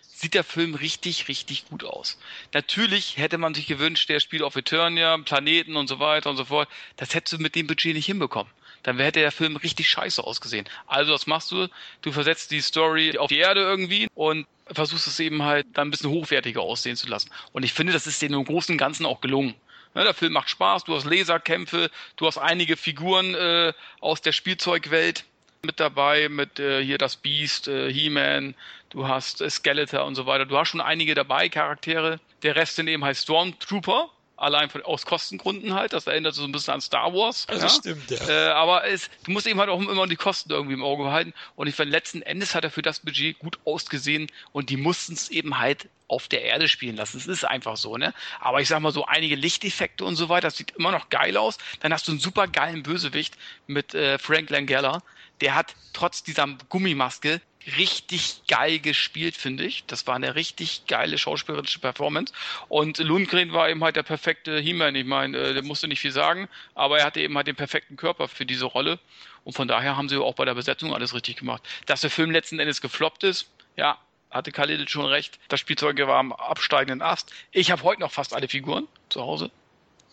sieht 0.02 0.34
der 0.34 0.44
Film 0.44 0.74
richtig, 0.74 1.26
richtig 1.28 1.66
gut 1.68 1.84
aus. 1.84 2.18
Natürlich 2.52 3.16
hätte 3.16 3.38
man 3.38 3.54
sich 3.54 3.66
gewünscht, 3.66 4.08
der 4.08 4.20
spielt 4.20 4.42
auf 4.42 4.54
Eternia, 4.54 5.16
Planeten 5.18 5.76
und 5.76 5.88
so 5.88 5.98
weiter 5.98 6.30
und 6.30 6.36
so 6.36 6.44
fort. 6.44 6.68
Das 6.96 7.14
hättest 7.14 7.32
du 7.32 7.42
mit 7.42 7.56
dem 7.56 7.66
Budget 7.66 7.94
nicht 7.94 8.06
hinbekommen 8.06 8.52
dann 8.84 8.98
hätte 8.98 9.20
der 9.20 9.32
Film 9.32 9.56
richtig 9.56 9.88
scheiße 9.88 10.22
ausgesehen. 10.22 10.66
Also 10.86 11.12
was 11.12 11.26
machst 11.26 11.50
du? 11.50 11.68
Du 12.02 12.12
versetzt 12.12 12.50
die 12.52 12.60
Story 12.60 13.18
auf 13.18 13.28
die 13.28 13.38
Erde 13.38 13.60
irgendwie 13.60 14.06
und 14.14 14.46
versuchst 14.72 15.06
es 15.06 15.18
eben 15.20 15.42
halt 15.42 15.66
dann 15.72 15.88
ein 15.88 15.90
bisschen 15.90 16.10
hochwertiger 16.10 16.60
aussehen 16.60 16.96
zu 16.96 17.08
lassen. 17.08 17.30
Und 17.52 17.64
ich 17.64 17.72
finde, 17.72 17.92
das 17.92 18.06
ist 18.06 18.22
denen 18.22 18.34
im 18.34 18.44
Großen 18.44 18.72
und 18.72 18.78
Ganzen 18.78 19.06
auch 19.06 19.20
gelungen. 19.20 19.54
Ja, 19.94 20.04
der 20.04 20.14
Film 20.14 20.32
macht 20.32 20.50
Spaß, 20.50 20.84
du 20.84 20.94
hast 20.94 21.04
Laserkämpfe, 21.04 21.90
du 22.16 22.26
hast 22.26 22.38
einige 22.38 22.76
Figuren 22.76 23.34
äh, 23.34 23.72
aus 24.00 24.20
der 24.20 24.32
Spielzeugwelt 24.32 25.24
mit 25.62 25.80
dabei, 25.80 26.28
mit 26.28 26.58
äh, 26.58 26.84
hier 26.84 26.98
das 26.98 27.16
Beast, 27.16 27.68
äh, 27.68 27.92
He-Man, 27.92 28.54
du 28.90 29.08
hast 29.08 29.40
äh, 29.40 29.48
Skeletor 29.48 30.04
und 30.04 30.14
so 30.14 30.26
weiter. 30.26 30.46
Du 30.46 30.58
hast 30.58 30.68
schon 30.68 30.80
einige 30.80 31.14
dabei, 31.14 31.48
Charaktere. 31.48 32.20
Der 32.42 32.56
Rest 32.56 32.76
sind 32.76 32.88
eben 32.88 33.04
halt 33.04 33.16
Stormtrooper, 33.16 34.10
allein 34.44 34.70
von, 34.70 34.82
aus 34.82 35.06
Kostengründen 35.06 35.74
halt. 35.74 35.92
Das 35.92 36.06
erinnert 36.06 36.34
so 36.34 36.44
ein 36.44 36.52
bisschen 36.52 36.74
an 36.74 36.80
Star 36.80 37.12
Wars. 37.12 37.46
Ja, 37.50 37.58
das 37.58 37.76
stimmt, 37.76 38.10
ja. 38.10 38.28
Äh, 38.28 38.52
aber 38.52 38.86
es, 38.86 39.10
du 39.24 39.32
musst 39.32 39.46
eben 39.46 39.58
halt 39.58 39.70
auch 39.70 39.80
immer 39.80 40.06
die 40.06 40.16
Kosten 40.16 40.52
irgendwie 40.52 40.74
im 40.74 40.82
Auge 40.82 41.04
behalten. 41.04 41.32
Und 41.56 41.66
ich 41.66 41.74
finde, 41.74 41.92
letzten 41.92 42.22
Endes 42.22 42.54
hat 42.54 42.64
er 42.64 42.70
für 42.70 42.82
das 42.82 43.00
Budget 43.00 43.38
gut 43.38 43.58
ausgesehen 43.64 44.30
und 44.52 44.70
die 44.70 44.76
mussten 44.76 45.14
es 45.14 45.28
eben 45.30 45.58
halt 45.58 45.88
auf 46.08 46.28
der 46.28 46.42
Erde 46.42 46.68
spielen 46.68 46.96
lassen. 46.96 47.16
Es 47.16 47.26
ist 47.26 47.44
einfach 47.44 47.76
so, 47.76 47.96
ne? 47.96 48.14
Aber 48.40 48.60
ich 48.60 48.68
sag 48.68 48.80
mal 48.80 48.92
so 48.92 49.06
einige 49.06 49.36
Lichteffekte 49.36 50.04
und 50.04 50.16
so 50.16 50.28
weiter, 50.28 50.48
das 50.48 50.56
sieht 50.56 50.72
immer 50.72 50.92
noch 50.92 51.08
geil 51.08 51.36
aus. 51.36 51.58
Dann 51.80 51.92
hast 51.92 52.06
du 52.06 52.12
einen 52.12 52.20
super 52.20 52.46
geilen 52.46 52.82
Bösewicht 52.82 53.36
mit 53.66 53.94
äh, 53.94 54.18
Frank 54.18 54.50
Langella. 54.50 55.02
Der 55.40 55.54
hat 55.54 55.74
trotz 55.92 56.22
dieser 56.22 56.46
Gummimaske 56.68 57.40
richtig 57.76 58.42
geil 58.48 58.78
gespielt, 58.78 59.36
finde 59.36 59.64
ich. 59.64 59.84
Das 59.86 60.06
war 60.06 60.14
eine 60.14 60.34
richtig 60.34 60.86
geile 60.86 61.18
schauspielerische 61.18 61.78
Performance. 61.78 62.32
Und 62.68 62.98
Lundgren 62.98 63.52
war 63.52 63.68
eben 63.68 63.82
halt 63.82 63.96
der 63.96 64.02
perfekte 64.02 64.58
He-Man. 64.58 64.94
Ich 64.94 65.06
meine, 65.06 65.36
äh, 65.36 65.54
der 65.54 65.62
musste 65.62 65.88
nicht 65.88 66.00
viel 66.00 66.12
sagen, 66.12 66.48
aber 66.74 66.98
er 66.98 67.06
hatte 67.06 67.20
eben 67.20 67.36
halt 67.36 67.46
den 67.46 67.56
perfekten 67.56 67.96
Körper 67.96 68.28
für 68.28 68.46
diese 68.46 68.66
Rolle. 68.66 68.98
Und 69.44 69.54
von 69.54 69.68
daher 69.68 69.96
haben 69.96 70.08
sie 70.08 70.16
auch 70.16 70.34
bei 70.34 70.44
der 70.44 70.54
Besetzung 70.54 70.94
alles 70.94 71.14
richtig 71.14 71.36
gemacht. 71.36 71.62
Dass 71.86 72.00
der 72.00 72.10
Film 72.10 72.30
letzten 72.30 72.58
Endes 72.58 72.80
gefloppt 72.80 73.24
ist, 73.24 73.50
ja, 73.76 73.98
hatte 74.30 74.52
Khalil 74.52 74.88
schon 74.88 75.06
recht. 75.06 75.38
Das 75.48 75.60
Spielzeug 75.60 75.98
war 75.98 76.18
am 76.18 76.32
absteigenden 76.32 77.02
Ast. 77.02 77.32
Ich 77.52 77.70
habe 77.70 77.82
heute 77.82 78.00
noch 78.00 78.10
fast 78.10 78.34
alle 78.34 78.48
Figuren 78.48 78.88
zu 79.08 79.22
Hause. 79.22 79.50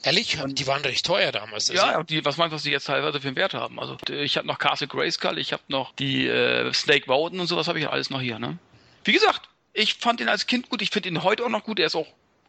Ehrlich? 0.04 0.38
Die 0.46 0.68
waren 0.68 0.82
recht 0.82 1.06
teuer 1.06 1.32
damals. 1.32 1.70
Also. 1.70 1.82
Ja, 1.82 2.04
die, 2.04 2.26
was 2.26 2.38
meinst 2.38 2.54
du, 2.54 2.56
was 2.56 2.64
die 2.64 2.72
jetzt 2.72 2.86
teilweise 2.86 3.22
für 3.22 3.28
einen 3.28 3.38
Wert 3.38 3.54
haben? 3.54 3.80
Also 3.80 3.98
ich 4.10 4.38
habe 4.38 4.48
noch 4.48 4.58
Castle 4.58 4.88
Grayskull, 4.88 5.38
ich 5.38 5.54
habe 5.54 5.64
noch 5.68 5.94
die 5.96 6.28
äh, 6.28 6.74
Snake 6.74 7.06
Bowden 7.06 7.40
und 7.40 7.48
sowas 7.48 7.68
habe 7.68 7.80
ich 7.80 7.88
alles 7.88 8.10
noch 8.10 8.22
hier. 8.22 8.40
Ne? 8.40 8.58
Wie 9.04 9.12
gesagt, 9.12 9.50
ich 9.74 9.96
fand 9.96 10.20
ihn 10.20 10.30
als 10.30 10.48
Kind 10.48 10.70
gut, 10.70 10.82
ich 10.82 10.90
finde 10.90 11.10
ihn 11.10 11.24
heute 11.24 11.46
auch 11.46 11.50
noch 11.50 11.64
gut, 11.64 11.80
er 11.80 11.86
ist 11.86 11.96
auch 11.96 12.08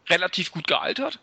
relativ 0.09 0.51
gut 0.51 0.67
gealtert. 0.67 1.19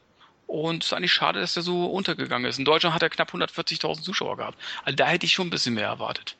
Und 0.47 0.83
es 0.83 0.89
ist 0.89 0.93
eigentlich 0.95 1.13
schade, 1.13 1.41
dass 1.41 1.57
er 1.57 1.63
so 1.63 1.87
untergegangen 1.87 2.49
ist. 2.49 2.59
In 2.59 2.65
Deutschland 2.65 2.95
hat 2.95 3.03
er 3.03 3.11
knapp 3.11 3.33
140.000 3.33 4.03
Zuschauer 4.03 4.37
gehabt. 4.37 4.59
Also 4.85 4.97
da 4.97 5.07
hätte 5.07 5.25
ich 5.27 5.33
schon 5.33 5.47
ein 5.47 5.51
bisschen 5.51 5.75
mehr 5.75 5.87
erwartet. 5.87 6.37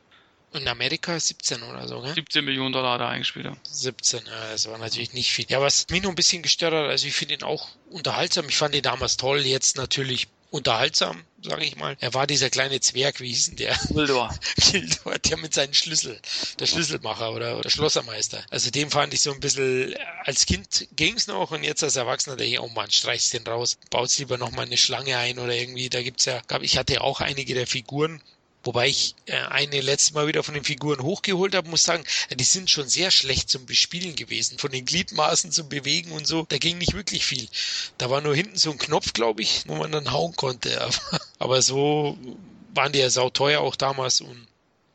In 0.53 0.67
Amerika 0.67 1.17
17 1.17 1.63
oder 1.63 1.87
so, 1.87 2.01
gell? 2.01 2.13
17 2.13 2.43
Millionen 2.43 2.73
Dollar 2.73 2.97
da 2.97 3.09
eingespielt. 3.09 3.45
Ja. 3.45 3.55
17, 3.69 4.25
ja, 4.25 4.51
das 4.51 4.67
war 4.67 4.77
natürlich 4.77 5.13
nicht 5.13 5.31
viel. 5.31 5.45
Ja, 5.47 5.61
was 5.61 5.87
mich 5.89 6.03
noch 6.03 6.09
ein 6.09 6.15
bisschen 6.15 6.41
gestört 6.41 6.73
hat, 6.73 6.89
also 6.89 7.07
ich 7.07 7.13
finde 7.13 7.35
ihn 7.35 7.43
auch 7.43 7.69
unterhaltsam. 7.89 8.49
Ich 8.49 8.57
fand 8.57 8.75
ihn 8.75 8.81
damals 8.81 9.15
toll, 9.15 9.39
jetzt 9.45 9.77
natürlich 9.77 10.27
unterhaltsam, 10.51 11.23
sage 11.41 11.63
ich 11.63 11.77
mal. 11.77 11.95
Er 12.01 12.13
war 12.13 12.27
dieser 12.27 12.49
kleine 12.49 12.81
Zwerg, 12.81 13.21
wie 13.21 13.29
hieß 13.29 13.47
denn 13.47 13.55
der? 13.55 13.79
Gildor. 13.87 14.37
Gildor, 14.71 15.17
der 15.17 15.37
mit 15.37 15.53
seinen 15.53 15.73
Schlüssel, 15.73 16.19
der 16.59 16.65
Schlüsselmacher 16.65 17.31
oder, 17.31 17.57
oder 17.57 17.69
Schlossermeister. 17.69 18.43
Also 18.49 18.69
den 18.69 18.89
fand 18.89 19.13
ich 19.13 19.21
so 19.21 19.31
ein 19.31 19.39
bisschen, 19.39 19.95
als 20.25 20.45
Kind 20.45 20.89
ging's 20.97 21.27
noch 21.27 21.51
und 21.51 21.63
jetzt 21.63 21.83
als 21.83 21.95
Erwachsener 21.95 22.35
denke 22.35 22.55
ich, 22.55 22.59
oh 22.59 22.67
Mann, 22.67 22.91
streichst 22.91 23.33
den 23.33 23.47
raus, 23.47 23.77
baut 23.89 24.15
lieber 24.17 24.37
nochmal 24.37 24.65
eine 24.65 24.77
Schlange 24.77 25.17
ein 25.17 25.39
oder 25.39 25.53
irgendwie, 25.53 25.89
da 25.89 26.03
gibt's 26.03 26.25
ja, 26.25 26.41
ich 26.59 26.77
hatte 26.77 26.99
auch 26.99 27.21
einige 27.21 27.53
der 27.53 27.65
Figuren, 27.65 28.21
Wobei 28.63 28.89
ich 28.89 29.15
äh, 29.25 29.37
eine 29.37 29.81
letzte 29.81 30.13
Mal 30.13 30.27
wieder 30.27 30.43
von 30.43 30.53
den 30.53 30.63
Figuren 30.63 31.01
hochgeholt 31.01 31.55
habe, 31.55 31.69
muss 31.69 31.83
sagen, 31.83 32.03
die 32.33 32.43
sind 32.43 32.69
schon 32.69 32.87
sehr 32.87 33.09
schlecht 33.09 33.49
zum 33.49 33.65
Bespielen 33.65 34.15
gewesen. 34.15 34.59
Von 34.59 34.71
den 34.71 34.85
Gliedmaßen 34.85 35.51
zum 35.51 35.69
Bewegen 35.69 36.11
und 36.11 36.27
so, 36.27 36.45
da 36.47 36.57
ging 36.57 36.77
nicht 36.77 36.93
wirklich 36.93 37.25
viel. 37.25 37.47
Da 37.97 38.09
war 38.09 38.21
nur 38.21 38.35
hinten 38.35 38.57
so 38.57 38.71
ein 38.71 38.77
Knopf, 38.77 39.13
glaube 39.13 39.41
ich, 39.41 39.63
wo 39.67 39.75
man 39.75 39.91
dann 39.91 40.11
hauen 40.11 40.35
konnte. 40.35 40.89
Aber 41.39 41.61
so 41.61 42.17
waren 42.73 42.91
die 42.91 42.99
ja 42.99 43.09
sauteuer 43.09 43.61
auch 43.61 43.75
damals 43.75 44.21
und 44.21 44.47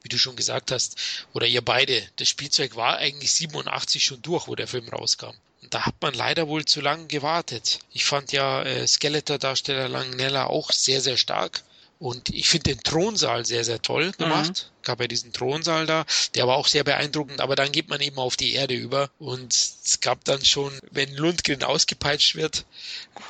wie 0.02 0.08
du 0.08 0.18
schon 0.18 0.36
gesagt 0.36 0.70
hast, 0.70 0.96
oder 1.32 1.48
ihr 1.48 1.62
beide, 1.62 2.00
das 2.14 2.28
Spielzeug 2.28 2.76
war 2.76 2.98
eigentlich 2.98 3.32
87 3.32 4.04
schon 4.04 4.22
durch, 4.22 4.46
wo 4.46 4.54
der 4.54 4.68
Film 4.68 4.88
rauskam. 4.88 5.34
Und 5.62 5.74
da 5.74 5.84
hat 5.84 5.96
man 6.00 6.14
leider 6.14 6.46
wohl 6.46 6.64
zu 6.64 6.80
lange 6.80 7.08
gewartet. 7.08 7.80
Ich 7.92 8.04
fand 8.04 8.30
ja 8.30 8.62
äh, 8.62 8.86
Skeletor-Darsteller 8.86 9.88
Langnella 9.88 10.46
auch 10.46 10.70
sehr, 10.70 11.00
sehr 11.00 11.16
stark. 11.16 11.64
Und 11.98 12.28
ich 12.28 12.48
finde 12.48 12.74
den 12.74 12.82
Thronsaal 12.82 13.46
sehr, 13.46 13.64
sehr 13.64 13.80
toll 13.80 14.12
gemacht. 14.12 14.70
Mhm. 14.70 14.84
Gab 14.84 15.00
ja 15.00 15.06
diesen 15.06 15.32
Thronsaal 15.32 15.86
da, 15.86 16.04
der 16.34 16.46
war 16.46 16.56
auch 16.56 16.68
sehr 16.68 16.84
beeindruckend, 16.84 17.40
aber 17.40 17.56
dann 17.56 17.72
geht 17.72 17.88
man 17.88 18.00
eben 18.00 18.18
auf 18.18 18.36
die 18.36 18.52
Erde 18.52 18.74
über 18.74 19.10
und 19.18 19.52
es 19.52 19.98
gab 20.00 20.22
dann 20.24 20.44
schon, 20.44 20.78
wenn 20.92 21.12
Lundgren 21.16 21.64
ausgepeitscht 21.64 22.36
wird. 22.36 22.66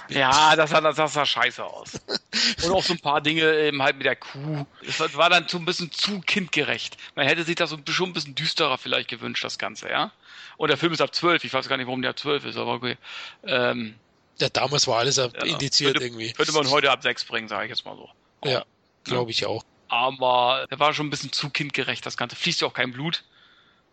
Ja, 0.09 0.57
das 0.57 0.71
sah, 0.71 0.81
das 0.81 1.12
sah 1.14 1.25
scheiße 1.25 1.64
aus. 1.64 1.93
und 2.64 2.73
auch 2.73 2.83
so 2.83 2.93
ein 2.93 2.99
paar 2.99 3.21
Dinge 3.21 3.59
eben 3.61 3.81
halt 3.83 3.97
mit 3.97 4.05
der 4.05 4.17
Kuh. 4.17 4.67
Es 4.87 4.99
war 5.17 5.31
dann 5.31 5.49
so 5.49 5.59
ein 5.59 5.64
bisschen 5.64 5.93
zu 5.93 6.21
kindgerecht. 6.21 6.97
Man 7.14 7.27
hätte 7.27 7.45
sich 7.45 7.55
das 7.55 7.75
schon 7.89 8.11
ein 8.11 8.12
bisschen 8.12 8.35
düsterer 8.35 8.77
vielleicht 8.77 9.09
gewünscht, 9.09 9.45
das 9.45 9.59
Ganze, 9.59 9.89
ja. 9.89 10.12
Und 10.57 10.69
der 10.69 10.77
Film 10.77 10.93
ist 10.93 11.01
ab 11.01 11.14
zwölf. 11.14 11.45
Ich 11.45 11.53
weiß 11.55 11.69
gar 11.69 11.77
nicht, 11.77 11.87
warum 11.87 12.03
der 12.03 12.11
ab 12.11 12.19
zwölf 12.19 12.45
ist, 12.45 12.57
aber 12.57 12.75
okay. 12.75 12.97
Ähm, 13.45 13.95
ja, 14.39 14.49
damals 14.49 14.87
war 14.87 14.99
alles 14.99 15.17
ja, 15.17 15.27
indiziert 15.45 15.93
könnte, 15.93 16.07
irgendwie. 16.07 16.33
Könnte 16.33 16.53
man 16.53 16.69
heute 16.69 16.91
ab 16.91 17.03
sechs 17.03 17.25
bringen, 17.25 17.49
sage 17.49 17.64
ich 17.64 17.71
jetzt 17.71 17.85
mal 17.85 17.97
so. 17.97 18.11
Ja, 18.45 18.64
glaube 19.05 19.30
ich 19.30 19.47
auch. 19.47 19.64
Aber 19.89 20.66
er 20.68 20.78
war 20.78 20.93
schon 20.95 21.07
ein 21.07 21.11
bisschen 21.11 21.32
zu 21.32 21.51
kindgerecht, 21.51 22.05
das 22.05 22.16
Ganze. 22.16 22.37
Fließt 22.37 22.61
ja 22.61 22.66
auch 22.66 22.74
kein 22.74 22.93
Blut. 22.93 23.22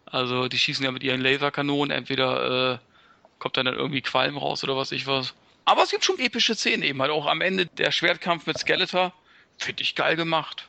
Also 0.05 0.47
die 0.47 0.57
schießen 0.57 0.83
ja 0.83 0.91
mit 0.91 1.03
ihren 1.03 1.21
Laserkanonen, 1.21 1.95
entweder 1.95 2.73
äh, 2.73 2.77
kommt 3.39 3.57
dann, 3.57 3.65
dann 3.65 3.75
irgendwie 3.75 4.01
Qualm 4.01 4.37
raus 4.37 4.63
oder 4.63 4.75
was 4.75 4.91
ich 4.91 5.07
was. 5.07 5.33
Aber 5.65 5.83
es 5.83 5.91
gibt 5.91 6.03
schon 6.03 6.19
epische 6.19 6.55
Szenen 6.55 6.83
eben 6.83 7.01
halt. 7.01 7.11
Auch 7.11 7.25
am 7.25 7.41
Ende 7.41 7.65
der 7.65 7.91
Schwertkampf 7.91 8.45
mit 8.45 8.57
Skeletor. 8.57 9.13
Finde 9.57 9.81
ich 9.81 9.95
geil 9.95 10.15
gemacht. 10.15 10.67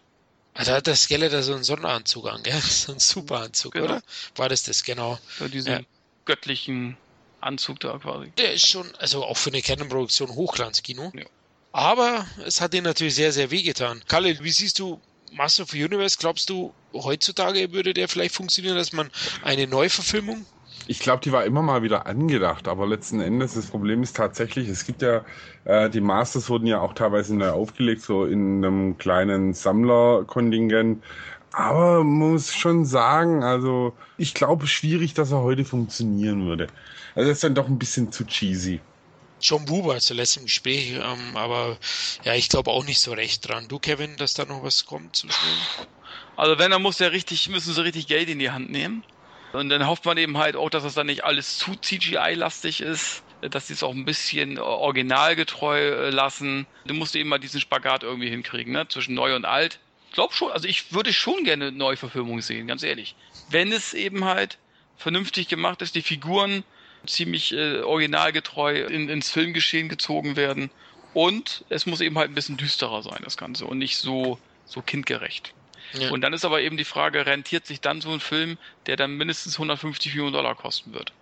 Also 0.55 0.73
hat 0.73 0.87
der 0.87 0.95
Skeletor 0.95 1.43
so 1.43 1.55
einen 1.55 1.65
Sonderanzug 1.65 2.29
an, 2.29 2.43
gell? 2.43 2.55
So 2.61 2.93
einen 2.93 3.01
Superanzug, 3.01 3.73
genau. 3.73 3.87
oder? 3.87 4.03
War 4.37 4.49
das 4.49 4.63
das, 4.63 4.85
genau. 4.85 5.19
So 5.39 5.49
diesen 5.49 5.73
ja. 5.73 5.81
göttlichen 6.25 6.97
Anzug 7.41 7.81
da 7.81 7.99
quasi. 7.99 8.31
Der 8.39 8.53
ist 8.53 8.67
schon, 8.67 8.95
also 8.97 9.25
auch 9.25 9.37
für 9.37 9.51
eine 9.51 9.63
Canon-Produktion 9.63 10.31
Hochglanzkino. 10.31 11.13
Ja. 11.15 11.25
Aber 11.75 12.25
es 12.47 12.61
hat 12.61 12.73
ihn 12.73 12.85
natürlich 12.85 13.17
sehr, 13.17 13.33
sehr 13.33 13.51
wehgetan. 13.51 14.01
Kalle, 14.07 14.39
wie 14.41 14.51
siehst 14.53 14.79
du 14.79 15.01
Master 15.33 15.65
of 15.65 15.71
the 15.71 15.83
Universe? 15.83 16.17
Glaubst 16.21 16.49
du, 16.49 16.73
heutzutage 16.93 17.73
würde 17.73 17.93
der 17.93 18.09
vielleicht 18.09 18.37
funktionieren, 18.37 18.77
dass 18.77 18.93
man 18.93 19.11
eine 19.43 19.67
Neuverfilmung 19.67 20.47
ich 20.87 20.99
glaube, 20.99 21.23
die 21.23 21.33
war 21.33 21.45
immer 21.45 21.63
mal 21.63 21.83
wieder 21.83 22.07
angedacht, 22.07 22.69
aber 22.69 22.87
letzten 22.87 23.21
Endes 23.21 23.55
das 23.55 23.67
Problem 23.67 24.03
ist 24.03 24.17
tatsächlich, 24.17 24.69
es 24.69 24.85
gibt 24.85 25.01
ja, 25.01 25.25
äh, 25.65 25.89
die 25.89 26.03
Masters 26.03 26.51
wurden 26.51 26.67
ja 26.67 26.81
auch 26.81 26.93
teilweise 26.93 27.35
neu 27.35 27.51
aufgelegt, 27.51 28.03
so 28.03 28.27
in 28.27 28.65
einem 28.65 28.99
kleinen 28.99 29.55
Sammlerkontingent. 29.55 31.03
Aber 31.53 32.05
muss 32.05 32.53
schon 32.53 32.85
sagen, 32.85 33.45
also 33.45 33.95
ich 34.19 34.35
glaube 34.35 34.67
schwierig, 34.67 35.15
dass 35.15 35.31
er 35.31 35.43
heute 35.43 35.65
funktionieren 35.65 36.47
würde. 36.47 36.67
Also 37.15 37.29
das 37.29 37.39
ist 37.39 37.45
dann 37.45 37.55
doch 37.55 37.69
ein 37.69 37.79
bisschen 37.79 38.13
zu 38.13 38.27
cheesy. 38.27 38.81
John 39.41 39.65
Buber 39.65 39.99
zuletzt 40.01 40.37
im 40.37 40.45
Gespräch, 40.45 40.93
ähm, 40.93 41.37
aber 41.37 41.77
ja, 42.25 42.35
ich 42.35 42.49
glaube 42.49 42.71
auch 42.71 42.85
nicht 42.85 43.01
so 43.01 43.13
recht 43.13 43.47
dran. 43.47 43.69
Du, 43.69 43.79
Kevin, 43.79 44.17
dass 44.17 44.35
da 44.35 44.45
noch 44.45 44.63
was 44.63 44.87
kommt? 44.87 45.27
Also 46.37 46.59
wenn, 46.59 46.71
dann 46.71 46.83
muss 46.83 46.99
der 46.99 47.13
richtig, 47.13 47.49
müssen 47.49 47.73
sie 47.73 47.83
richtig 47.83 48.07
Geld 48.07 48.29
in 48.29 48.39
die 48.39 48.51
Hand 48.51 48.71
nehmen. 48.71 49.05
Und 49.53 49.69
dann 49.69 49.87
hofft 49.87 50.05
man 50.05 50.19
eben 50.19 50.39
halt 50.39 50.57
auch, 50.57 50.69
dass 50.69 50.83
das 50.83 50.95
dann 50.95 51.07
nicht 51.07 51.25
alles 51.25 51.59
zu 51.59 51.77
CGI-lastig 51.77 52.81
ist, 52.81 53.23
dass 53.41 53.69
sie 53.69 53.75
es 53.75 53.83
auch 53.83 53.93
ein 53.93 54.05
bisschen 54.05 54.59
originalgetreu 54.59 55.79
äh, 55.79 56.11
lassen. 56.11 56.67
Du 56.87 56.95
musst 56.95 57.15
eben 57.15 57.29
mal 57.29 57.39
diesen 57.39 57.61
Spagat 57.61 58.03
irgendwie 58.03 58.31
hinkriegen, 58.31 58.73
ne? 58.73 58.89
Zwischen 58.89 59.15
neu 59.15 59.37
und 59.37 59.45
alt. 59.45 59.79
Ich 60.09 60.15
glaube 60.15 60.35
schon, 60.35 60.51
also 60.51 60.67
ich 60.67 60.93
würde 60.93 61.13
schon 61.13 61.45
gerne 61.45 61.69
eine 61.69 61.77
Neuverfilmung 61.77 62.41
sehen, 62.41 62.67
ganz 62.67 62.83
ehrlich. 62.83 63.15
Wenn 63.49 63.71
es 63.73 63.95
eben 63.95 64.25
halt 64.25 64.59
vernünftig 64.97 65.49
gemacht 65.49 65.83
ist, 65.83 65.95
die 65.95 66.03
Figuren 66.03 66.65
ziemlich 67.07 67.53
äh, 67.53 67.81
originalgetreu 67.81 68.85
in, 68.85 69.09
ins 69.09 69.31
Filmgeschehen 69.31 69.89
gezogen 69.89 70.37
werden. 70.37 70.71
Und 71.13 71.65
es 71.69 71.87
muss 71.87 72.01
eben 72.01 72.19
halt 72.19 72.31
ein 72.31 72.35
bisschen 72.35 72.57
düsterer 72.57 73.03
sein, 73.03 73.21
das 73.23 73.37
Ganze, 73.37 73.67
und 73.67 73.79
nicht 73.79 73.97
so, 73.97 74.39
so 74.67 74.83
kindgerecht. 74.83 75.55
Ja. 75.93 76.11
Und 76.11 76.23
dann 76.23 76.33
ist 76.33 76.45
aber 76.45 76.61
eben 76.61 76.77
die 76.77 76.85
Frage, 76.85 77.25
rentiert 77.25 77.67
sich 77.67 77.81
dann 77.81 78.01
so 78.01 78.11
ein 78.11 78.21
Film, 78.21 78.59
der 78.87 78.97
dann 78.97 79.17
mindestens 79.17 79.55
150 79.55 80.13
Millionen 80.13 80.33
Dollar 80.33 80.57
kosten 80.57 80.93
wird? 80.93 81.13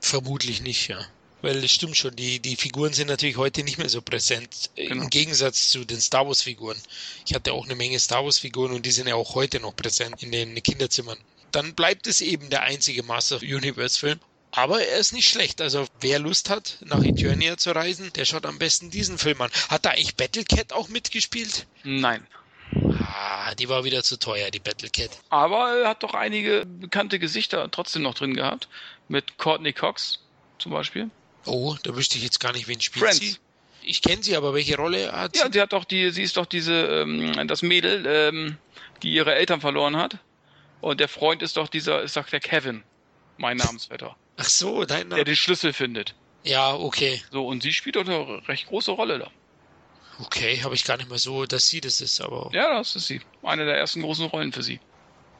Vermutlich 0.00 0.62
nicht, 0.62 0.88
ja. 0.88 0.98
Weil 1.42 1.62
es 1.62 1.70
stimmt 1.70 1.96
schon, 1.96 2.16
die, 2.16 2.40
die 2.40 2.56
Figuren 2.56 2.94
sind 2.94 3.08
natürlich 3.08 3.36
heute 3.36 3.62
nicht 3.62 3.76
mehr 3.78 3.90
so 3.90 4.00
präsent. 4.00 4.70
Genau. 4.74 5.04
Im 5.04 5.10
Gegensatz 5.10 5.68
zu 5.68 5.84
den 5.84 6.00
Star 6.00 6.26
Wars 6.26 6.42
Figuren. 6.42 6.78
Ich 7.26 7.34
hatte 7.34 7.52
auch 7.52 7.66
eine 7.66 7.74
Menge 7.74 7.98
Star 7.98 8.24
Wars 8.24 8.38
Figuren 8.38 8.72
und 8.72 8.86
die 8.86 8.90
sind 8.90 9.06
ja 9.06 9.16
auch 9.16 9.34
heute 9.34 9.60
noch 9.60 9.76
präsent 9.76 10.22
in 10.22 10.32
den 10.32 10.60
Kinderzimmern. 10.62 11.18
Dann 11.52 11.74
bleibt 11.74 12.06
es 12.06 12.22
eben 12.22 12.48
der 12.48 12.62
einzige 12.62 13.02
Master 13.02 13.36
of 13.36 13.42
Universe 13.42 13.98
Film. 13.98 14.18
Aber 14.52 14.80
er 14.80 14.98
ist 14.98 15.12
nicht 15.12 15.28
schlecht. 15.28 15.60
Also 15.60 15.86
wer 16.00 16.18
Lust 16.18 16.48
hat, 16.50 16.78
nach 16.80 17.02
Eternia 17.02 17.56
zu 17.56 17.72
reisen, 17.72 18.12
der 18.14 18.24
schaut 18.24 18.46
am 18.46 18.58
besten 18.58 18.90
diesen 18.90 19.18
Film 19.18 19.40
an. 19.42 19.50
Hat 19.68 19.84
da 19.84 19.90
eigentlich 19.90 20.16
Battlecat 20.16 20.72
auch 20.72 20.88
mitgespielt? 20.88 21.66
Nein. 21.84 22.26
Ah, 23.00 23.54
die 23.54 23.68
war 23.68 23.84
wieder 23.84 24.02
zu 24.02 24.18
teuer, 24.18 24.50
die 24.50 24.58
Battlecat. 24.58 25.10
Aber 25.28 25.78
er 25.78 25.88
hat 25.88 26.02
doch 26.02 26.14
einige 26.14 26.64
bekannte 26.66 27.18
Gesichter 27.18 27.70
trotzdem 27.70 28.02
noch 28.02 28.14
drin 28.14 28.34
gehabt. 28.34 28.68
Mit 29.08 29.38
Courtney 29.38 29.72
Cox 29.72 30.20
zum 30.58 30.72
Beispiel. 30.72 31.10
Oh, 31.44 31.76
da 31.82 31.94
wüsste 31.94 32.18
ich 32.18 32.24
jetzt 32.24 32.40
gar 32.40 32.52
nicht, 32.52 32.66
wen 32.66 32.80
spielt 32.80 33.04
Friends. 33.04 33.20
sie. 33.20 33.36
Ich 33.82 34.02
kenne 34.02 34.22
sie, 34.22 34.36
aber 34.36 34.52
welche 34.52 34.76
Rolle 34.76 35.12
hat 35.12 35.36
sie? 35.36 35.42
Ja, 35.42 35.52
sie 35.52 35.60
hat 35.60 35.72
doch 35.72 35.84
die, 35.84 36.10
sie 36.10 36.22
ist 36.22 36.36
doch 36.36 36.46
diese, 36.46 36.72
ähm, 36.72 37.46
das 37.46 37.62
Mädel, 37.62 38.04
ähm, 38.06 38.58
die 39.02 39.12
ihre 39.12 39.34
Eltern 39.34 39.60
verloren 39.60 39.96
hat. 39.96 40.18
Und 40.80 40.98
der 40.98 41.08
Freund 41.08 41.40
ist 41.42 41.56
doch 41.56 41.68
dieser, 41.68 42.02
ist 42.02 42.16
doch 42.16 42.26
der 42.28 42.40
Kevin, 42.40 42.82
mein 43.38 43.56
Namensvetter. 43.58 44.16
Ach 44.36 44.48
so, 44.48 44.84
dein 44.84 45.08
Name. 45.08 45.16
Der 45.16 45.24
den 45.24 45.36
Schlüssel 45.36 45.72
findet. 45.72 46.14
Ja, 46.42 46.74
okay. 46.74 47.22
So, 47.30 47.46
und 47.46 47.62
sie 47.62 47.72
spielt 47.72 47.96
doch 47.96 48.06
eine 48.06 48.46
recht 48.48 48.66
große 48.66 48.92
Rolle 48.92 49.18
da. 49.18 49.30
Okay, 50.18 50.62
habe 50.62 50.74
ich 50.74 50.84
gar 50.84 50.96
nicht 50.96 51.10
mehr 51.10 51.18
so, 51.18 51.44
dass 51.44 51.68
sie 51.68 51.80
das 51.80 52.00
ist, 52.00 52.20
aber. 52.20 52.50
Ja, 52.52 52.78
das 52.78 52.96
ist 52.96 53.06
sie. 53.06 53.20
Eine 53.42 53.66
der 53.66 53.76
ersten 53.76 54.02
großen 54.02 54.26
Rollen 54.26 54.52
für 54.52 54.62
sie. 54.62 54.80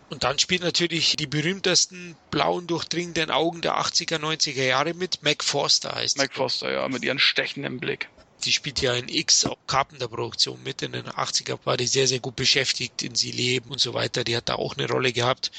Und 0.08 0.22
dann 0.22 0.38
spielt 0.38 0.62
natürlich 0.62 1.16
die 1.16 1.26
berühmtesten 1.26 2.16
blauen, 2.30 2.66
durchdringenden 2.66 3.30
Augen 3.30 3.60
der 3.60 3.80
80er, 3.80 4.18
90er 4.18 4.62
Jahre 4.62 4.94
mit. 4.94 5.22
Mac 5.22 5.42
Forster 5.42 5.94
heißt 5.94 6.18
Mac 6.18 6.34
Forster, 6.34 6.70
ja, 6.70 6.88
mit 6.88 7.04
ihren 7.04 7.18
stechenden 7.18 7.80
Blick. 7.80 8.08
Die 8.44 8.52
spielt 8.52 8.80
ja 8.80 8.94
in 8.94 9.08
X 9.08 9.48
Carpenter-Produktion 9.66 10.62
mit. 10.62 10.82
In 10.82 10.92
den 10.92 11.06
80er 11.06 11.58
war 11.64 11.76
die 11.76 11.86
sehr, 11.86 12.06
sehr 12.06 12.20
gut 12.20 12.36
beschäftigt 12.36 13.02
in 13.02 13.14
Sie 13.14 13.32
leben 13.32 13.70
und 13.70 13.80
so 13.80 13.94
weiter. 13.94 14.22
Die 14.22 14.36
hat 14.36 14.48
da 14.48 14.56
auch 14.56 14.76
eine 14.76 14.88
Rolle 14.88 15.12
gehabt. 15.12 15.50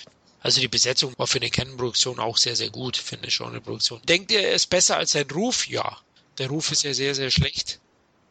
Also 0.41 0.61
die 0.61 0.67
Besetzung 0.67 1.13
war 1.17 1.27
für 1.27 1.39
eine 1.39 1.49
Canon-Produktion 1.49 2.19
auch 2.19 2.37
sehr, 2.37 2.55
sehr 2.55 2.69
gut, 2.69 2.97
finde 2.97 3.27
ich 3.27 3.33
schon 3.33 3.49
eine 3.49 3.61
Produktion. 3.61 4.01
Denkt 4.07 4.31
ihr, 4.31 4.41
er 4.41 4.53
ist 4.53 4.67
besser 4.67 4.97
als 4.97 5.11
sein 5.11 5.29
Ruf? 5.31 5.67
Ja. 5.67 5.97
Der 6.37 6.49
Ruf 6.49 6.71
ist 6.71 6.83
ja 6.83 6.93
sehr, 6.93 7.15
sehr 7.15 7.31
schlecht. 7.31 7.79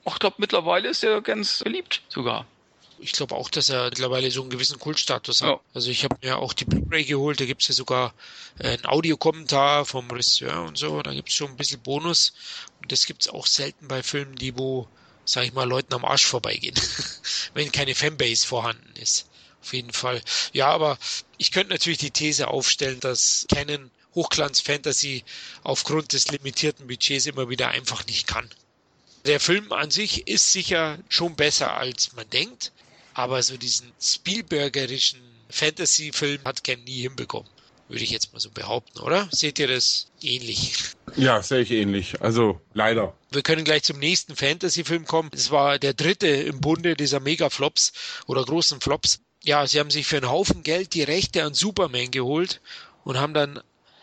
Ich 0.06 0.18
glaube, 0.20 0.36
mittlerweile 0.38 0.88
ist 0.88 1.02
er 1.02 1.20
ganz 1.20 1.62
beliebt 1.64 2.02
sogar. 2.08 2.46
Ich 2.98 3.12
glaube 3.12 3.34
auch, 3.34 3.50
dass 3.50 3.68
er 3.68 3.86
mittlerweile 3.86 4.30
so 4.30 4.40
einen 4.40 4.50
gewissen 4.50 4.78
Kultstatus 4.78 5.42
hat. 5.42 5.48
Ja. 5.48 5.60
Also 5.74 5.90
ich 5.90 6.04
habe 6.04 6.16
mir 6.22 6.38
auch 6.38 6.52
die 6.52 6.64
Blu-ray 6.64 7.04
geholt, 7.04 7.40
da 7.40 7.44
gibt 7.44 7.62
es 7.62 7.68
ja 7.68 7.74
sogar 7.74 8.14
äh, 8.58 8.68
einen 8.68 8.86
Audiokommentar 8.86 9.84
vom 9.84 10.10
Regisseur 10.10 10.62
und 10.62 10.78
so, 10.78 11.02
da 11.02 11.12
gibt 11.12 11.28
es 11.28 11.34
schon 11.34 11.50
ein 11.50 11.56
bisschen 11.56 11.82
Bonus. 11.82 12.32
Und 12.80 12.92
das 12.92 13.04
gibt 13.04 13.22
es 13.22 13.28
auch 13.28 13.46
selten 13.46 13.88
bei 13.88 14.02
Filmen, 14.02 14.36
die 14.36 14.56
wo, 14.56 14.88
sag 15.24 15.44
ich 15.44 15.52
mal, 15.52 15.68
Leuten 15.68 15.92
am 15.92 16.04
Arsch 16.04 16.24
vorbeigehen, 16.24 16.76
wenn 17.54 17.72
keine 17.72 17.94
Fanbase 17.94 18.46
vorhanden 18.46 18.94
ist. 19.00 19.28
Auf 19.66 19.72
jeden 19.72 19.92
Fall. 19.92 20.22
Ja, 20.52 20.68
aber 20.68 20.96
ich 21.38 21.50
könnte 21.50 21.72
natürlich 21.72 21.98
die 21.98 22.12
These 22.12 22.46
aufstellen, 22.46 23.00
dass 23.00 23.46
Canon 23.52 23.90
Hochglanz-Fantasy 24.14 25.24
aufgrund 25.64 26.12
des 26.12 26.28
limitierten 26.28 26.86
Budgets 26.86 27.26
immer 27.26 27.48
wieder 27.48 27.70
einfach 27.70 28.06
nicht 28.06 28.28
kann. 28.28 28.48
Der 29.24 29.40
Film 29.40 29.72
an 29.72 29.90
sich 29.90 30.28
ist 30.28 30.52
sicher 30.52 31.00
schon 31.08 31.34
besser, 31.34 31.76
als 31.76 32.12
man 32.12 32.30
denkt, 32.30 32.70
aber 33.12 33.42
so 33.42 33.56
diesen 33.56 33.90
Spielbergerischen 34.00 35.20
Fantasy-Film 35.50 36.44
hat 36.44 36.62
Ken 36.62 36.84
nie 36.84 37.02
hinbekommen. 37.02 37.50
würde 37.88 38.04
ich 38.04 38.10
jetzt 38.10 38.32
mal 38.32 38.40
so 38.40 38.50
behaupten, 38.50 39.00
oder? 39.00 39.28
Seht 39.32 39.58
ihr 39.58 39.68
das 39.68 40.08
ähnlich? 40.20 40.74
Ja, 41.16 41.42
sehe 41.42 41.60
ich 41.60 41.70
ähnlich. 41.70 42.20
Also 42.20 42.60
leider. 42.74 43.16
Wir 43.30 43.42
können 43.42 43.64
gleich 43.64 43.84
zum 43.84 43.98
nächsten 43.98 44.34
Fantasy-Film 44.34 45.04
kommen. 45.06 45.30
Es 45.32 45.50
war 45.50 45.78
der 45.78 45.94
dritte 45.94 46.26
im 46.26 46.60
Bunde 46.60 46.96
dieser 46.96 47.20
Mega-Flops 47.20 47.92
oder 48.26 48.44
großen 48.44 48.80
Flops. 48.80 49.20
Ja, 49.46 49.64
sie 49.64 49.78
haben 49.78 49.90
sich 49.90 50.08
für 50.08 50.16
einen 50.16 50.28
Haufen 50.28 50.64
Geld 50.64 50.92
die 50.92 51.04
Rechte 51.04 51.44
an 51.44 51.54
Superman 51.54 52.10
geholt 52.10 52.60
und 53.04 53.18
haben 53.18 53.32
dann, 53.32 53.62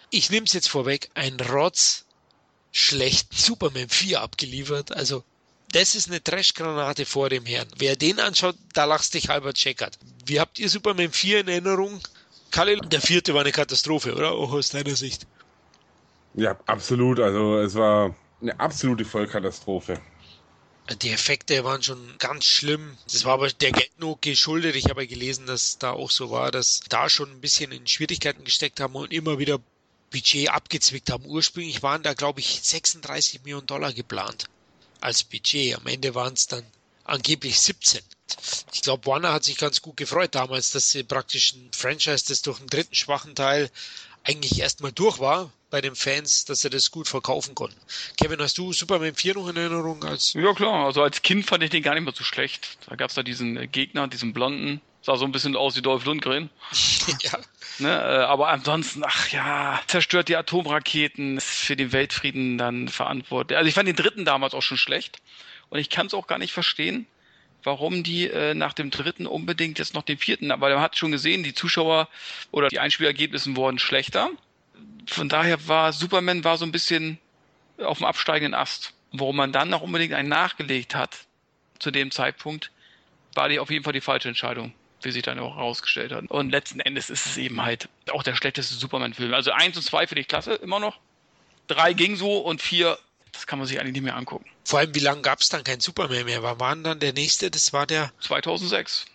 ich 0.10 0.30
nehme 0.30 0.46
es 0.46 0.54
jetzt 0.54 0.70
vorweg, 0.70 1.10
einen 1.16 1.40
Rotz 1.42 2.06
schlechten 2.72 3.36
Superman 3.36 3.90
4 3.90 4.22
abgeliefert. 4.22 4.96
Also 4.96 5.24
das 5.74 5.96
ist 5.96 6.08
eine 6.08 6.24
Trashgranate 6.24 7.06
vor 7.06 7.30
dem 7.30 7.46
Herrn. 7.46 7.68
Wer 7.78 7.98
den 7.98 8.22
anschaut, 8.22 8.56
da 8.74 8.86
lachst 8.86 9.16
dich 9.16 9.28
halber 9.28 9.54
checkert. 9.54 10.00
Wie 10.26 10.40
habt 10.40 10.60
ihr 10.60 10.70
Superman 10.70 11.12
4 11.12 11.42
in 11.42 11.50
Erinnerung? 11.50 12.00
Kalle, 12.50 12.78
der 12.78 13.02
vierte 13.02 13.34
war 13.34 13.42
eine 13.42 13.52
Katastrophe, 13.52 14.16
oder? 14.16 14.32
Auch 14.32 14.54
aus 14.54 14.70
deiner 14.70 14.96
Sicht. 14.96 15.28
Ja, 16.36 16.58
absolut. 16.68 17.20
Also 17.20 17.58
es 17.58 17.76
war 17.76 18.16
eine 18.42 18.58
absolute 18.60 19.04
Vollkatastrophe. 19.04 20.00
Die 21.02 21.12
Effekte 21.12 21.64
waren 21.64 21.82
schon 21.82 22.18
ganz 22.18 22.44
schlimm. 22.44 22.98
Das 23.06 23.24
war 23.24 23.34
aber 23.34 23.50
der 23.50 23.72
Geldnot 23.72 24.22
geschuldet. 24.22 24.76
Ich 24.76 24.90
habe 24.90 25.08
gelesen, 25.08 25.46
dass 25.46 25.78
da 25.78 25.92
auch 25.92 26.12
so 26.12 26.30
war, 26.30 26.52
dass 26.52 26.82
da 26.90 27.10
schon 27.10 27.32
ein 27.32 27.42
bisschen 27.42 27.72
in 27.72 27.88
Schwierigkeiten 27.88 28.44
gesteckt 28.44 28.82
haben 28.82 28.96
und 28.96 29.14
immer 29.14 29.40
wieder 29.40 29.60
Budget 30.12 30.50
abgezwickt 30.50 31.10
haben. 31.10 31.26
Ursprünglich 31.26 31.82
waren 31.84 32.04
da, 32.04 32.14
glaube 32.14 32.42
ich, 32.42 32.62
36 32.62 33.44
Millionen 33.44 33.66
Dollar 33.66 33.94
geplant 33.94 34.46
als 35.00 35.24
Budget. 35.24 35.76
Am 35.76 35.88
Ende 35.88 36.16
waren 36.16 36.34
es 36.34 36.48
dann 36.48 36.66
angeblich 37.06 37.60
17. 37.62 38.02
Ich 38.74 38.82
glaube, 38.82 39.06
Warner 39.06 39.32
hat 39.32 39.44
sich 39.46 39.58
ganz 39.58 39.82
gut 39.82 39.96
gefreut 39.98 40.36
damals, 40.36 40.72
dass 40.72 40.90
sie 40.90 41.04
praktisch 41.04 41.54
ein 41.54 41.72
Franchise, 41.74 42.26
das 42.28 42.42
durch 42.42 42.60
den 42.60 42.68
dritten 42.68 42.96
schwachen 42.96 43.36
Teil 43.36 43.70
eigentlich 44.24 44.60
erstmal 44.60 44.92
durch 44.92 45.20
war 45.20 45.52
bei 45.70 45.82
den 45.82 45.96
Fans, 45.96 46.46
dass 46.46 46.62
sie 46.62 46.70
das 46.70 46.92
gut 46.92 47.08
verkaufen 47.08 47.56
konnten. 47.56 47.80
Kevin, 48.18 48.40
hast 48.40 48.58
du 48.58 48.74
Superman 48.74 49.16
4 49.16 49.34
noch 49.36 49.48
in 49.48 49.58
Erinnerung? 49.58 50.04
Als 50.04 50.34
ja 50.34 50.54
klar, 50.54 50.86
also 50.86 51.02
als 51.02 51.22
Kind 51.22 51.46
fand 51.46 51.64
ich 51.64 51.72
den 51.72 51.84
gar 51.84 51.96
nicht 51.96 52.04
mehr 52.04 52.14
so 52.16 52.24
schlecht. 52.24 52.78
Da 52.88 52.96
gab 52.96 53.10
es 53.10 53.16
da 53.16 53.24
diesen 53.24 53.72
Gegner, 53.72 54.08
diesen 54.08 54.34
Blonden, 54.34 54.82
sah 55.02 55.18
so 55.18 55.26
ein 55.26 55.32
bisschen 55.32 55.56
aus 55.56 55.76
wie 55.76 55.82
Dolph 55.82 56.06
Lundgren. 56.06 56.50
ja. 57.22 57.40
Ne, 57.80 57.90
äh, 57.90 58.24
aber 58.26 58.50
ansonsten, 58.50 59.04
ach 59.04 59.30
ja, 59.30 59.82
zerstört 59.88 60.30
die 60.30 60.36
Atomraketen, 60.36 61.38
ist 61.38 61.48
für 61.48 61.76
den 61.76 61.92
Weltfrieden 61.92 62.58
dann 62.58 62.88
verantwortlich. 62.88 63.58
Also 63.58 63.68
ich 63.68 63.74
fand 63.74 63.88
den 63.88 63.96
dritten 63.96 64.26
damals 64.26 64.54
auch 64.54 64.62
schon 64.62 64.78
schlecht. 64.78 65.22
Und 65.70 65.80
ich 65.80 65.90
kann 65.90 66.06
es 66.06 66.14
auch 66.14 66.28
gar 66.28 66.38
nicht 66.38 66.54
verstehen, 66.54 67.08
warum 67.64 68.04
die 68.04 68.30
äh, 68.30 68.54
nach 68.54 68.74
dem 68.74 68.92
dritten 68.92 69.26
unbedingt 69.26 69.80
jetzt 69.80 69.94
noch 69.94 70.04
den 70.04 70.18
vierten, 70.18 70.52
aber 70.52 70.70
man 70.70 70.82
hat 70.82 70.98
schon 70.98 71.12
gesehen, 71.12 71.44
die 71.44 71.54
Zuschauer 71.54 72.08
oder 72.52 72.70
die 72.70 72.80
Einspielergebnisse 72.80 73.56
wurden 73.56 73.80
schlechter. 73.80 74.30
Von 75.08 75.30
daher 75.30 75.68
war 75.68 75.94
Superman 75.94 76.44
war 76.44 76.58
so 76.58 76.66
ein 76.66 76.72
bisschen 76.72 77.20
auf 77.78 77.98
dem 77.98 78.06
absteigenden 78.06 78.54
Ast. 78.54 78.94
Warum 79.12 79.36
man 79.36 79.52
dann 79.52 79.70
noch 79.70 79.82
unbedingt 79.82 80.14
einen 80.14 80.30
nachgelegt 80.30 80.96
hat 80.96 81.26
zu 81.80 81.92
dem 81.92 82.12
Zeitpunkt, 82.12 82.72
war 83.36 83.50
die 83.50 83.60
auf 83.60 83.70
jeden 83.70 83.84
Fall 83.84 83.94
die 83.94 84.02
falsche 84.02 84.30
Entscheidung, 84.30 84.74
wie 85.02 85.12
sich 85.12 85.24
dann 85.24 85.40
auch 85.40 85.56
herausgestellt 85.56 86.12
hat. 86.12 86.30
Und 86.30 86.50
letzten 86.50 86.80
Endes 86.80 87.10
ist 87.10 87.26
es 87.26 87.38
eben 87.38 87.62
halt 87.62 87.90
auch 88.12 88.24
der 88.24 88.36
schlechteste 88.36 88.76
Superman-Film. 88.76 89.34
Also 89.34 89.52
eins 89.52 89.78
und 89.78 89.84
zwei 89.84 90.08
finde 90.08 90.22
ich 90.22 90.28
klasse, 90.28 90.56
immer 90.56 90.80
noch. 90.80 91.00
Drei 91.68 91.94
ging 91.94 92.16
so 92.16 92.40
und 92.40 92.62
vier 92.62 92.98
das 93.34 93.48
kann 93.48 93.60
man 93.60 93.68
sich 93.68 93.80
eigentlich 93.80 93.94
nicht 93.94 94.04
mehr 94.04 94.16
angucken. 94.16 94.46
Vor 94.64 94.80
allem, 94.80 94.96
wie 94.96 95.00
lange 95.00 95.22
gab 95.22 95.42
es 95.42 95.50
dann 95.50 95.64
kein 95.64 95.80
Superman 95.80 96.26
mehr? 96.26 96.44
Wann 96.44 96.60
war 96.60 96.76
dann 96.76 97.00
der 97.00 97.14
nächste? 97.14 97.52
Das 97.52 97.74
war 97.74 97.86
der 97.86 98.12
2006. 98.22 99.06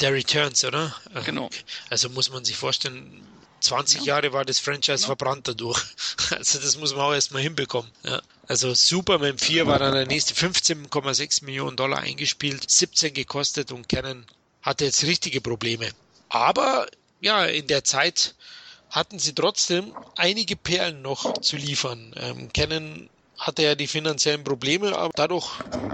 Der 0.00 0.12
Returns, 0.12 0.64
oder? 0.64 0.94
Genau. 1.24 1.50
Also 1.90 2.08
muss 2.10 2.30
man 2.30 2.44
sich 2.44 2.56
vorstellen, 2.56 3.26
20 3.60 4.00
ja. 4.00 4.14
Jahre 4.14 4.32
war 4.32 4.44
das 4.44 4.58
Franchise 4.58 5.02
ja. 5.02 5.06
verbrannt 5.06 5.48
dadurch. 5.48 5.82
Also 6.30 6.58
das 6.58 6.78
muss 6.78 6.92
man 6.94 7.02
auch 7.02 7.12
erstmal 7.12 7.42
hinbekommen. 7.42 7.90
Ja. 8.02 8.22
Also 8.46 8.72
Superman 8.72 9.36
4 9.36 9.66
war 9.66 9.78
dann 9.78 9.92
der 9.92 10.06
nächste 10.06 10.32
15,6 10.34 11.44
Millionen 11.44 11.76
Dollar 11.76 11.98
eingespielt, 11.98 12.70
17 12.70 13.12
gekostet 13.12 13.72
und 13.72 13.88
Canon 13.88 14.24
hatte 14.62 14.86
jetzt 14.86 15.04
richtige 15.04 15.40
Probleme. 15.42 15.90
Aber 16.30 16.86
ja, 17.20 17.44
in 17.44 17.66
der 17.66 17.84
Zeit 17.84 18.34
hatten 18.90 19.18
sie 19.18 19.34
trotzdem 19.34 19.94
einige 20.16 20.56
Perlen 20.56 21.02
noch 21.02 21.38
zu 21.38 21.56
liefern. 21.56 22.14
Ähm, 22.16 22.52
Canon 22.52 23.10
hatte 23.46 23.62
ja 23.62 23.74
die 23.74 23.86
finanziellen 23.86 24.42
Probleme, 24.42 24.96
aber 24.96 25.10
dadurch 25.14 25.46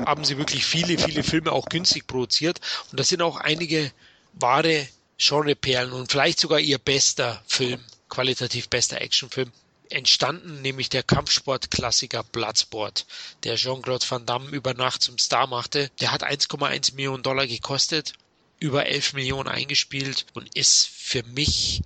haben 0.07 0.25
sie 0.25 0.39
wirklich 0.39 0.65
viele, 0.65 0.99
viele 0.99 1.25
Filme 1.25 1.53
auch 1.53 1.67
günstig 1.67 2.07
produziert. 2.07 2.61
Und 2.91 3.01
das 3.01 3.09
sind 3.09 3.23
auch 3.23 3.37
einige 3.37 3.93
wahre 4.35 4.87
Genreperlen 5.19 5.93
und 5.93 6.11
vielleicht 6.11 6.41
sogar 6.41 6.61
ihr 6.61 6.79
bester 6.79 7.43
Film, 7.47 7.81
qualitativ 8.09 8.69
bester 8.69 9.01
Actionfilm 9.01 9.53
entstanden, 9.91 10.63
nämlich 10.63 10.89
der 10.89 11.03
Kampfsportklassiker 11.03 12.23
Bloodsport, 12.23 13.07
der 13.43 13.57
Jean-Claude 13.57 14.07
Van 14.09 14.25
Damme 14.25 14.49
über 14.51 14.73
Nacht 14.73 15.03
zum 15.03 15.19
Star 15.19 15.49
machte. 15.49 15.91
Der 16.01 16.13
hat 16.13 16.23
1,1 16.23 16.95
Millionen 16.95 17.25
Dollar 17.25 17.47
gekostet, 17.47 18.13
über 18.61 18.87
11 18.87 19.15
Millionen 19.15 19.49
eingespielt 19.49 20.27
und 20.35 20.55
ist 20.55 20.87
für 20.87 21.25
mich 21.25 21.83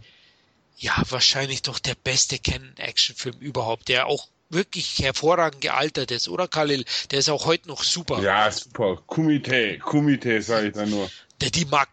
ja 0.76 0.94
wahrscheinlich 1.08 1.62
doch 1.62 1.78
der 1.78 1.94
beste 1.94 2.38
Canon-Actionfilm 2.38 3.38
überhaupt, 3.38 3.88
der 3.88 4.06
auch 4.06 4.28
wirklich 4.54 4.98
hervorragend 5.00 5.60
gealtert 5.60 6.10
ist, 6.10 6.28
oder 6.28 6.48
Khalil? 6.48 6.84
Der 7.10 7.18
ist 7.18 7.28
auch 7.28 7.46
heute 7.46 7.68
noch 7.68 7.82
super. 7.82 8.20
Ja, 8.22 8.50
super. 8.50 9.02
Kumite, 9.06 9.78
Kumite, 9.78 10.40
sage 10.42 10.68
ich 10.68 10.72
da 10.74 10.86
nur. 10.86 11.10
Der 11.40 11.50
D-Mac. 11.50 11.88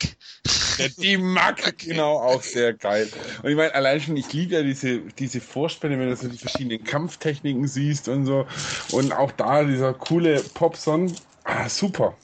Der 0.77 0.89
D-Mac, 0.89 1.79
genau, 1.79 2.19
auch 2.19 2.41
sehr 2.41 2.73
geil. 2.73 3.11
Und 3.41 3.49
ich 3.49 3.55
meine, 3.55 3.73
allein 3.73 3.99
schon, 3.99 4.15
ich 4.15 4.31
liebe 4.31 4.55
ja 4.55 4.61
diese, 4.61 4.99
diese 4.99 5.41
Vorspänne, 5.41 5.99
wenn 5.99 6.09
du 6.09 6.15
so 6.15 6.27
die 6.27 6.37
verschiedenen 6.37 6.83
Kampftechniken 6.83 7.67
siehst 7.67 8.07
und 8.07 8.25
so. 8.25 8.47
Und 8.91 9.11
auch 9.11 9.31
da 9.31 9.63
dieser 9.63 9.93
coole 9.93 10.41
Popson. 10.41 11.13
Ah, 11.43 11.67
super. 11.67 12.15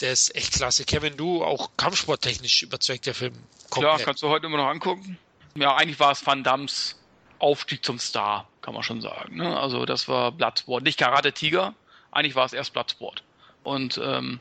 Der 0.00 0.12
ist 0.12 0.34
echt 0.34 0.54
klasse. 0.54 0.84
Kevin, 0.84 1.16
du 1.16 1.44
auch 1.44 1.70
kampfsporttechnisch 1.76 2.62
überzeugt 2.62 3.06
der 3.06 3.14
Film. 3.14 3.34
Komplett. 3.70 3.94
Klar, 3.94 3.98
kannst 4.04 4.22
du 4.22 4.28
heute 4.28 4.46
immer 4.46 4.58
noch 4.58 4.68
angucken. 4.68 5.18
Ja, 5.54 5.76
eigentlich 5.76 6.00
war 6.00 6.12
es 6.12 6.26
Van 6.26 6.42
Dams 6.42 6.96
Aufstieg 7.38 7.84
zum 7.84 7.98
Star, 7.98 8.48
kann 8.62 8.74
man 8.74 8.82
schon 8.82 9.00
sagen. 9.00 9.36
Ne? 9.36 9.58
Also 9.58 9.84
das 9.86 10.08
war 10.08 10.32
Bloodsport, 10.32 10.82
nicht 10.82 10.98
Karate 10.98 11.32
Tiger. 11.32 11.74
Eigentlich 12.10 12.34
war 12.34 12.46
es 12.46 12.52
erst 12.52 12.72
Bloodsport. 12.72 13.22
Und 13.62 14.00
ähm, 14.02 14.40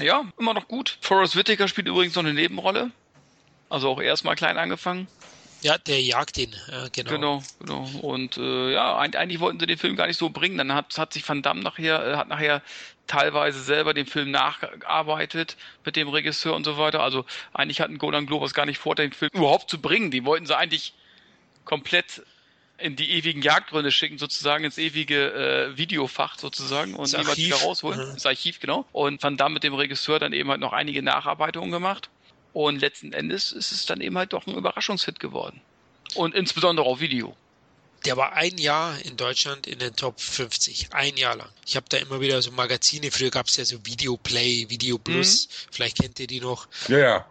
ja, 0.00 0.24
immer 0.38 0.54
noch 0.54 0.68
gut. 0.68 0.98
Forrest 1.00 1.36
Whitaker 1.36 1.68
spielt 1.68 1.88
übrigens 1.88 2.14
noch 2.14 2.24
eine 2.24 2.34
Nebenrolle. 2.34 2.90
Also 3.68 3.88
auch 3.88 4.00
erstmal 4.00 4.36
klein 4.36 4.58
angefangen. 4.58 5.08
Ja, 5.62 5.78
der 5.78 6.00
jagt 6.00 6.38
ihn, 6.38 6.54
ja, 6.70 6.86
genau. 6.92 7.10
Genau, 7.10 7.42
genau. 7.58 7.88
Und 8.02 8.36
äh, 8.36 8.72
ja, 8.72 8.96
eigentlich 8.98 9.40
wollten 9.40 9.58
sie 9.58 9.66
den 9.66 9.78
Film 9.78 9.96
gar 9.96 10.06
nicht 10.06 10.18
so 10.18 10.28
bringen. 10.28 10.58
Dann 10.58 10.72
hat, 10.74 10.96
hat 10.98 11.12
sich 11.12 11.26
Van 11.26 11.42
Damme 11.42 11.62
nachher, 11.62 12.06
äh, 12.06 12.16
hat 12.16 12.28
nachher 12.28 12.62
teilweise 13.06 13.60
selber 13.60 13.94
den 13.94 14.06
Film 14.06 14.30
nachgearbeitet 14.30 15.56
mit 15.84 15.96
dem 15.96 16.08
Regisseur 16.08 16.54
und 16.54 16.64
so 16.64 16.76
weiter. 16.78 17.00
Also 17.00 17.24
eigentlich 17.54 17.80
hatten 17.80 17.98
Golan 17.98 18.26
Globus 18.26 18.54
gar 18.54 18.66
nicht 18.66 18.78
vor, 18.78 18.94
den 18.94 19.12
Film 19.12 19.30
überhaupt 19.32 19.70
zu 19.70 19.80
bringen. 19.80 20.10
Die 20.10 20.24
wollten 20.24 20.46
sie 20.46 20.56
eigentlich 20.56 20.92
komplett 21.64 22.22
in 22.78 22.96
die 22.96 23.10
ewigen 23.12 23.42
Jagdgründe 23.42 23.90
schicken, 23.90 24.18
sozusagen 24.18 24.64
ins 24.64 24.78
ewige 24.78 25.32
äh, 25.32 25.76
Videofach 25.76 26.38
sozusagen 26.38 26.94
und 26.94 27.12
das 27.12 27.18
niemand 27.18 27.36
wieder 27.38 27.56
rausholen. 27.56 28.10
Mhm. 28.10 28.14
Das 28.14 28.26
Archiv, 28.26 28.60
genau. 28.60 28.84
Und 28.92 29.22
Van 29.22 29.36
Damme 29.36 29.54
mit 29.54 29.64
dem 29.64 29.74
Regisseur 29.74 30.18
dann 30.18 30.32
eben 30.32 30.50
halt 30.50 30.60
noch 30.60 30.72
einige 30.72 31.02
Nacharbeitungen 31.02 31.70
gemacht. 31.70 32.10
Und 32.52 32.80
letzten 32.80 33.12
Endes 33.12 33.52
ist 33.52 33.72
es 33.72 33.86
dann 33.86 34.00
eben 34.00 34.16
halt 34.16 34.32
doch 34.32 34.46
ein 34.46 34.54
Überraschungshit 34.54 35.20
geworden. 35.20 35.60
Und 36.14 36.34
insbesondere 36.34 36.86
auf 36.86 37.00
Video. 37.00 37.36
Der 38.04 38.16
war 38.16 38.34
ein 38.34 38.56
Jahr 38.56 38.98
in 39.04 39.16
Deutschland 39.16 39.66
in 39.66 39.78
den 39.78 39.96
Top 39.96 40.20
50. 40.20 40.88
Ein 40.92 41.16
Jahr 41.16 41.36
lang. 41.36 41.48
Ich 41.66 41.76
habe 41.76 41.86
da 41.88 41.96
immer 41.96 42.20
wieder 42.20 42.40
so 42.40 42.52
Magazine, 42.52 43.10
früher 43.10 43.30
gab 43.30 43.46
es 43.46 43.56
ja 43.56 43.64
so 43.64 43.84
Videoplay, 43.84 44.66
Video 44.68 44.98
Plus, 44.98 45.48
mhm. 45.48 45.68
vielleicht 45.72 46.00
kennt 46.00 46.20
ihr 46.20 46.26
die 46.26 46.40
noch. 46.40 46.68
Ja, 46.88 46.98
ja. 46.98 47.26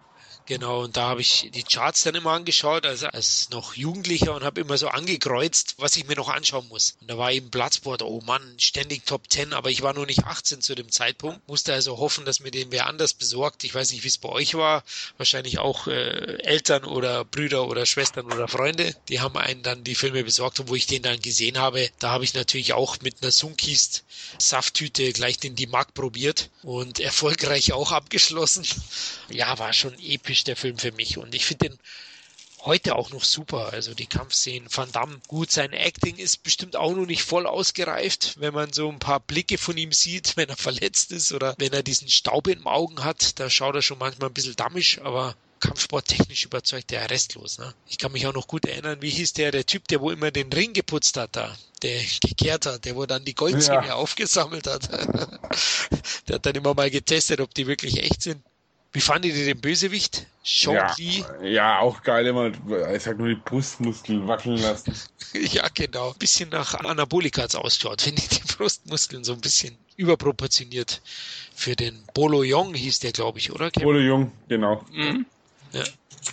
Genau, 0.48 0.84
und 0.84 0.96
da 0.96 1.08
habe 1.08 1.22
ich 1.22 1.50
die 1.56 1.64
Charts 1.64 2.04
dann 2.04 2.14
immer 2.14 2.34
angeschaut, 2.34 2.86
also 2.86 3.08
als 3.08 3.50
noch 3.50 3.74
Jugendlicher 3.74 4.36
und 4.36 4.44
habe 4.44 4.62
immer 4.62 4.78
so 4.78 4.90
angekreuzt, 4.90 5.74
was 5.80 5.96
ich 5.96 6.08
mir 6.08 6.16
noch 6.16 6.30
anschauen 6.30 6.68
muss. 6.68 6.98
Und 7.02 7.10
da 7.10 7.18
war 7.18 7.32
eben 7.32 7.50
Bloodsport, 7.50 8.04
oh 8.04 8.22
Mann, 8.24 8.44
ständig 8.60 9.08
Top 9.08 9.24
10, 9.28 9.54
aber 9.54 9.72
ich 9.72 9.82
war 9.82 9.96
nur 9.96 10.06
nicht 10.06 10.24
18 10.24 10.62
zu 10.62 10.76
dem 10.76 10.92
Zeitpunkt. 10.92 11.48
Musste 11.48 11.74
also 11.74 11.98
hoffen, 11.98 12.26
dass 12.26 12.42
mir 12.42 12.52
den 12.52 12.72
wer 12.72 12.86
anders 12.86 13.16
besorgt. 13.16 13.64
Ich 13.64 13.74
weiß 13.74 13.92
nicht, 13.92 14.04
wie 14.04 14.08
es 14.08 14.20
bei 14.20 14.30
euch 14.30 14.54
war. 14.54 14.84
Wahrscheinlich 15.18 15.58
auch 15.58 15.88
äh, 15.88 16.38
Eltern 16.44 16.84
oder 16.84 17.26
Brüder 17.26 17.68
oder 17.68 17.88
Schwestern 17.88 18.28
oder 18.28 18.48
Freunde. 18.48 18.96
Die 19.10 19.22
haben 19.22 19.38
einen 19.38 19.64
dann 19.64 19.84
die 19.84 19.96
Filme 19.96 20.24
besorgt 20.24 20.60
und 20.60 20.70
wo 20.70 20.76
ich 20.76 20.86
den 20.86 21.02
dann 21.02 21.22
gesehen 21.22 21.58
habe, 21.58 21.90
da 21.98 22.12
habe 22.12 22.24
ich 22.24 22.36
natürlich 22.36 22.74
auch 22.74 22.98
mit 23.02 23.24
einer 23.24 23.32
Sunkist 23.32 24.04
Safttüte 24.38 25.12
gleich 25.12 25.40
den 25.40 25.56
Dimak 25.56 25.96
probiert 25.96 26.50
und 26.62 27.00
erfolgreich 27.00 27.74
auch 27.74 27.92
abgeschlossen. 27.92 28.66
Ja, 29.30 29.58
war 29.58 29.74
schon 29.74 29.98
episch 30.00 30.35
typisch 30.36 30.44
der 30.44 30.56
Film 30.56 30.78
für 30.78 30.91
mich. 30.91 31.18
Und 31.18 31.34
ich 31.34 31.45
finde 31.45 31.70
den 31.70 31.80
heute 32.66 32.95
auch 32.95 33.12
noch 33.12 33.24
super. 33.24 33.72
Also 33.72 33.94
die 33.94 34.07
Kampfszenen, 34.07 34.68
Van 34.72 34.91
Damme, 34.91 35.22
gut, 35.28 35.52
sein 35.52 35.72
Acting 35.72 36.18
ist 36.18 36.44
bestimmt 36.44 36.76
auch 36.76 36.94
noch 36.94 37.06
nicht 37.06 37.24
voll 37.24 37.45
ausgereift, 37.45 38.36
wenn 38.40 38.53
man 38.53 38.74
so 38.74 38.90
ein 38.90 38.99
paar 38.99 39.20
Blicke 39.20 39.57
von 39.57 39.78
ihm 39.78 39.91
sieht, 39.91 40.34
wenn 40.38 40.49
er 40.49 40.57
verletzt 40.57 41.12
ist 41.12 41.32
oder 41.32 41.56
wenn 41.57 41.74
er 41.74 41.84
diesen 41.84 42.10
Staub 42.10 42.48
im 42.48 42.68
Augen 42.68 43.03
hat, 43.03 43.40
da 43.40 43.49
schaut 43.49 43.76
er 43.76 43.82
schon 43.82 43.99
manchmal 43.99 44.30
ein 44.30 44.34
bisschen 44.34 44.56
dammisch, 44.56 44.99
aber 45.02 45.36
kampfsporttechnisch 45.62 46.44
überzeugt 46.44 46.91
der 46.91 47.10
restlos. 47.10 47.60
Ne? 47.60 47.74
Ich 47.88 47.98
kann 47.98 48.12
mich 48.12 48.28
auch 48.28 48.34
noch 48.34 48.48
gut 48.48 48.66
erinnern, 48.66 49.02
wie 49.02 49.10
hieß 49.10 49.34
der, 49.34 49.52
der 49.52 49.66
Typ, 49.66 49.88
der 49.88 50.02
wo 50.02 50.12
immer 50.12 50.32
den 50.32 50.52
Ring 50.52 50.74
geputzt 50.74 51.18
hat 51.18 51.36
da, 51.36 51.56
der 51.82 52.02
gekehrt 52.20 52.66
hat, 52.66 52.84
der 52.84 52.95
wo 52.95 53.06
dann 53.06 53.24
die 53.24 53.36
Goldzähne 53.36 53.88
ja. 53.88 53.95
aufgesammelt 53.95 54.68
hat. 54.68 54.90
der 56.28 56.36
hat 56.36 56.45
dann 56.45 56.56
immer 56.56 56.74
mal 56.74 56.91
getestet, 56.91 57.40
ob 57.40 57.53
die 57.53 57.68
wirklich 57.68 58.03
echt 58.03 58.22
sind. 58.22 58.44
Wie 58.96 59.02
fandet 59.02 59.36
ihr 59.36 59.44
den 59.44 59.60
Bösewicht? 59.60 60.26
Sean 60.42 60.76
ja, 60.76 60.96
Lee? 60.98 61.26
Ja, 61.44 61.80
auch 61.80 62.02
geil 62.02 62.28
immer, 62.28 62.50
ich 62.94 63.04
sag 63.04 63.18
nur 63.18 63.28
die 63.28 63.36
Brustmuskeln 63.36 64.26
wackeln 64.26 64.56
lassen. 64.56 64.94
ja, 65.34 65.68
genau. 65.74 66.14
Ein 66.14 66.18
bisschen 66.18 66.48
nach 66.48 66.76
Anabolika 66.76 67.42
als 67.42 67.56
ausschaut, 67.56 68.04
finde 68.04 68.22
ich 68.22 68.30
die 68.30 68.54
Brustmuskeln 68.54 69.26
so 69.26 69.34
ein 69.34 69.42
bisschen 69.42 69.78
überproportioniert. 69.98 71.02
Für 71.54 71.76
den 71.76 72.02
Bolo 72.14 72.44
Young 72.46 72.74
hieß 72.74 73.00
der, 73.00 73.12
glaube 73.12 73.40
ich, 73.40 73.52
oder? 73.52 73.70
Bolo 73.72 74.00
Young, 74.00 74.32
genau. 74.48 74.86
Mhm. 74.94 75.26
Ja. 75.74 75.84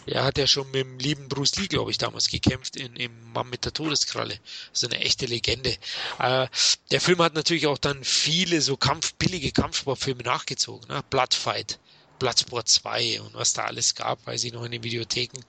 Er 0.06 0.22
hat 0.22 0.38
ja 0.38 0.46
schon 0.46 0.70
mit 0.70 0.86
dem 0.86 0.98
lieben 1.00 1.28
Bruce 1.28 1.56
Lee, 1.56 1.66
glaube 1.66 1.90
ich, 1.90 1.98
damals 1.98 2.28
gekämpft 2.28 2.76
in, 2.76 2.94
im 2.94 3.32
Mann 3.32 3.50
mit 3.50 3.64
der 3.64 3.72
Todeskralle. 3.72 4.38
So 4.72 4.86
eine 4.86 5.00
echte 5.00 5.26
Legende. 5.26 5.76
Äh, 6.20 6.46
der 6.92 7.00
Film 7.00 7.20
hat 7.22 7.34
natürlich 7.34 7.66
auch 7.66 7.78
dann 7.78 8.04
viele 8.04 8.60
so 8.60 8.76
Kampf, 8.76 9.14
billige 9.14 9.50
Kampfsportfilme 9.50 10.22
nachgezogen. 10.22 10.86
Ne? 10.88 11.02
Bloodfight, 11.10 11.80
Bloodsport 12.22 12.68
2 12.68 13.20
und 13.20 13.34
was 13.34 13.52
da 13.52 13.64
alles 13.64 13.96
gab, 13.96 14.24
weiß 14.28 14.44
ich 14.44 14.52
noch 14.52 14.62
in 14.62 14.70
den 14.70 14.84
Videotheken. 14.84 15.40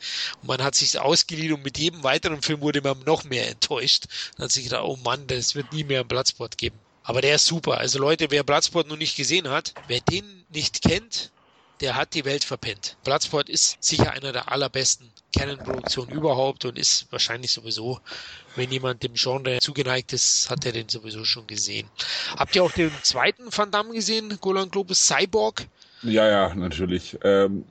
Und 0.42 0.48
man 0.48 0.64
hat 0.64 0.74
sich 0.74 1.00
ausgeliehen 1.00 1.54
und 1.54 1.64
mit 1.64 1.78
jedem 1.78 2.02
weiteren 2.02 2.42
Film 2.42 2.62
wurde 2.62 2.82
man 2.82 2.98
noch 3.04 3.26
mehr 3.26 3.48
enttäuscht. 3.48 4.06
Dann 4.36 4.46
hat 4.46 4.52
sich 4.52 4.64
gedacht, 4.64 4.84
oh 4.84 4.98
Mann, 5.04 5.28
das 5.28 5.54
wird 5.54 5.72
nie 5.72 5.84
mehr 5.84 6.00
einen 6.00 6.08
Bloodsport 6.08 6.58
geben. 6.58 6.76
Aber 7.04 7.22
der 7.22 7.36
ist 7.36 7.46
super. 7.46 7.78
Also 7.78 8.00
Leute, 8.00 8.32
wer 8.32 8.44
Bloodsport 8.44 8.88
noch 8.88 8.98
nicht 8.98 9.16
gesehen 9.16 9.50
hat, 9.50 9.76
wer 9.88 10.00
den 10.00 10.46
nicht 10.50 10.82
kennt, 10.82 11.32
der 11.80 11.96
hat 11.96 12.16
die 12.16 12.26
Welt 12.26 12.44
verpennt. 12.44 12.98
Bloodsport 13.04 13.50
ist 13.50 13.78
sicher 13.80 14.12
einer 14.12 14.32
der 14.32 14.52
allerbesten 14.52 15.12
Canon-Produktionen 15.32 16.10
überhaupt 16.10 16.66
und 16.66 16.80
ist 16.80 17.06
wahrscheinlich 17.12 17.52
sowieso, 17.52 18.00
wenn 18.56 18.72
jemand 18.72 19.04
dem 19.04 19.14
Genre 19.14 19.60
zugeneigt 19.60 20.12
ist, 20.12 20.50
hat 20.50 20.66
er 20.66 20.72
den 20.72 20.90
sowieso 20.90 21.24
schon 21.24 21.46
gesehen. 21.46 21.88
Habt 22.36 22.56
ihr 22.56 22.64
auch 22.64 22.72
den 22.72 22.92
zweiten 23.04 23.56
Van 23.56 23.70
Damme 23.70 23.94
gesehen, 23.94 24.40
Golan 24.42 24.72
Globus 24.72 25.06
Cyborg? 25.06 25.68
Ja, 26.04 26.28
ja, 26.28 26.54
natürlich. 26.54 27.18
Ähm, 27.24 27.66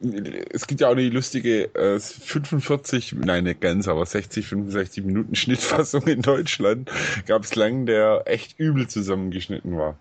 es 0.51 0.67
gibt 0.67 0.81
ja 0.81 0.89
auch 0.89 0.95
die 0.95 1.11
lustige 1.11 1.75
äh, 1.75 2.01
45, 2.01 3.13
nein, 3.13 3.45
nicht 3.45 3.61
ganz, 3.61 3.89
aber 3.89 4.07
60, 4.07 4.47
65 4.47 5.05
Minuten 5.05 5.35
Schnittfassung 5.35 6.07
in 6.07 6.23
Deutschland. 6.23 6.91
Gab 7.27 7.45
es 7.45 7.55
lang, 7.55 7.85
der 7.87 8.23
echt 8.25 8.59
übel 8.59 8.89
zusammengeschnitten 8.89 9.77
war. 9.77 9.99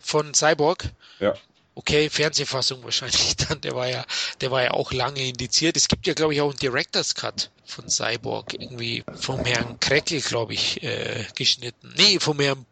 Von 0.00 0.34
Cyborg? 0.34 0.90
Ja. 1.20 1.34
Okay, 1.76 2.10
Fernsehfassung 2.10 2.82
wahrscheinlich 2.82 3.36
dann. 3.36 3.60
Der 3.60 3.74
war 3.74 3.88
ja, 3.88 4.04
der 4.40 4.50
war 4.50 4.62
ja 4.62 4.72
auch 4.72 4.92
lange 4.92 5.26
indiziert. 5.26 5.76
Es 5.76 5.88
gibt 5.88 6.06
ja, 6.06 6.14
glaube 6.14 6.34
ich, 6.34 6.40
auch 6.40 6.50
einen 6.50 6.58
Director's 6.58 7.14
Cut 7.14 7.50
von 7.64 7.88
Cyborg, 7.88 8.54
irgendwie 8.54 9.04
vom 9.14 9.44
Herrn 9.44 9.78
Kreckel, 9.78 10.20
glaube 10.20 10.54
ich, 10.54 10.82
äh, 10.82 11.24
geschnitten. 11.36 11.94
Nee, 11.96 12.18
vom 12.18 12.40
Herrn 12.40 12.66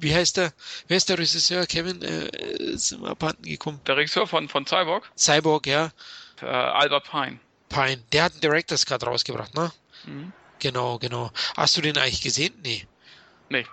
wie 0.00 0.14
heißt 0.14 0.38
der, 0.38 0.52
wer 0.88 0.96
ist 0.96 1.08
der 1.08 1.18
Regisseur, 1.18 1.66
Kevin? 1.66 2.02
Äh, 2.02 2.28
ist 2.72 2.92
immer 2.92 3.10
abhanden 3.10 3.42
gekommen. 3.42 3.80
Der 3.86 3.96
Regisseur 3.96 4.26
von, 4.26 4.48
von 4.48 4.66
Cyborg? 4.66 5.10
Cyborg, 5.16 5.66
ja. 5.66 5.90
Äh, 6.42 6.46
Albert 6.46 7.10
Pine. 7.10 7.38
Pine. 7.68 8.02
Der 8.12 8.24
hat 8.24 8.32
einen 8.32 8.40
Director's 8.40 8.86
Cut 8.86 9.06
rausgebracht, 9.06 9.54
ne? 9.54 9.70
Mhm. 10.04 10.32
Genau, 10.58 10.98
genau. 10.98 11.30
Hast 11.56 11.76
du 11.76 11.80
den 11.80 11.96
eigentlich 11.98 12.22
gesehen? 12.22 12.54
Nee. 12.62 12.86
Nee. 13.48 13.66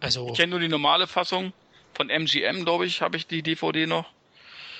Also. 0.00 0.28
Ich 0.28 0.36
kenne 0.36 0.50
nur 0.50 0.60
die 0.60 0.68
normale 0.68 1.06
Fassung. 1.06 1.52
Von 1.94 2.10
MGM, 2.10 2.64
glaube 2.64 2.86
ich, 2.86 3.02
habe 3.02 3.16
ich 3.16 3.26
die 3.26 3.42
DVD 3.42 3.86
noch. 3.86 4.10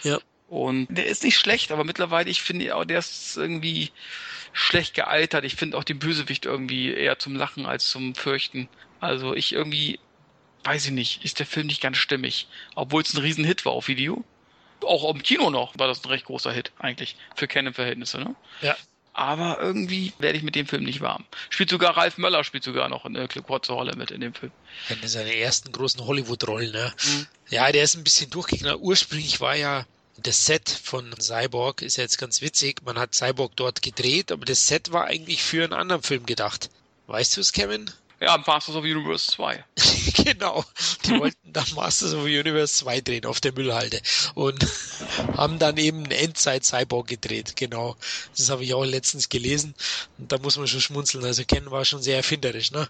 Ja. 0.03 0.19
Und 0.49 0.89
der 0.91 1.07
ist 1.07 1.25
nicht 1.25 1.39
schlecht, 1.39 1.73
aber 1.73 1.85
mittlerweile, 1.85 2.29
ich 2.29 2.43
finde 2.43 2.75
auch, 2.77 2.85
der 2.85 2.99
ist 2.99 3.37
irgendwie 3.37 3.91
schlecht 4.53 4.95
gealtert. 4.95 5.45
Ich 5.45 5.57
finde 5.57 5.77
auch 5.77 5.85
den 5.85 5.99
Bösewicht 5.99 6.45
irgendwie 6.45 6.93
eher 6.93 7.19
zum 7.19 7.35
Lachen 7.37 7.67
als 7.67 7.89
zum 7.89 8.15
Fürchten. 8.15 8.69
Also 9.01 9.35
ich 9.35 9.53
irgendwie 9.53 9.99
weiß 10.65 10.87
ich 10.87 10.93
nicht, 10.93 11.25
ist 11.25 11.39
der 11.39 11.47
Film 11.47 11.67
nicht 11.67 11.81
ganz 11.81 11.97
stimmig. 11.99 12.49
Obwohl 12.75 13.03
es 13.03 13.15
ein 13.15 13.21
Riesenhit 13.21 13.65
war 13.65 13.73
auf 13.73 13.89
Video. 13.89 14.25
Auch 14.83 15.15
im 15.15 15.23
Kino 15.23 15.51
noch 15.51 15.79
war 15.79 15.87
das 15.87 16.05
ein 16.05 16.09
recht 16.09 16.27
großer 16.27 16.53
Hit, 16.53 16.73
eigentlich, 16.79 17.17
für 17.37 17.49
Canon-Verhältnisse, 17.49 18.19
ne? 18.19 18.35
Ja. 18.61 18.77
Aber 19.15 19.59
irgendwie 19.61 20.13
werde 20.19 20.37
ich 20.37 20.45
mit 20.45 20.57
dem 20.57 20.67
Film 20.67 20.83
nicht 20.83 21.01
warm. 21.01 21.25
Spielt 21.49 21.71
sogar 21.71 21.97
Ralf 21.97 22.19
Möller, 22.19 22.43
spielt 22.43 22.65
sogar 22.65 22.89
noch 22.89 23.05
eine 23.05 23.29
kurze 23.29 23.73
Rolle 23.73 23.95
mit 23.95 24.11
in 24.11 24.21
dem 24.21 24.35
Film. 24.35 24.51
Eine 24.89 25.09
seiner 25.09 25.33
ersten 25.33 25.71
großen 25.71 26.05
Hollywood-Rollen, 26.05 26.73
ne? 26.73 26.93
Mhm. 27.05 27.27
Ja, 27.49 27.71
der 27.71 27.85
ist 27.85 27.95
ein 27.95 28.03
bisschen 28.03 28.31
durchgegangen. 28.31 28.81
Ursprünglich 28.81 29.41
war 29.41 29.55
ja 29.55 29.87
das 30.17 30.47
Set 30.47 30.69
von 30.69 31.15
Cyborg, 31.21 31.83
ist 31.83 31.97
ja 31.97 32.03
jetzt 32.03 32.19
ganz 32.19 32.41
witzig. 32.43 32.83
Man 32.85 32.99
hat 32.99 33.15
Cyborg 33.15 33.55
dort 33.55 33.83
gedreht, 33.83 34.33
aber 34.33 34.45
das 34.45 34.67
Set 34.67 34.93
war 34.93 35.05
eigentlich 35.05 35.43
für 35.43 35.63
einen 35.63 35.73
anderen 35.73 36.03
Film 36.03 36.27
gedacht. 36.27 36.69
Weißt 37.07 37.37
du 37.37 37.41
es, 37.41 37.53
Kevin? 37.53 37.91
Ja, 38.25 38.43
Masters 38.47 38.75
of 38.75 38.85
Universe 38.85 39.31
2. 39.33 39.63
genau. 40.25 40.65
Die 41.05 41.19
wollten 41.19 41.53
dann 41.53 41.67
Masters 41.75 42.15
of 42.15 42.23
Universe 42.23 42.75
2 42.77 43.03
drehen 43.03 43.27
auf 43.27 43.39
der 43.43 43.53
Müllhalde 43.53 44.01
und 44.35 44.67
haben 45.37 45.59
dann 45.59 45.77
eben 45.77 46.07
Endzeit 46.07 46.65
Cyborg 46.65 47.07
gedreht. 47.07 47.55
Genau. 47.57 47.97
Das 48.35 48.49
habe 48.49 48.65
ich 48.65 48.73
auch 48.73 48.85
letztens 48.85 49.29
gelesen 49.29 49.75
und 50.17 50.33
da 50.33 50.39
muss 50.39 50.57
man 50.57 50.67
schon 50.67 50.81
schmunzeln. 50.81 51.23
Also 51.23 51.45
Ken 51.45 51.71
war 51.71 51.85
schon 51.85 52.03
sehr 52.03 52.17
erfinderisch, 52.17 52.71
ne? 52.71 52.89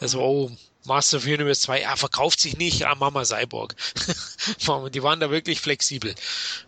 Also, 0.00 0.22
oh, 0.22 0.50
Master 0.86 1.18
of 1.18 1.26
Universe 1.26 1.60
2, 1.60 1.86
ah, 1.86 1.96
verkauft 1.96 2.40
sich 2.40 2.56
nicht, 2.56 2.86
ah, 2.86 2.94
Mama 2.94 3.22
Cyborg. 3.26 3.76
die 4.94 5.02
waren 5.02 5.20
da 5.20 5.30
wirklich 5.30 5.60
flexibel. 5.60 6.14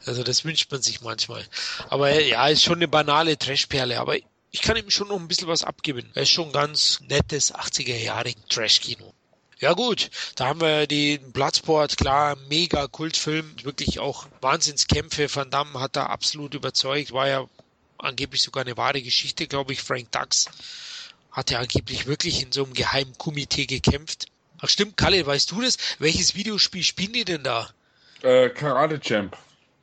Also 0.05 0.23
das 0.23 0.45
wünscht 0.45 0.71
man 0.71 0.83
sich 0.83 1.01
manchmal. 1.01 1.47
Aber 1.89 2.21
ja, 2.21 2.47
ist 2.49 2.63
schon 2.63 2.77
eine 2.77 2.89
banale 2.89 3.39
Trashperle, 3.39 3.99
aber 3.99 4.19
ich 4.53 4.61
kann 4.61 4.77
ihm 4.77 4.91
schon 4.91 5.09
noch 5.09 5.19
ein 5.19 5.29
bisschen 5.29 5.49
was 5.49 5.65
abgewinnen. 5.65 6.11
Er 6.15 6.23
ist 6.23 6.31
schon 6.31 6.53
ganz 6.53 7.01
nettes 7.09 7.55
80er-jährigen 7.55 8.43
Trash-Kino. 8.49 9.13
Ja 9.59 9.73
gut, 9.73 10.11
da 10.35 10.47
haben 10.47 10.61
wir 10.61 10.87
den 10.87 11.33
Bloodsport, 11.33 11.97
klar, 11.97 12.37
mega 12.49 12.87
Kultfilm, 12.87 13.55
wirklich 13.63 13.99
auch 13.99 14.27
Wahnsinnskämpfe. 14.41 15.35
Van 15.35 15.51
Damme 15.51 15.81
hat 15.81 15.97
da 15.97 16.07
absolut 16.07 16.55
überzeugt, 16.55 17.13
war 17.13 17.29
ja 17.29 17.47
angeblich 17.97 18.43
sogar 18.43 18.65
eine 18.65 18.77
wahre 18.77 19.01
Geschichte, 19.01 19.47
glaube 19.47 19.73
ich. 19.73 19.81
Frank 19.81 20.11
Dux 20.13 20.51
hat 21.31 21.51
ja 21.51 21.61
angeblich 21.61 22.07
wirklich 22.07 22.43
in 22.43 22.53
so 22.53 22.65
einem 22.65 22.75
geheimen 22.75 23.17
Komitee 23.17 23.67
gekämpft. 23.67 24.27
Ach 24.61 24.69
stimmt, 24.69 24.97
Kalle, 24.97 25.25
weißt 25.25 25.51
du 25.51 25.63
das? 25.63 25.79
Welches 25.99 26.35
Videospiel 26.35 26.83
spielen 26.83 27.15
die 27.15 27.25
denn 27.25 27.43
da? 27.43 27.71
Äh, 28.23 28.51
Karate 28.51 29.01
Champ. 29.01 29.37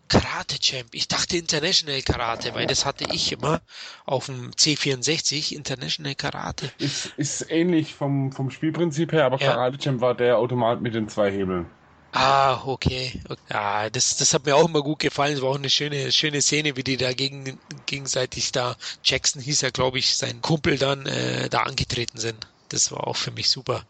Karate 0.09 0.59
Champ. 0.59 0.89
Ich 0.91 1.07
dachte 1.07 1.37
International 1.37 2.01
Karate, 2.01 2.53
weil 2.53 2.67
das 2.67 2.85
hatte 2.85 3.05
ich 3.13 3.31
immer 3.31 3.61
auf 4.05 4.25
dem 4.25 4.51
C64, 4.51 5.53
International 5.53 6.15
Karate. 6.15 6.71
Ist, 6.79 7.13
ist 7.17 7.49
ähnlich 7.49 7.93
vom, 7.93 8.31
vom 8.31 8.51
Spielprinzip 8.51 9.11
her, 9.13 9.25
aber 9.25 9.39
ja. 9.39 9.53
Karate 9.53 9.77
Champ 9.77 10.01
war 10.01 10.15
der 10.15 10.37
Automat 10.37 10.81
mit 10.81 10.95
den 10.95 11.07
zwei 11.07 11.31
Hebeln. 11.31 11.67
Ah, 12.11 12.63
okay. 12.65 13.21
Ja, 13.51 13.89
das, 13.89 14.17
das 14.17 14.33
hat 14.33 14.45
mir 14.45 14.55
auch 14.55 14.67
immer 14.67 14.81
gut 14.81 14.99
gefallen. 14.99 15.35
Es 15.35 15.41
war 15.41 15.49
auch 15.49 15.57
eine 15.57 15.69
schöne, 15.69 16.11
schöne 16.11 16.41
Szene, 16.41 16.75
wie 16.75 16.83
die 16.83 16.97
da 16.97 17.13
gegen, 17.13 17.59
gegenseitig 17.85 18.51
da, 18.51 18.75
Jackson 19.03 19.41
hieß 19.41 19.61
ja, 19.61 19.69
glaube 19.69 19.99
ich, 19.99 20.15
sein 20.15 20.41
Kumpel 20.41 20.77
dann 20.77 21.05
äh, 21.05 21.49
da 21.49 21.63
angetreten 21.63 22.17
sind. 22.17 22.47
Das 22.69 22.91
war 22.91 23.07
auch 23.07 23.15
für 23.15 23.31
mich 23.31 23.49
super. 23.49 23.83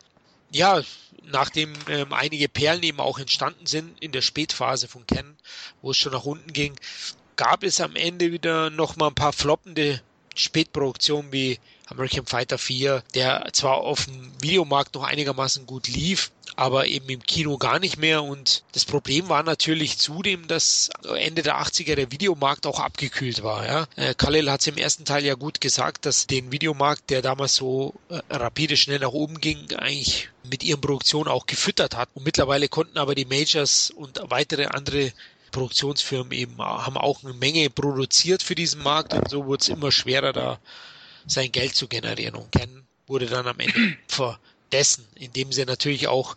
Ja, 0.52 0.82
nachdem 1.31 1.73
ähm, 1.88 2.14
einige 2.14 2.49
Perlen 2.49 2.84
eben 2.84 2.99
auch 2.99 3.19
entstanden 3.19 3.65
sind 3.65 3.99
in 4.01 4.11
der 4.11 4.22
Spätphase 4.22 4.88
von 4.88 5.06
Ken, 5.07 5.38
wo 5.81 5.91
es 5.91 5.97
schon 5.97 6.14
nach 6.14 6.26
unten 6.26 6.53
ging, 6.53 6.76
gab 7.35 7.64
es 7.64 7.80
am 7.81 7.95
Ende 7.95 8.31
wieder 8.31 8.69
noch 8.69 8.95
mal 8.95 9.07
ein 9.07 9.15
paar 9.15 9.34
floppende 9.34 10.01
Spätproduktionen 10.35 11.31
wie 11.31 11.60
American 11.88 12.26
Fighter 12.26 12.57
4, 12.57 13.03
der 13.14 13.49
zwar 13.53 13.77
auf 13.77 14.06
dem 14.06 14.31
Videomarkt 14.41 14.95
noch 14.95 15.03
einigermaßen 15.03 15.65
gut 15.65 15.88
lief, 15.88 16.31
aber 16.60 16.88
eben 16.88 17.07
im 17.07 17.23
Kino 17.23 17.57
gar 17.57 17.80
nicht 17.80 17.98
mehr. 17.98 18.22
Und 18.22 18.64
das 18.73 18.84
Problem 18.84 19.30
war 19.30 19.44
natürlich 19.44 19.98
zudem, 19.98 20.45
dass 20.48 20.90
Ende 21.15 21.41
der 21.41 21.61
80er 21.61 21.95
der 21.95 22.11
Videomarkt 22.11 22.68
auch 22.68 22.81
abgekühlt 22.81 23.44
war. 23.44 23.65
Ja? 23.65 23.88
Äh, 23.95 24.14
Khalil 24.14 24.52
hat 24.52 24.60
es 24.60 24.68
im 24.68 24.76
ersten 24.76 25.06
Teil 25.06 25.23
ja 25.23 25.36
gut 25.36 25.61
gesagt, 25.61 26.06
dass 26.06 26.27
den 26.27 26.52
Videomarkt, 26.52 27.10
der 27.11 27.22
damals 27.22 27.56
so 27.56 27.94
äh, 28.10 28.19
rapide 28.30 28.76
schnell 28.76 28.99
nach 28.99 29.14
oben 29.14 29.40
ging, 29.40 29.73
eigentlich 29.77 30.31
mit 30.44 30.65
ihren 30.65 30.81
Produktionen 30.81 31.30
auch 31.30 31.45
gefüttert 31.45 31.95
hat. 31.95 32.10
Und 32.14 32.26
mittlerweile 32.26 32.68
konnten 32.68 32.98
aber 32.98 33.15
die 33.15 33.26
Majors 33.26 33.90
und 33.91 34.19
weitere 34.26 34.65
andere 34.65 35.14
Produktionsfirmen 35.52 36.34
eben 36.34 36.57
haben 36.57 36.98
auch 36.98 37.23
eine 37.23 37.34
Menge 37.34 37.69
produziert 37.69 38.44
für 38.44 38.56
diesen 38.56 38.84
Markt 38.84 39.14
und 39.14 39.30
so 39.30 39.45
wurde 39.45 39.61
es 39.61 39.69
immer 39.69 39.94
schwerer, 39.94 40.34
da 40.34 40.60
sein 41.26 41.53
Geld 41.53 41.73
zu 41.76 41.88
generieren. 41.88 42.36
Und 42.36 42.52
Ken 42.52 42.86
wurde 43.07 43.27
dann 43.27 43.48
am 43.48 43.60
Ende 43.60 43.98
Opfer 44.10 44.40
dessen, 44.72 45.06
indem 45.16 45.52
sie 45.52 45.66
natürlich 45.66 46.08
auch, 46.08 46.36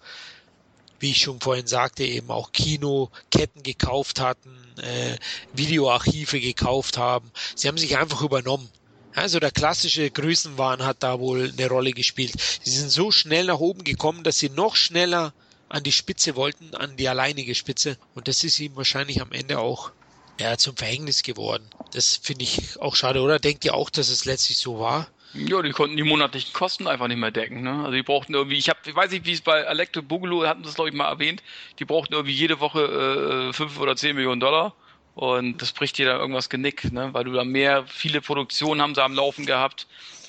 wie 1.00 1.10
ich 1.10 1.18
schon 1.18 1.40
vorhin 1.40 1.66
sagte, 1.66 2.04
eben 2.04 2.30
auch 2.30 2.52
Kinoketten 2.52 3.62
gekauft 3.62 4.20
hatten, 4.20 4.56
äh, 4.80 5.16
Videoarchive 5.52 6.40
gekauft 6.40 6.96
haben. 6.96 7.30
Sie 7.54 7.68
haben 7.68 7.78
sich 7.78 7.96
einfach 7.98 8.22
übernommen. 8.22 8.68
Also 9.14 9.40
der 9.40 9.50
klassische 9.50 10.10
Größenwahn 10.10 10.84
hat 10.84 11.02
da 11.02 11.20
wohl 11.20 11.52
eine 11.52 11.68
Rolle 11.68 11.92
gespielt. 11.92 12.32
Sie 12.62 12.70
sind 12.70 12.90
so 12.90 13.10
schnell 13.10 13.46
nach 13.46 13.58
oben 13.58 13.84
gekommen, 13.84 14.24
dass 14.24 14.38
sie 14.38 14.48
noch 14.48 14.76
schneller 14.76 15.34
an 15.68 15.82
die 15.82 15.92
Spitze 15.92 16.36
wollten, 16.36 16.74
an 16.74 16.96
die 16.96 17.08
alleinige 17.08 17.54
Spitze. 17.54 17.98
Und 18.14 18.28
das 18.28 18.44
ist 18.44 18.58
ihm 18.60 18.76
wahrscheinlich 18.76 19.20
am 19.20 19.32
Ende 19.32 19.58
auch 19.58 19.92
ja, 20.38 20.56
zum 20.56 20.76
Verhängnis 20.76 21.22
geworden. 21.22 21.68
Das 21.92 22.16
finde 22.16 22.44
ich 22.44 22.80
auch 22.80 22.96
schade, 22.96 23.20
oder? 23.20 23.38
Denkt 23.38 23.64
ihr 23.64 23.74
auch, 23.74 23.90
dass 23.90 24.08
es 24.08 24.24
letztlich 24.24 24.58
so 24.58 24.78
war? 24.78 25.08
Ja, 25.34 25.62
die 25.62 25.70
konnten 25.70 25.96
die 25.96 26.02
monatlichen 26.02 26.52
Kosten 26.52 26.86
einfach 26.86 27.08
nicht 27.08 27.16
mehr 27.16 27.30
decken. 27.30 27.62
Ne? 27.62 27.72
Also 27.80 27.92
die 27.92 28.02
brauchten 28.02 28.34
irgendwie, 28.34 28.58
ich 28.58 28.68
habe, 28.68 28.80
ich 28.84 28.94
weiß 28.94 29.10
nicht, 29.10 29.24
wie 29.24 29.32
es 29.32 29.40
bei 29.40 29.60
Electro 29.60 30.02
Boogaloo 30.02 30.46
hatten 30.46 30.62
das 30.62 30.74
glaube 30.74 30.90
ich 30.90 30.96
mal 30.96 31.08
erwähnt, 31.08 31.42
die 31.78 31.84
brauchten 31.84 32.12
irgendwie 32.12 32.34
jede 32.34 32.60
Woche 32.60 33.48
äh, 33.48 33.52
fünf 33.52 33.78
oder 33.78 33.96
zehn 33.96 34.14
Millionen 34.14 34.40
Dollar 34.40 34.74
und 35.14 35.60
das 35.62 35.72
bricht 35.72 35.98
dir 35.98 36.06
dann 36.06 36.20
irgendwas 36.20 36.50
Genick, 36.50 36.92
ne? 36.92 37.12
weil 37.12 37.24
du 37.24 37.32
da 37.32 37.44
mehr, 37.44 37.84
viele 37.86 38.20
Produktionen 38.20 38.82
haben 38.82 38.94
sie 38.94 39.02
am 39.02 39.14
Laufen 39.14 39.46
gehabt. 39.46 39.86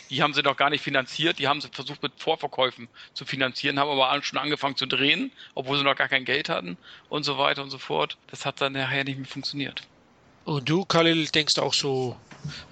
Die 0.09 0.21
haben 0.21 0.33
sie 0.33 0.43
noch 0.43 0.57
gar 0.57 0.69
nicht 0.69 0.83
finanziert, 0.83 1.39
die 1.39 1.47
haben 1.47 1.59
sie 1.59 1.69
versucht 1.71 2.03
mit 2.03 2.13
Vorverkäufen 2.17 2.87
zu 3.13 3.25
finanzieren, 3.25 3.79
haben 3.79 3.89
aber 3.89 4.21
schon 4.21 4.37
angefangen 4.37 4.75
zu 4.75 4.85
drehen, 4.85 5.31
obwohl 5.55 5.77
sie 5.77 5.83
noch 5.83 5.95
gar 5.95 6.07
kein 6.07 6.23
Geld 6.23 6.49
hatten 6.49 6.77
und 7.09 7.23
so 7.23 7.37
weiter 7.37 7.63
und 7.63 7.71
so 7.71 7.79
fort. 7.79 8.17
Das 8.27 8.45
hat 8.45 8.61
dann 8.61 8.73
nachher 8.73 9.05
nicht 9.05 9.17
mehr 9.17 9.25
funktioniert. 9.25 9.81
Und 10.45 10.69
du, 10.69 10.85
Khalil, 10.85 11.25
denkst 11.27 11.57
auch 11.57 11.73
so, 11.73 12.15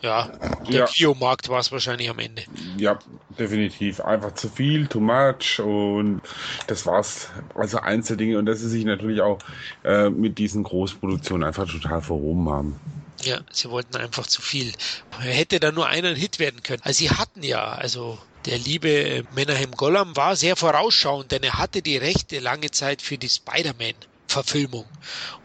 ja, 0.02 0.30
der 0.68 0.80
ja. 0.82 0.86
Biomarkt 0.86 1.50
war 1.50 1.60
es 1.60 1.72
wahrscheinlich 1.72 2.10
am 2.10 2.20
Ende. 2.20 2.44
Ja, 2.78 3.00
definitiv. 3.38 4.00
Einfach 4.02 4.34
zu 4.34 4.50
viel, 4.50 4.88
too 4.88 5.00
much 5.00 5.60
und 5.60 6.22
das 6.68 6.86
war's. 6.86 7.30
Also 7.56 7.80
Einzeldinge 7.80 8.38
und 8.38 8.46
dass 8.46 8.60
sie 8.60 8.70
sich 8.70 8.86
natürlich 8.86 9.22
auch 9.22 9.40
äh, 9.84 10.10
mit 10.10 10.38
diesen 10.38 10.64
Großproduktionen 10.64 11.48
einfach 11.48 11.70
total 11.70 12.02
verhoben 12.02 12.50
haben. 12.50 12.80
Ja, 13.24 13.42
sie 13.52 13.70
wollten 13.70 13.98
einfach 13.98 14.26
zu 14.26 14.42
viel. 14.42 14.72
Hätte 15.20 15.60
da 15.60 15.72
nur 15.72 15.88
einer 15.88 16.10
ein 16.10 16.16
Hit 16.16 16.40
werden 16.40 16.64
können. 16.64 16.82
Also 16.84 17.00
sie 17.00 17.12
hatten 17.12 17.44
ja, 17.44 17.64
also 17.74 18.18
der 18.46 18.58
liebe 18.58 19.24
Menahem 19.36 19.72
Golam 19.72 20.16
war 20.16 20.36
sehr 20.36 20.56
vorausschauend, 20.56 21.32
denn 21.32 21.44
er 21.44 21.60
hatte 21.60 21.84
die 21.84 21.98
Rechte 21.98 22.40
lange 22.40 22.72
Zeit 22.72 23.02
für 23.02 23.20
die 23.20 23.30
Spider-Man 23.30 23.94
Verfilmung. 24.32 24.86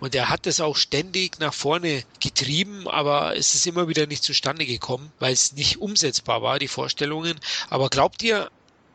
Und 0.01 0.15
er 0.15 0.29
hat 0.29 0.47
es 0.47 0.61
auch 0.61 0.77
ständig 0.77 1.39
nach 1.39 1.53
vorne 1.53 2.05
getrieben, 2.21 2.89
aber 2.89 3.37
es 3.37 3.55
ist 3.55 3.67
immer 3.67 3.89
wieder 3.89 4.07
nicht 4.07 4.23
zustande 4.23 4.65
gekommen, 4.65 5.13
weil 5.19 5.33
es 5.33 5.53
nicht 5.53 5.79
umsetzbar 5.79 6.43
war, 6.43 6.59
die 6.59 6.69
Vorstellungen. 6.69 7.39
Aber 7.69 7.91
glaubt 7.91 8.23
ihr, 8.23 8.51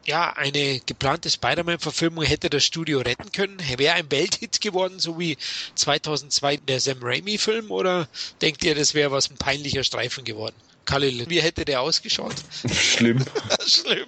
ja, 0.05 0.33
eine 0.33 0.79
geplante 0.85 1.29
Spider-Man-Verfilmung 1.29 2.23
hätte 2.23 2.49
das 2.49 2.63
Studio 2.63 2.99
retten 2.99 3.31
können? 3.31 3.61
Wäre 3.77 3.95
ein 3.95 4.09
Welthit 4.09 4.61
geworden, 4.61 4.99
so 4.99 5.19
wie 5.19 5.37
2002 5.75 6.57
der 6.57 6.79
Sam 6.79 6.97
Raimi-Film? 7.01 7.69
Oder 7.71 8.07
denkt 8.41 8.63
ihr, 8.63 8.75
das 8.75 8.93
wäre 8.93 9.11
was 9.11 9.29
ein 9.29 9.37
peinlicher 9.37 9.83
Streifen 9.83 10.23
geworden? 10.23 10.55
Khalil, 10.85 11.29
wie 11.29 11.41
hätte 11.41 11.65
der 11.65 11.81
ausgeschaut? 11.81 12.35
Schlimm. 12.73 13.23
Schlimm. 13.67 14.07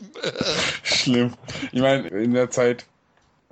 Schlimm. 0.84 1.34
Ich 1.72 1.82
meine, 1.82 2.08
in 2.08 2.34
der 2.34 2.50
Zeit 2.50 2.86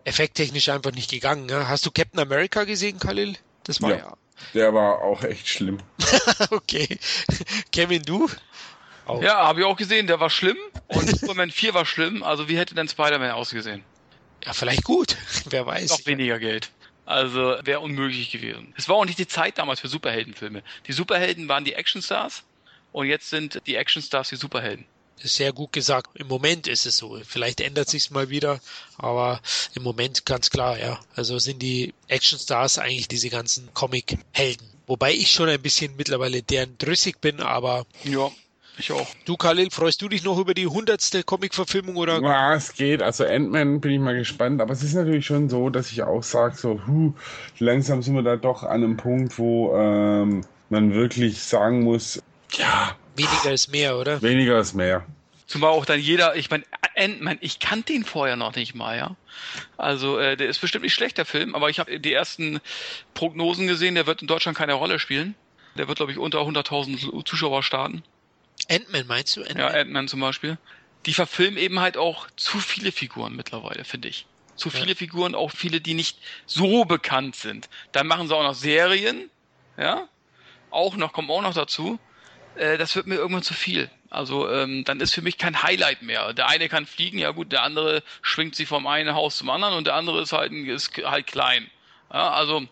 effekttechnisch 0.05 0.69
einfach 0.69 0.91
nicht 0.91 1.09
gegangen. 1.09 1.45
Ne? 1.45 1.67
Hast 1.67 1.85
du 1.85 1.91
Captain 1.91 2.19
America 2.19 2.63
gesehen, 2.63 2.99
Khalil? 2.99 3.35
Das 3.63 3.81
war 3.81 3.91
ja. 3.91 3.97
ja. 3.97 4.17
Der 4.53 4.73
war 4.73 5.01
auch 5.01 5.23
echt 5.23 5.47
schlimm. 5.47 5.77
okay. 6.51 6.97
Kevin, 7.71 8.01
du? 8.03 8.27
Auch. 9.05 9.21
Ja, 9.21 9.35
habe 9.35 9.61
ich 9.61 9.65
auch 9.65 9.77
gesehen, 9.77 10.07
der 10.07 10.19
war 10.19 10.29
schlimm 10.29 10.57
und 10.87 11.09
Superman 11.19 11.51
4 11.51 11.73
war 11.73 11.85
schlimm. 11.85 12.23
Also 12.23 12.47
wie 12.49 12.57
hätte 12.57 12.75
denn 12.75 12.87
Spider-Man 12.87 13.31
ausgesehen? 13.31 13.83
Ja, 14.43 14.53
vielleicht 14.53 14.83
gut. 14.83 15.17
Wer 15.49 15.65
weiß. 15.65 15.89
Noch 15.89 16.05
weniger 16.05 16.39
Geld. 16.39 16.71
Also 17.05 17.57
wäre 17.63 17.79
unmöglich 17.81 18.31
gewesen. 18.31 18.73
Es 18.77 18.87
war 18.87 18.95
auch 18.95 19.05
nicht 19.05 19.19
die 19.19 19.27
Zeit 19.27 19.57
damals 19.57 19.79
für 19.79 19.87
Superheldenfilme. 19.87 20.63
Die 20.87 20.93
Superhelden 20.93 21.47
waren 21.47 21.65
die 21.65 21.73
Actionstars 21.73 22.43
und 22.91 23.07
jetzt 23.07 23.29
sind 23.29 23.61
die 23.67 23.75
Actionstars 23.75 24.29
die 24.29 24.35
Superhelden 24.35 24.85
sehr 25.17 25.53
gut 25.53 25.71
gesagt. 25.71 26.09
Im 26.15 26.27
Moment 26.27 26.67
ist 26.67 26.85
es 26.85 26.97
so. 26.97 27.19
Vielleicht 27.25 27.61
ändert 27.61 27.89
sich's 27.89 28.09
mal 28.09 28.29
wieder, 28.29 28.59
aber 28.97 29.39
im 29.75 29.83
Moment 29.83 30.25
ganz 30.25 30.49
klar, 30.49 30.79
ja. 30.79 30.99
Also 31.15 31.39
sind 31.39 31.61
die 31.61 31.93
Actionstars 32.07 32.77
eigentlich 32.77 33.07
diese 33.07 33.29
ganzen 33.29 33.73
Comic-Helden. 33.73 34.67
Wobei 34.87 35.13
ich 35.13 35.31
schon 35.31 35.49
ein 35.49 35.61
bisschen 35.61 35.95
mittlerweile 35.95 36.41
deren 36.41 36.77
drüssig 36.77 37.21
bin, 37.21 37.39
aber. 37.39 37.85
Ja. 38.03 38.31
Ich 38.77 38.91
auch. 38.91 39.07
Du, 39.25 39.35
Khalil, 39.35 39.69
freust 39.69 40.01
du 40.01 40.09
dich 40.09 40.23
noch 40.23 40.39
über 40.39 40.53
die 40.53 40.65
hundertste 40.65 41.23
Comic-Verfilmung 41.23 41.97
oder? 41.97 42.21
Ja, 42.21 42.55
es 42.55 42.73
geht. 42.73 43.01
Also 43.01 43.25
Ant-Man 43.25 43.81
bin 43.81 43.91
ich 43.91 43.99
mal 43.99 44.15
gespannt. 44.15 44.61
Aber 44.61 44.73
es 44.73 44.81
ist 44.81 44.93
natürlich 44.93 45.25
schon 45.25 45.49
so, 45.49 45.69
dass 45.69 45.91
ich 45.91 46.01
auch 46.03 46.23
sage, 46.23 46.55
so, 46.55 46.79
huh, 46.87 47.13
langsam 47.59 48.01
sind 48.01 48.15
wir 48.15 48.23
da 48.23 48.37
doch 48.37 48.63
an 48.63 48.83
einem 48.83 48.97
Punkt, 48.97 49.37
wo 49.37 49.75
ähm, 49.75 50.41
man 50.69 50.93
wirklich 50.93 51.43
sagen 51.43 51.83
muss, 51.83 52.23
ja, 52.53 52.95
Weniger 53.15 53.51
ist 53.51 53.67
mehr, 53.69 53.97
oder? 53.97 54.21
Weniger 54.21 54.59
ist 54.59 54.73
mehr. 54.73 55.05
Zumal 55.47 55.71
auch 55.71 55.85
dann 55.85 55.99
jeder, 55.99 56.35
ich 56.35 56.49
meine, 56.49 56.63
Ant-Man, 56.95 57.37
ich 57.41 57.59
kannte 57.59 57.93
ihn 57.93 58.05
vorher 58.05 58.35
noch 58.35 58.55
nicht 58.55 58.73
mal, 58.73 58.97
ja. 58.97 59.15
Also, 59.77 60.17
äh, 60.17 60.37
der 60.37 60.47
ist 60.47 60.59
bestimmt 60.59 60.83
nicht 60.83 60.93
schlecht, 60.93 61.17
der 61.17 61.25
Film, 61.25 61.55
aber 61.55 61.69
ich 61.69 61.79
habe 61.79 61.99
die 61.99 62.13
ersten 62.13 62.61
Prognosen 63.13 63.67
gesehen, 63.67 63.95
der 63.95 64.07
wird 64.07 64.21
in 64.21 64.27
Deutschland 64.27 64.57
keine 64.57 64.73
Rolle 64.73 64.99
spielen. 64.99 65.35
Der 65.77 65.87
wird, 65.87 65.97
glaube 65.97 66.11
ich, 66.11 66.17
unter 66.17 66.39
100.000 66.39 67.25
Zuschauer 67.25 67.63
starten. 67.63 68.03
Ant-Man 68.69 69.07
meinst 69.07 69.35
du? 69.35 69.43
Ant 69.43 69.57
ja, 69.57 69.67
Ant-Man 69.67 70.07
zum 70.07 70.19
Beispiel. 70.19 70.57
Die 71.05 71.13
verfilmen 71.13 71.57
eben 71.57 71.79
halt 71.79 71.97
auch 71.97 72.27
zu 72.35 72.59
viele 72.59 72.91
Figuren 72.91 73.35
mittlerweile, 73.35 73.83
finde 73.83 74.07
ich. 74.07 74.25
Zu 74.55 74.69
viele 74.69 74.89
ja. 74.89 74.95
Figuren, 74.95 75.33
auch 75.33 75.51
viele, 75.51 75.81
die 75.81 75.95
nicht 75.95 76.17
so 76.45 76.85
bekannt 76.85 77.35
sind. 77.35 77.69
Dann 77.91 78.07
machen 78.07 78.27
sie 78.27 78.35
auch 78.35 78.43
noch 78.43 78.53
Serien, 78.53 79.29
ja. 79.77 80.07
Auch 80.69 80.95
noch, 80.95 81.11
kommen 81.11 81.29
auch 81.29 81.41
noch 81.41 81.53
dazu 81.53 81.99
äh, 82.55 82.77
das 82.77 82.95
wird 82.95 83.07
mir 83.07 83.15
irgendwann 83.15 83.43
zu 83.43 83.53
viel. 83.53 83.89
Also 84.09 84.49
ähm, 84.49 84.83
dann 84.83 84.99
ist 84.99 85.13
für 85.13 85.21
mich 85.21 85.37
kein 85.37 85.63
Highlight 85.63 86.01
mehr. 86.01 86.33
Der 86.33 86.49
eine 86.49 86.67
kann 86.67 86.85
fliegen, 86.85 87.17
ja 87.17 87.31
gut, 87.31 87.51
der 87.51 87.63
andere 87.63 88.03
schwingt 88.21 88.55
sich 88.55 88.67
vom 88.67 88.87
einen 88.87 89.13
Haus 89.13 89.37
zum 89.37 89.49
anderen 89.49 89.75
und 89.75 89.87
der 89.87 89.95
andere 89.95 90.21
ist 90.21 90.33
halt, 90.33 90.51
ist 90.51 90.91
halt 91.03 91.27
klein. 91.27 91.69
Ja, 92.11 92.31
also 92.31 92.67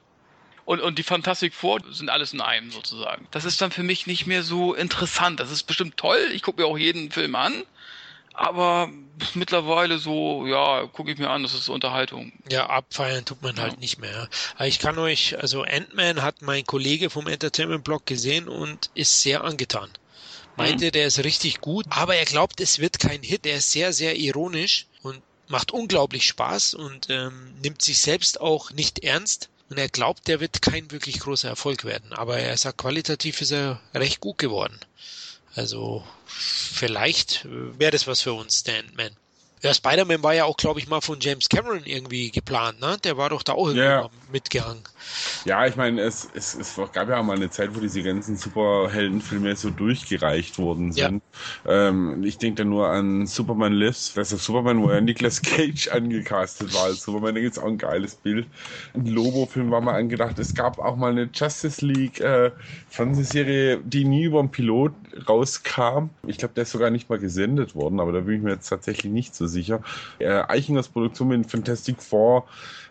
und, 0.65 0.81
und 0.81 0.99
die 0.99 1.03
Fantastic 1.03 1.56
Four 1.56 1.80
sind 1.89 2.11
alles 2.11 2.31
in 2.31 2.41
einem 2.41 2.69
sozusagen. 2.69 3.27
Das 3.31 3.43
ist 3.43 3.60
dann 3.60 3.72
für 3.72 3.81
mich 3.81 4.06
nicht 4.06 4.27
mehr 4.27 4.43
so 4.43 4.76
interessant. 4.76 5.39
Das 5.39 5.49
ist 5.49 5.64
bestimmt 5.64 5.97
toll. 5.97 6.19
Ich 6.31 6.43
gucke 6.43 6.61
mir 6.61 6.68
auch 6.68 6.77
jeden 6.77 7.10
Film 7.10 7.34
an. 7.34 7.64
Aber 8.40 8.90
mittlerweile 9.34 9.99
so, 9.99 10.48
ja, 10.48 10.86
gucke 10.86 11.11
ich 11.11 11.18
mir 11.18 11.30
an, 11.30 11.44
das 11.44 11.53
ist 11.53 11.68
Unterhaltung. 11.68 12.32
Ja, 12.49 12.68
abfeiern 12.68 13.26
tut 13.26 13.41
man 13.41 13.60
halt 13.60 13.82
nicht 13.82 13.99
mehr. 13.99 14.30
Ich 14.61 14.80
kann 14.80 14.98
euch, 14.98 15.38
also 15.38 15.64
Ant-Man 15.64 16.22
hat 16.22 16.41
mein 16.41 16.66
Kollege 16.66 17.10
vom 17.10 17.28
Entertainment 17.28 17.84
Blog 17.84 18.06
gesehen 18.06 18.48
und 18.48 18.91
ist 18.94 19.22
sehr 19.22 19.44
angetan. 19.44 19.90
Meinte, 20.56 20.86
mhm. 20.86 20.91
der 20.91 21.07
ist 21.07 21.22
richtig 21.22 21.60
gut, 21.60 21.86
aber 21.90 22.16
er 22.16 22.24
glaubt, 22.24 22.61
es 22.61 22.80
wird 22.80 22.98
kein 22.98 23.22
Hit. 23.24 23.45
Er 23.45 23.57
ist 23.57 23.74
sehr, 23.74 23.91
sehr 23.91 24.16
ironisch 24.16 24.88
und 25.02 25.22
macht 25.49 25.74
unglaublich 25.74 26.26
Spaß 26.26 26.76
und 26.76 27.10
ähm, 27.10 27.56
nimmt 27.61 27.82
sich 27.82 27.99
selbst 27.99 28.40
auch 28.40 28.72
nicht 28.72 28.99
ernst. 28.99 29.49
Und 29.70 29.78
er 29.78 29.90
glaubt, 29.90 30.30
der 30.30 30.40
wird 30.40 30.61
kein 30.61 30.91
wirklich 30.91 31.20
großer 31.20 31.49
Erfolg 31.49 31.84
werden. 31.84 32.14
Aber 32.14 32.40
er 32.40 32.56
sagt, 32.56 32.78
qualitativ 32.78 33.41
ist 33.41 33.52
er 33.52 33.82
recht 33.94 34.22
gut 34.22 34.38
geworden. 34.38 34.80
Also 35.56 36.06
vielleicht 36.30 37.45
wäre 37.49 37.91
das 37.91 38.07
was 38.07 38.22
für 38.22 38.34
uns, 38.34 38.64
der 38.64 38.80
Ant-Man. 38.80 39.15
Ja, 39.61 39.73
Spider-Man 39.73 40.23
war 40.23 40.34
ja 40.34 40.45
auch, 40.45 40.56
glaube 40.56 40.80
ich, 40.80 40.88
mal 40.88 41.02
von 41.02 41.19
James 41.19 41.49
Cameron 41.49 41.81
irgendwie 41.84 42.31
geplant, 42.31 42.80
ne? 42.80 42.98
Der 43.03 43.18
war 43.18 43.30
doch 43.30 43.44
da 43.44 43.53
auch 43.53 43.68
irgendwie 43.68 43.81
yeah. 43.81 44.10
mitgehangen. 44.31 44.84
Ja, 45.45 45.65
ich 45.65 45.76
meine, 45.76 46.02
es, 46.02 46.30
es, 46.34 46.56
es 46.56 46.76
gab 46.94 47.10
ja 47.10 47.19
auch 47.19 47.23
mal 47.23 47.36
eine 47.36 47.49
Zeit, 47.49 47.76
wo 47.76 47.80
diese 47.80 48.02
ganzen 48.02 48.38
Superheldenfilme 48.38 49.56
so 49.56 49.69
durchgereicht 49.69 50.60
worden 50.60 50.94
sind. 50.94 51.22
Ja. 51.65 51.90
Ähm, 51.90 52.23
ich 52.23 52.38
denke 52.38 52.64
da 52.64 52.69
nur 52.69 52.88
an 52.88 53.26
Superman 53.26 53.73
Lives, 53.73 54.14
das 54.14 54.31
ist 54.31 54.45
Superman, 54.45 54.81
wo 54.81 54.91
ja 54.91 55.02
Nicolas 55.02 55.41
Cage 55.41 55.88
angecastet 55.91 56.73
war 56.73 56.86
als 56.86 57.03
Superman. 57.03 57.36
Da 57.36 57.41
gibt 57.41 57.57
es 57.57 57.61
auch 57.61 57.68
ein 57.68 57.77
geiles 57.77 58.15
Bild. 58.15 58.48
Ein 58.94 59.07
Lobo-Film 59.07 59.72
war 59.72 59.81
mal 59.81 59.95
angedacht. 59.95 60.40
Es 60.40 60.53
gab 60.53 60.80
auch 60.80 60.95
mal 60.95 61.11
eine 61.11 61.30
Justice 61.34 61.86
League 61.86 62.22
äh, 62.22 62.52
Fernsehserie, 62.90 63.81
die 63.84 64.06
nie 64.06 64.23
über 64.23 64.40
einen 64.40 64.52
Pilot 64.52 64.94
rauskam. 65.27 66.10
Ich 66.27 66.38
glaube, 66.38 66.53
der 66.53 66.64
ist 66.64 66.72
sogar 66.72 66.90
nicht 66.90 67.10
mal 67.10 67.19
gesendet 67.19 67.76
worden, 67.76 67.99
aber 67.99 68.11
da 68.14 68.22
bin 68.22 68.36
ich 68.36 68.41
mir 68.41 68.52
jetzt 68.52 68.69
tatsächlich 68.69 69.11
nicht 69.11 69.36
so 69.36 69.48
sicher. 69.49 69.81
Äh, 70.19 70.43
Eichingers 70.47 70.88
Produktion 70.88 71.30
mit 71.30 71.49
Fantastic 71.49 72.01
Four. 72.01 72.45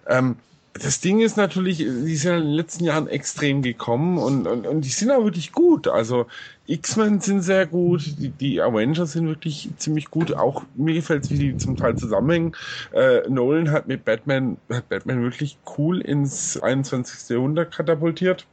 Ähm, 0.06 0.36
das 0.74 1.00
Ding 1.00 1.20
ist 1.20 1.36
natürlich, 1.36 1.78
die 1.78 2.16
sind 2.16 2.34
in 2.34 2.42
den 2.42 2.52
letzten 2.52 2.84
Jahren 2.84 3.08
extrem 3.08 3.62
gekommen 3.62 4.18
und, 4.18 4.46
und, 4.46 4.66
und 4.66 4.82
die 4.82 4.88
sind 4.88 5.10
auch 5.10 5.24
wirklich 5.24 5.52
gut. 5.52 5.88
Also 5.88 6.26
X-Men 6.66 7.20
sind 7.20 7.42
sehr 7.42 7.66
gut, 7.66 8.04
die, 8.18 8.28
die 8.28 8.60
Avengers 8.60 9.12
sind 9.12 9.26
wirklich 9.26 9.70
ziemlich 9.78 10.10
gut. 10.10 10.34
Auch 10.34 10.62
mir 10.74 10.94
gefällt 10.94 11.24
es, 11.24 11.30
wie 11.30 11.38
die 11.38 11.56
zum 11.56 11.76
Teil 11.76 11.96
zusammenhängen. 11.96 12.54
Äh, 12.92 13.28
Nolan 13.28 13.70
hat 13.70 13.88
mit 13.88 14.04
Batman, 14.04 14.58
hat 14.70 14.88
Batman 14.88 15.22
wirklich 15.22 15.58
cool 15.78 16.00
ins 16.00 16.60
21. 16.60 17.30
Jahrhundert 17.30 17.74
katapultiert. 17.74 18.46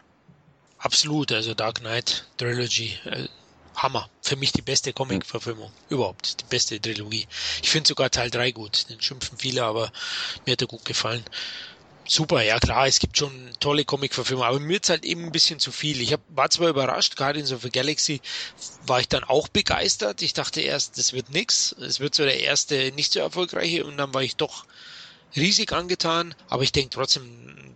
Absolut, 0.77 1.31
also 1.31 1.53
Dark 1.53 1.79
Knight 1.81 2.27
Trilogy. 2.37 2.93
Hammer. 3.75 4.09
Für 4.21 4.35
mich 4.35 4.51
die 4.51 4.61
beste 4.61 4.93
Comic-Verfilmung 4.93 5.71
überhaupt. 5.89 6.41
Die 6.41 6.45
beste 6.45 6.79
Trilogie. 6.79 7.27
Ich 7.61 7.69
finde 7.69 7.87
sogar 7.87 8.09
Teil 8.09 8.29
3 8.29 8.51
gut. 8.51 8.89
Den 8.89 9.01
schimpfen 9.01 9.37
viele, 9.37 9.63
aber 9.63 9.91
mir 10.45 10.53
hat 10.53 10.61
er 10.61 10.67
gut 10.67 10.85
gefallen. 10.85 11.23
Super, 12.07 12.43
ja 12.43 12.59
klar, 12.59 12.85
es 12.85 12.99
gibt 12.99 13.17
schon 13.17 13.31
tolle 13.59 13.83
Comic-Verfilmungen, 13.83 14.47
aber 14.47 14.59
mir 14.59 14.79
ist 14.79 14.89
halt 14.89 15.05
eben 15.05 15.23
ein 15.23 15.31
bisschen 15.31 15.59
zu 15.59 15.71
viel. 15.71 16.01
Ich 16.01 16.13
hab, 16.13 16.21
war 16.29 16.51
zwar 16.51 16.69
überrascht, 16.69 17.15
Guardians 17.15 17.51
of 17.51 17.63
the 17.63 17.71
Galaxy 17.71 18.21
war 18.85 18.99
ich 18.99 19.07
dann 19.07 19.23
auch 19.23 19.47
begeistert. 19.47 20.21
Ich 20.21 20.33
dachte 20.33 20.61
erst, 20.61 20.99
das 20.99 21.13
wird 21.13 21.31
nix. 21.31 21.71
Es 21.71 21.99
wird 21.99 22.13
so 22.13 22.23
der 22.23 22.39
erste 22.41 22.91
nicht 22.91 23.11
so 23.11 23.19
erfolgreiche 23.21 23.85
und 23.85 23.97
dann 23.97 24.13
war 24.13 24.21
ich 24.21 24.35
doch 24.35 24.65
riesig 25.35 25.71
angetan, 25.73 26.35
aber 26.49 26.63
ich 26.63 26.71
denke 26.71 26.91
trotzdem, 26.91 27.23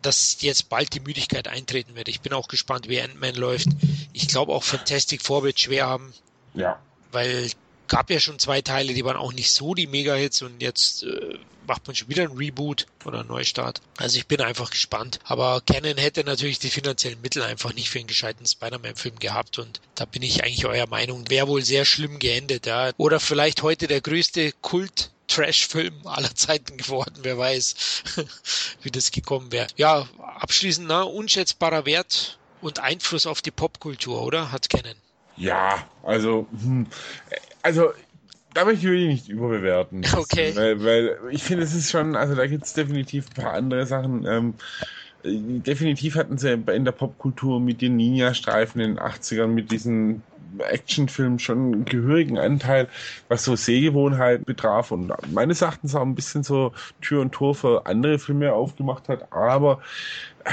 dass 0.01 0.37
jetzt 0.41 0.69
bald 0.69 0.93
die 0.93 0.99
Müdigkeit 0.99 1.47
eintreten 1.47 1.95
wird. 1.95 2.07
Ich 2.07 2.21
bin 2.21 2.33
auch 2.33 2.47
gespannt, 2.47 2.87
wie 2.87 3.01
Ant-Man 3.01 3.35
läuft. 3.35 3.67
Ich 4.13 4.27
glaube 4.27 4.53
auch 4.53 4.63
Fantastic 4.63 5.21
Four 5.21 5.43
wird 5.43 5.59
schwer 5.59 5.87
haben. 5.87 6.13
Ja. 6.53 6.79
Weil 7.11 7.49
gab 7.87 8.09
ja 8.09 8.19
schon 8.19 8.39
zwei 8.39 8.61
Teile, 8.61 8.93
die 8.93 9.03
waren 9.03 9.17
auch 9.17 9.33
nicht 9.33 9.51
so 9.51 9.73
die 9.73 9.87
Mega-Hits 9.87 10.43
und 10.43 10.61
jetzt 10.61 11.03
äh, 11.03 11.37
macht 11.67 11.85
man 11.87 11.95
schon 11.95 12.07
wieder 12.07 12.23
einen 12.23 12.37
Reboot 12.37 12.87
oder 13.03 13.19
einen 13.19 13.29
Neustart. 13.29 13.81
Also 13.97 14.17
ich 14.17 14.27
bin 14.27 14.41
einfach 14.41 14.71
gespannt. 14.71 15.19
Aber 15.23 15.61
Canon 15.61 15.97
hätte 15.97 16.23
natürlich 16.23 16.59
die 16.59 16.69
finanziellen 16.69 17.21
Mittel 17.21 17.43
einfach 17.43 17.73
nicht 17.73 17.89
für 17.89 17.99
einen 17.99 18.07
gescheiten 18.07 18.45
Spider-Man-Film 18.45 19.19
gehabt 19.19 19.59
und 19.59 19.81
da 19.95 20.05
bin 20.05 20.21
ich 20.21 20.43
eigentlich 20.43 20.65
eurer 20.65 20.87
Meinung. 20.87 21.29
Wäre 21.29 21.47
wohl 21.47 21.63
sehr 21.63 21.85
schlimm 21.85 22.19
geendet, 22.19 22.65
ja. 22.65 22.91
Oder 22.97 23.19
vielleicht 23.19 23.63
heute 23.63 23.87
der 23.87 24.01
größte 24.01 24.51
Kult 24.61 25.11
Trash-Film 25.29 25.93
aller 26.05 26.33
Zeiten 26.35 26.77
geworden, 26.77 27.19
wer 27.21 27.37
weiß, 27.37 27.75
wie 28.81 28.91
das 28.91 29.11
gekommen 29.11 29.51
wäre. 29.51 29.67
Ja, 29.77 30.07
abschließend, 30.39 30.87
na, 30.87 31.03
unschätzbarer 31.03 31.85
Wert 31.85 32.37
und 32.61 32.79
Einfluss 32.79 33.25
auf 33.25 33.41
die 33.41 33.51
Popkultur, 33.51 34.21
oder? 34.21 34.51
Hat 34.51 34.69
Canon. 34.69 34.95
Ja, 35.37 35.87
also, 36.03 36.47
hm, 36.51 36.87
also 37.61 37.93
da 38.53 38.65
möchte 38.65 38.93
ich 38.93 39.07
nicht 39.07 39.29
überbewerten. 39.29 40.05
Okay. 40.13 40.55
Weil, 40.55 40.83
weil 40.83 41.17
ich 41.31 41.43
finde, 41.43 41.63
es 41.63 41.73
ist 41.73 41.89
schon, 41.89 42.15
also 42.15 42.35
da 42.35 42.45
gibt 42.47 42.65
es 42.65 42.73
definitiv 42.73 43.27
ein 43.29 43.43
paar 43.43 43.53
andere 43.53 43.85
Sachen. 43.85 44.25
Ähm, 44.25 44.53
definitiv 45.23 46.15
hatten 46.15 46.37
sie 46.37 46.53
in 46.53 46.85
der 46.85 46.91
Popkultur 46.91 47.59
mit 47.59 47.81
den 47.81 47.95
Ninja-Streifen 47.97 48.81
in 48.81 48.95
den 48.95 48.99
80ern, 48.99 49.47
mit 49.47 49.71
diesen 49.71 50.23
Actionfilmen 50.57 51.39
schon 51.39 51.73
einen 51.73 51.85
gehörigen 51.85 52.37
Anteil, 52.37 52.87
was 53.27 53.43
so 53.43 53.55
Sehgewohnheit 53.55 54.45
betraf 54.45 54.91
und 54.91 55.11
meines 55.31 55.61
Erachtens 55.61 55.95
auch 55.95 56.01
ein 56.01 56.15
bisschen 56.15 56.43
so 56.43 56.73
Tür 57.01 57.21
und 57.21 57.31
Tor 57.31 57.55
für 57.55 57.85
andere 57.85 58.19
Filme 58.19 58.53
aufgemacht 58.53 59.09
hat. 59.09 59.31
Aber 59.31 59.81
äh, 60.43 60.51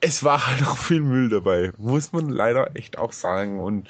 es 0.00 0.24
war 0.24 0.46
halt 0.46 0.66
auch 0.66 0.78
viel 0.78 1.00
Müll 1.00 1.28
dabei, 1.28 1.72
muss 1.78 2.12
man 2.12 2.28
leider 2.28 2.74
echt 2.76 2.98
auch 2.98 3.12
sagen. 3.12 3.60
Und 3.60 3.88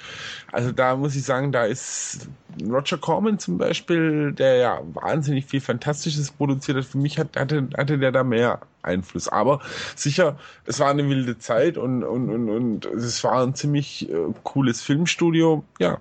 also 0.51 0.71
da 0.71 0.95
muss 0.95 1.15
ich 1.15 1.23
sagen, 1.23 1.51
da 1.51 1.65
ist 1.65 2.29
Roger 2.61 2.97
Corman 2.97 3.39
zum 3.39 3.57
Beispiel, 3.57 4.33
der 4.33 4.57
ja 4.57 4.81
wahnsinnig 4.93 5.45
viel 5.45 5.61
Fantastisches 5.61 6.31
produziert 6.31 6.77
hat, 6.77 6.85
für 6.85 6.97
mich 6.97 7.17
hat, 7.17 7.37
hatte, 7.37 7.69
hatte 7.77 7.97
der 7.97 8.11
da 8.11 8.23
mehr 8.23 8.61
Einfluss. 8.83 9.27
Aber 9.27 9.61
sicher, 9.95 10.37
es 10.65 10.79
war 10.79 10.89
eine 10.89 11.07
wilde 11.07 11.37
Zeit 11.37 11.77
und, 11.77 12.03
und, 12.03 12.29
und, 12.29 12.49
und 12.49 12.85
es 12.85 13.23
war 13.23 13.43
ein 13.43 13.55
ziemlich 13.55 14.09
äh, 14.09 14.15
cooles 14.43 14.81
Filmstudio. 14.81 15.63
Ja. 15.79 15.99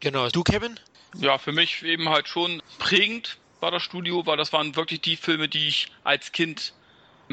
Genau. 0.00 0.28
Du, 0.28 0.42
Kevin? 0.42 0.78
Ja, 1.16 1.38
für 1.38 1.52
mich 1.52 1.82
eben 1.82 2.08
halt 2.08 2.28
schon 2.28 2.62
prägend 2.78 3.38
war 3.60 3.70
das 3.70 3.82
Studio, 3.82 4.26
weil 4.26 4.36
das 4.36 4.52
waren 4.52 4.74
wirklich 4.76 5.00
die 5.02 5.16
Filme, 5.16 5.48
die 5.48 5.68
ich 5.68 5.92
als 6.04 6.32
Kind 6.32 6.72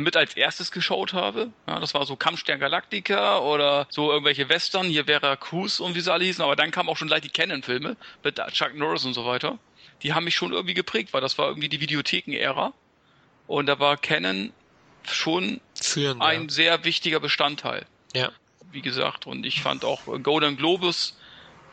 mit 0.04 0.16
als 0.16 0.36
erstes 0.36 0.72
geschaut 0.72 1.14
habe. 1.14 1.52
Ja, 1.68 1.80
das 1.80 1.94
war 1.94 2.06
so 2.06 2.16
Kampfstern 2.16 2.60
Galactica 2.60 3.40
oder 3.40 3.88
so 3.90 4.12
irgendwelche 4.12 4.50
Western. 4.50 4.88
Hier 4.88 5.08
wäre 5.08 5.38
Cruise 5.38 5.82
und 5.82 5.96
wie 5.96 6.02
sie 6.02 6.12
alle 6.12 6.26
hießen. 6.26 6.44
Aber 6.44 6.56
dann 6.56 6.72
kamen 6.72 6.90
auch 6.90 6.98
schon 6.98 7.08
gleich 7.08 7.22
die 7.22 7.30
Canon-Filme 7.30 7.96
mit 8.24 8.42
Chuck 8.52 8.76
Norris 8.76 9.06
und 9.06 9.14
so 9.14 9.26
weiter. 9.26 9.58
Die 10.04 10.14
haben 10.14 10.24
mich 10.24 10.36
schon 10.36 10.54
irgendwie 10.54 10.74
geprägt, 10.74 11.14
weil 11.14 11.22
das 11.22 11.38
war 11.38 11.48
irgendwie 11.48 11.70
die 11.70 11.82
Videotheken-Ära. 11.82 12.74
Und 13.48 13.66
da 13.66 13.80
war 13.80 13.98
Canon 13.98 14.54
schon 15.08 15.60
Führend, 15.74 16.22
ein 16.22 16.44
ja. 16.44 16.50
sehr 16.50 16.84
wichtiger 16.86 17.20
Bestandteil. 17.20 17.86
Ja. 18.14 18.32
Wie 18.72 18.82
gesagt, 18.82 19.26
und 19.26 19.46
ich 19.46 19.62
fand 19.62 19.84
auch 19.84 20.02
Golden 20.22 20.58
Globus 20.58 21.18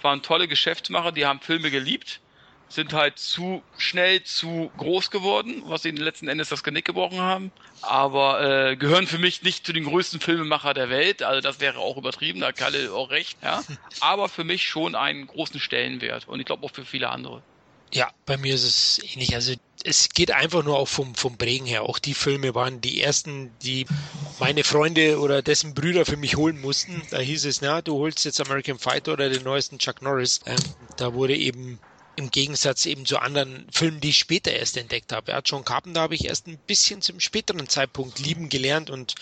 waren 0.03 0.23
tolle 0.23 0.49
Geschäftsmacher, 0.49 1.13
die 1.13 1.27
haben 1.27 1.41
Filme 1.41 1.71
geliebt 1.71 2.21
sind 2.69 2.93
halt 2.93 3.19
zu 3.19 3.63
schnell 3.79 4.23
zu 4.25 4.71
groß 4.77 5.11
geworden, 5.11 5.63
was 5.67 5.85
ihnen 5.85 5.99
letzten 5.99 6.29
Endes 6.29 6.49
das 6.49 6.65
Genick 6.65 6.85
gebrochen 6.85 7.21
haben. 7.21 7.53
Aber 7.83 8.71
äh, 8.71 8.77
gehören 8.77 9.07
für 9.07 9.19
mich 9.19 9.43
nicht 9.43 9.65
zu 9.65 9.73
den 9.73 9.85
größten 9.85 10.21
Filmemacher 10.21 10.75
der 10.75 10.91
Welt. 10.91 11.23
Also 11.23 11.41
das 11.41 11.61
wäre 11.61 11.79
auch 11.79 11.97
übertrieben, 11.97 12.41
da 12.41 12.49
hat 12.49 12.57
Kalle 12.57 12.93
auch 12.93 13.11
recht. 13.11 13.39
Ja. 13.43 13.63
Aber 14.01 14.29
für 14.29 14.45
mich 14.45 14.69
schon 14.69 14.95
einen 14.95 15.27
großen 15.27 15.61
Stellenwert 15.61 16.27
und 16.29 16.41
ich 16.41 16.47
glaube 16.47 16.67
auch 16.67 16.73
für 16.73 16.85
viele 16.85 17.11
andere. 17.11 17.43
Ja, 17.93 18.11
bei 18.27 18.37
mir 18.37 18.55
ist 18.55 18.65
es 18.65 19.01
ähnlich. 19.13 19.35
Also 19.35 19.55
es 19.85 20.09
geht 20.09 20.33
einfach 20.33 20.65
nur 20.65 20.77
auch 20.77 20.89
vom, 20.89 21.15
vom 21.15 21.39
Prägen 21.39 21.67
her. 21.67 21.83
Auch 21.83 22.01
die 22.01 22.15
Filme 22.15 22.55
waren 22.57 22.81
die 22.81 23.01
ersten, 23.01 23.51
die 23.63 23.87
meine 24.41 24.65
Freunde 24.65 25.21
oder 25.21 25.41
dessen 25.41 25.75
Brüder 25.75 26.05
für 26.05 26.17
mich 26.17 26.37
holen 26.37 26.61
mussten. 26.61 27.03
Da 27.11 27.19
hieß 27.19 27.45
es, 27.45 27.61
na, 27.61 27.83
du 27.83 27.95
holst 27.95 28.25
jetzt 28.25 28.41
American 28.41 28.79
Fighter 28.79 29.13
oder 29.13 29.31
den 29.31 29.45
neuesten 29.45 29.79
Chuck 29.79 30.03
Norris. 30.03 30.41
Ähm, 30.47 30.57
da 30.97 31.15
wurde 31.15 31.37
eben 31.37 31.79
im 32.17 32.31
Gegensatz 32.31 32.87
eben 32.87 33.05
zu 33.05 33.19
anderen 33.19 33.67
Filmen, 33.71 34.01
die 34.01 34.09
ich 34.09 34.19
später 34.19 34.53
erst 34.53 34.77
entdeckt 34.77 35.13
habe. 35.13 35.33
Ja, 35.33 35.41
John 35.45 35.65
Carpenter 35.65 36.01
habe 36.01 36.15
ich 36.15 36.25
erst 36.25 36.47
ein 36.47 36.59
bisschen 36.59 37.03
zum 37.03 37.21
späteren 37.21 37.69
Zeitpunkt 37.69 38.19
lieben 38.19 38.49
gelernt 38.49 38.89
und 38.89 39.15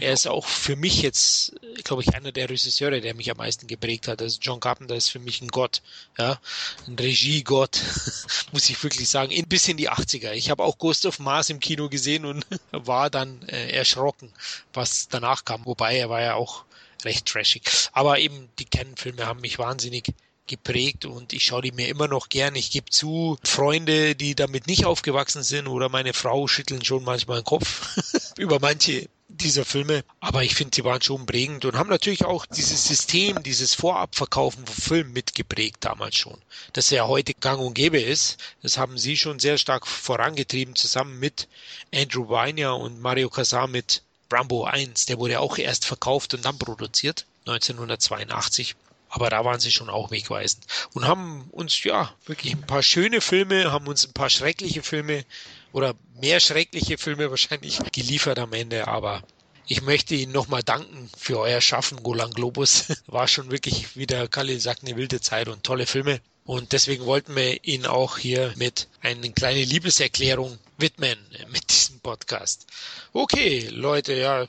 er 0.00 0.12
ist 0.12 0.28
auch 0.28 0.46
für 0.46 0.76
mich 0.76 1.02
jetzt, 1.02 1.54
glaube 1.82 2.02
ich, 2.02 2.14
einer 2.14 2.30
der 2.30 2.48
Regisseure, 2.48 3.00
der 3.00 3.14
mich 3.14 3.30
am 3.30 3.36
meisten 3.36 3.66
geprägt 3.66 4.06
hat. 4.06 4.22
Also 4.22 4.38
John 4.40 4.60
Carpenter 4.60 4.94
ist 4.94 5.10
für 5.10 5.18
mich 5.18 5.42
ein 5.42 5.48
Gott, 5.48 5.82
ja, 6.18 6.40
ein 6.86 6.94
Regiegott, 6.94 7.80
muss 8.52 8.70
ich 8.70 8.82
wirklich 8.82 9.08
sagen, 9.08 9.32
in, 9.32 9.48
bis 9.48 9.66
in 9.66 9.76
die 9.76 9.90
80er. 9.90 10.32
Ich 10.32 10.48
habe 10.50 10.62
auch 10.62 10.78
Ghost 10.78 11.04
of 11.04 11.18
Mars 11.18 11.50
im 11.50 11.58
Kino 11.60 11.88
gesehen 11.88 12.24
und 12.24 12.46
war 12.70 13.10
dann 13.10 13.42
äh, 13.48 13.70
erschrocken, 13.70 14.32
was 14.72 15.08
danach 15.08 15.44
kam. 15.44 15.66
Wobei 15.66 15.96
er 15.98 16.10
war 16.10 16.22
ja 16.22 16.34
auch 16.34 16.64
recht 17.04 17.26
trashig. 17.26 17.62
Aber 17.92 18.18
eben 18.18 18.48
die 18.58 18.64
Canon-Filme 18.64 19.26
haben 19.26 19.40
mich 19.40 19.58
wahnsinnig 19.58 20.12
geprägt 20.46 21.04
und 21.04 21.32
ich 21.32 21.44
schaue 21.44 21.62
die 21.62 21.72
mir 21.72 21.88
immer 21.88 22.08
noch 22.08 22.28
gern. 22.28 22.54
Ich 22.54 22.70
gebe 22.70 22.90
zu, 22.90 23.38
Freunde, 23.44 24.14
die 24.14 24.34
damit 24.34 24.66
nicht 24.66 24.84
aufgewachsen 24.84 25.42
sind 25.42 25.66
oder 25.68 25.88
meine 25.88 26.12
Frau 26.12 26.46
schütteln 26.46 26.84
schon 26.84 27.04
manchmal 27.04 27.40
den 27.40 27.44
Kopf 27.44 27.96
über 28.38 28.58
manche 28.60 29.08
dieser 29.28 29.64
Filme, 29.64 30.04
aber 30.20 30.44
ich 30.44 30.54
finde, 30.54 30.74
sie 30.74 30.84
waren 30.84 31.02
schon 31.02 31.26
prägend 31.26 31.64
und 31.64 31.76
haben 31.76 31.90
natürlich 31.90 32.24
auch 32.24 32.46
dieses 32.46 32.86
System, 32.86 33.42
dieses 33.42 33.74
Vorabverkaufen 33.74 34.64
von 34.66 34.74
Filmen 34.74 35.12
mitgeprägt 35.12 35.84
damals 35.84 36.16
schon. 36.16 36.38
Das 36.72 36.90
ja 36.90 37.06
heute 37.06 37.34
gang 37.34 37.60
und 37.60 37.74
gäbe 37.74 38.00
ist, 38.00 38.38
das 38.62 38.78
haben 38.78 38.98
sie 38.98 39.16
schon 39.16 39.38
sehr 39.38 39.58
stark 39.58 39.86
vorangetrieben, 39.86 40.76
zusammen 40.76 41.18
mit 41.18 41.48
Andrew 41.94 42.28
Weiner 42.28 42.76
und 42.76 43.00
Mario 43.00 43.28
Casar 43.28 43.66
mit 43.66 44.02
Rambo 44.30 44.64
1. 44.64 45.06
Der 45.06 45.18
wurde 45.18 45.40
auch 45.40 45.58
erst 45.58 45.84
verkauft 45.84 46.34
und 46.34 46.44
dann 46.44 46.58
produziert, 46.58 47.26
1982. 47.46 48.74
Aber 49.08 49.30
da 49.30 49.44
waren 49.44 49.60
sie 49.60 49.70
schon 49.70 49.88
auch 49.88 50.10
wegweisend 50.10 50.66
und 50.92 51.06
haben 51.06 51.48
uns 51.52 51.82
ja 51.84 52.12
wirklich 52.26 52.54
ein 52.54 52.66
paar 52.66 52.82
schöne 52.82 53.20
Filme, 53.20 53.72
haben 53.72 53.86
uns 53.86 54.06
ein 54.06 54.12
paar 54.12 54.30
schreckliche 54.30 54.82
Filme 54.82 55.24
oder 55.72 55.94
mehr 56.20 56.40
schreckliche 56.40 56.98
Filme 56.98 57.30
wahrscheinlich 57.30 57.78
geliefert 57.92 58.38
am 58.38 58.52
Ende. 58.52 58.88
Aber 58.88 59.22
ich 59.66 59.82
möchte 59.82 60.14
Ihnen 60.14 60.32
nochmal 60.32 60.62
danken 60.62 61.10
für 61.16 61.38
euer 61.38 61.60
Schaffen, 61.60 62.02
Golan 62.02 62.30
Globus. 62.30 62.86
War 63.06 63.28
schon 63.28 63.50
wirklich, 63.50 63.96
wie 63.96 64.06
der 64.06 64.28
Kalle 64.28 64.58
sagt, 64.60 64.82
eine 64.84 64.96
wilde 64.96 65.20
Zeit 65.20 65.48
und 65.48 65.64
tolle 65.64 65.86
Filme. 65.86 66.20
Und 66.44 66.72
deswegen 66.72 67.04
wollten 67.06 67.34
wir 67.34 67.64
ihn 67.64 67.86
auch 67.86 68.18
hier 68.18 68.52
mit 68.56 68.88
einer 69.00 69.28
kleinen 69.30 69.68
Liebeserklärung 69.68 70.58
widmen 70.78 71.18
mit 71.48 71.70
diesem 71.70 71.98
Podcast. 72.00 72.66
Okay, 73.12 73.68
Leute, 73.70 74.14
ja. 74.14 74.46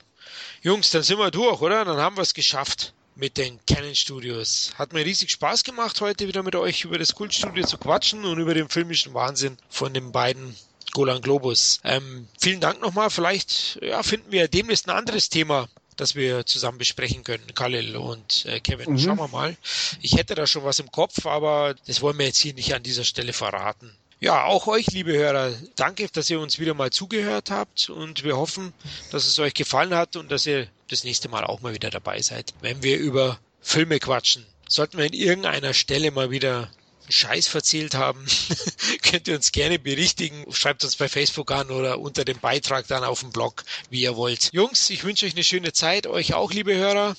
Jungs, 0.62 0.90
dann 0.90 1.02
sind 1.02 1.18
wir 1.18 1.30
durch, 1.30 1.60
oder? 1.60 1.84
Dann 1.84 1.96
haben 1.98 2.16
wir 2.16 2.22
es 2.22 2.34
geschafft 2.34 2.92
mit 3.18 3.36
den 3.36 3.58
Canon 3.66 3.94
Studios. 3.94 4.72
Hat 4.76 4.92
mir 4.92 5.04
riesig 5.04 5.30
Spaß 5.32 5.64
gemacht, 5.64 6.00
heute 6.00 6.28
wieder 6.28 6.44
mit 6.44 6.54
euch 6.54 6.84
über 6.84 6.98
das 6.98 7.14
Kultstudio 7.14 7.66
zu 7.66 7.76
quatschen 7.76 8.24
und 8.24 8.38
über 8.38 8.54
den 8.54 8.68
filmischen 8.68 9.12
Wahnsinn 9.12 9.58
von 9.68 9.92
den 9.92 10.12
beiden 10.12 10.56
Golan 10.92 11.20
Globus. 11.20 11.80
Ähm, 11.82 12.28
vielen 12.40 12.60
Dank 12.60 12.80
nochmal. 12.80 13.10
Vielleicht 13.10 13.80
ja, 13.82 14.02
finden 14.04 14.30
wir 14.30 14.46
demnächst 14.46 14.88
ein 14.88 14.96
anderes 14.96 15.28
Thema, 15.28 15.68
das 15.96 16.14
wir 16.14 16.46
zusammen 16.46 16.78
besprechen 16.78 17.24
können, 17.24 17.54
Khalil 17.54 17.96
und 17.96 18.46
äh, 18.46 18.60
Kevin. 18.60 18.92
Mhm. 18.92 18.98
Schauen 18.98 19.18
wir 19.18 19.28
mal. 19.28 19.56
Ich 20.00 20.16
hätte 20.16 20.36
da 20.36 20.46
schon 20.46 20.62
was 20.62 20.78
im 20.78 20.92
Kopf, 20.92 21.26
aber 21.26 21.74
das 21.86 22.00
wollen 22.00 22.18
wir 22.18 22.26
jetzt 22.26 22.38
hier 22.38 22.54
nicht 22.54 22.72
an 22.72 22.84
dieser 22.84 23.04
Stelle 23.04 23.32
verraten. 23.32 23.92
Ja, 24.20 24.44
auch 24.44 24.68
euch, 24.68 24.86
liebe 24.88 25.12
Hörer, 25.12 25.52
danke, 25.76 26.08
dass 26.08 26.30
ihr 26.30 26.40
uns 26.40 26.58
wieder 26.58 26.74
mal 26.74 26.90
zugehört 26.90 27.50
habt 27.50 27.90
und 27.90 28.24
wir 28.24 28.36
hoffen, 28.36 28.72
dass 29.10 29.26
es 29.26 29.38
euch 29.38 29.54
gefallen 29.54 29.94
hat 29.94 30.16
und 30.16 30.30
dass 30.30 30.46
ihr 30.46 30.68
das 30.88 31.04
nächste 31.04 31.28
Mal 31.28 31.44
auch 31.44 31.60
mal 31.60 31.74
wieder 31.74 31.90
dabei 31.90 32.20
seid, 32.20 32.54
wenn 32.60 32.82
wir 32.82 32.98
über 32.98 33.38
Filme 33.60 33.98
quatschen. 33.98 34.46
Sollten 34.68 34.98
wir 34.98 35.06
in 35.06 35.12
irgendeiner 35.12 35.74
Stelle 35.74 36.10
mal 36.10 36.30
wieder 36.30 36.70
Scheiß 37.08 37.48
verzählt 37.48 37.94
haben, 37.94 38.26
könnt 39.02 39.28
ihr 39.28 39.36
uns 39.36 39.52
gerne 39.52 39.78
berichtigen. 39.78 40.44
Schreibt 40.52 40.84
uns 40.84 40.96
bei 40.96 41.08
Facebook 41.08 41.50
an 41.50 41.70
oder 41.70 42.00
unter 42.00 42.24
dem 42.24 42.38
Beitrag 42.38 42.86
dann 42.86 43.04
auf 43.04 43.20
dem 43.20 43.30
Blog, 43.30 43.64
wie 43.90 44.02
ihr 44.02 44.16
wollt. 44.16 44.50
Jungs, 44.52 44.90
ich 44.90 45.04
wünsche 45.04 45.26
euch 45.26 45.34
eine 45.34 45.44
schöne 45.44 45.72
Zeit. 45.72 46.06
Euch 46.06 46.34
auch, 46.34 46.52
liebe 46.52 46.74
Hörer. 46.74 47.16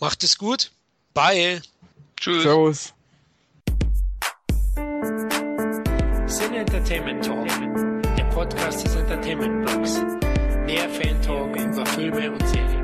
Macht 0.00 0.24
es 0.24 0.38
gut. 0.38 0.72
Bye. 1.14 1.62
Tschüss. 2.18 2.42
Servus. 2.42 2.92
Sin 6.26 6.54
Entertainment 6.54 7.24
Talk, 7.24 7.48
der 8.16 8.24
Podcast 8.24 8.84
des 8.84 8.94
Entertainment 8.94 9.66
Blogs. 9.66 10.00
Mehr 10.64 10.88
Fan 10.88 11.20
Talk 11.22 11.56
über 11.56 11.84
Filme 11.86 12.30
und 12.30 12.48
Serien. 12.48 12.79